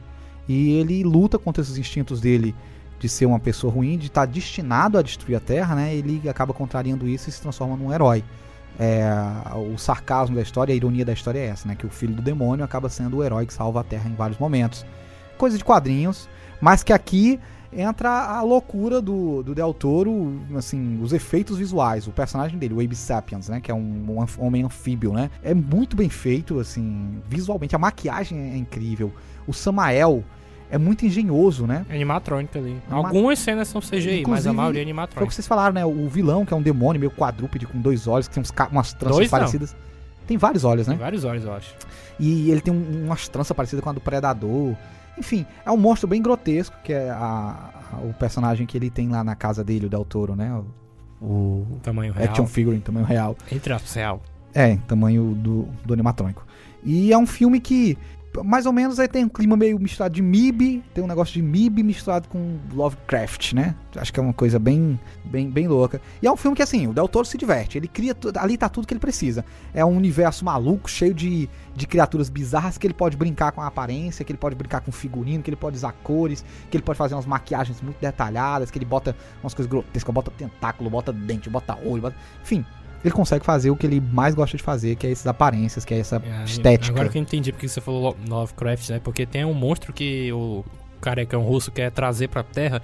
E 0.47 0.71
ele 0.73 1.03
luta 1.03 1.39
contra 1.39 1.61
esses 1.61 1.77
instintos 1.77 2.19
dele 2.19 2.53
de 3.01 3.09
ser 3.09 3.25
uma 3.25 3.39
pessoa 3.39 3.73
ruim, 3.73 3.97
de 3.97 4.05
estar 4.05 4.27
destinado 4.27 4.95
a 4.95 5.01
destruir 5.01 5.35
a 5.35 5.39
Terra, 5.39 5.73
né? 5.73 5.95
Ele 5.95 6.29
acaba 6.29 6.53
contrariando 6.53 7.09
isso 7.09 7.29
e 7.29 7.31
se 7.31 7.41
transforma 7.41 7.75
num 7.75 7.91
herói. 7.91 8.23
É, 8.79 9.09
o 9.73 9.75
sarcasmo 9.75 10.35
da 10.35 10.41
história, 10.43 10.71
a 10.71 10.75
ironia 10.75 11.03
da 11.03 11.11
história 11.11 11.39
é 11.39 11.47
essa, 11.47 11.67
né? 11.67 11.75
Que 11.75 11.87
o 11.87 11.89
filho 11.89 12.13
do 12.13 12.21
demônio 12.21 12.63
acaba 12.63 12.89
sendo 12.89 13.17
o 13.17 13.23
herói 13.23 13.47
que 13.47 13.53
salva 13.55 13.81
a 13.81 13.83
Terra 13.83 14.07
em 14.07 14.13
vários 14.13 14.37
momentos. 14.37 14.85
Coisa 15.35 15.57
de 15.57 15.65
quadrinhos, 15.65 16.29
mas 16.61 16.83
que 16.83 16.93
aqui 16.93 17.39
entra 17.73 18.09
a 18.09 18.43
loucura 18.43 19.01
do, 19.01 19.41
do 19.41 19.55
Del 19.55 19.73
Toro, 19.73 20.39
assim, 20.55 21.01
os 21.01 21.11
efeitos 21.11 21.57
visuais, 21.57 22.05
o 22.05 22.11
personagem 22.11 22.59
dele, 22.59 22.75
o 22.75 22.81
Abe 22.81 22.95
Sapiens, 22.95 23.49
né, 23.49 23.61
que 23.61 23.71
é 23.71 23.73
um, 23.73 24.05
um 24.09 24.45
homem 24.45 24.63
anfíbio, 24.63 25.13
né, 25.13 25.31
é 25.41 25.53
muito 25.53 25.95
bem 25.95 26.09
feito, 26.09 26.59
assim, 26.59 27.21
visualmente, 27.29 27.73
a 27.73 27.79
maquiagem 27.79 28.37
é 28.51 28.57
incrível, 28.57 29.11
o 29.47 29.53
Samael 29.53 30.23
é 30.71 30.77
muito 30.77 31.05
engenhoso, 31.05 31.67
né, 31.67 31.85
É 31.89 31.93
animatrônica 31.95 32.57
ali. 32.57 32.81
Anima- 32.89 33.07
Algumas 33.09 33.37
cenas 33.39 33.67
são 33.67 33.81
CGI, 33.81 34.23
mas 34.27 34.47
a 34.47 34.53
maioria 34.53 34.81
é 34.81 34.83
foi 34.83 34.83
o 34.83 34.85
que 34.85 34.89
animatrônica. 34.91 35.31
vocês 35.33 35.45
falaram, 35.47 35.73
né, 35.75 35.85
o 35.85 36.07
vilão, 36.07 36.45
que 36.45 36.53
é 36.53 36.57
um 36.57 36.61
demônio 36.61 36.99
meio 36.99 37.11
quadrúpede 37.11 37.67
com 37.67 37.79
dois 37.79 38.07
olhos, 38.07 38.27
que 38.27 38.33
tem 38.33 38.41
uns, 38.41 38.49
ca- 38.51 38.69
umas 38.71 38.93
tranças 38.93 39.17
Dois 39.17 39.31
não. 39.31 39.37
parecidas. 39.39 39.75
Tem 40.25 40.37
vários 40.37 40.63
olhos, 40.63 40.87
né? 40.87 40.93
Tem 40.93 41.01
vários 41.03 41.23
olhos, 41.25 41.43
eu 41.43 41.53
acho. 41.53 41.75
E 42.19 42.49
ele 42.49 42.61
tem 42.61 42.73
um- 42.73 43.05
umas 43.05 43.27
tranças 43.27 43.55
parecidas 43.55 43.83
com 43.83 43.89
a 43.89 43.93
do 43.93 43.99
Predador. 43.99 44.75
Enfim, 45.17 45.45
é 45.65 45.69
um 45.71 45.75
monstro 45.77 46.07
bem 46.07 46.21
grotesco, 46.21 46.75
que 46.83 46.93
é 46.93 47.09
a- 47.09 47.69
a- 47.93 47.97
o 47.97 48.13
personagem 48.13 48.65
que 48.65 48.77
ele 48.77 48.89
tem 48.89 49.09
lá 49.09 49.23
na 49.23 49.35
casa 49.35 49.63
dele, 49.63 49.87
o 49.87 49.89
Del 49.89 50.05
Toro, 50.05 50.35
né? 50.35 50.53
O, 51.21 51.25
o 51.25 51.79
Tamanho 51.83 52.13
real. 52.13 52.29
action 52.29 52.47
figure 52.47 52.75
em 52.75 52.79
tamanho 52.79 53.05
real. 53.05 53.35
Entre 53.51 53.73
real. 53.93 54.21
É, 54.53 54.77
tamanho 54.87 55.35
do, 55.35 55.67
do 55.85 55.93
animatrônico. 55.93 56.45
E 56.83 57.11
é 57.11 57.17
um 57.17 57.27
filme 57.27 57.59
que, 57.59 57.97
mais 58.43 58.65
ou 58.65 58.71
menos, 58.71 58.99
aí 58.99 59.07
tem 59.07 59.25
um 59.25 59.29
clima 59.29 59.57
meio 59.57 59.77
misturado 59.79 60.13
de 60.13 60.21
MIB, 60.21 60.83
tem 60.93 61.03
um 61.03 61.07
negócio 61.07 61.33
de 61.33 61.41
MIB 61.41 61.83
misturado 61.83 62.29
com 62.29 62.57
Lovecraft, 62.73 63.53
né? 63.53 63.75
Acho 63.95 64.13
que 64.13 64.19
é 64.19 64.23
uma 64.23 64.33
coisa 64.33 64.57
bem, 64.57 64.99
bem, 65.25 65.49
bem 65.49 65.67
louca. 65.67 66.01
E 66.21 66.27
é 66.27 66.31
um 66.31 66.37
filme 66.37 66.55
que, 66.55 66.63
assim, 66.63 66.87
o 66.87 66.93
Del 66.93 67.07
Toro 67.09 67.25
se 67.25 67.37
diverte. 67.37 67.77
Ele 67.77 67.87
cria, 67.87 68.15
ali 68.39 68.57
tá 68.57 68.69
tudo 68.69 68.87
que 68.87 68.93
ele 68.93 69.01
precisa. 69.01 69.43
É 69.73 69.83
um 69.83 69.97
universo 69.97 70.45
maluco, 70.45 70.89
cheio 70.89 71.13
de, 71.13 71.49
de 71.75 71.85
criaturas 71.85 72.29
bizarras, 72.29 72.77
que 72.77 72.87
ele 72.87 72.93
pode 72.93 73.17
brincar 73.17 73.51
com 73.51 73.61
a 73.61 73.67
aparência, 73.67 74.23
que 74.23 74.31
ele 74.31 74.39
pode 74.39 74.55
brincar 74.55 74.79
com 74.79 74.91
figurino, 74.91 75.43
que 75.43 75.49
ele 75.49 75.57
pode 75.57 75.75
usar 75.75 75.91
cores, 76.03 76.45
que 76.69 76.77
ele 76.77 76.83
pode 76.83 76.97
fazer 76.97 77.15
umas 77.15 77.25
maquiagens 77.25 77.81
muito 77.81 77.99
detalhadas, 77.99 78.71
que 78.71 78.77
ele 78.77 78.85
bota 78.85 79.15
umas 79.43 79.53
coisas 79.53 79.69
grotescas, 79.69 80.13
bota 80.13 80.31
tentáculo, 80.31 80.89
bota 80.89 81.11
dente, 81.11 81.49
bota 81.49 81.77
olho, 81.83 82.03
bota... 82.03 82.15
enfim... 82.41 82.65
Ele 83.03 83.13
consegue 83.13 83.43
fazer 83.45 83.69
o 83.71 83.75
que 83.75 83.85
ele 83.85 83.99
mais 83.99 84.35
gosta 84.35 84.55
de 84.57 84.63
fazer, 84.63 84.95
que 84.95 85.07
é 85.07 85.11
essas 85.11 85.27
aparências, 85.27 85.83
que 85.83 85.93
é 85.93 85.99
essa 85.99 86.21
É, 86.23 86.43
estética. 86.43 86.93
Agora 86.93 87.09
que 87.09 87.17
eu 87.17 87.21
entendi 87.21 87.51
porque 87.51 87.67
você 87.67 87.81
falou 87.81 88.15
Lo- 88.27 88.35
Lovecraft, 88.37 88.89
né? 88.91 89.01
Porque 89.03 89.25
tem 89.25 89.43
um 89.45 89.53
monstro 89.53 89.91
que 89.91 90.31
o 90.31 90.63
carecão 90.99 91.41
russo 91.41 91.71
quer 91.71 91.89
trazer 91.91 92.27
pra 92.27 92.43
Terra 92.43 92.81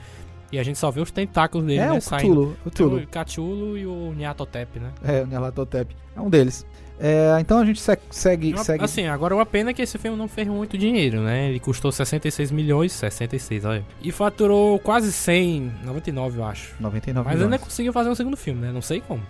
e 0.51 0.57
a 0.57 0.63
gente 0.63 0.79
só 0.79 0.89
vê 0.89 1.01
os 1.01 1.11
tentáculos 1.11 1.67
dele, 1.67 1.79
é 1.79 1.89
né? 1.89 1.91
o. 1.91 2.01
Cthulhu, 2.01 2.55
o 2.65 2.71
Cthulhu. 2.71 2.97
O 2.97 3.07
Cthulhu 3.07 3.77
e 3.77 3.85
o 3.85 4.13
Nyarlathotep, 4.15 4.79
né? 4.79 4.91
É, 5.03 5.21
o 5.23 5.27
Nyarlathotep. 5.27 5.95
É 6.15 6.21
um 6.21 6.29
deles. 6.29 6.65
É, 6.99 7.37
então 7.39 7.59
a 7.59 7.65
gente 7.65 7.79
se- 7.79 7.95
segue... 8.09 8.53
Uma- 8.55 8.63
segue... 8.63 8.83
Assim, 8.83 9.05
agora 9.05 9.35
uma 9.35 9.45
pena 9.45 9.71
que 9.71 9.83
esse 9.83 9.99
filme 9.99 10.17
não 10.17 10.27
fez 10.27 10.47
muito 10.47 10.75
dinheiro, 10.79 11.21
né? 11.21 11.47
Ele 11.49 11.59
custou 11.59 11.91
66 11.91 12.49
milhões, 12.49 12.91
66, 12.93 13.65
olha. 13.65 13.85
E 14.01 14.11
faturou 14.11 14.79
quase 14.79 15.11
100, 15.11 15.71
99 15.85 16.39
eu 16.39 16.43
acho. 16.45 16.73
99 16.79 17.23
Mas 17.23 17.35
ainda 17.35 17.45
milhões. 17.45 17.61
conseguiu 17.61 17.93
fazer 17.93 18.09
um 18.09 18.15
segundo 18.15 18.35
filme, 18.35 18.61
né? 18.61 18.71
Não 18.71 18.81
sei 18.81 18.99
como. 19.01 19.21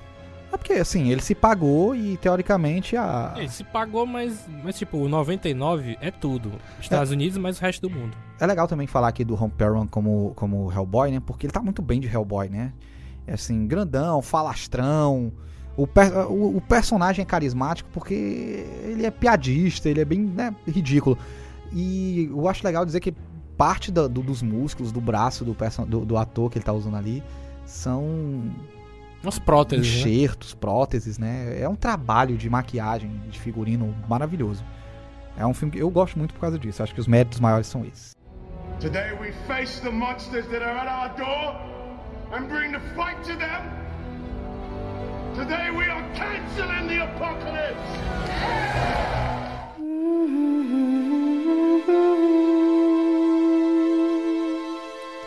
É 0.51 0.57
porque, 0.57 0.73
assim, 0.73 1.09
ele 1.11 1.21
se 1.21 1.35
pagou 1.35 1.93
e, 1.95 2.15
teoricamente, 2.17 2.95
a... 2.95 3.33
Ele 3.35 3.49
se 3.49 3.63
pagou, 3.65 4.05
mas, 4.05 4.47
mas 4.63 4.77
tipo, 4.77 4.97
o 4.97 5.09
99 5.09 5.97
é 5.99 6.09
tudo. 6.09 6.53
Estados 6.79 7.11
Unidos, 7.11 7.37
mas 7.37 7.57
o 7.59 7.61
resto 7.61 7.81
do 7.87 7.89
mundo. 7.93 8.15
É 8.39 8.45
legal 8.45 8.67
também 8.67 8.87
falar 8.87 9.09
aqui 9.09 9.25
do 9.25 9.35
Ron 9.35 9.49
Perlman 9.49 9.87
como, 9.87 10.31
como 10.35 10.71
Hellboy, 10.71 11.11
né? 11.11 11.19
Porque 11.25 11.45
ele 11.47 11.51
tá 11.53 11.61
muito 11.61 11.81
bem 11.81 11.99
de 11.99 12.07
Hellboy, 12.07 12.47
né? 12.49 12.71
É 13.25 13.33
assim, 13.33 13.67
grandão, 13.67 14.21
falastrão. 14.21 15.33
O, 15.75 15.85
per- 15.85 16.15
o, 16.31 16.57
o 16.57 16.61
personagem 16.61 17.21
é 17.21 17.25
carismático 17.25 17.89
porque 17.91 18.13
ele 18.85 19.05
é 19.05 19.11
piadista, 19.11 19.89
ele 19.89 19.99
é 20.01 20.05
bem 20.05 20.21
né, 20.21 20.55
ridículo. 20.65 21.17
E 21.73 22.29
eu 22.31 22.47
acho 22.47 22.65
legal 22.65 22.85
dizer 22.85 22.99
que 23.01 23.13
parte 23.57 23.91
da- 23.91 24.07
do- 24.07 24.21
dos 24.23 24.41
músculos, 24.41 24.91
do 24.93 25.01
braço 25.01 25.43
do, 25.43 25.53
do, 25.85 26.05
do 26.05 26.17
ator 26.17 26.49
que 26.49 26.57
ele 26.57 26.63
tá 26.65 26.71
usando 26.71 26.95
ali 26.95 27.21
são 27.65 28.43
Umas 29.23 29.39
próteses, 29.39 29.87
né? 29.87 30.11
enxertos, 30.11 30.53
próteses, 30.53 31.17
né? 31.17 31.59
É 31.59 31.67
um 31.67 31.75
trabalho 31.75 32.37
de 32.37 32.49
maquiagem, 32.49 33.21
de 33.29 33.39
figurino 33.39 33.95
maravilhoso. 34.07 34.63
É 35.37 35.45
um 35.45 35.53
filme 35.53 35.71
que 35.71 35.79
eu 35.79 35.89
gosto 35.89 36.17
muito 36.17 36.33
por 36.33 36.41
causa 36.41 36.57
disso. 36.57 36.81
Acho 36.81 36.93
que 36.93 37.01
os 37.01 37.07
méritos 37.07 37.39
maiores 37.39 37.67
são 37.67 37.85
esses. 37.85 38.15
Today 38.79 39.13
we 39.19 39.31
face 39.47 39.81
the 39.81 39.89
monsters 39.89 40.45
that 40.47 40.63
are 40.63 40.77
at 40.77 40.87
our 40.87 41.09
door 41.17 41.55
and 42.31 42.47
bring 42.47 42.71
the 42.71 42.79
fight 42.95 43.17
to 43.23 43.35
them. 43.37 43.63
Today 45.35 45.71
we 45.71 45.89
are 45.89 46.03
canceling 46.15 46.87
the 46.87 47.01
apocalypse. 47.01 47.77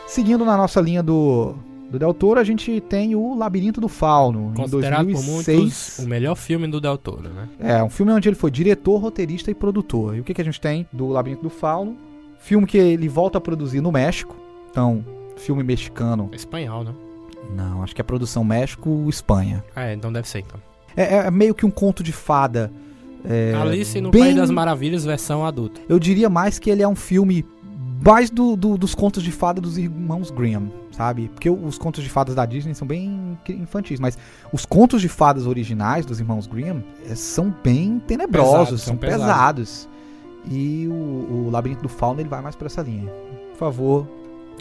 Seguindo 0.06 0.44
na 0.44 0.56
nossa 0.56 0.80
linha 0.80 1.02
do, 1.02 1.54
do 1.90 1.98
Del 1.98 2.14
Toro, 2.14 2.38
a 2.38 2.44
gente 2.44 2.80
tem 2.82 3.14
o 3.16 3.34
Labirinto 3.34 3.80
do 3.80 3.88
Fauno, 3.88 4.52
em 4.52 4.56
Considerado 4.56 5.06
por 5.06 5.12
2006. 5.14 5.58
muitos 5.58 5.98
o 5.98 6.08
melhor 6.08 6.36
filme 6.36 6.66
do 6.68 6.80
Del 6.80 6.96
Toro, 6.96 7.28
né? 7.28 7.48
É, 7.58 7.82
um 7.82 7.90
filme 7.90 8.12
onde 8.12 8.28
ele 8.28 8.36
foi 8.36 8.50
diretor, 8.50 8.98
roteirista 8.98 9.50
e 9.50 9.54
produtor. 9.54 10.16
E 10.16 10.20
o 10.20 10.24
que, 10.24 10.32
que 10.32 10.40
a 10.40 10.44
gente 10.44 10.60
tem 10.60 10.86
do 10.92 11.08
Labirinto 11.08 11.42
do 11.42 11.50
Fauno? 11.50 11.96
Filme 12.38 12.66
que 12.66 12.78
ele 12.78 13.08
volta 13.08 13.38
a 13.38 13.40
produzir 13.40 13.80
no 13.80 13.90
México. 13.92 14.34
Então, 14.70 15.04
filme 15.36 15.62
mexicano. 15.62 16.28
É 16.32 16.36
espanhol, 16.36 16.84
né? 16.84 16.92
Não, 17.56 17.82
acho 17.82 17.94
que 17.94 18.00
é 18.00 18.04
produção 18.04 18.44
México-Espanha. 18.44 19.64
Ah, 19.74 19.84
é, 19.86 19.94
então 19.94 20.12
deve 20.12 20.28
ser, 20.28 20.40
então. 20.40 20.60
É, 20.96 21.16
é 21.26 21.30
meio 21.30 21.54
que 21.54 21.66
um 21.66 21.70
conto 21.70 22.02
de 22.02 22.12
fada. 22.12 22.70
É, 23.24 23.54
Alice 23.54 24.00
no 24.00 24.10
bem- 24.10 24.22
País 24.22 24.36
das 24.36 24.50
Maravilhas, 24.50 25.04
versão 25.04 25.44
adulta. 25.44 25.80
Eu 25.88 25.98
diria 25.98 26.30
mais 26.30 26.58
que 26.58 26.70
ele 26.70 26.82
é 26.82 26.88
um 26.88 26.94
filme 26.96 27.44
mais 28.04 28.30
do, 28.30 28.56
do- 28.56 28.78
dos 28.78 28.94
contos 28.94 29.22
de 29.22 29.30
fada 29.30 29.60
dos 29.60 29.76
irmãos 29.78 30.30
Grimm, 30.30 30.68
sabe? 30.92 31.28
Porque 31.28 31.50
os 31.50 31.76
contos 31.78 32.02
de 32.02 32.08
fadas 32.10 32.34
da 32.34 32.46
Disney 32.46 32.74
são 32.74 32.86
bem 32.86 33.38
infantis, 33.48 34.00
mas 34.00 34.16
os 34.52 34.64
contos 34.64 35.00
de 35.00 35.08
fadas 35.08 35.46
originais 35.46 36.06
dos 36.06 36.18
irmãos 36.20 36.46
Grimm 36.46 36.80
eh, 37.08 37.14
são 37.14 37.54
bem 37.62 37.98
tenebrosos, 38.06 38.82
são 38.82 38.94
são 38.94 38.96
pesados. 38.96 39.88
E 40.50 40.86
o, 40.88 41.46
o 41.46 41.50
Labirinto 41.50 41.82
do 41.82 41.88
Fauno 41.88 42.20
ele 42.20 42.28
vai 42.28 42.40
mais 42.40 42.56
pra 42.56 42.66
essa 42.66 42.80
linha. 42.82 43.10
Por 43.52 43.58
favor, 43.58 44.08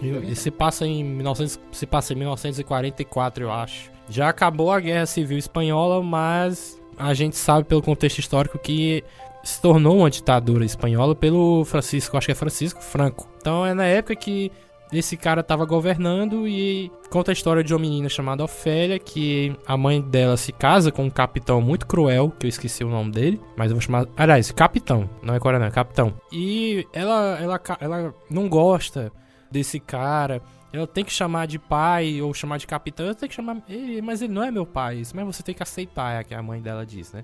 E 0.01 0.35
se 0.35 0.51
passa 0.51 0.85
em 0.85 1.03
1900, 1.03 1.59
se 1.71 1.85
passa 1.85 2.13
em 2.13 2.17
1944, 2.17 3.43
eu 3.45 3.51
acho. 3.51 3.89
Já 4.09 4.27
acabou 4.29 4.71
a 4.71 4.79
Guerra 4.79 5.05
Civil 5.05 5.37
Espanhola, 5.37 6.01
mas 6.03 6.77
a 6.97 7.13
gente 7.13 7.37
sabe 7.37 7.63
pelo 7.65 7.81
contexto 7.81 8.19
histórico 8.19 8.57
que 8.59 9.03
se 9.43 9.61
tornou 9.61 9.99
uma 9.99 10.09
ditadura 10.09 10.65
espanhola 10.65 11.15
pelo 11.15 11.63
Francisco, 11.65 12.17
acho 12.17 12.27
que 12.27 12.31
é 12.31 12.35
Francisco 12.35 12.81
Franco. 12.81 13.29
Então 13.39 13.65
é 13.65 13.73
na 13.73 13.85
época 13.85 14.15
que 14.15 14.51
esse 14.91 15.15
cara 15.15 15.43
tava 15.43 15.65
governando 15.65 16.47
e 16.47 16.91
conta 17.09 17.31
a 17.31 17.33
história 17.33 17.63
de 17.63 17.73
uma 17.73 17.79
menina 17.79 18.09
chamada 18.09 18.43
Ofélia, 18.43 18.97
que 18.97 19.55
a 19.65 19.77
mãe 19.77 20.01
dela 20.01 20.35
se 20.35 20.51
casa 20.51 20.91
com 20.91 21.05
um 21.05 21.09
capitão 21.09 21.61
muito 21.61 21.85
cruel, 21.85 22.33
que 22.39 22.47
eu 22.47 22.49
esqueci 22.49 22.83
o 22.83 22.89
nome 22.89 23.11
dele, 23.11 23.39
mas 23.55 23.69
eu 23.69 23.75
vou 23.75 23.81
chamar. 23.81 24.07
Aliás, 24.17 24.51
capitão, 24.51 25.07
não 25.21 25.35
é 25.35 25.39
coronel, 25.39 25.67
é 25.67 25.71
capitão. 25.71 26.13
E 26.31 26.87
ela, 26.91 27.37
ela, 27.39 27.61
ela 27.79 28.15
não 28.29 28.49
gosta 28.49 29.11
desse 29.51 29.79
cara. 29.79 30.41
Ela 30.71 30.85
tem 30.85 31.03
que 31.03 31.11
chamar 31.11 31.47
de 31.47 31.57
pai 31.57 32.21
ou 32.21 32.33
chamar 32.33 32.57
de 32.57 32.67
capitão. 32.67 33.05
Ela 33.05 33.15
tem 33.15 33.29
que 33.29 33.35
chamar. 33.35 33.57
Mas 34.03 34.21
ele 34.21 34.33
não 34.33 34.43
é 34.43 34.51
meu 34.51 34.65
pai. 34.65 35.01
Mas 35.13 35.25
você 35.25 35.43
tem 35.43 35.55
que 35.55 35.63
aceitar, 35.63 36.13
é 36.13 36.21
o 36.21 36.25
que 36.25 36.35
a 36.35 36.43
mãe 36.43 36.61
dela 36.61 36.85
diz, 36.85 37.11
né? 37.11 37.23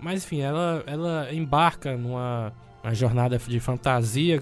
Mas 0.00 0.24
enfim, 0.24 0.40
ela, 0.40 0.82
ela 0.86 1.32
embarca 1.34 1.96
numa 1.96 2.52
uma 2.82 2.94
jornada 2.94 3.38
de 3.38 3.58
fantasia 3.60 4.40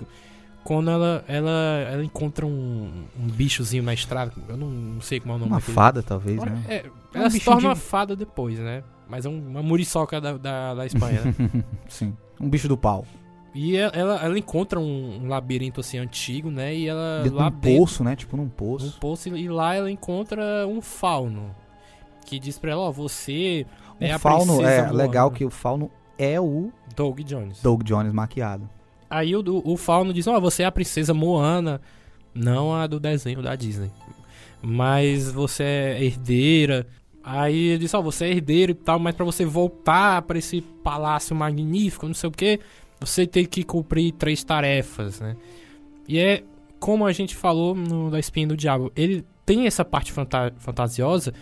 quando 0.63 0.91
ela, 0.91 1.25
ela, 1.29 1.51
ela 1.91 2.05
encontra 2.05 2.45
um, 2.45 3.05
um 3.19 3.27
bichozinho 3.29 3.83
na 3.83 3.95
estrada. 3.95 4.33
Eu 4.49 4.57
não, 4.57 4.69
não 4.69 5.01
sei 5.01 5.21
como 5.21 5.33
é 5.33 5.37
o 5.37 5.39
nome 5.39 5.53
uma 5.53 5.59
daquele. 5.59 5.75
fada 5.75 6.03
talvez, 6.03 6.39
Ora, 6.41 6.51
né? 6.51 6.63
é, 6.69 6.77
É 6.79 6.83
um 7.19 7.21
ela 7.21 7.31
se 7.31 7.39
bichinho 7.39 7.45
torna 7.45 7.61
de- 7.61 7.67
uma 7.69 7.77
fada 7.77 8.17
depois, 8.17 8.59
né? 8.59 8.83
Mas 9.09 9.25
é 9.25 9.29
um- 9.29 9.49
uma 9.49 9.63
muriçoca 9.63 10.21
da, 10.21 10.37
da, 10.37 10.75
da 10.75 10.85
Espanha, 10.87 11.21
né? 11.23 11.35
Sim. 11.89 12.17
Um 12.41 12.49
bicho 12.51 12.67
do 12.69 12.77
pau. 12.77 13.07
E 13.55 13.75
ela, 13.77 13.93
ela, 13.95 14.17
ela 14.25 14.39
encontra 14.39 14.79
um, 14.79 15.23
um 15.25 15.29
labirinto 15.29 15.81
assim 15.81 15.97
antigo, 15.99 16.51
né? 16.51 16.75
E 16.77 16.87
ela 16.89 17.19
Dentro 17.23 17.31
de 17.31 17.37
lá 17.37 17.47
um 17.47 17.51
dentro, 17.53 17.79
poço, 17.81 18.05
né? 18.05 18.15
Tipo 18.17 18.37
num 18.37 18.43
um 18.43 18.49
poço. 18.51 18.99
poço 19.01 19.35
e 19.35 19.49
lá 19.49 19.75
ela 19.75 19.91
encontra 19.91 20.67
um 20.69 20.83
fauno 20.83 21.55
que 22.27 22.39
diz 22.41 22.59
pra 22.59 22.73
ela, 22.73 22.83
ó, 22.83 22.91
você 22.91 23.65
é 23.65 23.86
o 24.01 24.15
a 24.15 24.19
fauno 24.19 24.63
é 24.67 24.83
Moana. 24.83 24.93
legal 24.93 25.31
que 25.31 25.45
o 25.45 25.51
fauno 25.51 25.91
é 26.19 26.41
o 26.41 26.71
Doug 26.95 27.21
Jones. 27.21 27.61
Doug 27.63 27.83
Jones 27.83 28.13
maquiado. 28.13 28.69
Aí 29.09 29.35
o, 29.37 29.43
o 29.65 29.77
fauno 29.77 30.13
diz, 30.13 30.27
ó, 30.27 30.39
você 30.41 30.63
é 30.63 30.67
a 30.67 30.73
princesa 30.73 31.15
Moana, 31.15 31.81
não 32.35 32.75
a 32.75 32.87
do 32.87 32.99
desenho 32.99 33.41
da 33.43 33.55
Disney. 33.55 33.91
Mas 34.63 35.31
você 35.31 35.63
é 35.63 36.05
herdeira. 36.05 36.87
Aí 37.23 37.69
ele 37.69 37.79
diz, 37.79 37.95
ó, 37.95 38.01
você 38.03 38.27
é 38.27 38.31
herdeira 38.31 38.73
e 38.73 38.75
tal, 38.75 38.99
mas 38.99 39.15
pra 39.15 39.25
você 39.25 39.45
voltar 39.45 40.23
pra 40.23 40.39
esse 40.39 40.61
palácio 40.61 41.35
magnífico, 41.35 42.07
não 42.07 42.15
sei 42.15 42.29
o 42.29 42.33
que, 42.33 42.61
você 43.01 43.27
tem 43.27 43.45
que 43.45 43.63
cumprir 43.65 44.13
três 44.13 44.43
tarefas, 44.45 45.21
né? 45.21 45.37
E 46.09 46.19
é 46.19 46.43
como 46.79 47.05
a 47.05 47.13
gente 47.13 47.35
falou 47.35 47.75
no 47.75 48.11
da 48.11 48.19
Espinha 48.19 48.47
do 48.47 48.57
Diabo. 48.57 48.93
Ele 48.95 49.25
tem 49.45 49.67
essa 49.67 49.85
parte 49.85 50.13
fanta- 50.13 50.53
fantasiosa, 50.59 51.33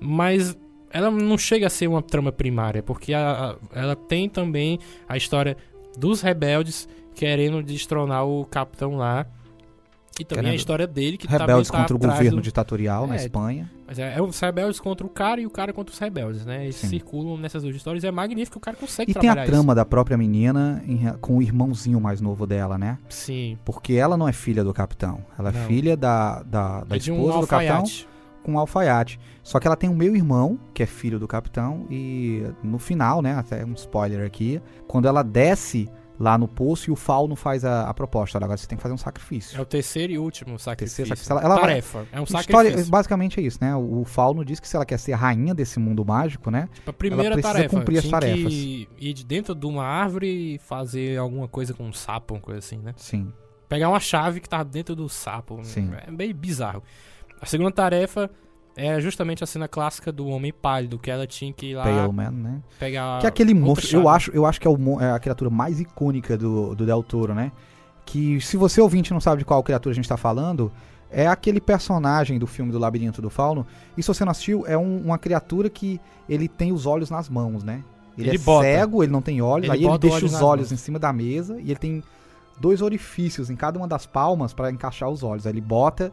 mas 0.00 0.56
ela 0.90 1.10
não 1.10 1.38
chega 1.38 1.66
a 1.66 1.70
ser 1.70 1.86
uma 1.88 2.02
trama 2.02 2.30
primária, 2.32 2.82
porque 2.82 3.12
a- 3.14 3.56
a- 3.74 3.78
ela 3.78 3.96
tem 3.96 4.28
também 4.28 4.78
a 5.08 5.16
história 5.16 5.56
dos 5.98 6.20
rebeldes 6.20 6.88
querendo 7.14 7.62
destronar 7.62 8.26
o 8.26 8.44
capitão 8.44 8.96
lá. 8.96 9.26
E 10.18 10.24
também 10.24 10.42
Querendo- 10.42 10.52
a 10.52 10.56
história 10.56 10.86
dele, 10.86 11.16
que 11.16 11.26
Rebeldes 11.26 11.70
tá 11.70 11.78
contra 11.78 11.96
o 11.96 11.98
governo 11.98 12.36
do... 12.36 12.42
ditatorial 12.42 13.06
na 13.06 13.14
É, 13.14 13.16
Espanha. 13.16 13.70
Mas 13.86 13.98
é, 13.98 14.18
é 14.18 14.22
os 14.22 14.38
rebeldes 14.38 14.78
contra 14.78 15.06
o 15.06 15.08
cara 15.08 15.40
e 15.40 15.46
o 15.46 15.50
cara 15.50 15.72
contra 15.72 15.92
os 15.94 15.98
rebeldes, 15.98 16.44
né? 16.44 16.64
Eles 16.64 16.76
Sim. 16.76 16.88
circulam 16.88 17.38
nessas 17.38 17.62
duas 17.62 17.74
histórias. 17.74 18.04
É 18.04 18.10
magnífico, 18.10 18.58
o 18.58 18.60
cara 18.60 18.76
consegue 18.76 19.12
E 19.12 19.14
tem 19.14 19.30
a 19.30 19.46
trama 19.46 19.74
da 19.74 19.84
própria 19.84 20.18
menina 20.18 20.82
em 20.86 20.98
com 21.22 21.38
o 21.38 21.42
irmãozinho 21.42 21.98
mais 21.98 22.20
novo 22.20 22.46
dela, 22.46 22.76
né? 22.76 22.98
isso. 23.08 23.18
Sim. 23.26 23.58
Porque 23.64 23.94
ela 23.94 24.14
não 24.14 24.28
é 24.28 24.32
filha 24.32 24.62
do 24.62 24.74
capitão. 24.74 25.24
Ela 25.38 25.48
é 25.48 25.52
Não. 25.52 25.66
filha 25.66 25.96
da, 25.96 26.42
da, 26.42 26.84
da 26.84 26.96
é 26.96 26.98
esposa 26.98 27.38
um 27.38 27.40
do 27.40 27.46
capitão. 27.46 27.84
Com 28.42 28.52
um 28.52 28.58
alfaiate. 28.58 29.18
Só 29.42 29.58
que 29.60 29.66
ela 29.66 29.76
tem 29.76 29.88
um 29.90 29.94
meio 29.94 30.14
irmão, 30.16 30.58
que 30.74 30.82
é 30.82 30.86
filho 30.86 31.18
do 31.18 31.28
capitão, 31.28 31.86
e 31.90 32.42
no 32.62 32.78
final, 32.78 33.20
né, 33.22 33.34
até 33.34 33.64
um 33.64 33.72
spoiler 33.74 34.24
aqui, 34.26 34.60
quando 34.86 35.06
ela 35.08 35.22
desce 35.22 35.88
lá 36.18 36.36
no 36.36 36.46
poço 36.46 36.90
e 36.90 36.92
o 36.92 36.96
Fauno 36.96 37.34
faz 37.34 37.64
a, 37.64 37.88
a 37.88 37.94
proposta, 37.94 38.36
olha, 38.36 38.44
agora 38.44 38.58
você 38.58 38.66
tem 38.66 38.76
que 38.76 38.82
fazer 38.82 38.92
um 38.92 38.98
sacrifício. 38.98 39.56
É 39.58 39.60
o 39.62 39.64
terceiro 39.64 40.12
e 40.12 40.18
último 40.18 40.58
sacrifício. 40.58 41.06
Sacrifício. 41.06 41.32
Ela- 41.32 41.40
ela 41.42 41.54
vai- 41.54 41.64
Tarefa. 41.68 42.06
É 42.12 42.20
um 42.20 42.24
História, 42.24 42.46
sacrifício. 42.46 42.90
basicamente 42.90 43.40
é 43.40 43.42
isso, 43.42 43.56
né? 43.58 43.74
O, 43.74 44.00
o 44.02 44.04
Fauno 44.04 44.44
diz 44.44 44.60
que 44.60 44.68
se 44.68 44.76
ela 44.76 44.84
quer 44.84 44.98
ser 44.98 45.14
a 45.14 45.16
rainha 45.16 45.54
desse 45.54 45.78
mundo 45.80 46.04
mágico, 46.04 46.50
né? 46.50 46.68
Tipo, 46.74 46.90
a 46.90 46.92
primeira 46.92 47.32
precisa 47.32 47.54
tarefa. 47.54 47.74
cumprir 47.78 47.98
as 48.00 48.04
tarefas. 48.08 48.52
que 48.52 48.86
ir 48.98 49.14
de 49.14 49.24
dentro 49.24 49.54
de 49.54 49.64
uma 49.66 49.82
árvore 49.84 50.56
e 50.56 50.58
fazer 50.58 51.18
alguma 51.18 51.48
coisa 51.48 51.72
com 51.72 51.84
um 51.84 51.92
sapo, 51.92 52.34
uma 52.34 52.40
coisa 52.40 52.58
assim, 52.58 52.76
né? 52.80 52.92
Sim. 52.98 53.32
Pegar 53.66 53.88
uma 53.88 54.00
chave 54.00 54.40
que 54.40 54.48
tá 54.48 54.62
dentro 54.62 54.94
do 54.94 55.08
sapo. 55.08 55.60
Sim. 55.62 55.90
É 56.06 56.10
meio 56.10 56.34
bizarro. 56.34 56.82
A 57.40 57.46
segunda 57.46 57.70
tarefa 57.70 58.30
é 58.76 59.00
justamente 59.00 59.42
a 59.42 59.46
cena 59.46 59.66
clássica 59.68 60.12
do 60.12 60.26
Homem 60.28 60.52
Pálido, 60.52 60.98
que 60.98 61.10
ela 61.10 61.26
tinha 61.26 61.52
que 61.52 61.66
ir 61.70 61.74
lá 61.74 61.84
Pale 61.84 62.12
Man, 62.12 62.30
né? 62.30 62.60
pegar. 62.78 63.20
Que 63.20 63.26
é 63.26 63.28
aquele 63.28 63.54
monstro, 63.54 63.86
eu 63.98 64.02
chave. 64.04 64.16
acho, 64.16 64.30
eu 64.32 64.46
acho 64.46 64.60
que 64.60 64.66
é, 64.66 64.70
o 64.70 65.00
é 65.00 65.10
a 65.12 65.18
criatura 65.18 65.50
mais 65.50 65.80
icônica 65.80 66.36
do, 66.36 66.74
do 66.74 66.86
Del 66.86 67.02
Toro, 67.02 67.34
né? 67.34 67.50
Que 68.06 68.40
se 68.40 68.56
você 68.56 68.80
ouvinte 68.80 69.12
não 69.12 69.20
sabe 69.20 69.40
de 69.40 69.44
qual 69.44 69.62
criatura 69.62 69.92
a 69.92 69.94
gente 69.96 70.08
tá 70.08 70.16
falando, 70.16 70.70
é 71.10 71.26
aquele 71.26 71.60
personagem 71.60 72.38
do 72.38 72.46
filme 72.46 72.70
do 72.72 72.78
Labirinto 72.78 73.20
do 73.20 73.30
Fauno. 73.30 73.66
E 73.96 74.02
se 74.02 74.08
você 74.08 74.24
não 74.24 74.30
assistiu, 74.32 74.64
é 74.66 74.76
um- 74.78 74.98
uma 74.98 75.18
criatura 75.18 75.68
que 75.68 76.00
ele 76.28 76.46
tem 76.48 76.72
os 76.72 76.86
olhos 76.86 77.10
nas 77.10 77.28
mãos, 77.28 77.62
né? 77.64 77.82
Ele, 78.18 78.28
Ele 78.30 78.36
é 78.36 78.40
bota. 78.40 78.64
cego, 78.66 79.02
ele 79.02 79.12
não 79.12 79.22
tem 79.22 79.40
olhos, 79.40 79.64
Ele 79.68 79.72
aí 79.72 79.84
ele 79.84 79.98
deixa 79.98 80.16
olhos 80.16 80.34
os 80.34 80.42
olhos 80.42 80.70
mãos. 80.70 80.72
em 80.72 80.76
cima 80.76 80.98
da 80.98 81.12
mesa 81.12 81.58
e 81.60 81.64
ele 81.70 81.76
tem 81.76 82.02
dois 82.60 82.82
orifícios 82.82 83.48
em 83.50 83.56
cada 83.56 83.78
uma 83.78 83.88
das 83.88 84.04
palmas 84.06 84.52
para 84.52 84.70
encaixar 84.70 85.08
os 85.08 85.22
olhos. 85.22 85.46
Aí 85.46 85.52
ele 85.52 85.60
bota 85.60 86.12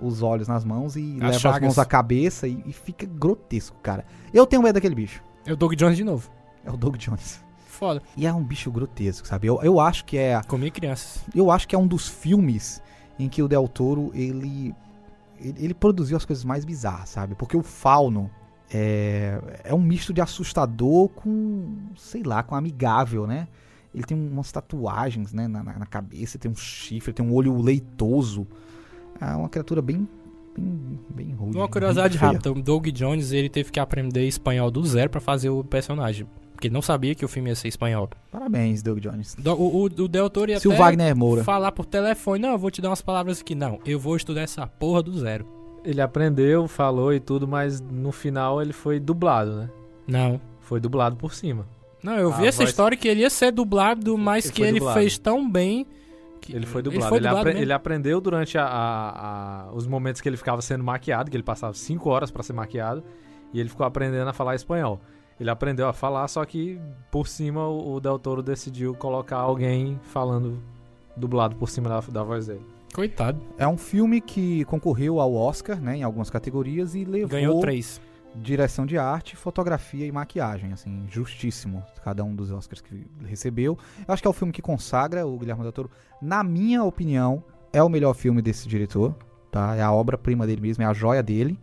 os 0.00 0.22
olhos 0.22 0.48
nas 0.48 0.64
mãos 0.64 0.96
e 0.96 1.14
As 1.14 1.20
leva 1.20 1.28
as 1.30 1.40
chagas. 1.40 1.62
mãos 1.62 1.78
à 1.78 1.84
cabeça 1.84 2.46
e, 2.48 2.62
e 2.66 2.72
fica 2.72 3.06
grotesco, 3.06 3.76
cara. 3.82 4.04
Eu 4.32 4.46
tenho 4.46 4.62
medo 4.62 4.74
daquele 4.74 4.94
bicho. 4.94 5.22
É 5.46 5.52
o 5.52 5.56
Doug 5.56 5.74
Jones 5.74 5.96
de 5.96 6.04
novo. 6.04 6.30
É 6.64 6.70
o 6.70 6.76
Doug 6.76 6.96
Jones. 6.96 7.40
Foda. 7.66 8.02
E 8.16 8.26
é 8.26 8.32
um 8.32 8.42
bicho 8.42 8.70
grotesco, 8.70 9.26
sabe? 9.26 9.46
Eu, 9.46 9.60
eu 9.62 9.78
acho 9.80 10.04
que 10.04 10.16
é, 10.18 10.40
Comi 10.42 10.70
crianças. 10.70 11.24
eu 11.34 11.50
acho 11.50 11.68
que 11.68 11.74
é 11.74 11.78
um 11.78 11.86
dos 11.86 12.08
filmes 12.08 12.82
em 13.18 13.28
que 13.28 13.42
o 13.42 13.48
Del 13.48 13.68
Toro 13.68 14.10
ele 14.14 14.74
ele, 15.40 15.64
ele 15.64 15.74
produziu 15.74 16.16
as 16.16 16.24
coisas 16.24 16.44
mais 16.44 16.64
bizarras, 16.64 17.10
sabe? 17.10 17.34
Porque 17.36 17.56
o 17.56 17.62
fauno 17.62 18.28
é, 18.70 19.40
é 19.64 19.72
um 19.74 19.80
misto 19.80 20.12
de 20.12 20.20
assustador 20.20 21.08
com, 21.10 21.76
sei 21.96 22.22
lá, 22.24 22.42
com 22.42 22.54
amigável, 22.56 23.26
né? 23.26 23.46
Ele 23.94 24.02
tem 24.04 24.16
umas 24.18 24.50
tatuagens, 24.52 25.32
né, 25.32 25.46
na 25.48 25.62
na 25.62 25.86
cabeça, 25.86 26.38
tem 26.38 26.50
um 26.50 26.56
chifre, 26.56 27.12
tem 27.12 27.24
um 27.24 27.32
olho 27.32 27.60
leitoso. 27.62 28.46
É 29.20 29.26
uma 29.34 29.48
criatura 29.48 29.80
bem 29.82 30.06
bem, 30.56 30.98
bem 31.10 31.32
rude. 31.34 31.56
Uma 31.56 31.68
curiosidade 31.68 32.16
rápida, 32.18 32.50
o 32.52 32.60
Doug 32.62 32.86
Jones 32.88 33.32
ele 33.32 33.48
teve 33.48 33.70
que 33.70 33.78
aprender 33.80 34.26
espanhol 34.26 34.70
do 34.70 34.84
zero 34.84 35.08
pra 35.10 35.20
fazer 35.20 35.50
o 35.50 35.62
personagem. 35.64 36.26
Porque 36.52 36.66
ele 36.66 36.74
não 36.74 36.82
sabia 36.82 37.14
que 37.14 37.24
o 37.24 37.28
filme 37.28 37.50
ia 37.50 37.54
ser 37.54 37.68
espanhol. 37.68 38.08
Parabéns, 38.32 38.82
Doug 38.82 38.98
Jones. 38.98 39.36
Do- 39.36 39.52
O, 39.54 39.76
o, 39.76 39.84
o 39.84 40.08
Del 40.08 40.28
Toro 40.28 40.50
ia 40.50 40.58
Se 40.58 40.66
o 40.66 40.72
até 40.72 40.80
Wagner 40.80 41.16
Moura. 41.16 41.44
falar 41.44 41.70
por 41.70 41.86
telefone, 41.86 42.40
não, 42.42 42.50
eu 42.50 42.58
vou 42.58 42.68
te 42.70 42.80
dar 42.82 42.88
umas 42.90 43.00
palavras 43.00 43.40
aqui. 43.40 43.54
Não, 43.54 43.78
eu 43.86 43.98
vou 44.00 44.16
estudar 44.16 44.40
essa 44.40 44.66
porra 44.66 45.00
do 45.00 45.16
zero. 45.16 45.46
Ele 45.84 46.00
aprendeu, 46.00 46.66
falou 46.66 47.14
e 47.14 47.20
tudo, 47.20 47.46
mas 47.46 47.80
no 47.80 48.10
final 48.10 48.60
ele 48.60 48.72
foi 48.72 48.98
dublado, 48.98 49.52
né? 49.54 49.70
Não. 50.08 50.40
Foi 50.60 50.80
dublado 50.80 51.14
por 51.14 51.32
cima. 51.32 51.64
Não, 52.02 52.14
eu 52.16 52.32
vi 52.32 52.42
A 52.44 52.48
essa 52.48 52.58
voz- 52.58 52.70
história 52.70 52.96
que 52.98 53.06
ele 53.06 53.20
ia 53.20 53.30
ser 53.30 53.52
dublado, 53.52 54.18
mas 54.18 54.46
Ele 54.46 54.54
que 54.54 54.62
ele 54.62 54.78
dublado. 54.80 54.98
fez 54.98 55.16
tão 55.16 55.48
bem. 55.48 55.86
Que 56.40 56.54
Ele 56.54 56.66
foi 56.66 56.82
dublado. 56.82 57.08
foi 57.08 57.18
Ele, 57.18 57.26
dublado 57.28 57.48
apre- 57.48 57.60
ele 57.62 57.72
aprendeu 57.72 58.20
durante 58.20 58.56
a- 58.58 58.64
a- 58.64 59.66
a- 59.68 59.72
os 59.72 59.86
momentos 59.86 60.20
que 60.20 60.28
ele 60.28 60.36
ficava 60.36 60.62
sendo 60.62 60.82
maquiado, 60.84 61.30
que 61.30 61.36
ele 61.36 61.42
passava 61.42 61.74
5 61.74 62.08
horas 62.10 62.30
pra 62.30 62.42
ser 62.42 62.52
maquiado, 62.52 63.02
e 63.52 63.60
ele 63.60 63.68
ficou 63.68 63.84
aprendendo 63.86 64.28
a 64.28 64.32
falar 64.32 64.54
espanhol. 64.54 65.00
Ele 65.40 65.50
aprendeu 65.50 65.86
a 65.88 65.92
falar, 65.92 66.26
só 66.28 66.44
que 66.44 66.80
por 67.10 67.28
cima 67.28 67.66
o, 67.68 67.94
o 67.94 68.00
Del 68.00 68.18
Toro 68.18 68.42
decidiu 68.42 68.94
colocar 68.94 69.36
alguém 69.36 69.98
falando 70.02 70.58
dublado 71.16 71.54
por 71.56 71.68
cima 71.68 71.88
da, 71.88 72.00
da 72.00 72.22
voz 72.22 72.46
dele. 72.46 72.62
Coitado. 72.94 73.38
É 73.58 73.66
um 73.68 73.76
filme 73.76 74.20
que 74.20 74.64
concorreu 74.64 75.20
ao 75.20 75.34
Oscar, 75.34 75.80
né, 75.80 75.96
em 75.98 76.02
algumas 76.02 76.30
categorias 76.30 76.94
e 76.94 77.04
levou 77.04 77.28
Ganhou 77.28 77.60
três. 77.60 78.00
Direção 78.36 78.86
de 78.86 78.96
arte, 78.98 79.34
fotografia 79.36 80.06
e 80.06 80.12
maquiagem, 80.12 80.72
assim, 80.72 81.06
justíssimo 81.08 81.82
cada 82.04 82.22
um 82.24 82.34
dos 82.34 82.50
Oscars 82.50 82.80
que 82.80 83.06
recebeu. 83.24 83.76
Eu 84.06 84.12
acho 84.14 84.22
que 84.22 84.26
é 84.28 84.30
o 84.30 84.34
filme 84.34 84.52
que 84.52 84.62
consagra 84.62 85.26
o 85.26 85.38
Guilherme 85.38 85.62
Del 85.62 85.72
Toro. 85.72 85.90
Na 86.20 86.42
minha 86.44 86.84
opinião, 86.84 87.42
é 87.72 87.82
o 87.82 87.88
melhor 87.88 88.14
filme 88.14 88.40
desse 88.42 88.68
diretor, 88.68 89.14
tá? 89.50 89.74
É 89.76 89.82
a 89.82 89.92
obra-prima 89.92 90.46
dele 90.46 90.60
mesmo, 90.60 90.82
é 90.82 90.86
a 90.86 90.92
joia 90.92 91.22
dele. 91.22 91.58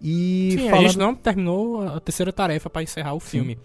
E 0.00 0.52
Sim, 0.56 0.66
a 0.68 0.70
falando... 0.70 0.86
gente 0.86 0.98
não 0.98 1.14
terminou 1.14 1.86
a 1.86 2.00
terceira 2.00 2.32
tarefa 2.32 2.70
pra 2.70 2.82
encerrar 2.82 3.12
o 3.14 3.20
filme. 3.20 3.58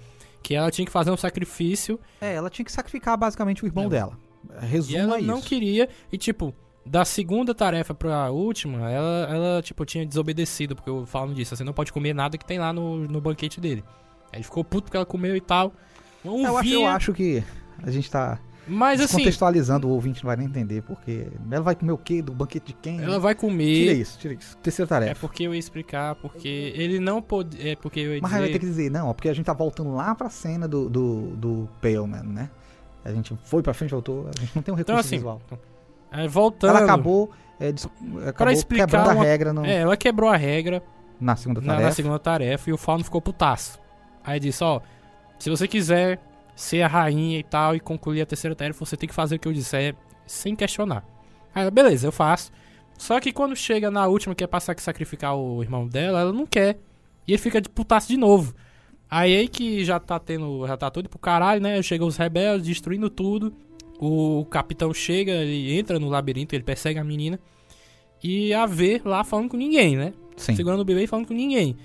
Que 0.44 0.54
ela 0.54 0.70
tinha 0.70 0.86
que 0.86 0.92
fazer 0.92 1.10
um 1.10 1.18
sacrifício 1.18 2.00
É, 2.22 2.36
ela 2.36 2.50
tinha 2.50 2.66
que 2.66 2.72
sacrificar 2.72 3.18
basicamente 3.18 3.64
o 3.64 3.68
irmão 3.68 3.86
É. 3.86 3.90
dela. 3.90 4.18
e 4.62 4.66
Resumo 4.66 4.98
ela 5.00 5.18
é 5.18 5.22
não 5.22 5.40
isso. 5.40 5.48
queria. 5.48 5.90
E 6.12 6.18
tipo, 6.18 6.54
da 6.86 7.04
segunda 7.04 7.54
tarefa 7.56 7.94
pra 7.94 8.30
última, 8.32 8.90
ela, 8.92 9.28
ela 9.30 9.62
tipo, 9.62 9.84
tinha 9.86 10.06
desobedecido, 10.06 10.76
porque 10.76 10.90
eu 10.90 11.06
falo 11.06 11.34
disso, 11.34 11.56
você 11.56 11.64
não 11.64 11.74
pode 11.74 11.92
comer 11.92 12.14
nada 12.14 12.38
que 12.38 12.46
tem 12.46 12.60
lá 12.60 12.72
no, 12.72 13.08
no 13.08 13.20
banquete 13.20 13.60
dele. 13.60 13.84
Aí 14.32 14.38
ele 14.38 14.44
ficou 14.44 14.64
puto 14.64 14.84
porque 14.86 14.98
ela 14.98 15.06
comeu 15.06 15.36
e 15.36 15.42
tal. 15.42 15.74
Eu 16.24 16.58
acho, 16.58 16.70
eu 16.70 16.86
acho 16.88 17.14
que 17.14 17.44
a 17.84 17.92
gente 17.92 18.10
tá 18.10 18.40
Mas 18.68 19.00
assim, 19.00 19.18
Descontextualizando, 19.18 19.88
o 19.88 19.92
ouvinte 19.92 20.24
não 20.24 20.28
vai 20.28 20.36
nem 20.38 20.48
entender, 20.48 20.82
porque 20.82 21.28
ela 21.52 21.62
vai 21.62 21.76
comer 21.76 21.92
o 21.92 21.98
quê? 21.98 22.22
Do 22.22 22.34
banquete 22.34 22.68
de 22.68 22.74
quem? 22.74 23.00
ela 23.02 23.20
vai 23.20 23.36
Tira 23.36 23.48
comer. 23.48 23.94
isso, 23.94 24.18
tira 24.20 24.34
isso. 24.34 24.58
Terceira 24.58 24.88
É 24.88 24.90
tarefa. 24.90 25.22
porque 25.22 25.44
eu 25.44 25.54
ia 25.54 25.60
explicar, 25.60 26.16
porque 26.16 26.72
ele 26.76 27.00
não 27.00 27.22
pode. 27.22 27.68
É 27.68 27.76
porque 27.76 28.00
eu 28.00 28.16
ia 28.16 28.22
Mas 28.22 28.34
aí 28.34 28.40
vai 28.42 28.50
ter 28.50 28.60
dizer. 28.60 28.60
que 28.60 28.66
dizer, 28.66 28.90
não, 28.92 29.14
porque 29.14 29.30
a 29.30 29.34
gente 29.34 29.46
tá 29.46 29.54
voltando 29.54 29.94
lá 29.94 30.14
pra 30.16 30.30
cena 30.30 30.68
do, 30.68 30.90
do, 30.90 31.22
do 31.36 31.70
Paleman, 31.82 32.24
né? 32.24 32.50
A 33.04 33.12
gente 33.12 33.38
foi 33.44 33.62
pra 33.62 33.74
frente, 33.74 33.92
voltou, 33.92 34.28
a 34.36 34.40
gente 34.40 34.56
não 34.56 34.64
tem 34.64 34.74
um 34.74 34.78
recurso 34.78 34.82
Então, 34.82 34.98
assim, 35.00 35.18
visual. 35.18 35.40
É, 36.12 36.28
voltando. 36.28 36.70
Ela 36.72 36.84
acabou, 36.86 37.32
é, 37.60 37.70
acabou 38.30 38.54
explicar 38.54 38.86
quebrando 38.88 39.10
a 39.10 39.14
uma- 39.14 39.24
regra 39.24 39.54
no- 39.54 39.66
É, 39.66 39.76
ela 39.78 39.98
quebrou 39.98 40.30
a 40.30 40.36
regra 40.38 40.82
na 41.20 41.36
segunda 41.36 41.62
na, 41.62 41.68
tarefa. 41.68 41.86
na 41.90 41.92
segunda 41.96 42.20
tarefa 42.20 42.70
e 42.70 42.74
o 42.74 42.78
Fauno 42.78 43.04
ficou 43.04 43.22
putaço. 43.22 43.80
Aí 44.24 44.40
disse, 44.40 44.64
ó, 44.64 44.80
se 45.38 45.50
você 45.50 45.68
quiser 45.68 46.20
ser 46.56 46.82
a 46.82 46.88
rainha 46.88 47.40
e 47.40 47.44
tal 47.44 47.76
e 47.76 47.80
concluir 47.80 48.22
a 48.22 48.26
terceira 48.26 48.56
tarefa, 48.56 48.84
você 48.86 48.96
tem 48.98 49.08
que 49.10 49.16
fazer 49.16 49.36
o 49.36 49.40
que 49.40 49.48
eu 49.48 49.54
disser 49.54 49.96
sem 50.26 50.56
questionar. 50.56 51.04
Aí 51.54 51.62
ela, 51.64 51.72
beleza, 51.72 52.08
eu 52.08 52.12
faço. 52.12 52.52
Só 52.98 53.20
que 53.20 53.34
quando 53.34 53.56
chega 53.56 53.92
na 53.92 54.08
última, 54.08 54.34
que 54.34 54.44
é 54.44 54.48
passar 54.48 54.74
que 54.74 54.82
sacrificar 54.82 55.36
o 55.36 55.62
irmão 55.62 55.86
dela, 55.88 56.22
ela 56.22 56.32
não 56.34 56.46
quer. 56.46 56.80
E 57.28 57.34
ele 57.34 57.38
fica 57.42 57.60
de 57.60 57.68
putaço 57.70 58.08
de 58.08 58.16
novo. 58.18 58.54
Aí 59.10 59.36
aí 59.36 59.48
que 59.50 59.84
já 59.84 60.00
tá 60.00 60.18
tendo, 60.18 60.66
já 60.66 60.78
tá 60.78 60.90
tudo 60.90 61.10
pro 61.10 61.20
caralho, 61.20 61.62
né? 61.62 61.82
Chegam 61.82 62.08
os 62.08 62.16
rebeldes, 62.18 62.66
destruindo 62.68 63.10
tudo. 63.10 63.54
O 64.00 64.46
capitão 64.50 64.94
chega, 64.94 65.32
ele 65.32 65.78
entra 65.78 65.98
no 66.00 66.10
labirinto, 66.10 66.54
ele 66.56 66.64
persegue 66.64 67.00
a 67.00 67.04
menina. 67.04 67.40
E 68.24 68.54
a 68.54 68.66
vê 68.66 69.02
lá 69.06 69.24
falando 69.24 69.50
com 69.50 69.58
ninguém, 69.58 69.96
né? 69.96 70.14
Sim. 70.38 70.56
segurando 70.56 70.82
o 70.82 70.86
bebê 70.86 71.04
e 71.04 71.08
falando 71.08 71.28
com 71.28 71.34
ninguém. 71.34 71.78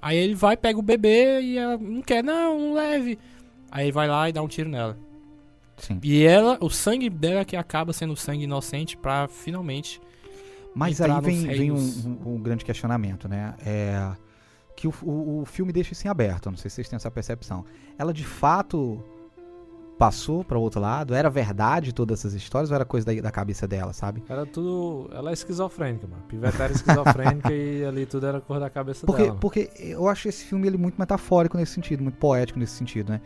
Aí 0.00 0.16
ele 0.16 0.34
vai, 0.34 0.56
pega 0.56 0.76
o 0.78 0.82
bebê 0.82 1.40
e 1.40 1.56
ela 1.58 1.78
não 1.78 2.02
quer, 2.02 2.24
não, 2.24 2.58
não 2.58 2.74
leve. 2.74 3.16
Aí 3.70 3.84
ele 3.84 3.92
vai 3.92 4.08
lá 4.08 4.28
e 4.28 4.32
dá 4.32 4.42
um 4.42 4.48
tiro 4.48 4.68
nela. 4.68 4.98
Sim. 5.76 6.00
E 6.02 6.24
ela, 6.24 6.58
o 6.60 6.68
sangue 6.68 7.08
dela 7.08 7.44
que 7.44 7.56
acaba 7.56 7.92
sendo 7.92 8.16
sangue 8.16 8.42
inocente 8.44 8.96
pra 8.96 9.28
finalmente. 9.28 10.00
Mas 10.74 11.00
aí 11.00 11.20
vem, 11.20 11.46
vem 11.46 11.70
um, 11.70 11.76
um- 11.76 12.34
um 12.34 12.38
grande 12.40 12.64
questionamento, 12.64 13.28
né? 13.28 13.54
É 13.64 14.10
que 14.74 14.88
o, 14.88 14.94
o- 15.02 15.42
o 15.42 15.44
filme 15.44 15.72
deixa 15.72 15.92
isso 15.92 16.06
em 16.06 16.10
aberto, 16.10 16.50
não 16.50 16.56
sei 16.56 16.68
se 16.70 16.76
vocês 16.76 16.88
têm 16.88 16.96
essa 16.96 17.10
percepção. 17.10 17.64
Ela 17.96 18.12
de 18.12 18.24
fato 18.24 19.00
passou 20.02 20.42
para 20.42 20.58
o 20.58 20.60
outro 20.60 20.80
lado? 20.80 21.14
Era 21.14 21.30
verdade 21.30 21.92
todas 21.92 22.18
essas 22.18 22.34
histórias 22.34 22.70
ou 22.70 22.74
era 22.74 22.84
coisa 22.84 23.06
da, 23.06 23.20
da 23.20 23.30
cabeça 23.30 23.68
dela, 23.68 23.92
sabe? 23.92 24.20
Era 24.28 24.44
tudo. 24.44 25.08
Ela 25.14 25.30
é 25.30 25.32
esquizofrênica, 25.32 26.08
mano. 26.08 26.24
Piveta 26.26 26.64
era 26.64 26.72
esquizofrênica 26.72 27.52
e 27.54 27.84
ali 27.84 28.04
tudo 28.04 28.26
era 28.26 28.40
cor 28.40 28.58
da 28.58 28.68
cabeça 28.68 29.06
Porque, 29.06 29.22
dela. 29.22 29.36
porque 29.40 29.70
eu 29.78 30.08
acho 30.08 30.28
esse 30.28 30.44
filme 30.44 30.66
ele 30.66 30.76
muito 30.76 30.98
metafórico 30.98 31.56
nesse 31.56 31.74
sentido, 31.74 32.02
muito 32.02 32.16
poético 32.16 32.58
nesse 32.58 32.72
sentido, 32.72 33.12
né? 33.12 33.20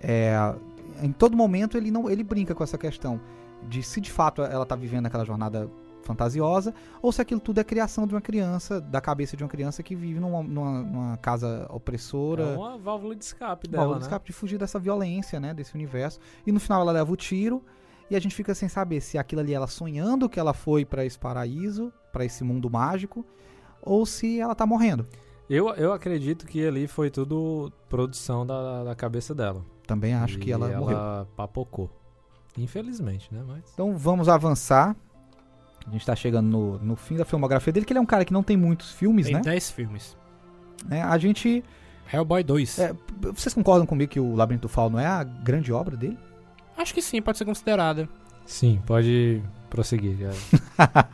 É, 0.00 0.54
em 1.02 1.10
todo 1.10 1.36
momento 1.36 1.76
ele 1.76 1.90
não 1.90 2.08
ele 2.08 2.22
brinca 2.22 2.54
com 2.54 2.62
essa 2.62 2.78
questão 2.78 3.20
de 3.68 3.82
se 3.82 4.00
de 4.00 4.10
fato 4.10 4.42
ela 4.42 4.64
tá 4.64 4.76
vivendo 4.76 5.06
aquela 5.06 5.24
jornada 5.24 5.68
fantasiosa 6.02 6.74
ou 7.00 7.10
se 7.12 7.20
aquilo 7.22 7.40
tudo 7.40 7.58
é 7.60 7.64
criação 7.64 8.06
de 8.06 8.14
uma 8.14 8.20
criança, 8.20 8.80
da 8.80 9.00
cabeça 9.00 9.36
de 9.36 9.42
uma 9.42 9.48
criança 9.48 9.82
que 9.82 9.94
vive 9.94 10.18
numa, 10.20 10.42
numa- 10.42 10.82
numa 10.82 11.16
casa 11.18 11.66
opressora. 11.70 12.42
É 12.42 12.56
uma 12.56 12.78
válvula 12.78 13.14
de 13.16 13.24
escape 13.24 13.68
Válvula 13.68 13.86
dela, 13.86 13.94
de 13.94 14.00
né? 14.00 14.06
escape 14.08 14.26
de 14.26 14.32
fugir 14.32 14.58
dessa 14.58 14.78
violência, 14.78 15.38
né, 15.40 15.54
desse 15.54 15.74
universo. 15.74 16.18
E 16.46 16.52
no 16.52 16.60
final 16.60 16.82
ela 16.82 16.92
leva 16.92 17.10
o 17.12 17.16
tiro 17.16 17.62
e 18.10 18.16
a 18.16 18.20
gente 18.20 18.34
fica 18.34 18.54
sem 18.54 18.68
saber 18.68 19.00
se 19.00 19.16
aquilo 19.16 19.40
ali 19.40 19.54
ela 19.54 19.66
sonhando 19.66 20.28
que 20.28 20.38
ela 20.38 20.52
foi 20.52 20.84
pra 20.84 21.04
esse 21.04 21.18
paraíso, 21.18 21.92
pra 22.12 22.24
esse 22.24 22.44
mundo 22.44 22.68
mágico, 22.68 23.24
ou 23.80 24.04
se 24.04 24.38
ela 24.40 24.54
tá 24.54 24.66
morrendo. 24.66 25.06
Eu, 25.48 25.68
eu 25.74 25.92
acredito 25.92 26.46
que 26.46 26.66
ali 26.66 26.86
foi 26.86 27.10
tudo 27.10 27.70
produção 27.88 28.46
da, 28.46 28.84
da 28.84 28.94
cabeça 28.94 29.34
dela. 29.34 29.64
Também 29.86 30.14
acho 30.14 30.38
que 30.38 30.48
E 30.50 30.52
ela, 30.52 30.68
morreu. 30.78 30.98
papocou. 31.36 31.90
Infelizmente, 32.56 33.32
né? 33.34 33.42
Mas. 33.46 33.64
Então 33.72 33.96
vamos 33.96 34.28
avançar. 34.28 34.94
A 35.86 35.90
gente 35.90 36.06
tá 36.06 36.14
chegando 36.14 36.46
no, 36.48 36.78
no 36.78 36.96
fim 36.96 37.16
da 37.16 37.24
filmografia 37.24 37.72
dele, 37.72 37.84
que 37.86 37.92
ele 37.92 37.98
é 37.98 38.02
um 38.02 38.06
cara 38.06 38.24
que 38.24 38.32
não 38.32 38.42
tem 38.42 38.56
muitos 38.56 38.92
filmes, 38.92 39.26
Tem 39.26 39.34
né? 39.34 39.40
10 39.42 39.70
filmes. 39.72 40.16
É, 40.90 41.02
A 41.02 41.16
gente. 41.18 41.62
Hellboy 42.12 42.42
2. 42.42 42.78
é, 42.78 42.94
vocês 43.34 43.54
concordam 43.54 43.86
comigo 43.86 44.10
que 44.10 44.20
o 44.20 44.34
Labirinto 44.34 44.62
do 44.62 44.68
Fauno 44.68 44.98
é 44.98 45.06
a 45.06 45.22
grande 45.24 45.72
obra 45.72 45.96
dele? 45.96 46.18
Acho 46.76 46.92
que 46.92 47.00
sim, 47.00 47.22
pode 47.22 47.38
ser 47.38 47.44
considerada. 47.44 48.08
Sim, 48.44 48.80
pode 48.86 49.42
prosseguir. 49.70 50.16
já. 50.18 50.30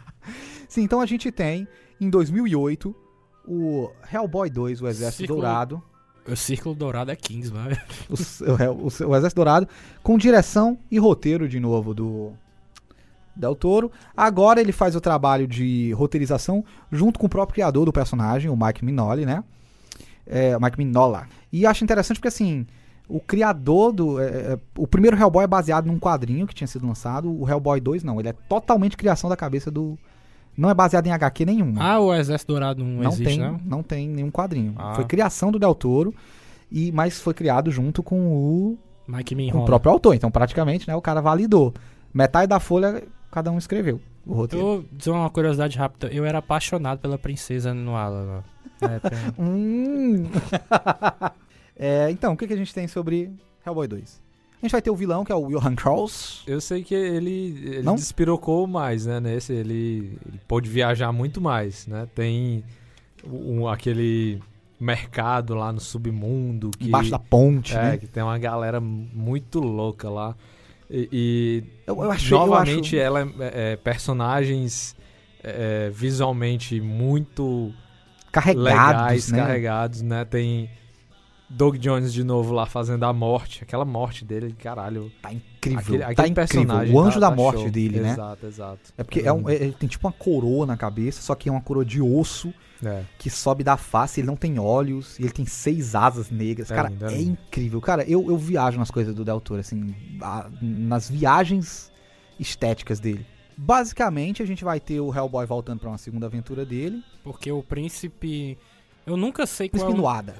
Sim, 0.68 0.82
então 0.82 1.00
a 1.00 1.06
gente 1.06 1.30
tem, 1.30 1.66
em 2.00 2.10
2008, 2.10 2.94
o 3.46 3.90
Hellboy 4.12 4.50
2, 4.50 4.82
o 4.82 4.88
Exército 4.88 5.18
Círculo- 5.18 5.40
Dourado. 5.40 5.82
O 6.26 6.36
Círculo 6.36 6.74
Dourado 6.74 7.10
é 7.10 7.16
15, 7.16 7.52
mano. 7.54 7.76
o, 8.08 8.14
o, 8.14 8.86
o, 8.86 9.08
o 9.10 9.16
Exército 9.16 9.36
Dourado, 9.36 9.68
com 10.02 10.18
direção 10.18 10.78
e 10.90 10.98
roteiro 10.98 11.48
de 11.48 11.58
novo 11.58 11.94
do 11.94 12.32
Del 13.38 13.54
Toro. 13.54 13.90
Agora 14.16 14.60
ele 14.60 14.72
faz 14.72 14.96
o 14.96 15.00
trabalho 15.00 15.46
de 15.46 15.92
roteirização 15.92 16.64
junto 16.90 17.18
com 17.18 17.26
o 17.26 17.30
próprio 17.30 17.54
criador 17.54 17.84
do 17.84 17.92
personagem, 17.92 18.50
o 18.50 18.56
Mike 18.56 18.84
Minoli, 18.84 19.24
né? 19.24 19.44
É, 20.26 20.56
o 20.56 20.60
Mike 20.60 20.76
Minola. 20.76 21.26
E 21.52 21.64
acho 21.64 21.84
interessante 21.84 22.18
porque 22.18 22.28
assim, 22.28 22.66
o 23.08 23.20
criador 23.20 23.92
do. 23.92 24.20
é, 24.20 24.24
é, 24.26 24.58
o 24.76 24.86
primeiro 24.86 25.16
Hellboy 25.16 25.44
é 25.44 25.46
baseado 25.46 25.86
num 25.86 25.98
quadrinho 25.98 26.46
que 26.46 26.54
tinha 26.54 26.68
sido 26.68 26.86
lançado. 26.86 27.30
O 27.30 27.48
Hellboy 27.48 27.80
2 27.80 28.04
não, 28.04 28.20
ele 28.20 28.28
é 28.28 28.34
totalmente 28.48 28.96
criação 28.96 29.30
da 29.30 29.36
cabeça 29.36 29.70
do. 29.70 29.98
Não 30.56 30.68
é 30.68 30.74
baseado 30.74 31.06
em 31.06 31.12
HQ 31.12 31.46
nenhuma. 31.46 31.80
Ah, 31.80 32.00
o 32.00 32.12
Exército 32.12 32.52
Dourado 32.52 32.84
não, 32.84 33.02
não 33.02 33.10
existe, 33.10 33.38
tem, 33.38 33.60
não? 33.64 33.82
tem 33.82 34.08
nenhum 34.08 34.30
quadrinho. 34.30 34.74
Ah. 34.76 34.92
Foi 34.94 35.04
criação 35.04 35.52
do 35.52 35.58
Del 35.58 35.74
Toro, 35.74 36.12
e, 36.70 36.90
mas 36.90 37.20
foi 37.20 37.32
criado 37.32 37.70
junto 37.70 38.02
com 38.02 38.18
o 38.26 38.78
Mike 39.06 39.52
com 39.52 39.60
o 39.60 39.64
próprio 39.64 39.92
autor. 39.92 40.14
Então, 40.14 40.30
praticamente, 40.30 40.86
né, 40.86 40.94
o 40.94 41.00
cara 41.00 41.20
validou. 41.22 41.72
Metade 42.12 42.48
da 42.48 42.60
folha, 42.60 43.02
cada 43.30 43.50
um 43.50 43.58
escreveu 43.58 44.00
o 44.26 44.32
Eu 44.32 44.36
roteiro. 44.36 44.64
vou 44.66 44.84
dizer 44.92 45.10
uma 45.10 45.30
curiosidade 45.30 45.76
rápida. 45.78 46.08
Eu 46.08 46.24
era 46.24 46.38
apaixonado 46.38 46.98
pela 46.98 47.18
princesa 47.18 47.72
no 47.74 47.96
Ala. 47.96 48.44
Na 48.80 48.92
época. 48.92 49.16
Hum. 49.38 50.24
É, 51.80 52.10
então, 52.10 52.32
o 52.32 52.36
que, 52.36 52.48
que 52.48 52.52
a 52.52 52.56
gente 52.56 52.74
tem 52.74 52.88
sobre 52.88 53.30
Hellboy 53.64 53.86
2? 53.86 54.20
A 54.60 54.66
gente 54.66 54.72
vai 54.72 54.82
ter 54.82 54.90
o 54.90 54.96
vilão, 54.96 55.24
que 55.24 55.30
é 55.30 55.34
o 55.36 55.48
Johan 55.48 55.76
Kraus. 55.76 56.42
Eu 56.44 56.60
sei 56.60 56.82
que 56.82 56.92
ele, 56.92 57.56
ele 57.64 57.82
Não? 57.82 57.94
despirocou 57.94 58.66
mais, 58.66 59.06
né? 59.06 59.20
Nesse, 59.20 59.52
ele, 59.52 60.18
ele 60.26 60.40
pôde 60.48 60.68
viajar 60.68 61.12
muito 61.12 61.40
mais, 61.40 61.86
né? 61.86 62.08
Tem 62.12 62.64
um, 63.24 63.68
aquele 63.68 64.40
mercado 64.80 65.54
lá 65.54 65.72
no 65.72 65.78
submundo 65.78 66.70
que, 66.76 66.88
Embaixo 66.88 67.12
da 67.12 67.18
ponte, 67.20 67.76
é, 67.76 67.82
né? 67.82 67.96
que 67.96 68.08
tem 68.08 68.24
uma 68.24 68.38
galera 68.38 68.80
muito 68.80 69.60
louca 69.60 70.10
lá. 70.10 70.34
E, 70.90 71.08
e 71.12 71.64
Eu, 71.86 72.02
eu 72.02 72.10
achei, 72.10 72.36
novamente 72.36 72.96
eu 72.96 73.02
ela 73.02 73.20
é, 73.40 73.72
é, 73.72 73.76
personagens 73.76 74.96
é, 75.42 75.90
visualmente 75.90 76.80
muito 76.80 77.72
carregados, 78.32 78.64
legais, 78.64 79.30
né? 79.30 79.38
carregados, 79.38 80.02
né? 80.02 80.24
Tem 80.24 80.70
Doug 81.50 81.76
Jones 81.76 82.12
de 82.12 82.22
novo 82.24 82.52
lá 82.52 82.66
fazendo 82.66 83.04
a 83.04 83.12
morte, 83.12 83.62
aquela 83.62 83.84
morte 83.84 84.24
dele, 84.24 84.54
caralho. 84.58 85.10
Tá 85.22 85.32
incrível, 85.32 85.78
Aquele, 85.80 85.98
tá 86.14 86.24
aquele 86.24 86.62
incrível. 86.62 86.94
O 86.94 87.00
anjo 87.00 87.14
tá- 87.14 87.20
da 87.20 87.30
tá 87.30 87.36
morte 87.36 87.60
show. 87.62 87.70
dele, 87.70 88.00
né? 88.00 88.10
Exato, 88.12 88.46
exato. 88.46 88.80
É 88.96 89.02
porque 89.04 89.20
é 89.20 89.32
um, 89.32 89.48
é- 89.48 89.54
ele 89.54 89.72
tem 89.72 89.88
tipo 89.88 90.06
uma 90.06 90.12
coroa 90.12 90.66
na 90.66 90.76
cabeça, 90.76 91.22
só 91.22 91.34
que 91.34 91.48
é 91.48 91.52
uma 91.52 91.60
coroa 91.62 91.84
de 91.84 92.00
osso 92.02 92.52
É. 92.84 93.02
que 93.18 93.28
sobe 93.28 93.64
da 93.64 93.76
face, 93.76 94.20
ele 94.20 94.26
não 94.28 94.36
tem 94.36 94.58
olhos, 94.58 95.18
e 95.18 95.22
ele 95.22 95.32
tem 95.32 95.44
seis 95.46 95.94
asas 95.94 96.30
negras. 96.30 96.70
É 96.70 96.74
Cara, 96.74 96.92
é 97.02 97.14
é 97.14 97.20
incrível. 97.20 97.80
Cara, 97.80 98.04
eu, 98.04 98.28
eu 98.28 98.36
viajo 98.38 98.78
nas 98.78 98.90
coisas 98.90 99.14
do 99.14 99.24
Del 99.24 99.40
Toro, 99.40 99.60
assim, 99.60 99.94
a- 100.20 100.48
nas 100.62 101.10
viagens 101.10 101.90
estéticas 102.38 103.00
dele. 103.00 103.26
Basicamente, 103.56 104.40
a 104.42 104.46
gente 104.46 104.62
vai 104.64 104.78
ter 104.78 105.00
o 105.00 105.12
Hellboy 105.12 105.44
voltando 105.44 105.80
pra 105.80 105.88
uma 105.88 105.98
segunda 105.98 106.26
aventura 106.26 106.64
dele. 106.64 107.02
Porque 107.24 107.50
o 107.50 107.62
príncipe. 107.62 108.56
Eu 109.04 109.16
nunca 109.16 109.46
sei 109.46 109.68
qual 109.68 109.80
Príncipe 109.80 109.92
é 109.92 109.94
o... 109.94 110.00
Nuada. 110.00 110.34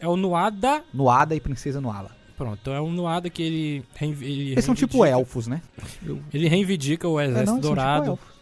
é 0.00 0.08
o 0.08 0.16
Nuada. 0.16 0.84
Nuada 0.92 1.34
e 1.36 1.40
Princesa 1.40 1.80
Nuala. 1.80 2.10
Pronto, 2.36 2.68
é 2.70 2.80
o 2.80 2.90
Nuada 2.90 3.30
que 3.30 3.40
ele. 3.40 3.84
ele 4.00 4.50
Eles 4.52 4.64
são 4.64 4.74
tipo 4.74 4.94
reivindica- 5.04 5.20
elfos, 5.20 5.46
né? 5.46 5.62
Ele 6.32 6.48
reivindica 6.48 7.06
o 7.08 7.20
É, 7.20 7.26
Exército 7.26 7.46
não, 7.46 7.54
eles 7.58 7.64
são 7.66 7.74
tipo 7.74 7.80
Dourado. 7.84 8.10
elfos. 8.10 8.33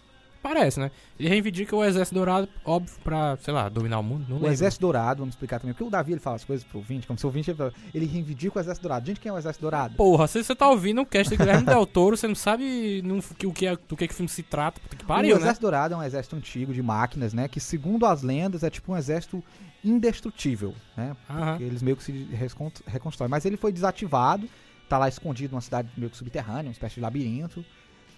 Parece, 0.43 0.81
né? 0.81 0.91
Ele 1.21 1.29
reivindica 1.29 1.77
o 1.77 1.85
Exército 1.85 2.17
Dourado, 2.17 2.49
óbvio, 2.65 2.93
pra, 3.05 3.37
sei 3.37 3.55
lá, 3.55 3.69
dominar 3.69 4.01
o 4.01 4.03
mundo. 4.03 4.25
Não 4.29 4.37
O 4.37 4.41
lembro. 4.41 4.53
Exército 4.53 4.81
Dourado, 4.81 5.21
vamos 5.21 5.35
explicar 5.35 5.61
também. 5.61 5.73
Porque 5.73 5.85
o 5.85 5.91
Davi 5.91 6.13
ele 6.13 6.21
fala 6.21 6.35
as 6.37 6.45
coisas 6.45 6.65
pro 6.67 6.79
ouvinte, 6.79 7.07
como 7.07 7.17
se 7.19 7.25
o 7.25 7.29
ouvinte 7.29 7.51
ele, 7.51 7.57
fala- 7.59 7.73
ele 7.95 8.07
reivindica 8.07 8.59
o 8.59 8.61
Exército 8.61 8.83
Dourado. 8.83 9.07
Gente, 9.07 9.21
quem 9.21 9.31
é 9.31 9.33
o 9.33 9.39
Exército 9.39 9.63
Dourado? 9.63 9.95
Porra, 9.95 10.27
se 10.27 10.43
você 10.43 10.55
tá 10.55 10.69
ouvindo 10.69 11.01
o 11.01 11.07
cast 11.07 11.33
do 11.33 11.39
Guilherme 11.39 11.65
Del 11.65 11.87
Toro, 11.87 12.17
você 12.17 12.27
não 12.27 12.35
sabe 12.35 13.01
não- 13.05 13.21
que- 13.21 13.47
o 13.47 13.53
que 13.53 13.67
é, 13.67 13.77
do 13.77 13.97
que, 13.97 14.09
que 14.09 14.13
o 14.13 14.17
filme 14.17 14.29
se 14.29 14.43
trata. 14.43 14.81
Que 14.97 15.05
pariu, 15.05 15.37
o 15.37 15.39
né? 15.39 15.43
Exército 15.45 15.63
Dourado 15.63 15.95
é 15.95 15.97
um 15.97 16.03
exército 16.03 16.35
antigo 16.35 16.75
de 16.75 16.83
máquinas, 16.83 17.33
né? 17.33 17.47
Que 17.47 17.61
segundo 17.61 18.05
as 18.05 18.23
lendas 18.23 18.65
é 18.65 18.69
tipo 18.71 18.93
um 18.93 18.97
exército 18.97 19.43
indestrutível, 19.85 20.75
né? 20.97 21.17
Aham. 21.29 21.47
Porque 21.53 21.65
eles 21.65 21.83
meio 21.83 21.97
que 21.97 22.03
se 22.03 22.13
recon- 22.33 22.71
reconstroem. 22.87 23.31
Mas 23.31 23.45
ele 23.45 23.57
foi 23.57 23.73
desativado, 23.73 24.49
tá 24.89 24.99
lá 24.99 25.09
escondido 25.09 25.53
numa 25.53 25.61
cidade 25.61 25.89
meio 25.97 26.11
que 26.11 26.17
subterrânea, 26.17 26.65
uma 26.65 26.73
espécie 26.73 26.97
de 26.97 27.01
labirinto. 27.01 27.65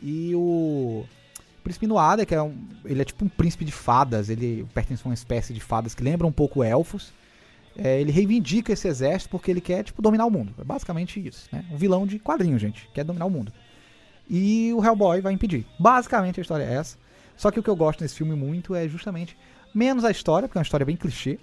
E 0.02 0.32
o 0.34 1.05
Príncipe 1.64 1.86
Nuada, 1.86 2.24
que 2.26 2.34
é 2.34 2.42
um. 2.42 2.54
Ele 2.84 3.00
é 3.00 3.04
tipo 3.04 3.24
um 3.24 3.28
príncipe 3.28 3.64
de 3.64 3.72
fadas, 3.72 4.28
ele 4.28 4.66
pertence 4.74 5.02
a 5.04 5.08
uma 5.08 5.14
espécie 5.14 5.52
de 5.52 5.60
fadas 5.60 5.94
que 5.94 6.04
lembra 6.04 6.26
um 6.26 6.32
pouco 6.32 6.62
elfos. 6.62 7.12
É, 7.76 8.00
ele 8.00 8.12
reivindica 8.12 8.72
esse 8.72 8.86
exército 8.86 9.30
porque 9.30 9.50
ele 9.50 9.60
quer, 9.60 9.82
tipo, 9.82 10.00
dominar 10.00 10.26
o 10.26 10.30
mundo. 10.30 10.54
É 10.60 10.62
basicamente 10.62 11.26
isso, 11.26 11.48
né? 11.50 11.64
Um 11.72 11.76
vilão 11.76 12.06
de 12.06 12.20
quadrinho, 12.20 12.56
gente. 12.56 12.88
Quer 12.94 13.02
dominar 13.02 13.24
o 13.24 13.30
mundo. 13.30 13.52
E 14.30 14.72
o 14.74 14.84
Hellboy 14.84 15.20
vai 15.20 15.32
impedir. 15.32 15.66
Basicamente 15.78 16.38
a 16.38 16.42
história 16.42 16.62
é 16.62 16.74
essa. 16.74 16.96
Só 17.36 17.50
que 17.50 17.58
o 17.58 17.62
que 17.62 17.68
eu 17.68 17.74
gosto 17.74 18.02
nesse 18.02 18.14
filme 18.14 18.36
muito 18.36 18.74
é 18.74 18.86
justamente 18.86 19.36
menos 19.74 20.04
a 20.04 20.10
história, 20.10 20.46
porque 20.46 20.56
é 20.56 20.60
uma 20.60 20.64
história 20.64 20.86
bem 20.86 20.96
clichê, 20.96 21.38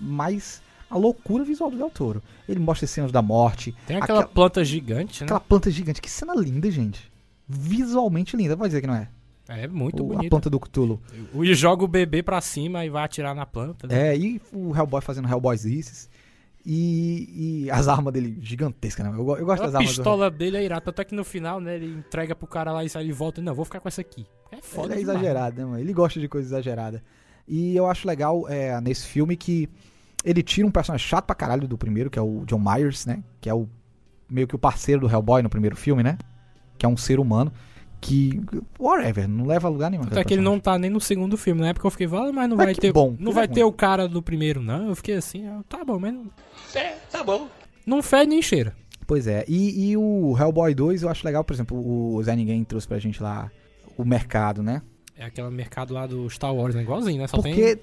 mas 0.00 0.60
a 0.90 0.96
loucura 0.96 1.44
visual 1.44 1.70
do 1.70 1.76
Del 1.76 1.90
Toro. 1.90 2.22
Ele 2.48 2.58
mostra 2.58 2.84
as 2.84 2.90
cenas 2.90 3.12
da 3.12 3.22
morte, 3.22 3.74
Tem 3.86 3.96
aquela, 3.96 4.26
planta 4.26 4.64
gigante, 4.64 5.20
né? 5.20 5.26
aquela 5.26 5.40
planta 5.40 5.70
gigante. 5.70 6.00
Que 6.00 6.10
cena 6.10 6.34
linda, 6.34 6.70
gente. 6.70 7.12
Visualmente 7.48 8.36
linda, 8.36 8.56
pode 8.56 8.70
dizer 8.70 8.80
que 8.80 8.86
não 8.86 8.94
é? 8.94 9.08
É 9.48 9.66
muito 9.68 10.02
O- 10.02 10.12
a 10.12 10.14
bonito. 10.16 10.30
planta 10.30 10.48
do 10.48 10.58
Cthulhu. 10.58 11.00
E 11.42 11.54
joga 11.54 11.84
o 11.84 11.88
bebê 11.88 12.22
pra 12.22 12.40
cima 12.40 12.84
e 12.84 12.88
vai 12.90 13.04
atirar 13.04 13.34
na 13.34 13.44
planta. 13.44 13.86
né? 13.86 14.08
É, 14.08 14.16
e 14.16 14.40
o 14.52 14.74
Hellboy 14.74 15.00
fazendo 15.02 15.28
Hellboyzices. 15.28 16.08
E, 16.66 17.64
e 17.66 17.70
as 17.70 17.88
armas 17.88 18.10
dele 18.14 18.38
gigantescas, 18.40 19.04
né? 19.04 19.12
Eu, 19.12 19.18
eu 19.36 19.44
gosto 19.44 19.62
das 19.62 19.74
a 19.74 19.78
armas 19.78 19.92
do 19.92 19.96
pistola 19.96 20.30
dele 20.30 20.56
é 20.56 20.64
irada. 20.64 20.80
Tanto 20.80 21.02
é 21.02 21.04
que 21.04 21.14
no 21.14 21.22
final, 21.22 21.60
né, 21.60 21.74
ele 21.76 21.86
entrega 21.98 22.34
pro 22.34 22.46
cara 22.46 22.72
lá 22.72 22.82
e 22.82 22.88
sai, 22.88 23.02
ele 23.02 23.12
volta. 23.12 23.42
Não, 23.42 23.54
vou 23.54 23.66
ficar 23.66 23.80
com 23.80 23.88
essa 23.88 24.00
aqui. 24.00 24.26
É 24.50 24.62
foda 24.62 24.94
Ele 24.94 24.94
é 24.94 24.98
demais. 25.00 25.18
exagerado, 25.18 25.56
né, 25.58 25.64
mano? 25.66 25.78
Ele 25.78 25.92
gosta 25.92 26.18
de 26.18 26.26
coisa 26.26 26.48
exagerada. 26.48 27.02
E 27.46 27.76
eu 27.76 27.86
acho 27.86 28.08
legal 28.08 28.48
é, 28.48 28.80
nesse 28.80 29.06
filme 29.06 29.36
que 29.36 29.68
ele 30.24 30.42
tira 30.42 30.66
um 30.66 30.70
personagem 30.70 31.06
chato 31.06 31.26
pra 31.26 31.34
caralho 31.34 31.68
do 31.68 31.76
primeiro, 31.76 32.08
que 32.08 32.18
é 32.18 32.22
o 32.22 32.44
John 32.46 32.58
Myers, 32.58 33.04
né? 33.04 33.22
Que 33.42 33.50
é 33.50 33.54
o 33.54 33.68
meio 34.30 34.48
que 34.48 34.54
o 34.54 34.58
parceiro 34.58 35.02
do 35.02 35.10
Hellboy 35.10 35.42
no 35.42 35.50
primeiro 35.50 35.76
filme, 35.76 36.02
né? 36.02 36.16
Que 36.78 36.86
é 36.86 36.88
um 36.88 36.96
ser 36.96 37.20
humano 37.20 37.52
que. 38.04 38.38
Whatever, 38.78 39.26
não 39.26 39.46
leva 39.46 39.66
a 39.66 39.70
lugar 39.70 39.90
nenhum. 39.90 40.02
Até 40.02 40.22
que 40.22 40.34
ele 40.34 40.42
não 40.42 40.60
tá 40.60 40.78
nem 40.78 40.90
no 40.90 41.00
segundo 41.00 41.38
filme. 41.38 41.62
Na 41.62 41.68
época 41.68 41.86
eu 41.86 41.90
fiquei, 41.90 42.06
vale, 42.06 42.32
mas 42.32 42.48
não 42.48 42.56
Mas 42.56 42.66
vai 42.66 42.74
ter. 42.74 42.92
bom, 42.92 43.16
não 43.18 43.32
vai 43.32 43.48
ter 43.48 43.64
o 43.64 43.72
cara 43.72 44.06
do 44.06 44.22
primeiro, 44.22 44.62
não. 44.62 44.88
Eu 44.88 44.94
fiquei 44.94 45.16
assim, 45.16 45.44
tá 45.68 45.82
bom, 45.84 45.98
mas 45.98 46.12
não. 46.12 46.26
É, 46.74 46.96
tá 47.10 47.24
bom. 47.24 47.48
Não 47.86 48.02
fede 48.02 48.28
nem 48.30 48.42
cheira. 48.42 48.76
Pois 49.06 49.26
é. 49.26 49.44
E, 49.48 49.90
e 49.90 49.96
o 49.96 50.36
Hellboy 50.38 50.74
2 50.74 51.02
eu 51.02 51.08
acho 51.08 51.24
legal, 51.26 51.42
por 51.44 51.52
exemplo, 51.54 51.76
o 51.76 52.22
Zé 52.22 52.36
Ninguém 52.36 52.62
trouxe 52.64 52.86
pra 52.86 52.98
gente 52.98 53.22
lá 53.22 53.50
o 53.96 54.04
mercado, 54.04 54.62
né? 54.62 54.82
É 55.16 55.24
aquele 55.24 55.48
mercado 55.50 55.94
lá 55.94 56.06
do 56.06 56.28
Star 56.28 56.54
Wars, 56.54 56.74
né? 56.74 56.82
Igualzinho, 56.82 57.18
né? 57.18 57.26
Só 57.26 57.36
Porque 57.36 57.76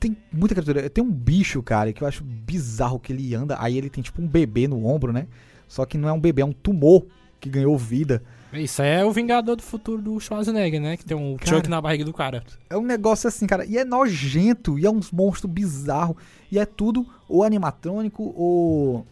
tem. 0.00 0.12
tem 0.12 0.16
muita 0.32 0.54
criatura. 0.54 0.90
Tem 0.90 1.02
um 1.02 1.10
bicho, 1.10 1.62
cara, 1.62 1.92
que 1.92 2.02
eu 2.02 2.08
acho 2.08 2.24
bizarro 2.24 2.98
que 2.98 3.12
ele 3.12 3.34
anda. 3.34 3.56
Aí 3.58 3.78
ele 3.78 3.88
tem 3.88 4.02
tipo 4.02 4.20
um 4.20 4.26
bebê 4.26 4.66
no 4.66 4.86
ombro, 4.86 5.12
né? 5.12 5.28
Só 5.68 5.86
que 5.86 5.96
não 5.96 6.08
é 6.08 6.12
um 6.12 6.20
bebê, 6.20 6.42
é 6.42 6.44
um 6.44 6.52
tumor 6.52 7.06
que 7.40 7.48
ganhou 7.48 7.76
vida. 7.78 8.22
Isso 8.52 8.82
é 8.82 9.04
o 9.04 9.10
Vingador 9.10 9.56
do 9.56 9.62
Futuro 9.62 10.02
do 10.02 10.20
Schwarzenegger, 10.20 10.80
né? 10.80 10.96
Que 10.96 11.04
tem 11.04 11.16
um 11.16 11.36
Cara. 11.36 11.56
Chuck 11.56 11.68
na 11.68 11.80
barriga 11.80 12.04
do 12.04 12.12
cara. 12.12 12.44
É 12.68 12.76
um 12.76 12.82
negócio 12.82 13.26
assim, 13.28 13.46
cara. 13.46 13.64
E 13.64 13.78
é 13.78 13.84
nojento. 13.84 14.78
E 14.78 14.84
é 14.84 14.90
uns 14.90 15.10
monstros 15.10 15.50
bizarros. 15.50 16.16
E 16.50 16.58
é 16.58 16.66
tudo 16.66 17.06
ou 17.28 17.42
animatrônico 17.42 18.32
ou. 18.36 19.06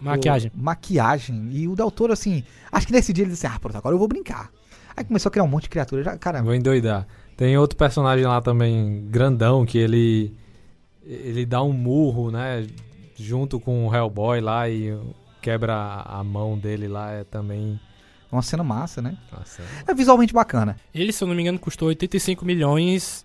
Maquiagem. 0.00 0.50
ou 0.54 0.62
maquiagem. 0.62 1.48
E 1.52 1.68
o 1.68 1.74
Del 1.74 1.90
Toro, 1.90 2.12
assim. 2.12 2.42
Acho 2.72 2.86
que 2.86 2.92
nesse 2.92 3.12
dia 3.12 3.24
ele 3.24 3.32
disse: 3.32 3.46
Ah, 3.46 3.58
pronto, 3.60 3.76
agora 3.76 3.94
eu 3.94 3.98
vou 3.98 4.08
brincar. 4.08 4.50
Aí 4.96 5.04
começou 5.04 5.28
a 5.28 5.32
criar 5.32 5.44
um 5.44 5.48
monte 5.48 5.64
de 5.64 5.68
criatura. 5.70 6.02
Já, 6.02 6.16
cara, 6.16 6.42
Vou 6.42 6.54
endoidar. 6.54 7.06
Tem 7.36 7.56
outro 7.56 7.76
personagem 7.76 8.24
lá 8.24 8.40
também, 8.40 9.06
grandão, 9.08 9.66
que 9.66 9.78
ele. 9.78 10.34
Ele 11.04 11.46
dá 11.46 11.62
um 11.62 11.72
murro, 11.72 12.30
né? 12.30 12.66
Junto 13.16 13.60
com 13.60 13.86
o 13.86 13.94
Hellboy 13.94 14.40
lá 14.40 14.68
e 14.68 14.96
quebra 15.40 15.74
a 15.74 16.20
a 16.20 16.24
mão 16.24 16.58
dele 16.58 16.88
lá. 16.88 17.12
É 17.12 17.24
também. 17.24 17.78
Uma 18.30 18.42
cena 18.42 18.62
massa, 18.62 19.00
né? 19.00 19.16
Nossa, 19.32 19.62
É 19.86 19.94
visualmente 19.94 20.32
bacana. 20.32 20.76
Ele, 20.94 21.12
se 21.12 21.22
eu 21.22 21.28
não 21.28 21.34
me 21.34 21.42
engano, 21.42 21.58
custou 21.58 21.88
85 21.88 22.44
milhões, 22.44 23.24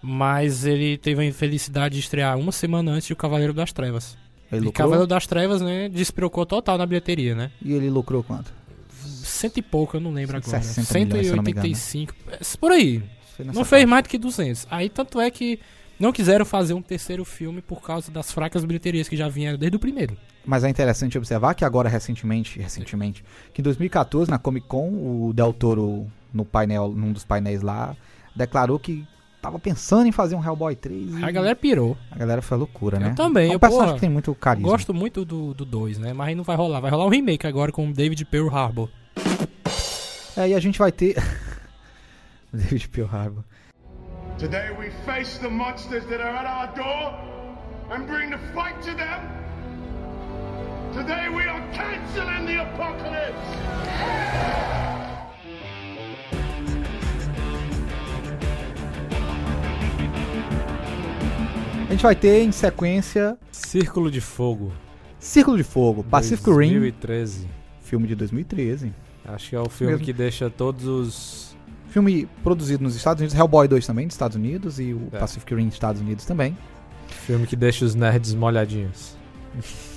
mas 0.00 0.64
ele 0.64 0.96
teve 0.98 1.22
a 1.22 1.24
infelicidade 1.24 1.94
de 1.94 2.00
estrear 2.00 2.38
uma 2.38 2.52
semana 2.52 2.92
antes 2.92 3.06
de 3.06 3.12
O 3.12 3.16
Cavaleiro 3.16 3.52
das 3.52 3.72
Trevas. 3.72 4.16
Ele 4.50 4.68
E. 4.68 4.72
Cavaleiro 4.72 5.06
das 5.06 5.26
Trevas, 5.26 5.60
né, 5.60 5.88
despirocou 5.88 6.44
total 6.44 6.76
na 6.76 6.86
bilheteria, 6.86 7.34
né? 7.34 7.50
E 7.60 7.72
ele 7.72 7.88
lucrou 7.88 8.22
quanto? 8.22 8.52
Cento 8.90 9.58
e 9.58 9.62
pouco, 9.62 9.96
eu 9.96 10.00
não 10.00 10.12
lembro 10.12 10.36
agora. 10.36 10.62
60 10.62 10.98
milhões, 10.98 11.26
se 11.26 11.32
eu 11.32 11.36
não 11.36 11.42
me 11.42 11.50
engano. 11.50 11.66
185, 11.66 12.14
é, 12.30 12.56
por 12.58 12.72
aí. 12.72 13.02
Não 13.38 13.64
fez 13.64 13.68
faixa. 13.68 13.86
mais 13.86 14.02
do 14.04 14.08
que 14.08 14.18
200. 14.18 14.66
Aí 14.70 14.88
tanto 14.88 15.20
é 15.20 15.30
que 15.30 15.58
não 15.98 16.12
quiseram 16.12 16.44
fazer 16.44 16.74
um 16.74 16.82
terceiro 16.82 17.24
filme 17.24 17.62
por 17.62 17.80
causa 17.80 18.10
das 18.10 18.30
fracas 18.30 18.64
bilheterias 18.64 19.08
que 19.08 19.16
já 19.16 19.28
vinham 19.28 19.56
desde 19.56 19.76
o 19.76 19.80
primeiro. 19.80 20.16
Mas 20.44 20.64
é 20.64 20.68
interessante 20.68 21.16
observar 21.16 21.54
que 21.54 21.64
agora, 21.64 21.88
recentemente, 21.88 22.58
recentemente, 22.60 23.24
que 23.54 23.60
em 23.60 23.64
2014, 23.64 24.30
na 24.30 24.38
Comic 24.38 24.66
Con, 24.66 24.88
o 24.88 25.32
Del 25.32 25.52
Toro, 25.52 26.06
no 26.32 26.44
painel, 26.44 26.88
num 26.88 27.12
dos 27.12 27.24
painéis 27.24 27.62
lá, 27.62 27.96
declarou 28.34 28.78
que 28.78 29.06
tava 29.40 29.58
pensando 29.58 30.06
em 30.06 30.12
fazer 30.12 30.34
um 30.34 30.44
Hellboy 30.44 30.74
3. 30.74 31.18
e 31.18 31.24
A 31.24 31.30
galera 31.30 31.54
pirou. 31.54 31.96
a 32.10 32.16
galera 32.16 32.42
foi 32.42 32.58
loucura, 32.58 32.98
né? 32.98 33.10
Eu 33.10 33.14
também, 33.14 33.46
É 33.46 33.50
um 33.50 33.52
eu, 33.54 33.60
personagem 33.60 33.86
porra, 33.88 33.94
que 33.94 34.00
tem 34.00 34.10
muito 34.10 34.34
carisma. 34.34 34.68
Gosto 34.68 34.92
muito 34.94 35.24
do 35.24 35.52
2, 35.54 35.98
né? 35.98 36.12
Mas 36.12 36.28
aí 36.28 36.34
não 36.34 36.44
vai 36.44 36.56
rolar. 36.56 36.80
Vai 36.80 36.90
rolar 36.90 37.06
um 37.06 37.10
remake 37.10 37.46
agora 37.46 37.70
com 37.70 37.88
o 37.88 37.92
David 37.92 38.24
Pearl 38.24 38.48
Harbor. 38.48 38.88
É, 40.36 40.48
e 40.48 40.54
a 40.54 40.60
gente 40.60 40.78
vai 40.78 40.90
ter... 40.90 41.16
David 42.52 42.88
Pearl 42.88 43.08
Harbor. 43.08 43.44
Today 44.38 44.70
we 44.78 44.90
face 45.06 45.38
the 45.38 45.48
monsters 45.48 46.04
that 46.06 46.20
are 46.20 46.36
at 46.36 46.46
our 46.46 46.74
door 46.74 47.14
and 47.90 48.06
bring 48.06 48.30
the 48.30 48.38
fight 48.54 48.80
to 48.82 48.94
them. 48.96 49.41
Today 50.92 51.28
we 51.30 51.44
are 51.48 51.62
canceling 51.72 52.46
the 52.46 52.58
apocalypse. 52.60 54.52
A 61.88 61.92
gente 61.92 62.02
vai 62.02 62.14
ter, 62.16 62.42
em 62.42 62.52
sequência, 62.52 63.36
Círculo 63.50 64.10
de 64.10 64.20
Fogo. 64.20 64.72
Círculo 65.18 65.56
de 65.56 65.62
Fogo, 65.64 66.02
Pacific 66.02 66.48
Rim, 66.50 66.70
2013. 66.80 67.46
filme 67.82 68.08
de 68.08 68.14
2013. 68.14 68.92
Acho 69.24 69.50
que 69.50 69.56
é 69.56 69.60
o 69.60 69.68
filme 69.68 69.92
Mesmo. 69.92 70.06
que 70.06 70.12
deixa 70.12 70.48
todos 70.48 70.86
os. 70.86 71.56
Filme 71.88 72.26
produzido 72.42 72.82
nos 72.82 72.96
Estados 72.96 73.20
Unidos, 73.20 73.38
Hellboy 73.38 73.68
2 73.68 73.86
também, 73.86 74.06
dos 74.06 74.14
Estados 74.14 74.36
Unidos, 74.36 74.80
e 74.80 74.94
o 74.94 75.08
É. 75.12 75.18
Pacific 75.18 75.54
Rim 75.54 75.66
dos 75.66 75.74
Estados 75.74 76.00
Unidos 76.00 76.24
também. 76.24 76.56
Filme 77.08 77.46
que 77.46 77.54
deixa 77.54 77.84
os 77.84 77.94
nerds 77.94 78.34
molhadinhos. 78.34 79.14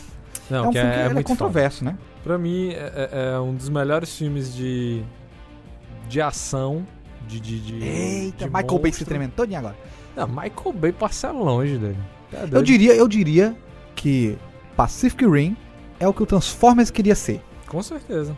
Não, 0.50 0.66
é 0.66 0.68
um 0.68 0.72
que 0.72 0.78
filme 0.80 0.94
que 0.94 1.00
é, 1.00 1.02
é 1.02 1.06
é 1.06 1.10
muito 1.14 1.28
foda. 1.28 1.38
controverso, 1.40 1.84
né? 1.86 1.98
Pra 2.24 2.38
mim, 2.38 2.70
é, 2.70 3.10
é- 3.12 3.34
é 3.36 3.40
um 3.40 3.54
dos 3.56 3.70
melhores 3.70 4.16
filmes 4.18 4.54
de. 4.56 5.04
de 6.10 6.22
ação. 6.22 6.86
De. 7.28 7.40
de, 7.40 7.60
de 7.60 7.84
Eita, 7.84 8.46
de 8.46 8.54
Michael 8.54 8.68
Bay 8.80 8.80
se 8.92 9.00
monstro. 9.00 9.06
tremendo 9.06 9.32
todinho 9.36 9.60
agora. 9.60 9.76
Não, 10.16 10.28
Michael 10.28 10.74
Bay 10.74 10.92
passa 10.92 11.32
longe 11.32 11.78
dele. 11.78 11.98
Tá 12.32 12.48
Eu 12.52 12.62
diria, 12.62 12.94
eu 12.96 13.08
diria 13.08 13.56
que 13.96 14.38
Pacific 14.76 15.26
Rim 15.26 15.56
é 16.00 16.08
o 16.08 16.14
que 16.14 16.24
o 16.24 16.26
Transformers 16.26 16.90
queria 16.92 17.16
ser. 17.16 17.42
Com 17.68 17.82
certeza. 17.82 18.36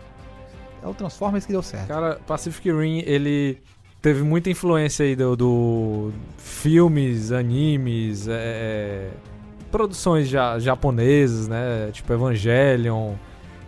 É 0.83 0.87
o 0.87 0.93
Transformers 0.93 1.45
que 1.45 1.51
deu 1.51 1.61
certo. 1.61 1.87
Cara, 1.87 2.19
Pacific 2.25 2.71
Rim, 2.71 2.99
ele 3.05 3.61
teve 4.01 4.23
muita 4.23 4.49
influência 4.49 5.05
aí 5.05 5.15
do, 5.15 5.35
do 5.35 6.11
filmes, 6.37 7.31
animes, 7.31 8.27
é, 8.27 8.31
é, 8.33 9.09
produções 9.67 10.27
ja- 10.29 10.59
japonesas, 10.59 11.47
né? 11.47 11.89
Tipo 11.91 12.13
Evangelion, 12.13 13.13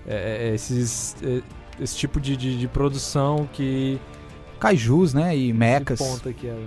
é, 0.07 0.49
é, 0.49 0.53
esses, 0.55 1.15
é, 1.23 1.41
esse 1.81 1.95
tipo 1.97 2.19
de, 2.19 2.35
de, 2.35 2.57
de 2.57 2.67
produção 2.67 3.47
que 3.53 3.99
Kaijus, 4.59 5.13
né? 5.13 5.35
E 5.35 5.47
que 5.47 5.53
mechas. 5.53 5.99
ponta 5.99 6.33
que 6.33 6.47
é. 6.47 6.57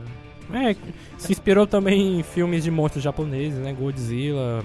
É, 0.54 0.76
se 1.16 1.32
inspirou 1.32 1.66
também 1.66 2.18
em 2.18 2.22
filmes 2.22 2.62
de 2.64 2.70
monstros 2.70 3.02
japoneses, 3.02 3.59
né? 3.59 3.72
Godzilla, 3.72 4.62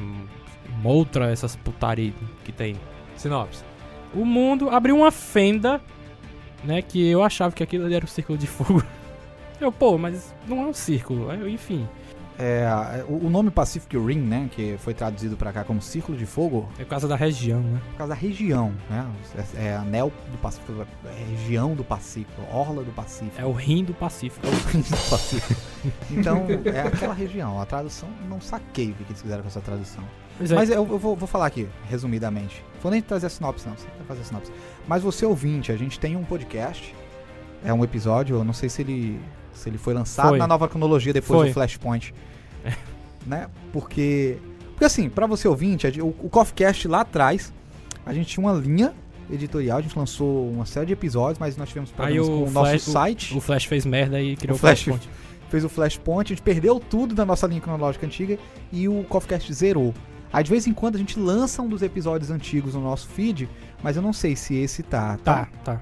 Motra, 0.81 1.31
essas 1.31 1.55
putaria 1.55 2.13
que 2.43 2.51
tem. 2.51 2.75
Sinopse. 3.15 3.63
O 4.13 4.25
mundo 4.25 4.69
abriu 4.69 4.97
uma 4.97 5.11
fenda, 5.11 5.81
né? 6.63 6.81
Que 6.81 7.07
eu 7.07 7.23
achava 7.23 7.53
que 7.53 7.63
aquilo 7.63 7.85
ali 7.85 7.95
era 7.95 8.05
um 8.05 8.07
círculo 8.07 8.37
de 8.37 8.47
fogo. 8.47 8.83
Eu, 9.59 9.71
pô, 9.71 9.97
mas 9.97 10.35
não 10.47 10.61
é 10.61 10.65
um 10.67 10.73
círculo. 10.73 11.31
Eu, 11.31 11.49
Enfim, 11.49 11.87
É, 12.39 13.03
o 13.07 13.29
nome 13.29 13.49
Pacific 13.49 13.97
Rim, 13.97 14.19
né? 14.19 14.49
Que 14.51 14.77
foi 14.77 14.93
traduzido 14.93 15.35
pra 15.35 15.51
cá 15.51 15.63
como 15.63 15.81
Círculo 15.81 16.17
de 16.17 16.25
Fogo, 16.25 16.69
é 16.77 16.83
por 16.83 16.91
causa 16.91 17.07
da 17.07 17.15
região, 17.15 17.61
né? 17.61 17.81
por 17.91 17.97
causa 17.97 18.13
da 18.13 18.19
região, 18.19 18.73
né? 18.89 19.07
É, 19.57 19.67
é 19.67 19.75
anel 19.75 20.11
do 20.31 20.37
Pacífico, 20.37 20.85
é 21.05 21.35
região 21.35 21.73
do 21.73 21.83
Pacífico, 21.83 22.41
orla 22.51 22.83
do 22.83 22.91
Pacífico. 22.91 23.41
É 23.41 23.45
o 23.45 23.51
rim 23.51 23.83
do 23.83 23.93
Pacífico. 23.93 24.45
É 24.45 24.49
o 24.49 24.71
rim 24.71 24.81
do 24.81 25.09
Pacífico. 25.09 25.61
Então, 26.11 26.45
é 26.65 26.81
aquela 26.81 27.13
região. 27.13 27.61
A 27.61 27.65
tradução, 27.65 28.09
não 28.27 28.41
saquei 28.41 28.91
o 28.91 28.93
que 28.93 29.03
eles 29.03 29.21
fizeram 29.21 29.41
com 29.41 29.47
essa 29.47 29.61
tradução. 29.61 30.03
É. 30.39 30.53
Mas 30.53 30.69
eu, 30.69 30.87
eu 30.87 30.99
vou, 30.99 31.15
vou 31.15 31.27
falar 31.27 31.47
aqui, 31.47 31.67
resumidamente. 31.89 32.63
Vou 32.81 32.91
nem 32.91 33.01
trazer 33.01 33.27
a 33.27 33.29
sinopse, 33.29 33.67
não. 33.67 33.75
Você 33.75 33.87
vai 33.97 34.07
fazer 34.07 34.21
a 34.21 34.23
sinopse. 34.23 34.51
Mas 34.87 35.01
você 35.01 35.25
ouvinte, 35.25 35.71
a 35.71 35.77
gente 35.77 35.99
tem 35.99 36.15
um 36.15 36.23
podcast. 36.23 36.93
É 37.65 37.73
um 37.73 37.83
episódio, 37.83 38.37
eu 38.37 38.43
não 38.43 38.53
sei 38.53 38.69
se 38.69 38.81
ele, 38.83 39.19
se 39.57 39.67
ele 39.69 39.77
foi 39.77 39.93
lançado 39.93 40.29
Foi. 40.29 40.37
na 40.37 40.47
nova 40.47 40.67
cronologia 40.67 41.11
depois 41.11 41.39
Foi. 41.39 41.47
do 41.49 41.53
Flashpoint. 41.53 42.13
né? 43.25 43.47
Porque. 43.71 44.37
Porque 44.71 44.85
assim, 44.85 45.09
pra 45.09 45.25
você 45.25 45.47
ouvinte, 45.47 45.87
o, 46.01 46.07
o 46.07 46.29
lá 46.87 47.01
atrás, 47.01 47.51
a 48.05 48.13
gente 48.13 48.27
tinha 48.27 48.45
uma 48.45 48.53
linha 48.53 48.93
editorial, 49.29 49.79
a 49.79 49.81
gente 49.81 49.97
lançou 49.97 50.49
uma 50.51 50.65
série 50.67 50.85
de 50.85 50.93
episódios, 50.93 51.39
mas 51.39 51.57
nós 51.57 51.67
tivemos 51.67 51.89
problemas 51.91 52.27
o 52.27 52.31
com 52.31 52.43
o 52.43 52.47
Flash- 52.47 52.71
nosso 52.73 52.91
site. 52.91 53.35
O 53.37 53.41
Flash 53.41 53.65
fez 53.65 53.85
merda 53.85 54.21
e 54.21 54.35
criou 54.35 54.55
O 54.55 54.59
Flash- 54.59 54.83
Flashpoint. 54.83 55.09
fez 55.49 55.63
o 55.65 55.69
Flashpoint, 55.69 56.31
a 56.31 56.35
gente 56.35 56.43
perdeu 56.43 56.79
tudo 56.79 57.15
da 57.15 57.25
nossa 57.25 57.47
linha 57.47 57.59
cronológica 57.59 58.05
antiga 58.05 58.37
e 58.71 58.87
o 58.87 59.03
Coffeecast 59.09 59.51
zerou. 59.51 59.93
Aí 60.31 60.43
de 60.43 60.51
vez 60.51 60.67
em 60.67 60.73
quando 60.73 60.95
a 60.95 60.99
gente 60.99 61.17
lança 61.19 61.61
um 61.61 61.67
dos 61.67 61.81
episódios 61.81 62.29
antigos 62.29 62.75
no 62.75 62.81
nosso 62.81 63.07
feed, 63.07 63.49
mas 63.81 63.95
eu 63.95 64.01
não 64.03 64.13
sei 64.13 64.35
se 64.35 64.55
esse 64.55 64.83
tá, 64.83 65.17
tá? 65.23 65.45
Tá, 65.45 65.49
tá. 65.63 65.81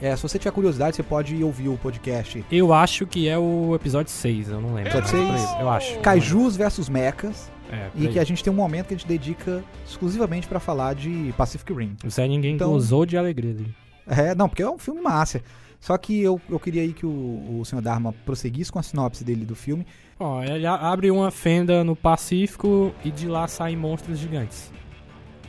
É, 0.00 0.14
se 0.14 0.22
você 0.22 0.38
tiver 0.38 0.50
curiosidade, 0.50 0.94
você 0.96 1.02
pode 1.02 1.34
ir 1.34 1.42
ouvir 1.42 1.68
o 1.68 1.76
podcast 1.78 2.44
Eu 2.52 2.72
acho 2.74 3.06
que 3.06 3.28
é 3.28 3.38
o 3.38 3.74
episódio 3.74 4.12
6, 4.12 4.50
eu 4.50 4.60
não 4.60 4.74
lembro. 4.74 4.90
Episódio 4.98 5.26
Mas 5.28 5.40
seis? 5.40 5.48
por 5.50 5.56
aí, 5.56 5.62
Eu 5.62 5.70
acho. 5.70 5.98
Kaijus 6.00 6.56
versus 6.56 6.88
Mechas. 6.88 7.50
É, 7.72 7.88
E 7.96 8.06
aí. 8.06 8.12
que 8.12 8.18
a 8.18 8.24
gente 8.24 8.44
tem 8.44 8.52
um 8.52 8.56
momento 8.56 8.88
que 8.88 8.94
a 8.94 8.96
gente 8.96 9.08
dedica 9.08 9.64
exclusivamente 9.86 10.46
pra 10.46 10.60
falar 10.60 10.94
de 10.94 11.32
Pacific 11.36 11.72
Rim. 11.72 11.96
O 12.04 12.10
Zé 12.10 12.28
ninguém 12.28 12.54
Então- 12.54 12.70
gozou 12.70 13.04
de 13.06 13.16
alegria 13.16 13.52
dele. 13.54 13.74
É, 14.06 14.34
não, 14.36 14.48
porque 14.48 14.62
é 14.62 14.70
um 14.70 14.78
filme 14.78 15.00
massa. 15.00 15.42
Só 15.80 15.96
que 15.98 16.20
eu, 16.22 16.40
eu 16.48 16.60
queria 16.60 16.82
aí 16.82 16.92
que 16.92 17.04
o, 17.06 17.58
o 17.60 17.64
senhor 17.64 17.82
Dharma 17.82 18.12
prosseguisse 18.24 18.70
com 18.70 18.78
a 18.78 18.82
sinopse 18.82 19.24
dele 19.24 19.44
do 19.44 19.56
filme. 19.56 19.84
Ó, 20.18 20.42
ele 20.44 20.66
abre 20.66 21.10
uma 21.10 21.30
fenda 21.30 21.82
no 21.82 21.96
Pacífico 21.96 22.94
e 23.04 23.10
de 23.10 23.26
lá 23.28 23.48
saem 23.48 23.76
monstros 23.76 24.18
gigantes. 24.18 24.70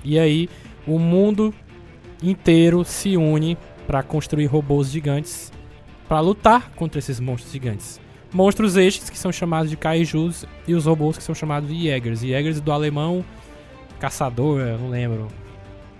E 0.03 0.17
aí, 0.17 0.49
o 0.87 0.97
mundo 0.97 1.53
inteiro 2.23 2.83
se 2.83 3.15
une 3.15 3.57
pra 3.87 4.03
construir 4.03 4.45
robôs 4.45 4.91
gigantes 4.91 5.51
pra 6.07 6.19
lutar 6.19 6.71
contra 6.71 6.99
esses 6.99 7.19
monstros 7.19 7.51
gigantes. 7.51 7.99
Monstros 8.33 8.75
estes 8.75 9.09
que 9.09 9.17
são 9.17 9.31
chamados 9.31 9.69
de 9.69 9.77
kaijus 9.77 10.45
e 10.67 10.75
os 10.75 10.85
robôs 10.85 11.17
que 11.17 11.23
são 11.23 11.33
chamados 11.33 11.69
de 11.69 11.83
Jägers. 11.83 12.19
Jägers 12.19 12.59
do 12.59 12.71
alemão, 12.71 13.23
caçador, 13.99 14.59
não 14.79 14.89
lembro. 14.89 15.27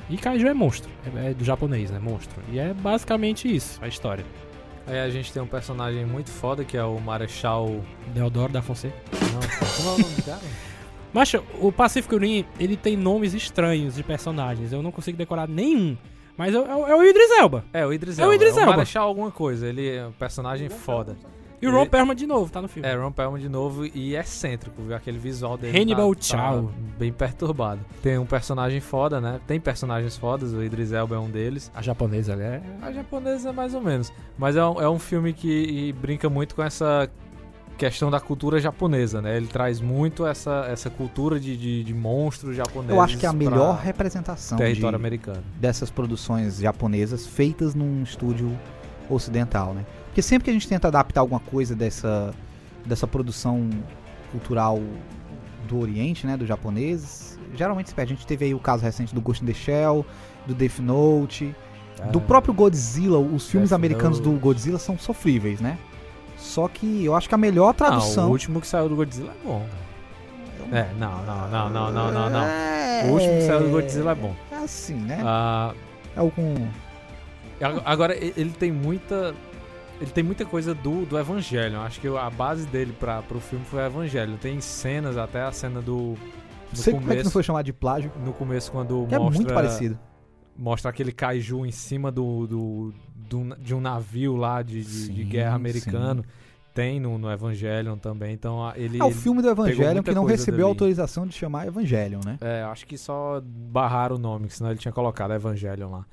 E 0.09 0.17
kaiju 0.17 0.47
é 0.47 0.53
monstro, 0.53 0.89
é, 1.15 1.29
é 1.29 1.33
do 1.33 1.43
japonês, 1.43 1.89
né? 1.89 1.99
Monstro. 1.99 2.41
E 2.51 2.59
é 2.59 2.73
basicamente 2.73 3.53
isso, 3.53 3.79
a 3.81 3.87
história. 3.87 4.25
Aí 4.85 4.99
a 4.99 5.09
gente 5.09 5.33
tem 5.33 5.41
um 5.41 5.47
personagem 5.47 6.05
muito 6.05 6.29
foda 6.29 6.63
que 6.63 6.77
é 6.77 6.83
o 6.83 6.99
Marechal. 6.99 7.81
Deodoro 8.13 8.53
da 8.53 8.61
Fonseca. 8.61 8.95
Não, 9.33 9.41
como 9.75 9.89
é 9.89 9.93
o 9.93 9.99
nome 9.99 10.15
do 10.15 10.23
cara? 10.23 10.41
Mas 11.13 11.33
o 11.59 11.71
Pacific 11.71 12.15
Rim, 12.15 12.45
ele 12.59 12.77
tem 12.77 12.95
nomes 12.95 13.33
estranhos 13.33 13.95
de 13.95 14.03
personagens. 14.03 14.71
Eu 14.71 14.81
não 14.81 14.91
consigo 14.91 15.17
decorar 15.17 15.47
nenhum. 15.47 15.97
Mas 16.37 16.53
é, 16.53 16.59
o- 16.59 16.87
é 16.87 16.95
o 16.95 17.03
Idris 17.03 17.31
Elba. 17.31 17.65
É, 17.73 17.85
o 17.85 17.91
Idris 17.91 18.19
É 18.19 18.21
Elba. 18.21 18.31
o 18.31 18.35
Idris 18.35 18.55
Elba. 18.57 18.71
Marechal 18.71 19.07
alguma 19.07 19.31
coisa. 19.31 19.67
Ele 19.67 19.89
é 19.95 20.05
um 20.07 20.11
personagem 20.11 20.69
foda. 20.69 21.17
E 21.59 21.67
o 21.67 21.71
Ron 21.71 21.87
Perlman 21.87 22.15
de 22.15 22.27
novo, 22.27 22.51
tá 22.51 22.61
no 22.61 22.67
filme. 22.67 22.87
É, 22.87 22.93
Ron 22.93 23.11
Perlman 23.11 23.41
de 23.41 23.49
novo 23.49 23.83
e 23.83 24.15
excêntrico, 24.15 24.79
viu? 24.83 24.95
Aquele 24.95 25.17
visual 25.17 25.57
dele 25.57 25.75
Hannibal 25.75 26.13
tá, 26.13 26.21
Chow. 26.21 26.67
tá 26.67 26.73
bem 26.99 27.11
perturbado. 27.11 27.81
Tem 28.03 28.15
um 28.19 28.27
personagem 28.27 28.79
foda, 28.79 29.19
né? 29.19 29.41
Tem 29.47 29.59
personagens 29.59 30.15
fodas, 30.15 30.53
o 30.53 30.61
Idris 30.63 30.91
Elba 30.91 31.15
é 31.15 31.19
um 31.19 31.27
deles. 31.31 31.71
A 31.73 31.81
japonesa, 31.81 32.33
ela 32.33 32.43
é... 32.43 32.61
A 32.79 32.91
japonesa 32.91 33.49
é 33.49 33.51
mais 33.51 33.73
ou 33.73 33.81
menos. 33.81 34.13
Mas 34.37 34.55
é 34.55 34.63
um, 34.63 34.79
é 34.79 34.87
um 34.87 34.99
filme 34.99 35.33
que 35.33 35.91
brinca 35.93 36.29
muito 36.29 36.53
com 36.53 36.61
essa 36.61 37.09
questão 37.77 38.09
da 38.09 38.19
cultura 38.19 38.59
japonesa, 38.59 39.21
né? 39.21 39.37
Ele 39.37 39.47
traz 39.47 39.79
muito 39.79 40.25
essa, 40.25 40.65
essa 40.69 40.89
cultura 40.89 41.39
de, 41.39 41.55
de, 41.55 41.83
de 41.83 41.93
monstros 41.93 42.55
japoneses 42.55 42.95
Eu 42.95 43.01
acho 43.01 43.17
que 43.17 43.25
é 43.25 43.29
a 43.29 43.33
melhor 43.33 43.79
representação 43.79 44.57
de, 44.57 44.63
território 44.63 44.95
americano. 44.95 45.43
dessas 45.59 45.89
produções 45.89 46.57
japonesas 46.57 47.25
feitas 47.25 47.75
num 47.75 48.03
estúdio 48.03 48.51
ocidental, 49.09 49.73
né? 49.73 49.85
Porque 50.07 50.21
sempre 50.21 50.45
que 50.45 50.49
a 50.49 50.53
gente 50.53 50.67
tenta 50.67 50.87
adaptar 50.87 51.21
alguma 51.21 51.39
coisa 51.39 51.75
dessa, 51.75 52.33
dessa 52.85 53.07
produção 53.07 53.69
cultural 54.31 54.81
do 55.67 55.79
Oriente, 55.79 56.25
né, 56.25 56.35
dos 56.35 56.47
japoneses, 56.47 57.37
geralmente 57.53 57.89
se 57.89 57.95
perde. 57.95 58.13
A 58.13 58.15
gente 58.15 58.25
teve 58.25 58.45
aí 58.45 58.53
o 58.53 58.59
caso 58.59 58.83
recente 58.83 59.13
do 59.13 59.21
Ghost 59.21 59.43
in 59.43 59.47
the 59.47 59.53
Shell, 59.53 60.05
do 60.45 60.55
Death 60.55 60.79
Note, 60.79 61.55
do 62.11 62.19
próprio 62.19 62.53
Godzilla. 62.53 63.19
Os 63.19 63.47
filmes 63.47 63.69
Death 63.69 63.77
americanos 63.77 64.19
do 64.19 64.31
Note. 64.31 64.41
Godzilla 64.41 64.79
são 64.79 64.97
sofríveis, 64.97 65.59
né? 65.59 65.77
Só 66.37 66.67
que 66.67 67.03
eu 67.03 67.15
acho 67.15 67.27
que 67.27 67.35
a 67.35 67.37
melhor 67.37 67.67
Não, 67.67 67.73
tradução... 67.73 68.27
o 68.27 68.31
último 68.31 68.61
que 68.61 68.67
saiu 68.67 68.87
do 68.87 68.95
Godzilla 68.95 69.31
é 69.31 69.45
bom. 69.47 69.65
É, 70.71 70.87
não, 70.99 71.23
não, 71.25 71.47
não, 71.49 71.69
não, 71.69 71.91
não, 71.91 72.11
não, 72.11 72.29
não. 72.29 72.43
É... 72.43 73.03
O 73.07 73.13
último 73.13 73.33
que 73.33 73.41
saiu 73.43 73.59
do 73.63 73.69
Godzilla 73.69 74.11
é 74.11 74.15
bom. 74.15 74.35
É 74.51 74.55
assim, 74.55 74.95
né? 74.95 75.19
Ah, 75.23 75.73
É 76.15 76.21
o 76.21 76.29
com... 76.29 76.55
Ag- 77.61 77.81
Agora, 77.85 78.15
ele 78.15 78.51
tem 78.51 78.71
muita. 78.71 79.33
Ele 79.99 80.11
tem 80.11 80.23
muita 80.23 80.45
coisa 80.45 80.75
do, 80.75 81.05
do 81.05 81.17
Evangelho. 81.17 81.79
Acho 81.81 81.99
que 81.99 82.07
a 82.07 82.29
base 82.29 82.67
dele 82.67 82.93
para 82.99 83.21
pro 83.23 83.39
filme 83.39 83.65
foi 83.65 83.79
o 83.81 83.85
Evangelho. 83.87 84.37
Tem 84.37 84.61
cenas, 84.61 85.17
até 85.17 85.41
a 85.41 85.51
cena 85.51 85.81
do. 85.81 86.15
No 86.71 86.75
sei 86.77 86.93
como 86.93 86.97
é 86.97 87.01
que 87.01 87.07
não 87.07 87.15
começo, 87.15 87.31
foi 87.31 87.41
chamado 87.43 87.65
de 87.65 87.73
plágio. 87.73 88.11
no 88.23 88.31
começo 88.33 88.71
quando 88.71 89.07
Que 89.07 89.15
é 89.15 89.17
mostra, 89.17 89.37
muito 89.41 89.53
parecido. 89.55 89.97
mostra 90.55 90.91
aquele 90.91 91.11
kaiju 91.11 91.65
em 91.65 91.71
cima 91.71 92.11
do, 92.11 92.45
do, 92.45 92.93
do- 93.27 93.55
de 93.57 93.75
um 93.75 93.81
navio 93.81 94.35
lá 94.35 94.61
de, 94.61 94.81
de, 94.83 95.09
de 95.13 95.23
Sim, 95.23 95.29
guerra 95.29 95.55
americano. 95.55 96.23
Tem 96.73 96.99
no, 96.99 97.17
no 97.17 97.31
Evangelion 97.31 97.97
também. 97.97 98.33
Então 98.33 98.63
a- 98.65 98.73
ele. 98.77 98.99
É 98.99 99.03
o 99.03 99.09
filme 99.11 99.41
do 99.41 99.49
Evangelion 99.49 100.03
que 100.03 100.11
não 100.11 100.25
recebeu 100.25 100.59
dali. 100.59 100.69
autorização 100.69 101.25
de 101.25 101.33
chamar 101.33 101.65
Evangelion, 101.67 102.19
né? 102.23 102.37
É, 102.39 102.61
acho 102.63 102.85
que 102.85 102.97
só 102.97 103.41
barraram 103.43 104.15
o 104.15 104.19
nome, 104.19 104.47
que 104.47 104.55
senão 104.55 104.69
ele 104.71 104.79
tinha 104.79 104.91
colocado 104.91 105.33
Evangelion 105.33 105.89
lá. 105.89 106.05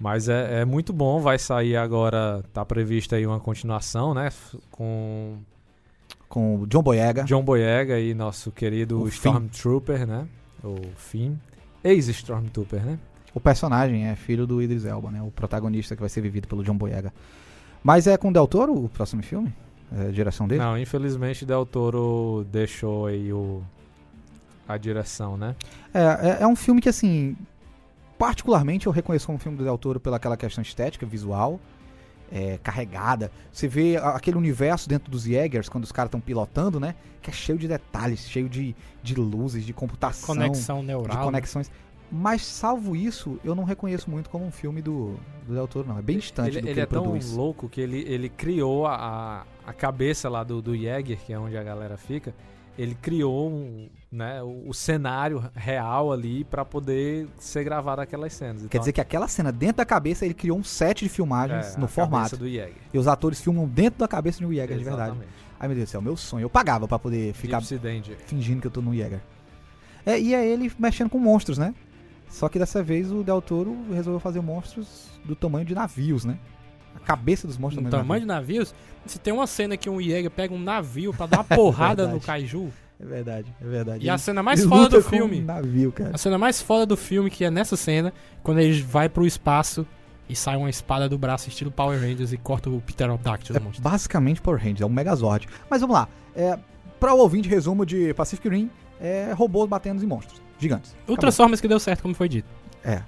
Mas 0.00 0.28
é, 0.28 0.60
é 0.60 0.64
muito 0.64 0.92
bom, 0.92 1.20
vai 1.20 1.38
sair 1.38 1.76
agora, 1.76 2.42
tá 2.52 2.64
prevista 2.64 3.16
aí 3.16 3.26
uma 3.26 3.40
continuação, 3.40 4.14
né? 4.14 4.30
Com 4.70 5.38
Com 6.28 6.60
o 6.62 6.66
John 6.66 6.82
Boyega. 6.82 7.24
John 7.24 7.42
Boyega 7.42 7.98
e 7.98 8.14
nosso 8.14 8.50
querido 8.52 9.02
O 9.02 9.06
Finn. 9.06 9.10
Stormtrooper, 9.32 10.06
né? 10.06 10.26
O 10.64 10.76
Finn. 10.96 11.34
Ex-Stormtrooper, 11.84 12.84
né? 12.84 12.98
O 13.38 13.40
personagem 13.40 14.08
é 14.08 14.16
filho 14.16 14.48
do 14.48 14.60
Idris 14.60 14.84
Elba, 14.84 15.12
né? 15.12 15.22
O 15.22 15.30
protagonista 15.30 15.94
que 15.94 16.00
vai 16.00 16.08
ser 16.08 16.20
vivido 16.20 16.48
pelo 16.48 16.64
John 16.64 16.76
Boyega. 16.76 17.12
Mas 17.84 18.08
é 18.08 18.16
com 18.16 18.30
o 18.30 18.32
Del 18.32 18.48
Toro 18.48 18.74
o 18.74 18.88
próximo 18.88 19.22
filme? 19.22 19.54
É 19.96 20.08
a 20.08 20.10
direção 20.10 20.48
dele? 20.48 20.60
Não, 20.60 20.76
infelizmente 20.76 21.46
Del 21.46 21.64
Toro 21.64 22.44
deixou 22.50 23.06
aí 23.06 23.32
o, 23.32 23.62
a 24.66 24.76
direção, 24.76 25.36
né? 25.36 25.54
É, 25.94 26.00
é, 26.00 26.38
é 26.40 26.46
um 26.48 26.56
filme 26.56 26.80
que, 26.80 26.88
assim, 26.88 27.36
particularmente 28.18 28.88
eu 28.88 28.92
reconheço 28.92 29.26
como 29.26 29.38
filme 29.38 29.56
do 29.56 29.62
Del 29.62 29.78
Toro 29.78 30.00
pela 30.00 30.16
aquela 30.16 30.36
questão 30.36 30.60
estética, 30.60 31.06
visual, 31.06 31.60
é, 32.32 32.58
carregada. 32.60 33.30
Você 33.52 33.68
vê 33.68 33.98
aquele 33.98 34.36
universo 34.36 34.88
dentro 34.88 35.12
dos 35.12 35.22
Jägers, 35.22 35.68
quando 35.68 35.84
os 35.84 35.92
caras 35.92 36.08
estão 36.08 36.20
pilotando, 36.20 36.80
né? 36.80 36.96
Que 37.22 37.30
é 37.30 37.32
cheio 37.32 37.56
de 37.56 37.68
detalhes, 37.68 38.28
cheio 38.28 38.48
de, 38.48 38.74
de 39.00 39.14
luzes, 39.14 39.64
de 39.64 39.72
computação, 39.72 40.34
Conexão 40.34 40.80
de 40.80 40.86
neural. 40.88 41.24
conexões. 41.24 41.70
Mas, 42.10 42.42
salvo 42.44 42.96
isso, 42.96 43.38
eu 43.44 43.54
não 43.54 43.64
reconheço 43.64 44.10
muito 44.10 44.30
como 44.30 44.44
um 44.46 44.50
filme 44.50 44.80
do, 44.80 45.16
do 45.46 45.54
Del 45.54 45.68
Toro, 45.68 45.86
não. 45.88 45.98
É 45.98 46.02
bem 46.02 46.18
distante 46.18 46.50
Ele, 46.50 46.60
do 46.60 46.64
que 46.64 46.70
ele 46.70 46.80
ele 46.80 46.80
é 46.80 46.86
tão 46.86 47.18
louco 47.34 47.68
que 47.68 47.80
ele, 47.80 48.02
ele 48.08 48.28
criou 48.30 48.86
a, 48.86 49.44
a 49.66 49.72
cabeça 49.74 50.28
lá 50.28 50.42
do, 50.42 50.62
do 50.62 50.74
Jäger, 50.76 51.18
que 51.18 51.32
é 51.32 51.38
onde 51.38 51.56
a 51.56 51.62
galera 51.62 51.96
fica. 51.98 52.34
Ele 52.78 52.94
criou 52.94 53.50
um, 53.50 53.88
né, 54.10 54.40
o, 54.42 54.68
o 54.68 54.72
cenário 54.72 55.44
real 55.54 56.12
ali 56.12 56.44
pra 56.44 56.64
poder 56.64 57.26
ser 57.36 57.64
gravado 57.64 58.00
aquelas 58.00 58.32
cenas. 58.32 58.62
Quer 58.62 58.66
Então, 58.66 58.80
dizer 58.80 58.92
que 58.92 59.00
aquela 59.00 59.28
cena 59.28 59.50
dentro 59.52 59.78
da 59.78 59.84
cabeça, 59.84 60.24
ele 60.24 60.32
criou 60.32 60.56
um 60.56 60.64
set 60.64 61.00
de 61.04 61.08
filmagens 61.10 61.74
é, 61.74 61.78
no 61.78 61.84
a 61.86 61.88
formato. 61.88 62.36
do 62.36 62.48
Jäger. 62.48 62.72
E 62.94 62.96
os 62.98 63.06
atores 63.08 63.40
filmam 63.40 63.66
dentro 63.66 63.98
da 63.98 64.08
cabeça 64.08 64.38
de 64.38 64.46
um 64.46 64.52
Jäger 64.52 64.78
de 64.78 64.84
verdade. 64.84 65.16
Ai 65.60 65.66
meu 65.68 65.76
Deus 65.76 65.88
do 65.88 65.92
céu, 65.92 66.00
meu 66.00 66.16
sonho. 66.16 66.44
Eu 66.44 66.50
pagava 66.50 66.86
pra 66.88 66.98
poder 66.98 67.34
ficar 67.34 67.60
fingindo 68.26 68.60
que 68.60 68.66
eu 68.68 68.70
tô 68.70 68.80
no 68.80 68.94
Jäger. 68.94 69.20
É, 70.06 70.18
e 70.18 70.32
é 70.32 70.46
ele 70.46 70.72
mexendo 70.78 71.10
com 71.10 71.18
monstros, 71.18 71.58
né? 71.58 71.74
Só 72.30 72.48
que 72.48 72.58
dessa 72.58 72.82
vez 72.82 73.10
o 73.10 73.22
Del 73.22 73.40
Toro 73.40 73.76
resolveu 73.92 74.20
fazer 74.20 74.40
monstros 74.40 75.08
do 75.24 75.34
tamanho 75.34 75.64
de 75.64 75.74
navios, 75.74 76.24
né? 76.24 76.38
A 76.94 77.00
cabeça 77.00 77.46
dos 77.46 77.56
monstros 77.56 77.82
No 77.82 77.90
do 77.90 77.96
tamanho 77.96 78.20
de 78.22 78.26
navios, 78.26 78.74
se 79.06 79.18
tem 79.18 79.32
uma 79.32 79.46
cena 79.46 79.76
que 79.76 79.88
um 79.88 80.00
Jäger 80.00 80.30
pega 80.30 80.52
um 80.54 80.58
navio 80.58 81.12
pra 81.14 81.26
dar 81.26 81.38
uma 81.38 81.44
porrada 81.56 82.02
no 82.04 82.18
verdade. 82.20 82.26
kaiju, 82.26 82.68
É 83.00 83.04
verdade, 83.04 83.54
é 83.60 83.64
verdade. 83.64 84.04
e 84.04 84.10
a 84.10 84.18
cena 84.18 84.42
mais 84.42 84.60
ele 84.60 84.68
foda 84.68 84.88
do 84.98 85.02
filme, 85.02 85.40
Um 85.40 85.44
navio, 85.44 85.92
cara. 85.92 86.10
a 86.14 86.18
cena 86.18 86.36
mais 86.36 86.60
foda 86.60 86.84
do 86.84 86.96
filme, 86.96 87.30
que 87.30 87.44
é 87.44 87.50
nessa 87.50 87.76
cena, 87.76 88.12
quando 88.42 88.58
ele 88.58 88.82
vai 88.82 89.08
pro 89.08 89.26
espaço 89.26 89.86
e 90.28 90.36
sai 90.36 90.56
uma 90.56 90.68
espada 90.68 91.08
do 91.08 91.16
braço 91.16 91.48
estilo 91.48 91.70
Power 91.70 91.98
Rangers 91.98 92.32
e 92.32 92.36
corta 92.36 92.68
o 92.68 92.80
Pterodactyl 92.82 93.56
É 93.56 93.60
monstro. 93.60 93.82
basicamente 93.82 94.40
Power 94.42 94.58
Rangers, 94.60 94.82
é 94.82 94.86
um 94.86 94.90
Megazord. 94.90 95.48
Mas 95.70 95.80
vamos 95.80 95.94
lá. 95.94 96.08
É, 96.36 96.58
pra 97.00 97.14
o 97.14 97.18
ouvinte, 97.18 97.48
resumo 97.48 97.86
de 97.86 98.12
Pacific 98.12 98.46
Rim, 98.48 98.70
é 99.00 99.32
robôs 99.32 99.66
batendo 99.68 100.02
em 100.04 100.06
monstros 100.06 100.42
gigantes. 100.58 100.92
O 100.92 100.94
Acabou. 100.94 101.16
Transformers 101.18 101.60
que 101.60 101.68
deu 101.68 101.78
certo, 101.80 102.02
como 102.02 102.14
foi 102.14 102.28
dito. 102.28 102.48
É. 102.84 103.02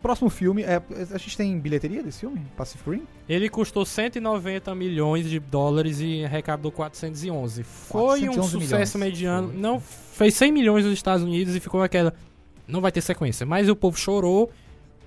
Próximo 0.00 0.28
filme, 0.28 0.62
é, 0.64 0.82
a 1.12 1.18
gente 1.18 1.36
tem 1.36 1.56
bilheteria 1.60 2.02
desse 2.02 2.20
filme? 2.20 2.42
Pacific 2.56 2.90
Rim? 2.90 3.02
Ele 3.28 3.48
custou 3.48 3.86
190 3.86 4.74
milhões 4.74 5.30
de 5.30 5.38
dólares 5.38 6.00
e 6.00 6.24
arrecadou 6.24 6.72
411. 6.72 7.62
Foi 7.62 8.28
um 8.28 8.32
411 8.32 8.50
sucesso 8.50 8.98
milhões. 8.98 9.12
mediano. 9.12 9.48
Foi. 9.50 9.56
Não 9.60 9.80
fez 9.80 10.34
100 10.34 10.50
milhões 10.50 10.84
nos 10.84 10.94
Estados 10.94 11.24
Unidos 11.24 11.54
e 11.54 11.60
ficou 11.60 11.82
aquela. 11.82 12.12
Não 12.66 12.80
vai 12.80 12.90
ter 12.90 13.00
sequência. 13.00 13.46
Mas 13.46 13.68
o 13.68 13.76
povo 13.76 13.96
chorou 13.96 14.50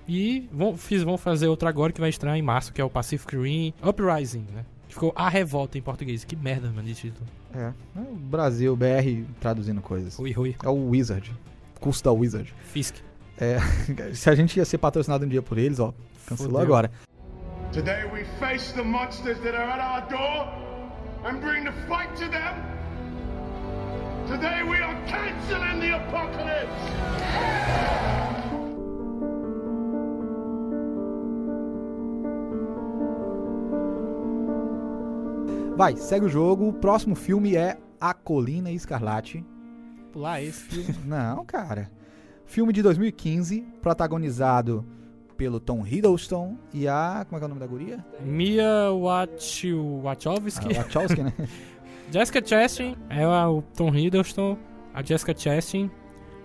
e 0.08 0.48
vão, 0.50 0.74
fiz, 0.78 1.02
vão 1.02 1.18
fazer 1.18 1.46
outra 1.48 1.68
agora 1.68 1.92
que 1.92 2.00
vai 2.00 2.08
estrear 2.08 2.36
em 2.36 2.42
março, 2.42 2.72
que 2.72 2.80
é 2.80 2.84
o 2.84 2.88
Pacific 2.88 3.36
Rim 3.36 3.74
Uprising, 3.86 4.46
né? 4.54 4.64
Ficou 4.88 5.12
A 5.14 5.28
Revolta 5.28 5.76
em 5.76 5.82
português. 5.82 6.24
Que 6.24 6.34
merda, 6.34 6.68
mano, 6.68 6.88
de 6.88 6.94
título. 6.94 7.26
É. 7.54 7.72
é 7.96 8.00
o 8.00 8.14
Brasil, 8.14 8.74
BR, 8.74 9.24
traduzindo 9.40 9.82
coisas. 9.82 10.16
Rui, 10.16 10.32
Rui. 10.32 10.56
É 10.64 10.68
o 10.70 10.88
Wizard. 10.88 11.34
Custo 11.80 12.04
da 12.04 12.12
Wizard. 12.12 12.52
Fisk. 12.64 12.96
Se 14.14 14.30
a 14.30 14.34
gente 14.34 14.56
ia 14.56 14.64
ser 14.64 14.78
patrocinado 14.78 15.24
um 15.26 15.28
dia 15.28 15.42
por 15.42 15.58
eles, 15.58 15.78
ó, 15.78 15.92
cancelou 16.26 16.52
Fudeu. 16.52 16.62
agora. 16.64 16.90
Today 17.72 18.04
we 18.10 18.24
face 18.40 18.72
the 18.74 18.82
monsters 18.82 19.38
that 19.40 19.54
are 19.54 19.70
at 19.70 19.80
our 19.80 20.08
door 20.08 20.48
and 21.26 21.40
bring 21.40 21.64
the 21.64 21.72
fight 21.86 22.08
to 22.16 22.30
them. 22.30 22.54
Today 24.26 24.62
we 24.62 24.78
are 24.82 24.96
canceling 25.06 25.80
the 25.80 25.94
apocalypse. 25.94 27.86
Vai, 35.76 35.96
segue 35.96 36.26
o 36.26 36.28
jogo. 36.28 36.68
O 36.68 36.72
próximo 36.72 37.14
filme 37.14 37.54
é 37.54 37.76
A 38.00 38.14
Colina 38.14 38.70
Escarlate. 38.70 39.44
Pular 40.16 40.42
esse 40.42 40.62
filme. 40.62 40.94
Não, 41.04 41.44
cara. 41.44 41.90
Filme 42.46 42.72
de 42.72 42.80
2015, 42.82 43.60
protagonizado 43.82 44.82
pelo 45.36 45.60
Tom 45.60 45.86
Hiddleston 45.86 46.56
e 46.72 46.88
a. 46.88 47.26
Como 47.28 47.36
é 47.36 47.38
que 47.38 47.44
é 47.44 47.46
o 47.46 47.48
nome 47.50 47.60
da 47.60 47.66
guria? 47.66 48.02
Mia 48.24 48.90
Wach- 48.92 49.62
Wachowski. 50.02 50.74
A 50.74 50.78
Wachowski, 50.82 51.22
né? 51.22 51.34
Jessica 52.10 52.40
Chastain 52.42 52.96
é 53.10 53.26
o 53.28 53.60
Tom 53.76 53.94
Hiddleston. 53.94 54.56
A 54.94 55.02
Jessica 55.02 55.34
Chastain. 55.36 55.90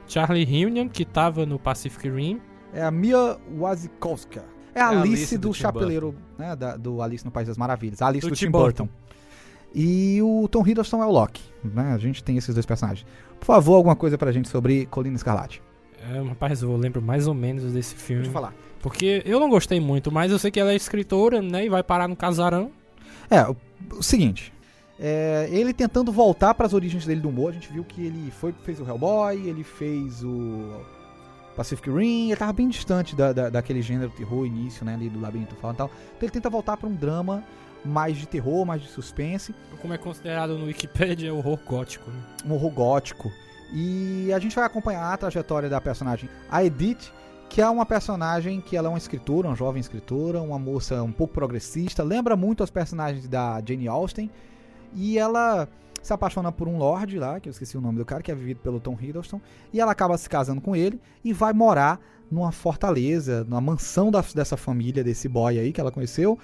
Charlie 0.06 0.43
Hunnam, 0.65 0.89
que 0.89 1.06
tava 1.06 1.45
no 1.45 1.57
Pacific 1.57 2.10
Rim. 2.10 2.41
É 2.73 2.84
a 2.84 2.91
Mia 2.91 3.38
Wasikowska. 3.57 4.43
É 4.76 4.81
a 4.81 4.88
a 4.88 4.89
Alice, 4.89 5.07
Alice 5.07 5.38
do, 5.38 5.48
do 5.49 5.53
Chapeleiro, 5.53 6.14
né? 6.38 6.56
da- 6.57 6.76
do 6.76 7.02
Alice 7.02 7.23
no 7.23 7.31
País 7.31 7.48
das 7.48 7.57
Maravilhas. 7.57 8.02
A 8.02 8.07
Alice 8.07 8.26
do, 8.27 8.31
Do 8.31 8.35
Tim 8.35 8.48
Tim 8.48 8.52
Burton. 8.52 8.89
E 9.73 10.22
o 10.22 10.48
Tom 10.49 10.65
Hiddleston 10.68 11.02
é 11.02 11.06
o 11.06 11.11
Loki. 11.11 11.41
Né? 11.64 11.93
A 11.93 11.98
gente 11.98 12.23
tem 12.23 12.38
esses 12.38 12.53
dois 12.53 12.65
personagens. 12.65 13.06
Por 13.39 13.45
favor, 13.45 13.76
alguma 13.76 13.95
coisa 13.95 14.18
pra 14.18 14.31
gente 14.31 14.49
sobre 14.49 14.85
Colina 14.88 15.15
Escarlate. 15.15 15.61
É, 16.14 16.22
rapaz, 16.27 16.61
eu 16.61 16.76
lembro 16.76 17.02
mais 17.02 17.27
ou 17.27 17.34
menos 17.34 17.72
desse 17.73 17.95
filme. 17.95 18.23
Deixa 18.23 18.30
eu 18.30 18.34
falar. 18.41 18.53
Porque 18.81 19.22
eu 19.26 19.39
não 19.39 19.49
gostei 19.49 19.80
muito, 19.80 20.11
mas 20.11 20.31
eu 20.31 20.39
sei 20.39 20.49
que 20.52 20.60
ela 20.60 20.72
é 20.72 20.76
escritora, 20.76 21.41
né? 21.41 21.65
E 21.65 21.69
vai 21.69 21.84
parar 21.84 22.07
no 22.07 22.15
casarão. 22.15 22.72
É, 23.30 23.43
o, 23.48 23.56
o 23.98 24.02
seguinte. 24.03 24.52
é, 24.99 25.48
ele 25.52 25.73
tentando 25.73 26.11
voltar 26.11 26.53
pras 26.56 26.73
origens 26.73 27.06
dele 27.06 27.22
do 27.22 27.30
humor, 27.30 27.52
a 27.52 27.53
gente 27.53 27.72
viu 27.72 27.84
que 27.84 28.02
ele 28.06 28.31
foi, 28.31 28.53
fez 28.64 28.80
o 28.80 28.84
Hellboy, 28.88 29.48
ele 29.48 29.64
fez 29.64 30.23
o 30.23 30.81
Pacific 31.56 31.89
Rim, 31.89 32.27
ele 32.30 32.35
tava 32.35 32.52
bem 32.53 32.68
distante 32.68 33.15
da, 33.15 33.31
da- 33.31 33.49
daquele 33.49 33.81
gênero 33.81 34.10
terror 34.10 34.45
início, 34.45 34.84
né, 34.84 34.95
ali 34.95 35.07
do 35.10 35.19
Labirinto 35.19 35.56
Fauno 35.56 35.76
e 35.76 35.77
tal. 35.77 35.88
Então 35.88 36.19
ele 36.23 36.31
tenta 36.31 36.49
voltar 36.49 36.76
pra 36.77 36.89
um 36.89 36.93
drama 36.95 37.43
mais 37.84 38.18
de 38.18 38.28
terror, 38.28 38.66
mais 38.66 38.82
de 38.82 38.88
suspense, 38.90 39.53
Como 39.82 39.94
é 39.94 39.98
considerado 39.98 40.58
no 40.58 40.66
Wikipedia, 40.66 41.30
é 41.30 41.32
horror 41.32 41.60
gótico, 41.66 42.10
né? 42.12 42.20
um 42.45 42.53
horror 42.53 42.72
gótico. 42.72 43.32
E 43.74 44.32
a 44.34 44.38
gente 44.40 44.56
vai 44.56 44.66
acompanhar 44.66 45.12
a 45.14 45.18
trajetória 45.18 45.70
da 45.70 45.80
personagem, 45.82 46.30
a 46.49 46.64
Edith, 46.64 47.12
que 47.49 47.62
é 47.62 47.70
uma 47.70 47.86
personagem 47.86 48.62
que 48.62 48.78
ela 48.78 48.88
é 48.88 48.90
uma 48.90 48.98
escritora, 48.98 49.48
uma 49.48 49.56
jovem 49.56 49.80
escritora, 49.80 50.41
uma 50.41 50.60
moça 50.60 51.02
um 51.03 51.12
pouco 51.12 51.34
progressista, 51.34 52.03
lembra 52.03 52.36
muito 52.36 52.64
as 52.64 52.70
personagens 52.70 53.28
da 53.28 53.62
Jane 53.66 53.88
Austen, 53.88 54.30
e 54.94 55.18
ela 55.18 55.68
se 56.02 56.12
apaixona 56.14 56.52
por 56.52 56.68
um 56.68 56.78
lord 56.78 57.18
lá, 57.20 57.40
que 57.40 57.48
eu 57.48 57.52
esqueci 57.52 57.78
o 57.78 57.82
nome 57.82 57.98
do 57.98 58.06
cara, 58.06 58.22
que 58.24 58.32
é 58.32 58.36
vivido 58.36 58.60
pelo 58.60 58.80
Tom 58.80 58.98
Hiddleston, 58.99 59.40
e 59.72 59.80
ela 59.80 59.91
acaba 59.91 60.18
se 60.18 60.30
casando 60.30 60.60
com 60.62 60.76
ele 60.76 60.99
e 61.24 61.32
vai 61.34 61.53
morar 61.53 61.99
numa 62.30 62.52
fortaleza, 62.52 63.44
numa 63.44 63.62
mansão 63.62 64.10
da- 64.12 64.24
dessa 64.34 64.56
família, 64.58 65.03
desse 65.03 65.28
boy 65.28 65.60
aí 65.60 65.72
que 65.74 65.80
ela 65.82 65.91
conheceu, 65.91 66.40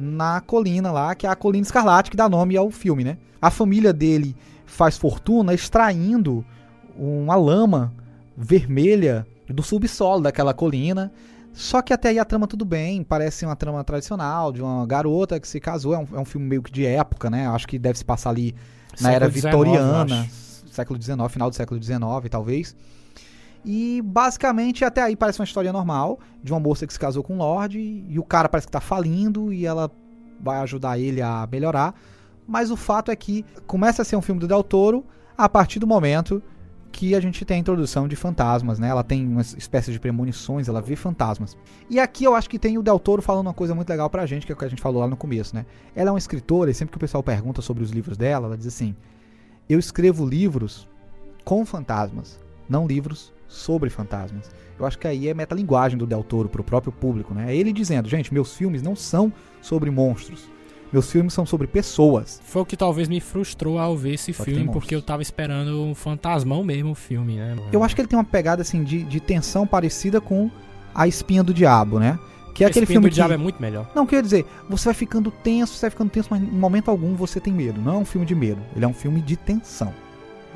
na 0.00 0.40
colina 0.40 0.92
lá, 0.92 1.12
que 1.12 1.26
é 1.26 1.28
a 1.28 1.34
Colina 1.34 1.64
Escarlate, 1.64 2.08
que 2.08 2.16
dá 2.16 2.28
nome 2.28 2.56
ao 2.56 2.70
filme, 2.70 3.02
né? 3.02 3.18
A 3.42 3.50
família 3.50 3.92
dele 3.92 4.36
faz 4.64 4.96
fortuna 4.96 5.52
extraindo 5.52 6.44
uma 6.96 7.34
lama 7.34 7.92
vermelha 8.36 9.26
do 9.48 9.60
subsolo 9.60 10.22
daquela 10.22 10.54
colina. 10.54 11.10
Só 11.52 11.82
que 11.82 11.92
até 11.92 12.10
aí 12.10 12.18
a 12.20 12.24
trama 12.24 12.46
tudo 12.46 12.64
bem, 12.64 13.02
parece 13.02 13.44
uma 13.44 13.56
trama 13.56 13.82
tradicional 13.82 14.52
de 14.52 14.62
uma 14.62 14.86
garota 14.86 15.40
que 15.40 15.48
se 15.48 15.58
casou. 15.58 15.94
É 15.94 15.98
um, 15.98 16.06
é 16.14 16.20
um 16.20 16.24
filme 16.24 16.46
meio 16.46 16.62
que 16.62 16.70
de 16.70 16.86
época, 16.86 17.28
né? 17.28 17.48
Acho 17.48 17.66
que 17.66 17.76
deve 17.76 17.98
se 17.98 18.04
passar 18.04 18.30
ali 18.30 18.54
na 19.00 19.10
era 19.10 19.28
Século 19.28 19.66
eu 19.66 19.72
vitoriana, 19.72 20.20
acho. 20.20 20.30
século 20.70 21.02
XIX, 21.02 21.18
final 21.28 21.50
do 21.50 21.56
século 21.56 21.82
XIX, 21.82 21.98
talvez. 22.30 22.76
E 23.64 24.00
basicamente 24.02 24.84
até 24.84 25.02
aí 25.02 25.16
parece 25.16 25.40
uma 25.40 25.44
história 25.44 25.72
normal 25.72 26.18
de 26.42 26.52
uma 26.52 26.60
moça 26.60 26.86
que 26.86 26.92
se 26.92 26.98
casou 26.98 27.22
com 27.22 27.34
um 27.34 27.38
lord 27.38 27.78
e 27.78 28.18
o 28.18 28.24
cara 28.24 28.48
parece 28.48 28.66
que 28.66 28.72
tá 28.72 28.80
falindo 28.80 29.52
e 29.52 29.66
ela 29.66 29.90
vai 30.40 30.60
ajudar 30.60 30.98
ele 30.98 31.20
a 31.20 31.46
melhorar. 31.50 31.94
Mas 32.46 32.70
o 32.70 32.76
fato 32.76 33.10
é 33.10 33.16
que 33.16 33.44
começa 33.66 34.02
a 34.02 34.04
ser 34.04 34.16
um 34.16 34.22
filme 34.22 34.40
do 34.40 34.48
Del 34.48 34.62
Toro 34.62 35.04
a 35.36 35.48
partir 35.48 35.78
do 35.78 35.86
momento 35.86 36.42
que 36.90 37.14
a 37.14 37.20
gente 37.20 37.44
tem 37.44 37.58
a 37.58 37.60
introdução 37.60 38.08
de 38.08 38.16
fantasmas, 38.16 38.78
né? 38.78 38.88
Ela 38.88 39.04
tem 39.04 39.26
uma 39.26 39.42
espécie 39.42 39.92
de 39.92 40.00
premonições, 40.00 40.68
ela 40.68 40.80
vê 40.80 40.96
fantasmas. 40.96 41.56
E 41.90 42.00
aqui 42.00 42.24
eu 42.24 42.34
acho 42.34 42.48
que 42.48 42.58
tem 42.58 42.78
o 42.78 42.82
Del 42.82 42.98
Toro 42.98 43.20
falando 43.20 43.46
uma 43.46 43.54
coisa 43.54 43.74
muito 43.74 43.88
legal 43.90 44.08
pra 44.08 44.24
gente, 44.24 44.46
que 44.46 44.52
é 44.52 44.54
o 44.54 44.58
que 44.58 44.64
a 44.64 44.68
gente 44.68 44.80
falou 44.80 45.02
lá 45.02 45.06
no 45.06 45.16
começo, 45.16 45.54
né? 45.54 45.66
Ela 45.94 46.08
é 46.08 46.12
uma 46.12 46.18
escritora 46.18 46.70
e 46.70 46.74
sempre 46.74 46.92
que 46.92 46.96
o 46.96 47.00
pessoal 47.00 47.22
pergunta 47.22 47.60
sobre 47.60 47.84
os 47.84 47.90
livros 47.90 48.16
dela, 48.16 48.46
ela 48.46 48.56
diz 48.56 48.66
assim: 48.66 48.96
"Eu 49.68 49.78
escrevo 49.78 50.26
livros 50.26 50.88
com 51.44 51.64
fantasmas, 51.66 52.40
não 52.68 52.86
livros 52.86 53.32
sobre 53.48 53.90
fantasmas". 53.90 54.50
Eu 54.78 54.86
acho 54.86 54.98
que 54.98 55.08
aí 55.08 55.26
é 55.26 55.34
metalinguagem 55.34 55.98
do 55.98 56.06
Del 56.06 56.22
Toro 56.22 56.48
pro 56.48 56.62
próprio 56.62 56.92
público, 56.92 57.34
né? 57.34 57.52
É 57.52 57.56
ele 57.56 57.72
dizendo: 57.72 58.08
"Gente, 58.08 58.32
meus 58.32 58.54
filmes 58.54 58.82
não 58.82 58.94
são 58.94 59.32
sobre 59.60 59.90
monstros. 59.90 60.48
Meus 60.92 61.10
filmes 61.10 61.32
são 61.32 61.44
sobre 61.44 61.66
pessoas". 61.66 62.40
Foi 62.44 62.62
o 62.62 62.66
que 62.66 62.76
talvez 62.76 63.08
me 63.08 63.20
frustrou 63.20 63.78
ao 63.78 63.96
ver 63.96 64.14
esse 64.14 64.32
Só 64.32 64.44
filme, 64.44 64.70
porque 64.70 64.94
eu 64.94 65.02
tava 65.02 65.22
esperando 65.22 65.82
um 65.82 65.94
fantasmão 65.94 66.62
mesmo 66.62 66.92
o 66.92 66.94
filme, 66.94 67.36
né? 67.36 67.56
Eu 67.72 67.82
acho 67.82 67.94
que 67.94 68.00
ele 68.00 68.08
tem 68.08 68.18
uma 68.18 68.24
pegada 68.24 68.62
assim 68.62 68.84
de, 68.84 69.02
de 69.02 69.18
tensão 69.18 69.66
parecida 69.66 70.20
com 70.20 70.48
A 70.94 71.08
Espinha 71.08 71.42
do 71.42 71.52
Diabo, 71.52 71.98
né? 71.98 72.18
Que 72.54 72.64
é 72.64 72.66
aquele 72.66 72.84
Esse 72.84 72.92
filme 72.92 73.08
do 73.08 73.10
que 73.10 73.14
Diabo 73.14 73.34
é 73.34 73.36
muito 73.36 73.62
melhor. 73.62 73.88
Não, 73.94 74.04
quer 74.04 74.20
dizer, 74.20 74.44
você 74.68 74.86
vai 74.86 74.94
ficando 74.94 75.30
tenso, 75.30 75.74
você 75.74 75.82
vai 75.82 75.90
ficando 75.90 76.10
tenso, 76.10 76.28
mas 76.28 76.42
em 76.42 76.46
momento 76.46 76.90
algum 76.90 77.14
você 77.14 77.38
tem 77.38 77.52
medo. 77.52 77.80
Não 77.80 77.94
é 77.94 77.98
um 77.98 78.04
filme 78.04 78.26
de 78.26 78.34
medo, 78.34 78.60
ele 78.74 78.84
é 78.84 78.88
um 78.88 78.92
filme 78.92 79.20
de 79.20 79.36
tensão. 79.36 79.94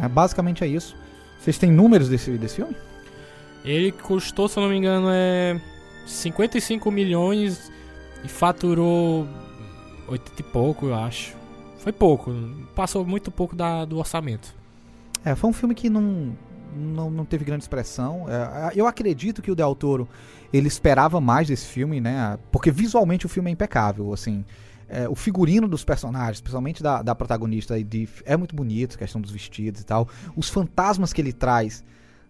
É, 0.00 0.08
basicamente 0.08 0.64
é 0.64 0.66
isso. 0.66 0.96
Vocês 1.42 1.58
têm 1.58 1.72
números 1.72 2.08
desse, 2.08 2.30
desse 2.38 2.56
filme? 2.56 2.76
Ele 3.64 3.90
custou, 3.90 4.48
se 4.48 4.56
eu 4.58 4.62
não 4.62 4.70
me 4.70 4.76
engano, 4.76 5.08
é 5.10 5.60
55 6.06 6.88
milhões 6.88 7.72
e 8.22 8.28
faturou 8.28 9.26
80 10.06 10.40
e 10.40 10.44
pouco, 10.44 10.86
eu 10.86 10.94
acho. 10.94 11.34
Foi 11.78 11.92
pouco, 11.92 12.32
passou 12.76 13.04
muito 13.04 13.32
pouco 13.32 13.56
da, 13.56 13.84
do 13.84 13.98
orçamento. 13.98 14.54
É, 15.24 15.34
foi 15.34 15.50
um 15.50 15.52
filme 15.52 15.74
que 15.74 15.90
não, 15.90 16.32
não, 16.76 17.10
não 17.10 17.24
teve 17.24 17.44
grande 17.44 17.64
expressão. 17.64 18.26
É, 18.28 18.72
eu 18.76 18.86
acredito 18.86 19.42
que 19.42 19.50
o 19.50 19.54
Del 19.56 19.74
Toro 19.74 20.08
ele 20.52 20.68
esperava 20.68 21.20
mais 21.20 21.48
desse 21.48 21.66
filme, 21.66 22.00
né? 22.00 22.38
Porque 22.52 22.70
visualmente 22.70 23.26
o 23.26 23.28
filme 23.28 23.50
é 23.50 23.52
impecável, 23.52 24.12
assim. 24.12 24.44
É, 24.92 25.08
o 25.08 25.14
figurino 25.14 25.66
dos 25.66 25.82
personagens, 25.82 26.42
principalmente 26.42 26.82
da, 26.82 27.00
da 27.00 27.14
protagonista 27.14 27.78
Edith, 27.78 28.22
é 28.26 28.36
muito 28.36 28.54
bonito, 28.54 28.96
a 28.96 28.98
questão 28.98 29.22
dos 29.22 29.30
vestidos 29.30 29.80
e 29.80 29.86
tal. 29.86 30.06
Os 30.36 30.50
fantasmas 30.50 31.14
que 31.14 31.20
ele 31.22 31.32
traz 31.32 31.82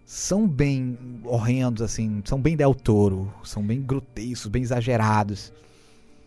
são 0.05 0.47
bem 0.47 0.97
horrendos, 1.25 1.83
assim, 1.83 2.23
são 2.25 2.41
bem 2.41 2.57
Del 2.57 2.73
Toro, 2.73 3.35
são 3.43 3.65
bem 3.65 3.83
grotescos, 3.83 4.47
bem 4.47 4.63
exagerados. 4.63 5.53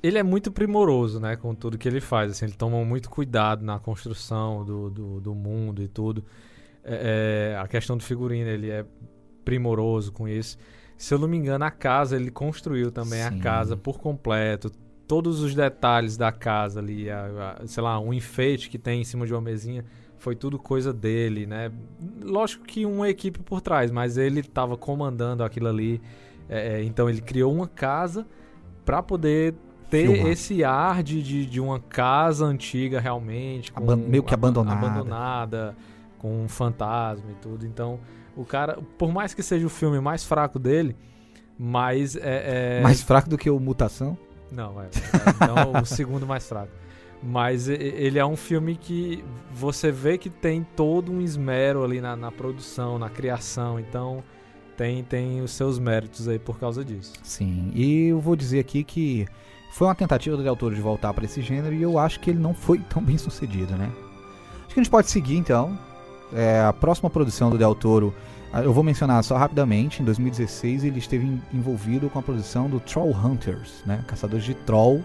Ele 0.04 0.18
é 0.18 0.24
muito 0.24 0.52
primoroso, 0.52 1.22
né, 1.22 1.38
com 1.38 1.56
tudo 1.56 1.78
que 1.78 1.88
ele 1.88 2.02
faz. 2.02 2.32
Assim, 2.32 2.46
ele 2.46 2.54
toma 2.54 2.84
muito 2.84 3.10
cuidado 3.10 3.64
na 3.64 3.80
construção 3.80 4.66
do, 4.66 4.90
do, 4.90 5.22
do 5.22 5.34
mundo 5.34 5.82
e 5.82 5.88
tudo. 5.88 6.22
É, 6.84 7.54
é, 7.54 7.58
a 7.58 7.66
questão 7.66 7.96
do 7.96 8.04
figurino, 8.04 8.50
ele 8.50 8.70
é 8.70 8.86
primoroso 9.46 10.12
com 10.12 10.28
isso. 10.28 10.58
Se 10.98 11.14
eu 11.14 11.18
não 11.18 11.30
me 11.30 11.38
engano, 11.38 11.64
a 11.64 11.72
casa, 11.72 12.18
ele 12.18 12.30
construiu 12.30 12.92
também 12.92 13.22
Sim. 13.22 13.40
a 13.40 13.40
casa 13.40 13.78
por 13.78 14.00
completo. 14.00 14.70
Todos 15.08 15.42
os 15.42 15.54
detalhes 15.54 16.18
da 16.18 16.32
casa 16.32 16.80
ali, 16.80 17.10
a- 17.10 17.58
a- 17.62 17.68
sei 17.68 17.84
lá, 17.84 18.00
um 18.00 18.14
enfeite 18.14 18.70
que 18.70 18.78
tem 18.80 19.02
em 19.02 19.04
cima 19.04 19.26
de 19.28 19.34
uma 19.34 19.42
mesinha, 19.42 19.86
foi 20.18 20.36
tudo 20.36 20.58
coisa 20.58 20.92
dele, 20.92 21.46
né? 21.46 21.72
Lógico 22.24 22.66
que 22.66 22.86
uma 22.86 23.08
equipe 23.10 23.40
por 23.40 23.62
trás, 23.62 23.92
mas 23.92 24.18
ele 24.18 24.40
estava 24.40 24.76
comandando 24.76 25.44
aquilo 25.44 25.68
ali. 25.68 26.02
É, 26.50 26.80
é, 26.80 26.84
então 26.84 27.08
ele 27.10 27.22
criou 27.22 27.54
uma 27.54 27.68
casa 27.68 28.26
para 28.84 29.02
poder 29.04 29.54
ter 29.90 30.08
Filmar. 30.08 30.32
esse 30.32 30.64
ar 30.64 31.04
de, 31.04 31.22
de, 31.22 31.46
de 31.46 31.60
uma 31.62 31.80
casa 31.80 32.46
antiga 32.46 33.00
realmente, 33.00 33.72
Aban- 33.76 33.96
meio 33.96 34.24
que 34.24 34.34
aba- 34.34 34.48
abandonada. 34.48 34.88
abandonada, 34.88 35.78
com 36.18 36.44
um 36.44 36.48
fantasma 36.48 37.30
e 37.32 37.36
tudo. 37.36 37.66
Então, 37.66 38.00
o 38.36 38.44
cara, 38.44 38.80
por 38.98 39.12
mais 39.12 39.34
que 39.36 39.44
seja 39.44 39.66
o 39.68 39.70
filme 39.70 40.00
mais 40.00 40.24
fraco 40.24 40.58
dele, 40.58 40.96
mas 41.58 42.16
é, 42.16 42.80
é- 42.80 42.82
Mais 42.82 43.02
fraco 43.04 43.30
do 43.30 43.38
que 43.38 43.50
o 43.50 43.60
Mutação. 43.60 44.18
Não, 44.52 44.82
é, 44.82 44.86
é, 44.86 44.90
então 45.30 45.82
o 45.82 45.86
segundo 45.86 46.26
mais 46.26 46.48
fraco. 46.48 46.72
Mas 47.24 47.68
ele 47.68 48.20
é 48.20 48.26
um 48.26 48.36
filme 48.36 48.76
que 48.76 49.24
você 49.52 49.92
vê 49.92 50.18
que 50.18 50.30
tem 50.30 50.66
todo 50.76 51.12
um 51.12 51.22
esmero 51.22 51.84
ali 51.84 52.00
na, 52.00 52.16
na 52.16 52.32
produção, 52.32 53.00
na 53.00 53.10
criação. 53.10 53.80
Então 53.80 54.24
tem, 54.78 55.04
tem 55.04 55.42
os 55.42 55.52
seus 55.52 55.80
méritos 55.80 56.28
aí 56.28 56.38
por 56.38 56.60
causa 56.60 56.84
disso. 56.86 57.14
Sim, 57.24 57.72
e 57.74 58.08
eu 58.08 58.20
vou 58.20 58.36
dizer 58.36 58.60
aqui 58.60 58.84
que 58.84 59.26
foi 59.72 59.88
uma 59.88 59.96
tentativa 59.96 60.38
do 60.38 60.44
Del 60.44 60.56
Toro 60.56 60.76
de 60.76 60.82
voltar 60.82 61.14
para 61.14 61.26
esse 61.26 61.42
gênero 61.42 61.74
e 61.74 61.82
eu 61.82 61.98
acho 61.98 62.20
que 62.20 62.30
ele 62.30 62.40
não 62.40 62.54
foi 62.54 62.80
tão 62.80 63.02
bem 63.02 63.18
sucedido, 63.18 63.76
né? 63.76 63.92
Acho 64.66 64.74
que 64.74 64.80
a 64.80 64.84
gente 64.84 64.92
pode 64.92 65.10
seguir 65.10 65.38
então. 65.38 65.78
É, 66.34 66.62
a 66.62 66.74
próxima 66.74 67.10
produção 67.10 67.50
do 67.50 67.58
Del 67.58 67.76
Toro, 67.76 68.14
eu 68.54 68.74
vou 68.74 68.84
mencionar 68.84 69.24
só 69.24 69.38
rapidamente. 69.38 70.02
Em 70.02 70.06
2016 70.06 70.84
ele 70.84 71.00
esteve 71.00 71.40
envolvido 71.54 72.10
com 72.10 72.20
a 72.20 72.22
produção 72.22 72.70
do 72.70 72.80
Troll 72.80 73.12
Hunters, 73.12 73.84
né? 73.86 74.04
Caçadores 74.08 74.46
de 74.46 74.54
Troll. 74.54 75.04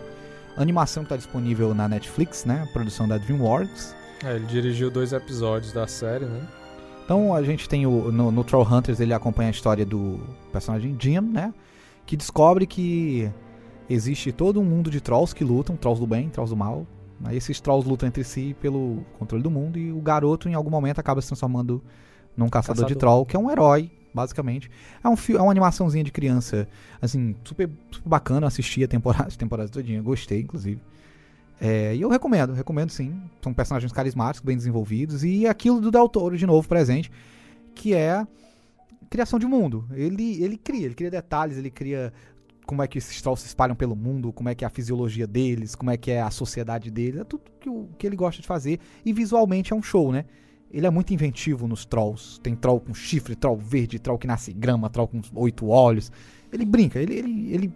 Animação 0.57 1.03
que 1.03 1.07
está 1.07 1.17
disponível 1.17 1.75
na 1.75 1.89
Netflix, 1.89 2.45
né? 2.45 2.69
Produção 2.73 3.09
da 3.09 3.19
DreamWorks. 3.19 3.95
É, 4.25 4.37
ele 4.37 4.47
dirigiu 4.47 4.91
dois 4.91 5.13
episódios 5.13 5.73
da 5.73 5.87
série, 5.87 6.27
né? 6.27 6.47
Então 7.05 7.35
a 7.35 7.43
gente 7.43 7.69
tem 7.69 7.87
o 7.87 8.13
no, 8.13 8.31
no 8.31 8.45
Troll 8.45 8.67
Hunters 8.67 9.01
ele 9.01 9.13
acompanha 9.13 9.49
a 9.49 9.53
história 9.53 9.85
do 9.85 10.21
personagem 10.53 10.97
Jim, 10.99 11.21
né? 11.21 11.53
Que 12.07 12.17
descobre 12.17 12.67
que 12.67 13.31
existe 13.89 14.31
todo 14.31 14.61
um 14.61 14.65
mundo 14.65 14.91
de 14.91 15.01
trolls 15.01 15.35
que 15.35 15.43
lutam, 15.43 15.77
trolls 15.77 16.01
do 16.01 16.07
bem, 16.07 16.29
trolls 16.29 16.51
do 16.51 16.57
mal, 16.57 16.87
Aí 17.25 17.37
esses 17.37 17.61
trolls 17.61 17.89
lutam 17.89 18.09
entre 18.09 18.25
si 18.25 18.55
pelo 18.61 19.05
controle 19.19 19.43
do 19.43 19.51
mundo 19.51 19.79
e 19.79 19.93
o 19.93 20.01
garoto 20.01 20.49
em 20.49 20.55
algum 20.55 20.71
momento 20.71 20.99
acaba 20.99 21.21
se 21.21 21.29
transformando 21.29 21.83
num 22.37 22.49
caçador, 22.49 22.87
de 22.87 22.95
Caçador. 22.95 22.99
troll, 22.99 23.27
que 23.27 23.37
é 23.37 23.39
um 23.39 23.51
herói, 23.51 23.91
basicamente. 24.13 24.71
É, 25.03 25.09
um 25.09 25.15
é 25.15 25.43
uma 25.43 25.51
animaçãozinha 25.51 26.05
de 26.05 26.11
criança, 26.11 26.69
assim, 27.01 27.35
super, 27.45 27.69
super 27.91 28.09
bacana. 28.09 28.47
Assisti 28.47 28.85
a 28.85 28.89
temporada, 28.89 29.31
temporada 29.37 29.69
todinha, 29.69 30.01
gostei, 30.03 30.41
inclusive. 30.41 30.81
É, 31.61 31.95
e 31.95 32.01
eu 32.01 32.09
recomendo, 32.09 32.53
recomendo 32.53 32.91
sim. 32.91 33.21
São 33.43 33.53
personagens 33.53 33.93
carismáticos, 33.93 34.45
bem 34.45 34.57
desenvolvidos. 34.57 35.23
E 35.23 35.47
aquilo 35.47 35.81
do 35.81 35.91
Del 35.91 36.09
Toro, 36.09 36.37
de 36.37 36.47
novo, 36.47 36.67
presente, 36.67 37.11
que 37.75 37.95
é 37.95 38.27
criação 39.11 39.39
de 39.39 39.47
mundo. 39.47 39.87
Ele, 39.93 40.43
ele 40.43 40.57
cria, 40.57 40.87
ele 40.87 40.95
cria 40.95 41.11
detalhes, 41.11 41.59
ele 41.59 41.71
cria 41.71 42.13
como 42.65 42.83
é 42.83 42.87
que 42.87 42.99
esses 42.99 43.21
trolls 43.21 43.43
se 43.43 43.49
espalham 43.49 43.75
pelo 43.75 43.97
mundo, 43.97 44.33
como 44.33 44.49
é 44.49 44.55
que 44.55 44.65
é 44.65 44.67
a 44.67 44.71
fisiologia 44.71 45.27
deles, 45.27 45.75
como 45.75 45.91
é 45.91 45.97
que 45.97 46.11
é 46.11 46.23
a 46.23 46.31
sociedade 46.31 46.89
deles, 46.89 47.21
é 47.21 47.25
tudo 47.25 47.43
que, 47.59 47.69
o, 47.69 47.89
que 47.99 48.07
ele 48.07 48.15
gosta 48.15 48.41
de 48.41 48.47
fazer. 48.47 48.79
E 49.05 49.13
visualmente 49.13 49.73
é 49.73 49.77
um 49.77 49.83
show, 49.83 50.13
né? 50.13 50.25
Ele 50.71 50.87
é 50.87 50.91
muito 50.91 51.13
inventivo 51.13 51.67
nos 51.67 51.85
trolls. 51.85 52.41
Tem 52.41 52.55
troll 52.55 52.81
com 52.81 52.95
chifre, 52.95 53.35
troll 53.35 53.57
verde, 53.57 53.99
troll 53.99 54.19
que 54.19 54.27
nasce 54.27 54.53
grama, 54.53 54.89
troll 54.89 55.09
com 55.09 55.21
oito 55.35 55.69
olhos. 55.69 56.13
Ele 56.53 56.65
brinca, 56.65 56.99
ele, 56.99 57.15
ele, 57.15 57.53
ele 57.53 57.73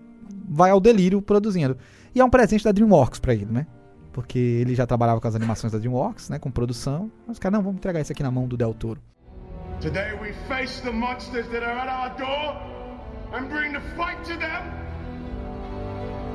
vai 0.48 0.70
ao 0.70 0.80
delírio 0.80 1.20
produzindo. 1.20 1.76
E 2.14 2.20
é 2.20 2.24
um 2.24 2.30
presente 2.30 2.64
da 2.64 2.70
DreamWorks 2.70 3.18
pra 3.18 3.34
ele, 3.34 3.46
né? 3.46 3.66
Porque 4.12 4.38
ele 4.38 4.74
já 4.74 4.86
trabalhava 4.86 5.20
com 5.20 5.26
as 5.26 5.34
animações 5.34 5.72
da 5.72 5.78
DreamWorks, 5.78 6.30
né? 6.30 6.38
Com 6.38 6.50
produção. 6.50 7.10
Mas, 7.26 7.38
cara, 7.38 7.56
não, 7.56 7.64
vamos 7.64 7.78
entregar 7.78 8.00
isso 8.00 8.12
aqui 8.12 8.22
na 8.22 8.30
mão 8.30 8.46
do 8.46 8.56
Del 8.56 8.72
Toro. 8.72 9.00
Today 9.80 10.12
we 10.20 10.32
face 10.48 10.80
the 10.82 10.92
monsters 10.92 11.48
that 11.48 11.64
are 11.64 11.76
at 11.76 11.88
our 11.88 12.16
door 12.16 12.56
and 13.34 13.48
bring 13.48 13.72
the 13.72 13.80
fight 13.96 14.22
to 14.24 14.38
them. 14.38 14.70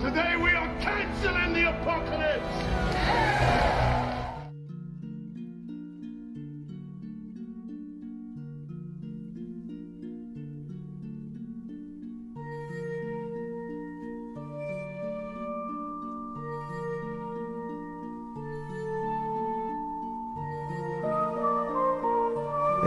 Today 0.02 0.36
we 0.36 0.54
are 0.56 0.68
canceling 0.80 1.54
the 1.54 1.70
apocalypse. 1.70 3.89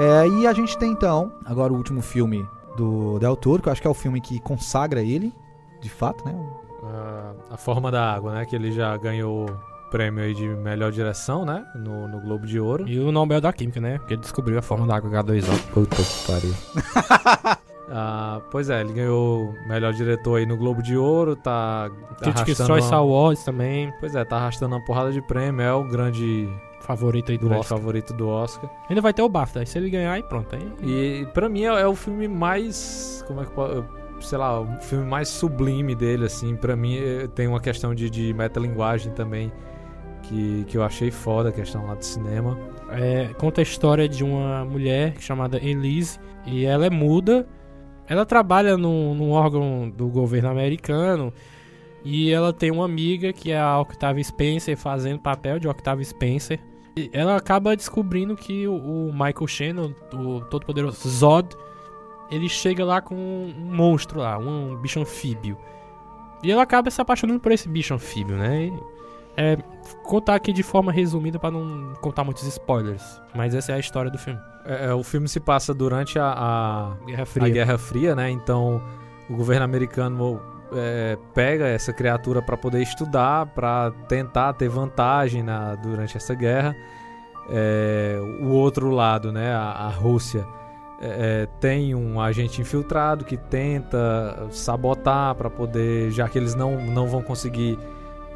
É, 0.03 0.29
e 0.29 0.47
a 0.47 0.53
gente 0.53 0.77
tem 0.79 0.91
então, 0.91 1.33
agora 1.45 1.73
o 1.73 1.77
último 1.77 2.03
filme 2.03 2.45
do 2.77 3.19
Del 3.19 3.37
Toro, 3.37 3.63
que 3.63 3.69
eu 3.69 3.73
acho 3.73 3.81
que 3.81 3.87
é 3.87 3.91
o 3.91 3.95
filme 3.95 4.21
que 4.21 4.41
consagra 4.41 5.01
ele, 5.03 5.33
de 5.81 5.89
fato, 5.89 6.25
né? 6.25 6.35
Ah, 6.83 7.33
a 7.51 7.57
Forma 7.57 7.91
da 7.91 8.13
Água, 8.13 8.35
né? 8.35 8.45
Que 8.45 8.57
ele 8.57 8.73
já 8.73 8.97
ganhou 8.97 9.47
o 9.49 9.91
prêmio 9.91 10.25
aí 10.25 10.35
de 10.35 10.49
melhor 10.49 10.91
direção, 10.91 11.45
né? 11.45 11.65
No, 11.77 12.09
no 12.09 12.21
Globo 12.21 12.47
de 12.47 12.59
Ouro. 12.59 12.89
E 12.89 12.99
o 12.99 13.13
Nobel 13.13 13.41
da 13.41 13.53
Química, 13.53 13.81
né? 13.81 13.99
Porque 13.99 14.15
ele 14.15 14.23
descobriu 14.23 14.59
a 14.59 14.63
forma 14.63 14.87
da 14.87 14.97
água 14.97 15.11
H2O. 15.11 15.61
Puta 15.73 15.97
que 15.97 16.27
pariu. 16.27 16.55
Ah, 17.95 18.41
pois 18.51 18.71
é, 18.71 18.81
ele 18.81 18.95
ganhou 18.95 19.53
melhor 19.67 19.93
diretor 19.93 20.37
aí 20.37 20.47
no 20.47 20.57
Globo 20.57 20.83
de 20.83 20.97
Ouro, 20.97 21.37
tá 21.37 21.91
Critics 22.23 22.67
Choice 22.67 22.89
uma- 22.89 22.97
Awards 22.97 23.45
também. 23.45 23.93
Pois 24.01 24.15
é, 24.15 24.25
tá 24.25 24.37
arrastando 24.37 24.75
uma 24.75 24.83
porrada 24.83 25.13
de 25.13 25.21
prêmio, 25.21 25.61
é 25.61 25.75
o 25.75 25.85
grande, 25.85 26.49
Favorito 26.83 27.31
aí 27.31 27.39
do 27.39 27.47
Oscar. 27.51 27.79
favorito 27.79 28.13
do 28.13 28.29
Oscar. 28.29 28.69
Ainda 28.89 29.01
vai 29.01 29.13
ter 29.13 29.23
o 29.23 29.29
BAFTA. 29.29 29.61
Aí 29.61 29.67
se 29.67 29.79
ele 29.79 29.89
ganhar, 29.89 30.13
aí 30.13 30.23
pronto. 30.23 30.55
Aí... 30.55 31.23
E 31.23 31.27
pra 31.27 31.49
mim 31.49 31.63
é, 31.63 31.81
é 31.81 31.87
o 31.87 31.95
filme 31.95 32.27
mais. 32.29 33.25
Como 33.27 33.41
é 33.41 33.45
que 33.45 33.53
pode. 33.53 33.85
Sei 34.21 34.39
lá, 34.39 34.61
o 34.61 34.81
filme 34.81 35.05
mais 35.05 35.29
sublime 35.29 35.95
dele, 35.95 36.27
assim. 36.27 36.55
Pra 36.57 36.77
mim 36.77 36.97
eh, 36.97 37.29
tem 37.35 37.49
uma 37.49 37.61
questão 37.61 37.95
de, 37.95 38.09
de 38.09 38.33
metalinguagem 38.35 39.13
também 39.13 39.53
que, 40.23 40.65
que 40.69 40.77
eu 40.77 40.83
achei 40.83 41.11
foda, 41.11 41.49
a 41.49 41.53
questão 41.53 41.87
lá 41.87 41.95
do 41.95 42.05
cinema. 42.05 42.59
É, 42.91 43.33
conta 43.39 43.61
a 43.61 43.63
história 43.63 44.09
de 44.09 44.23
uma 44.23 44.65
mulher 44.65 45.15
chamada 45.19 45.59
Elise. 45.59 46.19
E 46.47 46.65
ela 46.65 46.87
é 46.87 46.91
muda. 46.91 47.47
Ela 48.07 48.27
trabalha 48.27 48.77
num, 48.77 49.15
num 49.15 49.31
órgão 49.31 49.89
do 49.91 50.09
governo 50.09 50.51
americano. 50.51 51.33
E 52.05 52.31
ela 52.31 52.53
tem 52.53 52.71
uma 52.71 52.85
amiga 52.85 53.33
que 53.33 53.53
é 53.53 53.61
a 53.61 53.79
Octavia 53.79 54.25
Spencer 54.25 54.77
fazendo 54.77 55.21
papel 55.21 55.59
de 55.59 55.69
Octavia 55.69 56.05
Spencer. 56.05 56.59
E 56.97 57.11
ela 57.13 57.37
acaba 57.37 57.77
descobrindo 57.77 58.37
que 58.37 58.67
o, 58.69 58.75
o 58.75 59.13
Michael 59.13 59.47
Shannon, 59.47 59.95
o 60.13 60.41
todo-poderoso 60.43 61.09
Zod, 61.09 61.57
ele 62.31 62.49
chega 62.49 62.85
lá 62.85 63.01
com 63.01 63.15
um 63.15 63.75
monstro 63.75 64.21
lá, 64.21 64.39
um 64.39 64.77
bicho 64.77 65.01
anfíbio. 65.01 65.57
E 66.43 66.51
ela 66.51 66.63
acaba 66.63 66.91
se 66.91 67.01
apaixonando 67.01 67.41
por 67.41 67.53
esse 67.53 67.69
bicho 67.69 67.95
anfíbio, 67.95 68.37
né? 68.37 68.67
E, 68.67 68.73
é, 69.37 69.57
contar 70.03 70.35
aqui 70.35 70.53
de 70.53 70.63
forma 70.63 70.93
resumida 70.93 71.39
pra 71.39 71.51
não 71.51 71.95
contar 72.01 72.25
muitos 72.25 72.47
spoilers. 72.47 73.21
Mas 73.35 73.55
essa 73.55 73.73
é 73.73 73.77
a 73.77 73.79
história 73.79 74.11
do 74.11 74.19
filme. 74.19 74.39
É, 74.65 74.87
é, 74.87 74.95
o 74.95 75.03
filme 75.03 75.29
se 75.29 75.41
passa 75.41 75.73
durante 75.73 76.19
a, 76.19 76.33
a, 76.33 76.97
Guerra 77.07 77.23
a 77.23 77.27
Fria. 77.27 77.49
Guerra 77.49 77.79
Fria, 77.79 78.15
né? 78.15 78.31
Então 78.31 78.83
o 79.31 79.37
governo 79.37 79.65
americano 79.65 80.41
é, 80.75 81.17
pega 81.35 81.67
essa 81.67 81.93
criatura 81.93 82.41
para 82.43 82.57
poder 82.57 82.81
estudar, 82.83 83.47
para 83.47 83.91
tentar 84.09 84.53
ter 84.55 84.69
vantagem 84.69 85.43
na, 85.43 85.75
durante 85.75 86.17
essa 86.17 86.35
guerra. 86.35 86.75
É, 87.51 88.19
o 88.41 88.49
outro 88.51 88.91
lado, 88.91 89.33
né? 89.33 89.53
A, 89.53 89.63
a 89.87 89.89
Rússia 89.89 90.47
é, 91.01 91.43
é, 91.43 91.47
tem 91.61 91.95
um 91.95 92.21
agente 92.21 92.61
infiltrado 92.61 93.25
que 93.25 93.37
tenta 93.37 94.47
sabotar 94.51 95.35
para 95.35 95.51
poder, 95.51 96.11
já 96.11 96.29
que 96.29 96.39
eles 96.39 96.55
não, 96.55 96.77
não 96.87 97.07
vão 97.09 97.23
conseguir 97.23 97.79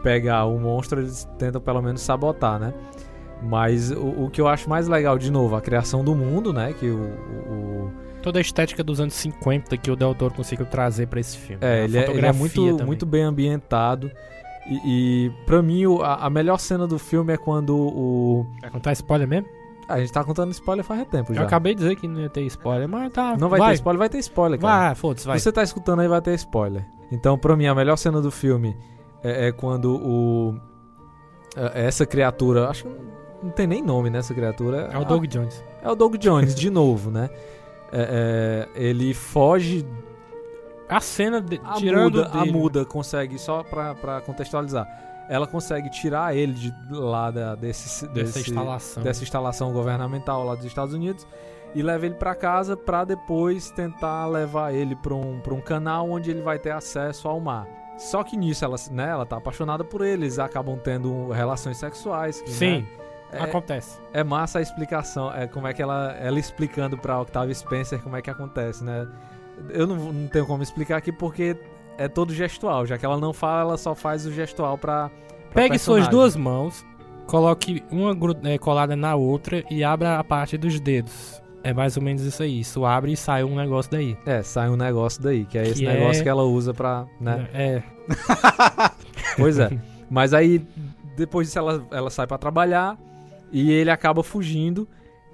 pegar 0.02 0.44
o 0.44 0.58
monstro, 0.58 1.00
eles 1.00 1.28
tentam 1.38 1.60
pelo 1.60 1.80
menos 1.82 2.00
sabotar, 2.00 2.58
né? 2.58 2.74
Mas 3.42 3.90
o, 3.90 4.24
o 4.24 4.30
que 4.30 4.40
eu 4.40 4.48
acho 4.48 4.68
mais 4.68 4.88
legal, 4.88 5.18
de 5.18 5.30
novo, 5.30 5.54
a 5.56 5.60
criação 5.60 6.02
do 6.04 6.14
mundo, 6.14 6.52
né? 6.52 6.72
Que 6.72 6.88
o- 6.88 6.96
o, 7.50 7.92
Toda 8.26 8.40
a 8.40 8.42
estética 8.42 8.82
dos 8.82 8.98
anos 8.98 9.14
50 9.14 9.76
que 9.76 9.88
o 9.88 9.94
Del 9.94 10.12
Toro 10.12 10.34
conseguiu 10.34 10.66
trazer 10.66 11.06
pra 11.06 11.20
esse 11.20 11.36
filme. 11.38 11.64
É, 11.64 11.82
A 11.82 11.84
ele 11.84 11.96
é, 11.96 12.10
ele 12.10 12.26
é 12.26 12.32
muito, 12.32 12.54
também. 12.70 12.84
muito 12.84 13.06
bem 13.06 13.22
ambientado. 13.22 14.10
E, 14.68 14.80
e 15.28 15.30
pra 15.46 15.62
mim, 15.62 15.84
a, 16.02 16.26
a 16.26 16.28
melhor 16.28 16.58
cena 16.58 16.88
do 16.88 16.98
filme 16.98 17.32
é 17.32 17.36
quando 17.36 17.76
o. 17.76 18.44
Vai 18.60 18.68
contar 18.70 18.92
spoiler 18.94 19.28
mesmo? 19.28 19.46
A 19.88 20.00
gente 20.00 20.12
tá 20.12 20.24
contando 20.24 20.50
spoiler 20.50 20.84
faz 20.84 21.06
tempo 21.06 21.32
já. 21.32 21.42
Eu 21.42 21.46
acabei 21.46 21.72
de 21.72 21.82
dizer 21.82 21.94
que 21.94 22.08
não 22.08 22.20
ia 22.20 22.28
ter 22.28 22.40
spoiler, 22.46 22.88
mas 22.88 23.12
tá. 23.12 23.36
Não 23.36 23.48
vai, 23.48 23.60
ter 23.60 23.74
spoiler, 23.74 23.98
vai 24.00 24.08
ter 24.08 24.18
spoiler, 24.18 24.58
cara. 24.58 24.86
Vai, 24.86 24.94
foda-se, 24.96 25.24
vai. 25.24 25.38
Você 25.38 25.52
tá 25.52 25.62
escutando 25.62 26.00
aí, 26.00 26.08
vai 26.08 26.20
ter 26.20 26.34
spoiler. 26.34 26.84
Então, 27.12 27.38
pra 27.38 27.54
mim, 27.56 27.68
a 27.68 27.76
melhor 27.76 27.94
cena 27.96 28.20
do 28.20 28.32
filme 28.32 28.76
é, 29.22 29.46
é 29.46 29.52
quando 29.52 29.94
o. 29.94 30.56
é- 31.56 31.86
Essa 31.86 32.04
criatura. 32.04 32.68
Acho 32.68 32.82
que 32.86 32.90
não- 33.40 33.50
tem 33.52 33.68
nem 33.68 33.80
nome 33.84 34.10
nessa 34.10 34.34
criatura. 34.34 34.90
É 34.92 34.98
o 34.98 35.04
Doug 35.04 35.26
Jones. 35.26 35.64
É 35.80 35.88
o 35.88 35.94
Doug 35.94 36.16
Jones, 36.16 36.56
de 36.56 36.68
novo, 36.70 37.12
né? 37.12 37.30
É- 37.98 38.68
é, 38.76 38.80
ele 38.80 39.14
foge 39.14 39.86
A 40.88 41.00
cena 41.00 41.40
de, 41.40 41.60
A 41.64 41.72
tirando 41.74 42.18
muda, 42.18 42.30
a 42.32 42.44
muda 42.44 42.84
consegue, 42.84 43.38
só 43.38 43.62
pra, 43.64 43.94
pra 43.94 44.20
contextualizar, 44.20 44.86
ela 45.28 45.46
consegue 45.46 45.90
tirar 45.90 46.36
ele 46.36 46.52
de 46.52 46.72
lá 46.90 47.30
da, 47.30 47.54
desse, 47.56 48.06
dessa 48.08 48.38
desse- 48.38 48.50
instalação. 48.50 49.02
dessa 49.02 49.22
instalação 49.24 49.72
governamental 49.72 50.44
lá 50.44 50.54
dos 50.54 50.64
Estados 50.64 50.94
Unidos 50.94 51.26
e 51.74 51.82
leva 51.82 52.06
ele 52.06 52.14
pra 52.14 52.34
casa 52.36 52.76
pra 52.76 53.04
depois 53.04 53.70
tentar 53.72 54.26
levar 54.26 54.72
ele 54.72 54.94
pra 54.94 55.12
um, 55.14 55.40
pra 55.40 55.52
um 55.52 55.60
canal 55.60 56.08
onde 56.08 56.30
ele 56.30 56.40
vai 56.42 56.58
ter 56.58 56.70
acesso 56.70 57.26
ao 57.26 57.40
mar. 57.40 57.66
Só 57.98 58.22
que 58.22 58.36
nisso 58.36 58.64
ela, 58.64 58.76
né, 58.92 59.08
ela 59.10 59.26
tá 59.26 59.38
apaixonada 59.38 59.82
por 59.82 60.02
ele, 60.02 60.24
eles 60.26 60.38
acabam 60.38 60.78
tendo 60.78 61.30
relações 61.30 61.78
sexuais. 61.78 62.40
que, 62.42 62.50
Sim, 62.50 62.82
né, 62.82 62.86
acontece. 63.32 63.98
é 64.12 64.22
massa 64.24 64.58
a 64.58 64.62
explicação, 64.62 65.32
é 65.32 65.46
como 65.46 65.66
é 65.66 65.72
que 65.74 65.82
ela, 65.82 66.12
ela 66.20 66.38
explicando 66.38 66.96
pra 66.96 67.20
Octavia 67.20 67.54
Spencer 67.54 68.00
como 68.00 68.16
é 68.16 68.22
que 68.22 68.30
acontece, 68.30 68.82
né? 68.84 69.06
Eu 69.70 69.86
não, 69.86 69.96
não 70.12 70.28
tenho 70.28 70.46
como 70.46 70.62
explicar 70.62 70.96
aqui 70.98 71.10
porque 71.12 71.56
é 71.98 72.08
todo 72.08 72.32
gestual, 72.34 72.84
já 72.86 72.98
que 72.98 73.04
ela 73.06 73.18
não 73.18 73.32
fala, 73.32 73.60
ela 73.70 73.78
só 73.78 73.94
faz 73.94 74.26
o 74.26 74.32
gestual 74.32 74.76
pra. 74.78 75.08
pra 75.50 75.62
Pegue 75.62 75.78
suas 75.78 76.00
personagem. 76.04 76.10
duas 76.10 76.36
mãos, 76.36 76.84
coloque 77.26 77.82
uma 77.90 78.12
eh, 78.44 78.58
colada 78.58 78.94
na 78.94 79.14
outra 79.14 79.64
e 79.70 79.82
abra 79.82 80.18
a 80.18 80.24
parte 80.24 80.56
dos 80.58 80.78
dedos. 80.78 81.42
É 81.64 81.72
mais 81.72 81.96
ou 81.96 82.02
menos 82.02 82.22
isso 82.22 82.42
aí. 82.44 82.60
Isso 82.60 82.84
abre 82.84 83.12
e 83.12 83.16
sai 83.16 83.42
um 83.42 83.56
negócio 83.56 83.90
daí. 83.90 84.16
É, 84.24 84.40
sai 84.40 84.68
um 84.68 84.76
negócio 84.76 85.20
daí, 85.20 85.44
que 85.44 85.58
é 85.58 85.62
esse 85.62 85.80
Que 85.80 85.86
negócio 85.86 86.20
é- 86.20 86.22
que 86.22 86.28
ela 86.28 86.44
usa 86.44 86.72
pra. 86.72 87.06
Né? 87.20 87.48
É. 87.52 87.82
Pois 89.36 89.58
é. 89.58 89.70
Mas 90.08 90.32
aí, 90.32 90.64
depois 91.16 91.48
disso, 91.48 91.58
ela, 91.58 91.84
ela 91.90 92.10
sai 92.10 92.26
pra 92.26 92.38
trabalhar 92.38 92.96
e 93.52 93.70
ele 93.72 93.90
acaba 93.90 94.22
fugindo. 94.22 94.88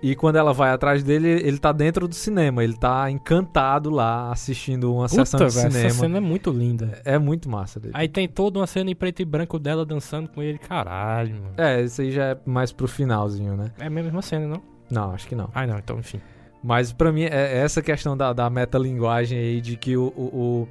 E 0.04 0.16
quando 0.16 0.34
ela 0.34 0.52
vai 0.52 0.70
atrás 0.72 1.04
dele, 1.04 1.28
ele 1.28 1.58
tá 1.58 1.70
dentro 1.70 2.08
do 2.08 2.14
cinema. 2.16 2.64
Ele 2.64 2.76
tá 2.76 3.08
encantado 3.08 3.88
lá, 3.88 4.32
assistindo 4.32 4.92
uma 4.92 5.06
sessão 5.08 5.38
Puta, 5.38 5.48
de 5.48 5.54
velho, 5.54 5.70
cinema. 5.70 5.86
essa 5.88 5.98
cena 6.00 6.16
é 6.18 6.20
muito 6.20 6.50
linda. 6.50 7.00
É 7.04 7.16
muito 7.18 7.48
massa 7.48 7.78
dele. 7.78 7.94
Aí 7.96 8.08
tem 8.08 8.26
toda 8.26 8.58
uma 8.58 8.66
cena 8.66 8.90
em 8.90 8.96
preto 8.96 9.22
e 9.22 9.24
branco 9.24 9.60
dela 9.60 9.86
dançando 9.86 10.28
com 10.28 10.42
ele. 10.42 10.58
Caralho, 10.58 11.34
mano. 11.36 11.54
É, 11.56 11.80
isso 11.82 12.00
aí 12.02 12.10
já 12.10 12.24
é 12.30 12.36
mais 12.44 12.72
pro 12.72 12.88
finalzinho, 12.88 13.56
né? 13.56 13.70
É 13.78 13.86
a 13.86 13.90
mesma 13.90 14.20
cena, 14.22 14.44
não? 14.48 14.60
Não, 14.90 15.12
acho 15.12 15.28
que 15.28 15.36
não. 15.36 15.48
Ah, 15.54 15.64
não, 15.68 15.78
então 15.78 15.96
enfim. 16.00 16.20
Mas 16.64 16.92
pra 16.92 17.12
mim, 17.12 17.22
é 17.22 17.58
essa 17.58 17.80
questão 17.80 18.16
da, 18.16 18.32
da 18.32 18.50
metalinguagem 18.50 19.38
aí, 19.38 19.60
de 19.60 19.76
que 19.76 19.96
o, 19.96 20.12
o- 20.16 20.66
o- 20.66 20.68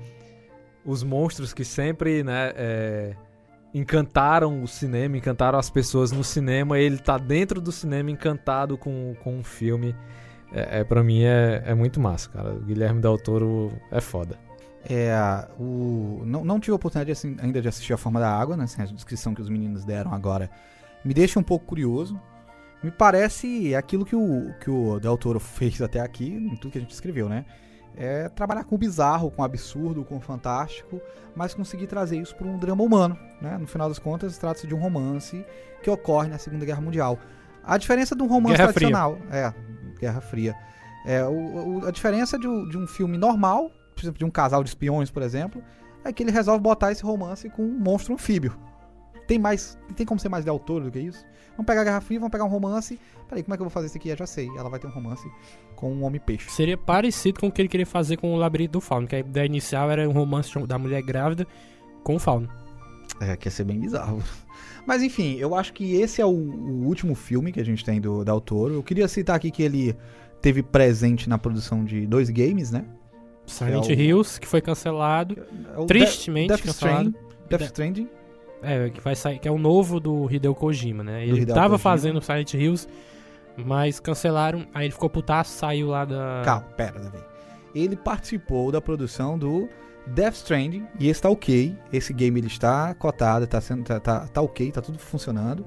os 0.92 1.04
monstros 1.04 1.54
que 1.54 1.64
sempre, 1.64 2.22
né, 2.22 2.52
é, 2.56 3.16
encantaram 3.74 4.64
o 4.64 4.68
cinema, 4.68 5.18
encantaram 5.18 5.58
as 5.58 5.70
pessoas 5.70 6.12
no 6.12 6.24
cinema. 6.24 6.80
Ele 6.80 6.98
tá 6.98 7.18
dentro 7.18 7.62
do 7.62 7.72
cinema 7.72 8.12
encantado 8.12 8.78
com, 8.78 9.16
com 9.24 9.38
um 9.38 9.44
filme. 9.44 9.96
É, 10.54 10.80
é, 10.80 10.84
pra 10.84 11.04
mim 11.04 11.24
é, 11.24 11.64
é 11.66 11.74
muito 11.74 12.00
massa, 12.00 12.30
cara. 12.30 12.54
O 12.54 12.60
Guilherme 12.60 13.02
Del 13.02 13.18
Toro 13.18 13.72
é 13.90 14.02
foda. 14.02 14.38
É, 14.90 15.14
o, 15.60 16.22
não, 16.26 16.44
não 16.44 16.60
tive 16.60 16.72
a 16.74 16.76
oportunidade 16.76 17.12
assim, 17.12 17.38
ainda 17.40 17.62
de 17.62 17.68
assistir 17.68 17.94
A 17.94 17.98
Forma 17.98 18.20
da 18.20 18.30
Água, 18.30 18.58
né? 18.58 18.64
Assim, 18.66 18.82
a 18.82 18.86
descrição 18.86 19.34
que 19.34 19.42
os 19.42 19.50
meninos 19.50 19.86
deram 19.86 20.14
agora 20.14 20.50
me 21.06 21.14
deixa 21.14 21.40
um 21.40 21.44
pouco 21.44 21.66
curioso. 21.66 22.20
Me 22.84 22.90
parece 22.90 23.76
aquilo 23.76 24.04
que 24.04 24.16
o, 24.16 24.54
que 24.60 24.70
o 24.70 25.00
Del 25.00 25.18
Toro 25.18 25.40
fez 25.40 25.82
até 25.82 26.00
aqui, 26.00 26.30
em 26.30 26.56
tudo 26.56 26.72
que 26.72 26.80
a 26.80 26.82
gente 26.82 26.92
escreveu, 26.92 27.30
né? 27.30 27.46
É 27.96 28.30
trabalhar 28.30 28.64
com 28.64 28.76
o 28.76 28.78
bizarro, 28.78 29.30
com 29.32 29.42
o 29.42 29.46
absurdo, 29.46 30.04
com 30.06 30.18
o 30.18 30.20
fantástico, 30.22 31.00
mas 31.36 31.54
conseguir 31.54 31.88
trazer 31.88 32.18
isso 32.18 32.36
para 32.36 32.48
um 32.48 32.58
drama 32.58 32.84
humano, 32.84 33.18
né? 33.42 33.58
No 33.58 33.68
final 33.68 33.88
das 33.90 34.00
contas, 34.00 34.38
trata-se 34.38 34.66
de 34.66 34.74
um 34.74 34.80
romance 34.80 35.46
que 35.84 35.90
ocorre 35.90 36.30
na 36.30 36.38
Segunda 36.38 36.66
Guerra 36.66 36.82
Mundial. 36.82 37.20
A 37.64 37.78
diferença 37.78 38.16
de 38.16 38.24
um 38.24 38.28
romance 38.28 38.58
Guerra 38.58 38.72
tradicional... 38.74 39.18
É, 39.32 39.54
Guerra 40.00 40.22
Fria. 40.22 40.56
É, 41.06 41.24
o, 41.26 41.80
o- 41.82 41.86
a 41.88 41.92
diferença 41.92 42.40
de, 42.40 42.48
um- 42.48 42.68
de 42.68 42.78
um 42.78 42.88
filme 42.88 43.18
normal, 43.18 43.70
por 43.96 44.02
exemplo, 44.04 44.18
de 44.20 44.26
um 44.26 44.32
casal 44.32 44.64
de 44.64 44.70
espiões, 44.70 45.12
por 45.12 45.22
exemplo, 45.22 45.62
é 46.04 46.12
que 46.12 46.24
ele 46.24 46.32
resolve 46.32 46.60
botar 46.62 46.92
esse 46.92 47.04
romance 47.04 47.50
com 47.50 47.62
um 47.64 47.78
monstro 47.80 48.14
anfíbio. 48.16 48.58
Tem 49.28 49.40
mais. 49.40 49.78
Tem 49.96 50.06
como 50.06 50.20
ser 50.20 50.30
mais 50.30 50.44
Del 50.46 50.60
Toro 50.60 50.86
do 50.86 50.92
que 50.92 51.00
isso? 51.00 51.24
Vamos 51.52 51.66
pegar 51.66 51.82
a 51.82 51.84
Guerra 51.84 52.02
Fria, 52.02 52.20
vamos 52.20 52.32
pegar 52.32 52.46
um 52.46 52.50
romance. 52.50 53.00
Peraí, 53.28 53.44
como 53.44 53.54
é 53.54 53.58
que 53.58 53.62
eu 53.62 53.66
vou 53.66 53.70
fazer 53.72 53.88
isso 53.88 53.98
aqui? 53.98 54.10
Eu 54.10 54.18
já 54.18 54.26
sei. 54.26 54.50
Ela 54.58 54.70
vai 54.70 54.80
ter 54.80 54.88
um 54.88 54.92
romance 54.92 55.30
com 55.76 55.92
um 55.94 56.04
homem-peixe. 56.04 56.50
Seria 56.50 56.78
parecido 56.78 57.40
com 57.40 57.48
o 57.48 57.52
que 57.52 57.62
ele 57.62 57.70
queria 57.70 57.86
fazer 57.86 58.18
com 58.18 58.34
o 58.34 58.38
Labirinto 58.38 58.74
do 58.74 58.82
Fauno, 58.82 59.08
que 59.08 59.16
a 59.16 59.20
ideia 59.20 59.46
inicial 59.46 59.90
era 59.92 60.08
um 60.10 60.12
romance 60.14 60.52
da 60.66 60.78
mulher 60.78 61.02
grávida 61.02 61.46
com 62.04 62.16
o 62.16 62.20
Fauno. 62.20 62.50
É, 63.20 63.36
que 63.36 63.48
ia 63.48 63.52
ser 63.52 63.64
bem 63.66 63.80
bizarro. 63.80 64.22
Mas 64.88 65.04
enfim, 65.04 65.36
eu 65.38 65.54
acho 65.54 65.74
que 65.74 65.96
esse 65.96 66.22
é 66.22 66.26
o, 66.26 66.30
o 66.30 66.86
último 66.88 67.14
filme 67.14 67.52
que 67.52 67.60
a 67.60 67.66
gente 67.66 67.84
tem 67.86 68.02
do 68.02 68.24
Del 68.24 68.42
Toro. 68.42 68.74
Eu 68.76 68.84
queria 68.84 69.08
citar 69.08 69.36
aqui 69.36 69.52
que 69.52 69.62
ele 69.62 69.96
teve 70.42 70.64
presente 70.64 71.30
na 71.30 71.38
produção 71.38 71.84
de 71.86 72.08
dois 72.08 72.30
games, 72.30 72.72
né? 72.72 72.84
Silent 73.46 73.90
É 73.90 73.94
o- 73.94 74.00
Hills, 74.00 74.40
que 74.40 74.48
foi 74.48 74.62
cancelado. 74.62 75.38
É 75.78 75.86
Tristemente 75.86 76.48
Death, 76.48 76.62
cancelado. 76.64 77.14
Death 77.50 77.62
Stranding. 77.64 78.10
É, 78.62 78.90
que 78.90 79.02
vai 79.02 79.16
sair, 79.16 79.40
que 79.40 79.48
é 79.48 79.52
o 79.52 79.58
novo 79.58 80.00
do 80.00 80.30
Hideo 80.32 80.54
Kojima, 80.54 81.04
né? 81.04 81.24
Ele 81.26 81.42
Hideo 81.42 81.56
tava 81.56 81.70
Kojima. 81.70 81.80
fazendo 81.80 82.22
Silent 82.22 82.54
Hills, 82.54 82.88
mas 83.58 84.00
cancelaram, 84.00 84.68
aí 84.74 84.86
ele 84.86 84.94
ficou 84.94 85.10
putaço, 85.10 85.52
saiu 85.52 85.88
lá 85.88 86.06
da. 86.06 86.42
Calma, 86.46 86.68
pera, 86.78 87.00
Davi. 87.00 87.24
Ele 87.74 87.96
participou 87.96 88.72
da 88.72 88.82
produção 88.82 89.38
do 89.38 89.68
Death 90.08 90.36
Stranding 90.36 90.86
e 91.00 91.10
está 91.10 91.30
ok. 91.30 91.76
Esse 91.92 92.14
game 92.14 92.40
ele 92.40 92.48
está 92.48 92.94
cotado, 92.94 93.48
tá, 93.48 93.62
sendo, 93.62 93.84
tá, 93.84 94.00
tá, 94.00 94.28
tá 94.28 94.42
ok, 94.42 94.72
tá 94.72 94.82
tudo 94.82 95.00
funcionando. 95.00 95.66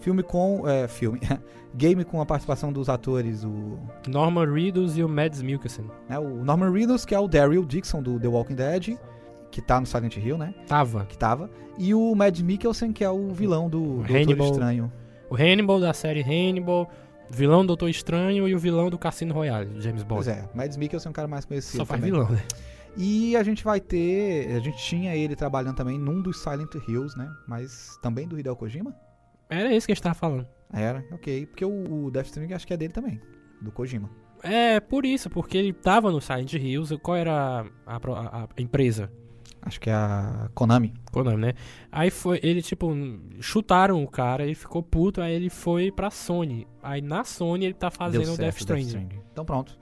Filme 0.00 0.22
com. 0.22 0.68
É, 0.68 0.86
filme. 0.88 1.20
game 1.74 2.04
com 2.04 2.20
a 2.20 2.26
participação 2.26 2.72
dos 2.72 2.88
atores, 2.88 3.44
o, 3.44 3.78
Norman 4.08 4.50
Reedus 4.50 4.96
e 4.96 5.02
o 5.02 5.08
Mads 5.08 5.42
Mikkelsen. 5.42 5.90
né, 6.08 6.18
o 6.18 6.42
Norman 6.42 6.72
Reedus, 6.72 7.04
que 7.04 7.14
é 7.14 7.18
o 7.18 7.28
Daryl 7.28 7.64
Dixon 7.64 8.02
do 8.02 8.18
The 8.18 8.28
Walking 8.28 8.54
Dead, 8.54 8.98
que 9.56 9.62
tá 9.62 9.80
no 9.80 9.86
Silent 9.86 10.14
Hill, 10.18 10.36
né? 10.36 10.54
Tava. 10.66 11.06
Que 11.06 11.16
tava. 11.16 11.50
E 11.78 11.94
o 11.94 12.14
Mads 12.14 12.42
Mikkelsen, 12.42 12.92
que 12.92 13.02
é 13.02 13.08
o 13.10 13.28
vilão 13.30 13.70
do, 13.70 13.80
do 13.80 13.86
Doutor 13.96 14.14
Hannibal. 14.16 14.50
Estranho. 14.50 14.92
O 15.30 15.34
Hannibal 15.34 15.80
da 15.80 15.94
série 15.94 16.20
Hannibal, 16.20 16.90
vilão 17.30 17.62
do 17.62 17.68
Doutor 17.68 17.88
Estranho 17.88 18.46
e 18.46 18.54
o 18.54 18.58
vilão 18.58 18.90
do 18.90 18.98
Cassino 18.98 19.32
Royale, 19.32 19.80
James 19.80 20.02
Bond. 20.02 20.24
Pois 20.24 20.28
é, 20.28 20.46
Mads 20.54 20.76
Mikkelsen 20.76 21.08
é 21.08 21.10
um 21.10 21.12
cara 21.14 21.26
mais 21.26 21.46
conhecido 21.46 21.78
Só 21.78 21.86
faz 21.86 22.00
também. 22.00 22.12
vilão, 22.12 22.30
né? 22.30 22.42
E 22.98 23.34
a 23.36 23.42
gente 23.42 23.64
vai 23.64 23.80
ter. 23.80 24.54
A 24.54 24.60
gente 24.60 24.76
tinha 24.78 25.16
ele 25.16 25.34
trabalhando 25.34 25.76
também 25.76 25.98
num 25.98 26.20
dos 26.20 26.38
Silent 26.42 26.74
Hills, 26.86 27.16
né? 27.16 27.30
Mas 27.48 27.98
também 28.02 28.28
do 28.28 28.38
Hideo 28.38 28.54
Kojima? 28.56 28.94
Era 29.48 29.74
isso 29.74 29.86
que 29.86 29.92
a 29.92 29.94
gente 29.94 30.02
tava 30.02 30.14
falando. 30.14 30.46
Era, 30.72 31.02
ok. 31.12 31.46
Porque 31.46 31.64
o, 31.64 32.04
o 32.06 32.10
Death 32.10 32.26
Stranding 32.26 32.52
acho 32.54 32.66
que 32.66 32.74
é 32.74 32.76
dele 32.76 32.92
também. 32.92 33.18
Do 33.62 33.72
Kojima. 33.72 34.10
É, 34.42 34.80
por 34.80 35.06
isso, 35.06 35.28
porque 35.30 35.56
ele 35.56 35.72
tava 35.72 36.10
no 36.10 36.20
Silent 36.20 36.52
Hills. 36.54 36.96
Qual 36.98 37.16
era 37.16 37.64
a, 37.86 37.96
a- 37.96 38.44
a 38.44 38.48
empresa? 38.62 39.10
Acho 39.66 39.80
que 39.80 39.90
é 39.90 39.92
a 39.92 40.48
Konami. 40.54 40.94
Konami, 41.10 41.38
né? 41.38 41.54
Aí 41.90 42.08
foi, 42.08 42.38
ele, 42.40 42.62
tipo, 42.62 42.88
chutaram 43.40 44.00
o 44.00 44.08
cara, 44.08 44.44
ele 44.44 44.54
ficou 44.54 44.80
puto, 44.80 45.20
aí 45.20 45.34
ele 45.34 45.50
foi 45.50 45.90
pra 45.90 46.08
Sony. 46.08 46.68
Aí 46.80 47.02
na 47.02 47.24
Sony 47.24 47.64
ele 47.64 47.74
tá 47.74 47.90
fazendo 47.90 48.22
o 48.22 48.36
certo 48.36 48.38
Death 48.38 48.58
Stranding. 48.58 49.08
Então 49.32 49.44
pronto. 49.44 49.76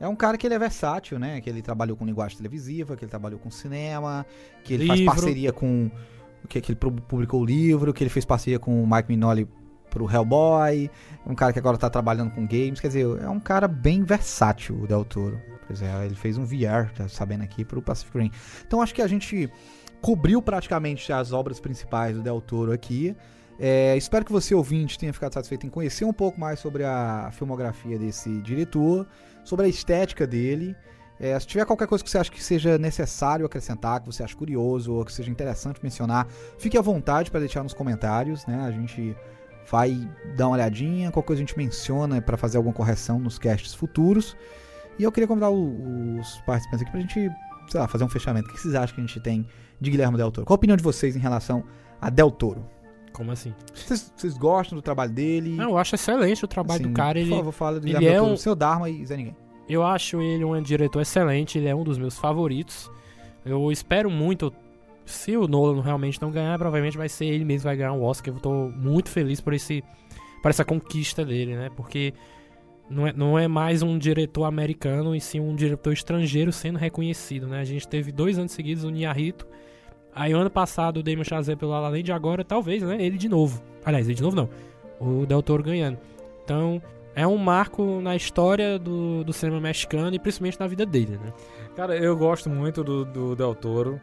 É 0.00 0.08
um 0.08 0.16
cara 0.16 0.38
que 0.38 0.46
ele 0.46 0.54
é 0.54 0.58
versátil, 0.58 1.18
né? 1.18 1.40
Que 1.42 1.50
ele 1.50 1.60
trabalhou 1.60 1.96
com 1.98 2.06
linguagem 2.06 2.36
televisiva, 2.36 2.96
que 2.96 3.04
ele 3.04 3.10
trabalhou 3.10 3.38
com 3.38 3.50
cinema, 3.50 4.24
que 4.64 4.72
ele 4.72 4.86
faz 4.86 5.00
Livro. 5.00 5.14
parceria 5.14 5.52
com. 5.52 5.90
Que, 6.48 6.60
que 6.60 6.72
ele 6.72 6.76
pu- 6.78 6.92
publicou 6.92 7.42
o 7.42 7.44
livro, 7.44 7.92
que 7.92 8.02
ele 8.02 8.10
fez 8.10 8.24
parceria 8.24 8.58
com 8.58 8.82
o 8.82 8.86
Mike 8.86 9.08
Mignoli 9.08 9.46
pro 9.90 10.10
Hellboy. 10.10 10.90
Um 11.26 11.34
cara 11.34 11.52
que 11.52 11.58
agora 11.58 11.76
tá 11.76 11.90
trabalhando 11.90 12.30
com 12.30 12.46
games. 12.46 12.80
Quer 12.80 12.88
dizer, 12.88 13.06
é 13.22 13.28
um 13.28 13.40
cara 13.40 13.66
bem 13.68 14.02
versátil, 14.02 14.80
o 14.82 14.86
Del 14.86 15.04
Toro. 15.04 15.40
Pois 15.66 15.82
é, 15.82 16.06
ele 16.06 16.14
fez 16.14 16.38
um 16.38 16.44
VR, 16.44 16.92
tá 16.94 17.08
sabendo 17.08 17.42
aqui, 17.42 17.64
pro 17.64 17.82
Pacific 17.82 18.18
Rim. 18.18 18.30
Então 18.66 18.80
acho 18.80 18.94
que 18.94 19.02
a 19.02 19.06
gente 19.06 19.50
cobriu 20.00 20.40
praticamente 20.40 21.12
as 21.12 21.32
obras 21.32 21.58
principais 21.58 22.16
do 22.16 22.22
Del 22.22 22.40
Toro 22.40 22.72
aqui. 22.72 23.16
É, 23.58 23.96
espero 23.96 24.24
que 24.24 24.32
você, 24.32 24.54
ouvinte, 24.54 24.98
tenha 24.98 25.12
ficado 25.12 25.32
satisfeito 25.32 25.66
em 25.66 25.70
conhecer 25.70 26.04
um 26.04 26.12
pouco 26.12 26.38
mais 26.38 26.60
sobre 26.60 26.84
a 26.84 27.30
filmografia 27.32 27.98
desse 27.98 28.40
diretor, 28.42 29.06
sobre 29.44 29.66
a 29.66 29.68
estética 29.68 30.26
dele. 30.26 30.76
É, 31.18 31.38
se 31.40 31.46
tiver 31.46 31.64
qualquer 31.64 31.86
coisa 31.86 32.04
que 32.04 32.10
você 32.10 32.18
acha 32.18 32.30
que 32.30 32.42
seja 32.42 32.76
necessário 32.76 33.46
acrescentar, 33.46 34.00
que 34.00 34.06
você 34.06 34.22
acha 34.22 34.36
curioso 34.36 34.92
ou 34.92 35.04
que 35.04 35.12
seja 35.12 35.30
interessante 35.30 35.80
mencionar, 35.82 36.26
fique 36.58 36.76
à 36.76 36.82
vontade 36.82 37.30
para 37.30 37.40
deixar 37.40 37.62
nos 37.62 37.72
comentários, 37.72 38.44
né? 38.46 38.62
A 38.66 38.70
gente 38.70 39.16
vai 39.70 40.08
dar 40.36 40.48
uma 40.48 40.56
olhadinha, 40.56 41.10
qualquer 41.10 41.28
coisa 41.28 41.42
a 41.42 41.46
gente 41.46 41.56
menciona 41.56 42.20
para 42.20 42.36
fazer 42.36 42.58
alguma 42.58 42.74
correção 42.74 43.18
nos 43.18 43.38
casts 43.38 43.74
futuros. 43.74 44.36
E 44.98 45.02
eu 45.02 45.12
queria 45.12 45.26
convidar 45.26 45.50
o- 45.50 46.18
os 46.18 46.38
participantes 46.46 46.82
aqui 46.82 46.90
pra 46.90 47.00
gente, 47.00 47.30
sei 47.68 47.80
lá, 47.80 47.86
fazer 47.88 48.04
um 48.04 48.08
fechamento. 48.08 48.48
O 48.48 48.52
que 48.52 48.60
vocês 48.60 48.74
acham 48.74 48.94
que 48.94 49.00
a 49.00 49.06
gente 49.06 49.20
tem 49.20 49.46
de 49.80 49.90
Guilherme 49.90 50.16
Del 50.16 50.30
Toro? 50.30 50.46
Qual 50.46 50.54
a 50.54 50.58
opinião 50.58 50.76
de 50.76 50.82
vocês 50.82 51.14
em 51.16 51.20
relação 51.20 51.64
a 52.00 52.08
Del 52.10 52.30
Toro? 52.30 52.64
Como 53.12 53.30
assim? 53.32 53.54
Vocês, 53.74 54.12
vocês 54.14 54.36
gostam 54.36 54.76
do 54.76 54.82
trabalho 54.82 55.10
dele? 55.10 55.50
Não, 55.56 55.70
eu 55.70 55.78
acho 55.78 55.94
excelente 55.94 56.44
o 56.44 56.48
trabalho 56.48 56.82
Assim, 56.82 56.90
do 56.92 56.94
cara. 56.96 57.18
Ele, 57.18 57.30
Por 57.30 57.36
favor, 57.38 57.52
fala 57.52 57.80
do 57.80 57.84
Guilherme 57.86 58.06
é 58.06 58.10
Del 58.12 58.20
Toro. 58.22 58.34
um- 58.34 58.36
Seu 58.36 58.54
Dharma 58.54 58.90
e 58.90 59.04
Zé 59.06 59.16
Ninguém. 59.16 59.36
Eu 59.68 59.82
acho 59.82 60.20
ele 60.20 60.44
um 60.44 60.60
diretor 60.62 61.00
excelente, 61.00 61.58
ele 61.58 61.66
é 61.66 61.74
um 61.74 61.82
dos 61.82 61.98
meus 61.98 62.16
favoritos. 62.18 62.90
Eu 63.44 63.70
espero 63.72 64.10
muito. 64.10 64.52
Se 65.04 65.36
o 65.36 65.46
Nolan 65.46 65.80
realmente 65.82 66.20
não 66.20 66.30
ganhar, 66.30 66.58
provavelmente 66.58 66.96
vai 66.98 67.08
ser 67.08 67.26
ele 67.26 67.44
mesmo 67.44 67.60
que 67.62 67.66
vai 67.68 67.76
ganhar 67.76 67.92
o 67.92 68.02
Oscar. 68.02 68.34
Eu 68.34 68.40
tô 68.40 68.68
muito 68.70 69.08
feliz 69.08 69.40
por, 69.40 69.54
esse, 69.54 69.82
por 70.42 70.50
essa 70.50 70.64
conquista 70.64 71.24
dele, 71.24 71.54
né? 71.56 71.70
Porque 71.76 72.12
não 72.88 73.06
é, 73.06 73.12
não 73.12 73.38
é 73.38 73.48
mais 73.48 73.82
um 73.82 73.98
diretor 73.98 74.44
americano, 74.44 75.14
e 75.14 75.20
sim 75.20 75.40
um 75.40 75.54
diretor 75.54 75.92
estrangeiro 75.92 76.52
sendo 76.52 76.78
reconhecido, 76.78 77.46
né? 77.46 77.60
A 77.60 77.64
gente 77.64 77.86
teve 77.86 78.12
dois 78.12 78.38
anos 78.38 78.52
seguidos 78.52 78.84
o 78.84 78.90
Niarrito. 78.90 79.46
Aí 80.14 80.32
ano 80.32 80.50
passado 80.50 80.98
o 80.98 81.02
Damon 81.02 81.24
Chazelle 81.24 81.58
pelo 81.58 81.72
La 81.72 81.80
La 81.80 81.88
Land, 81.90 82.10
agora 82.12 82.44
talvez, 82.44 82.82
né? 82.82 82.96
Ele 83.00 83.18
de 83.18 83.28
novo. 83.28 83.62
Aliás, 83.84 84.06
ele 84.06 84.14
de 84.14 84.22
novo 84.22 84.36
não. 84.36 84.48
O 84.98 85.26
Del 85.26 85.42
Toro 85.42 85.62
ganhando. 85.62 85.98
Então, 86.42 86.80
é 87.14 87.26
um 87.26 87.36
marco 87.36 88.00
na 88.00 88.14
história 88.16 88.78
do, 88.78 89.24
do 89.24 89.32
cinema 89.32 89.60
mexicano 89.60 90.14
e 90.14 90.18
principalmente 90.18 90.60
na 90.60 90.66
vida 90.66 90.86
dele, 90.86 91.18
né? 91.22 91.32
Cara, 91.74 91.96
eu 91.96 92.16
gosto 92.16 92.48
muito 92.48 92.82
do, 92.82 93.04
do 93.04 93.36
Del 93.36 93.54
Toro. 93.54 94.00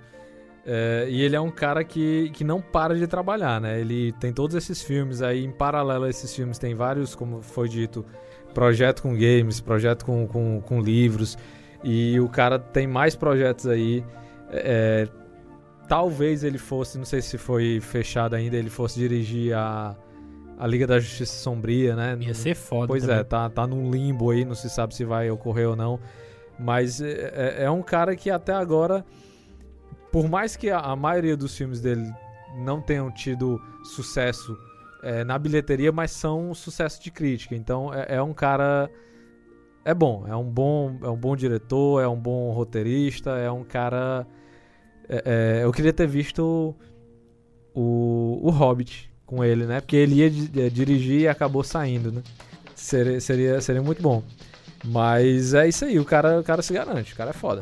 é, 0.66 1.08
e 1.10 1.22
ele 1.22 1.36
é 1.36 1.42
um 1.42 1.52
cara 1.52 1.84
que, 1.84 2.30
que 2.34 2.44
não 2.44 2.62
para 2.62 2.96
de 2.96 3.08
trabalhar, 3.08 3.60
né? 3.60 3.80
Ele 3.80 4.12
tem 4.14 4.32
todos 4.32 4.56
esses 4.56 4.82
filmes 4.82 5.22
aí, 5.22 5.44
em 5.44 5.52
paralelo 5.52 6.06
a 6.06 6.10
esses 6.10 6.34
filmes, 6.36 6.58
tem 6.58 6.74
vários, 6.76 7.16
como 7.16 7.42
foi 7.42 7.68
dito, 7.68 8.06
projeto 8.54 9.02
com 9.02 9.14
games, 9.14 9.60
projeto 9.60 10.06
com, 10.06 10.28
com, 10.28 10.62
com 10.62 10.82
livros. 10.82 11.38
E 11.84 12.20
o 12.20 12.30
cara 12.30 12.58
tem 12.60 12.88
mais 12.88 13.16
projetos 13.16 13.68
aí. 13.68 14.04
é, 14.52 15.08
talvez 15.88 16.44
ele 16.44 16.58
fosse, 16.58 16.98
não 16.98 17.06
sei 17.06 17.22
se 17.22 17.38
foi 17.38 17.80
fechado 17.82 18.36
ainda, 18.36 18.56
ele 18.56 18.70
fosse 18.70 18.98
dirigir 19.00 19.54
a, 19.54 19.96
a 20.58 20.66
Liga 20.66 20.88
da 20.88 21.00
Justiça 21.00 21.34
Sombria, 21.36 21.96
né? 21.96 22.18
Ia 22.22 22.34
ser 22.34 22.56
foda. 22.56 22.88
Pois 22.88 23.04
também. 23.04 23.18
é, 23.20 23.24
tá, 23.24 23.50
tá 23.50 23.68
num 23.68 23.92
limbo 23.92 24.32
aí, 24.32 24.46
não 24.46 24.56
se 24.56 24.70
sabe 24.70 24.96
se 24.96 25.04
vai 25.04 25.30
ocorrer 25.30 25.68
ou 25.70 25.76
não. 25.76 26.00
Mas 26.58 27.02
é, 27.02 27.12
é- 27.12 27.64
é 27.66 27.70
um 27.72 27.82
cara 27.82 28.16
que 28.16 28.30
até 28.30 28.54
agora, 28.54 29.04
por 30.12 30.30
mais 30.30 30.56
que 30.56 30.70
a, 30.70 30.80
a 30.80 30.96
maioria 30.96 31.36
dos 31.36 31.56
filmes 31.58 31.82
dele 31.82 32.10
não 32.64 32.80
tenham 32.82 33.12
tido 33.12 33.60
sucesso 33.84 34.56
é, 35.04 35.24
na 35.24 35.38
bilheteria, 35.38 35.92
mas 35.92 36.12
são 36.12 36.52
um 36.52 36.54
sucesso 36.54 37.02
de 37.02 37.12
crítica. 37.12 37.56
Então 37.56 37.94
é, 37.94 38.16
é 38.16 38.22
um 38.22 38.34
cara. 38.34 38.90
É 39.86 39.94
bom, 39.94 40.26
é 40.28 40.36
um 40.36 40.50
bom, 40.50 40.98
é 41.04 41.10
um 41.10 41.18
bom 41.18 41.36
diretor, 41.36 42.02
é 42.02 42.08
um 42.08 42.18
bom 42.20 42.52
roteirista, 42.52 43.32
é 43.32 43.52
um 43.52 43.64
cara. 43.64 44.26
é- 45.10 45.60
é, 45.60 45.64
eu 45.66 45.72
queria 45.74 45.92
ter 45.92 46.08
visto 46.08 46.74
o, 47.76 48.40
o 48.42 48.50
Hobbit 48.50 49.12
com 49.26 49.44
ele, 49.44 49.66
né? 49.66 49.82
Porque 49.82 49.96
ele 49.96 50.16
ia 50.16 50.28
eh, 50.28 50.70
dirigir 50.70 51.22
e 51.22 51.28
acabou 51.28 51.64
saindo, 51.64 52.12
né? 52.12 52.22
Seria, 52.76 53.20
seria, 53.20 53.62
seria 53.62 53.82
muito 53.82 54.02
bom. 54.02 54.24
Mas 54.86 55.54
é 55.54 55.68
isso 55.68 55.86
aí, 55.86 55.98
o 56.00 56.06
cara, 56.06 56.40
o 56.40 56.44
cara 56.44 56.62
se 56.62 56.74
garante, 56.74 57.14
o 57.14 57.16
cara 57.16 57.30
é 57.30 57.34
foda. 57.34 57.62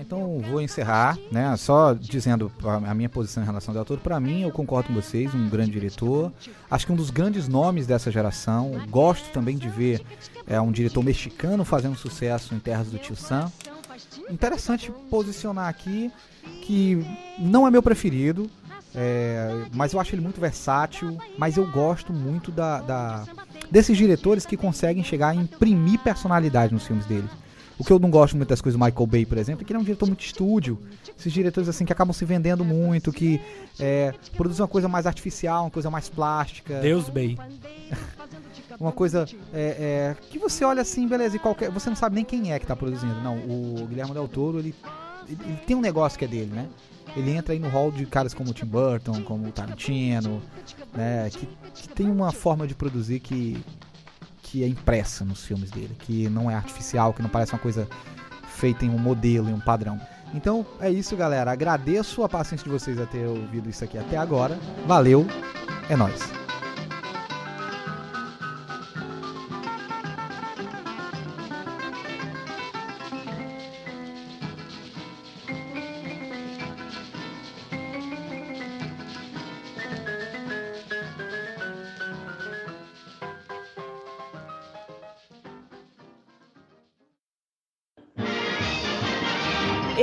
Então 0.00 0.40
vou 0.40 0.60
encerrar, 0.60 1.16
né? 1.30 1.54
Só 1.56 1.92
dizendo 1.94 2.50
a 2.64 2.94
minha 2.94 3.08
posição 3.08 3.42
em 3.42 3.46
relação 3.46 3.76
ao 3.76 3.84
Del. 3.84 3.98
Pra 3.98 4.18
mim, 4.18 4.42
eu 4.42 4.50
concordo 4.50 4.88
com 4.88 4.94
vocês, 4.94 5.34
um 5.34 5.48
grande 5.48 5.70
diretor. 5.70 6.32
Acho 6.70 6.86
que 6.86 6.92
um 6.92 6.96
dos 6.96 7.10
grandes 7.10 7.46
nomes 7.46 7.86
dessa 7.86 8.10
geração. 8.10 8.72
Gosto 8.88 9.30
também 9.32 9.56
de 9.56 9.68
ver 9.68 10.00
é, 10.46 10.60
um 10.60 10.72
diretor 10.72 11.02
mexicano 11.04 11.64
fazendo 11.64 11.96
sucesso 11.96 12.54
em 12.54 12.58
terras 12.58 12.88
do 12.88 12.98
Tio 12.98 13.14
Sam. 13.14 13.50
Interessante 14.30 14.90
posicionar 15.10 15.68
aqui 15.68 16.10
que 16.62 17.04
não 17.38 17.66
é 17.66 17.70
meu 17.70 17.82
preferido, 17.82 18.50
é, 18.94 19.66
mas 19.74 19.92
eu 19.92 20.00
acho 20.00 20.14
ele 20.14 20.22
muito 20.22 20.40
versátil. 20.40 21.16
Mas 21.38 21.56
eu 21.58 21.70
gosto 21.70 22.12
muito 22.12 22.50
da, 22.50 22.80
da- 22.80 23.24
desses 23.70 23.96
diretores 23.96 24.46
que 24.46 24.56
conseguem 24.56 25.04
chegar 25.04 25.28
a 25.28 25.34
imprimir 25.34 26.00
personalidade 26.00 26.72
nos 26.72 26.86
filmes 26.86 27.04
dele. 27.06 27.28
O 27.82 27.84
que 27.84 27.92
eu 27.92 27.98
não 27.98 28.10
gosto 28.10 28.36
muito 28.36 28.48
das 28.48 28.60
coisas 28.60 28.78
do 28.78 28.84
Michael 28.84 29.06
Bay, 29.08 29.26
por 29.26 29.36
exemplo, 29.36 29.62
é 29.62 29.64
que 29.64 29.72
ele 29.72 29.76
é 29.76 29.80
um 29.80 29.82
diretor 29.82 30.06
muito 30.06 30.24
estúdio. 30.24 30.78
Esses 31.18 31.32
diretores 31.32 31.68
assim 31.68 31.84
que 31.84 31.92
acabam 31.92 32.12
se 32.12 32.24
vendendo 32.24 32.64
muito, 32.64 33.12
que 33.12 33.40
é, 33.76 34.14
produzem 34.36 34.62
uma 34.62 34.68
coisa 34.68 34.86
mais 34.86 35.04
artificial, 35.04 35.64
uma 35.64 35.70
coisa 35.70 35.90
mais 35.90 36.08
plástica, 36.08 36.78
Deus 36.78 37.08
Bay. 37.08 37.36
uma 38.78 38.92
coisa 38.92 39.26
é, 39.52 40.14
é, 40.14 40.16
que 40.30 40.38
você 40.38 40.64
olha 40.64 40.82
assim, 40.82 41.08
beleza, 41.08 41.34
e 41.34 41.40
qualquer, 41.40 41.72
você 41.72 41.88
não 41.88 41.96
sabe 41.96 42.14
nem 42.14 42.24
quem 42.24 42.52
é 42.52 42.58
que 42.60 42.68
tá 42.68 42.76
produzindo. 42.76 43.20
Não, 43.20 43.36
o 43.38 43.84
Guilherme 43.88 44.12
Del 44.12 44.28
Toro, 44.28 44.60
ele, 44.60 44.72
ele, 45.28 45.40
ele 45.44 45.56
tem 45.66 45.74
um 45.74 45.80
negócio 45.80 46.16
que 46.16 46.24
é 46.24 46.28
dele, 46.28 46.52
né? 46.54 46.68
Ele 47.16 47.32
entra 47.32 47.52
aí 47.52 47.58
no 47.58 47.68
hall 47.68 47.90
de 47.90 48.06
caras 48.06 48.32
como 48.32 48.50
o 48.50 48.54
Tim 48.54 48.66
Burton, 48.66 49.24
como 49.24 49.48
o 49.48 49.50
Tarantino, 49.50 50.40
né? 50.94 51.28
Que, 51.30 51.48
que 51.74 51.88
tem 51.88 52.08
uma 52.08 52.30
forma 52.30 52.64
de 52.64 52.76
produzir 52.76 53.18
que, 53.18 53.60
que 54.52 54.62
é 54.62 54.68
impressa 54.68 55.24
nos 55.24 55.42
filmes 55.42 55.70
dele, 55.70 55.96
que 56.00 56.28
não 56.28 56.50
é 56.50 56.54
artificial, 56.54 57.14
que 57.14 57.22
não 57.22 57.30
parece 57.30 57.54
uma 57.54 57.58
coisa 57.58 57.88
feita 58.46 58.84
em 58.84 58.90
um 58.90 58.98
modelo, 58.98 59.48
em 59.48 59.54
um 59.54 59.60
padrão. 59.60 59.98
Então 60.34 60.66
é 60.78 60.90
isso, 60.90 61.16
galera. 61.16 61.50
Agradeço 61.50 62.22
a 62.22 62.28
paciência 62.28 62.64
de 62.64 62.70
vocês 62.70 63.00
a 63.00 63.06
ter 63.06 63.26
ouvido 63.26 63.70
isso 63.70 63.82
aqui 63.82 63.96
até 63.96 64.18
agora. 64.18 64.58
Valeu, 64.86 65.26
é 65.88 65.96
nóis. 65.96 66.41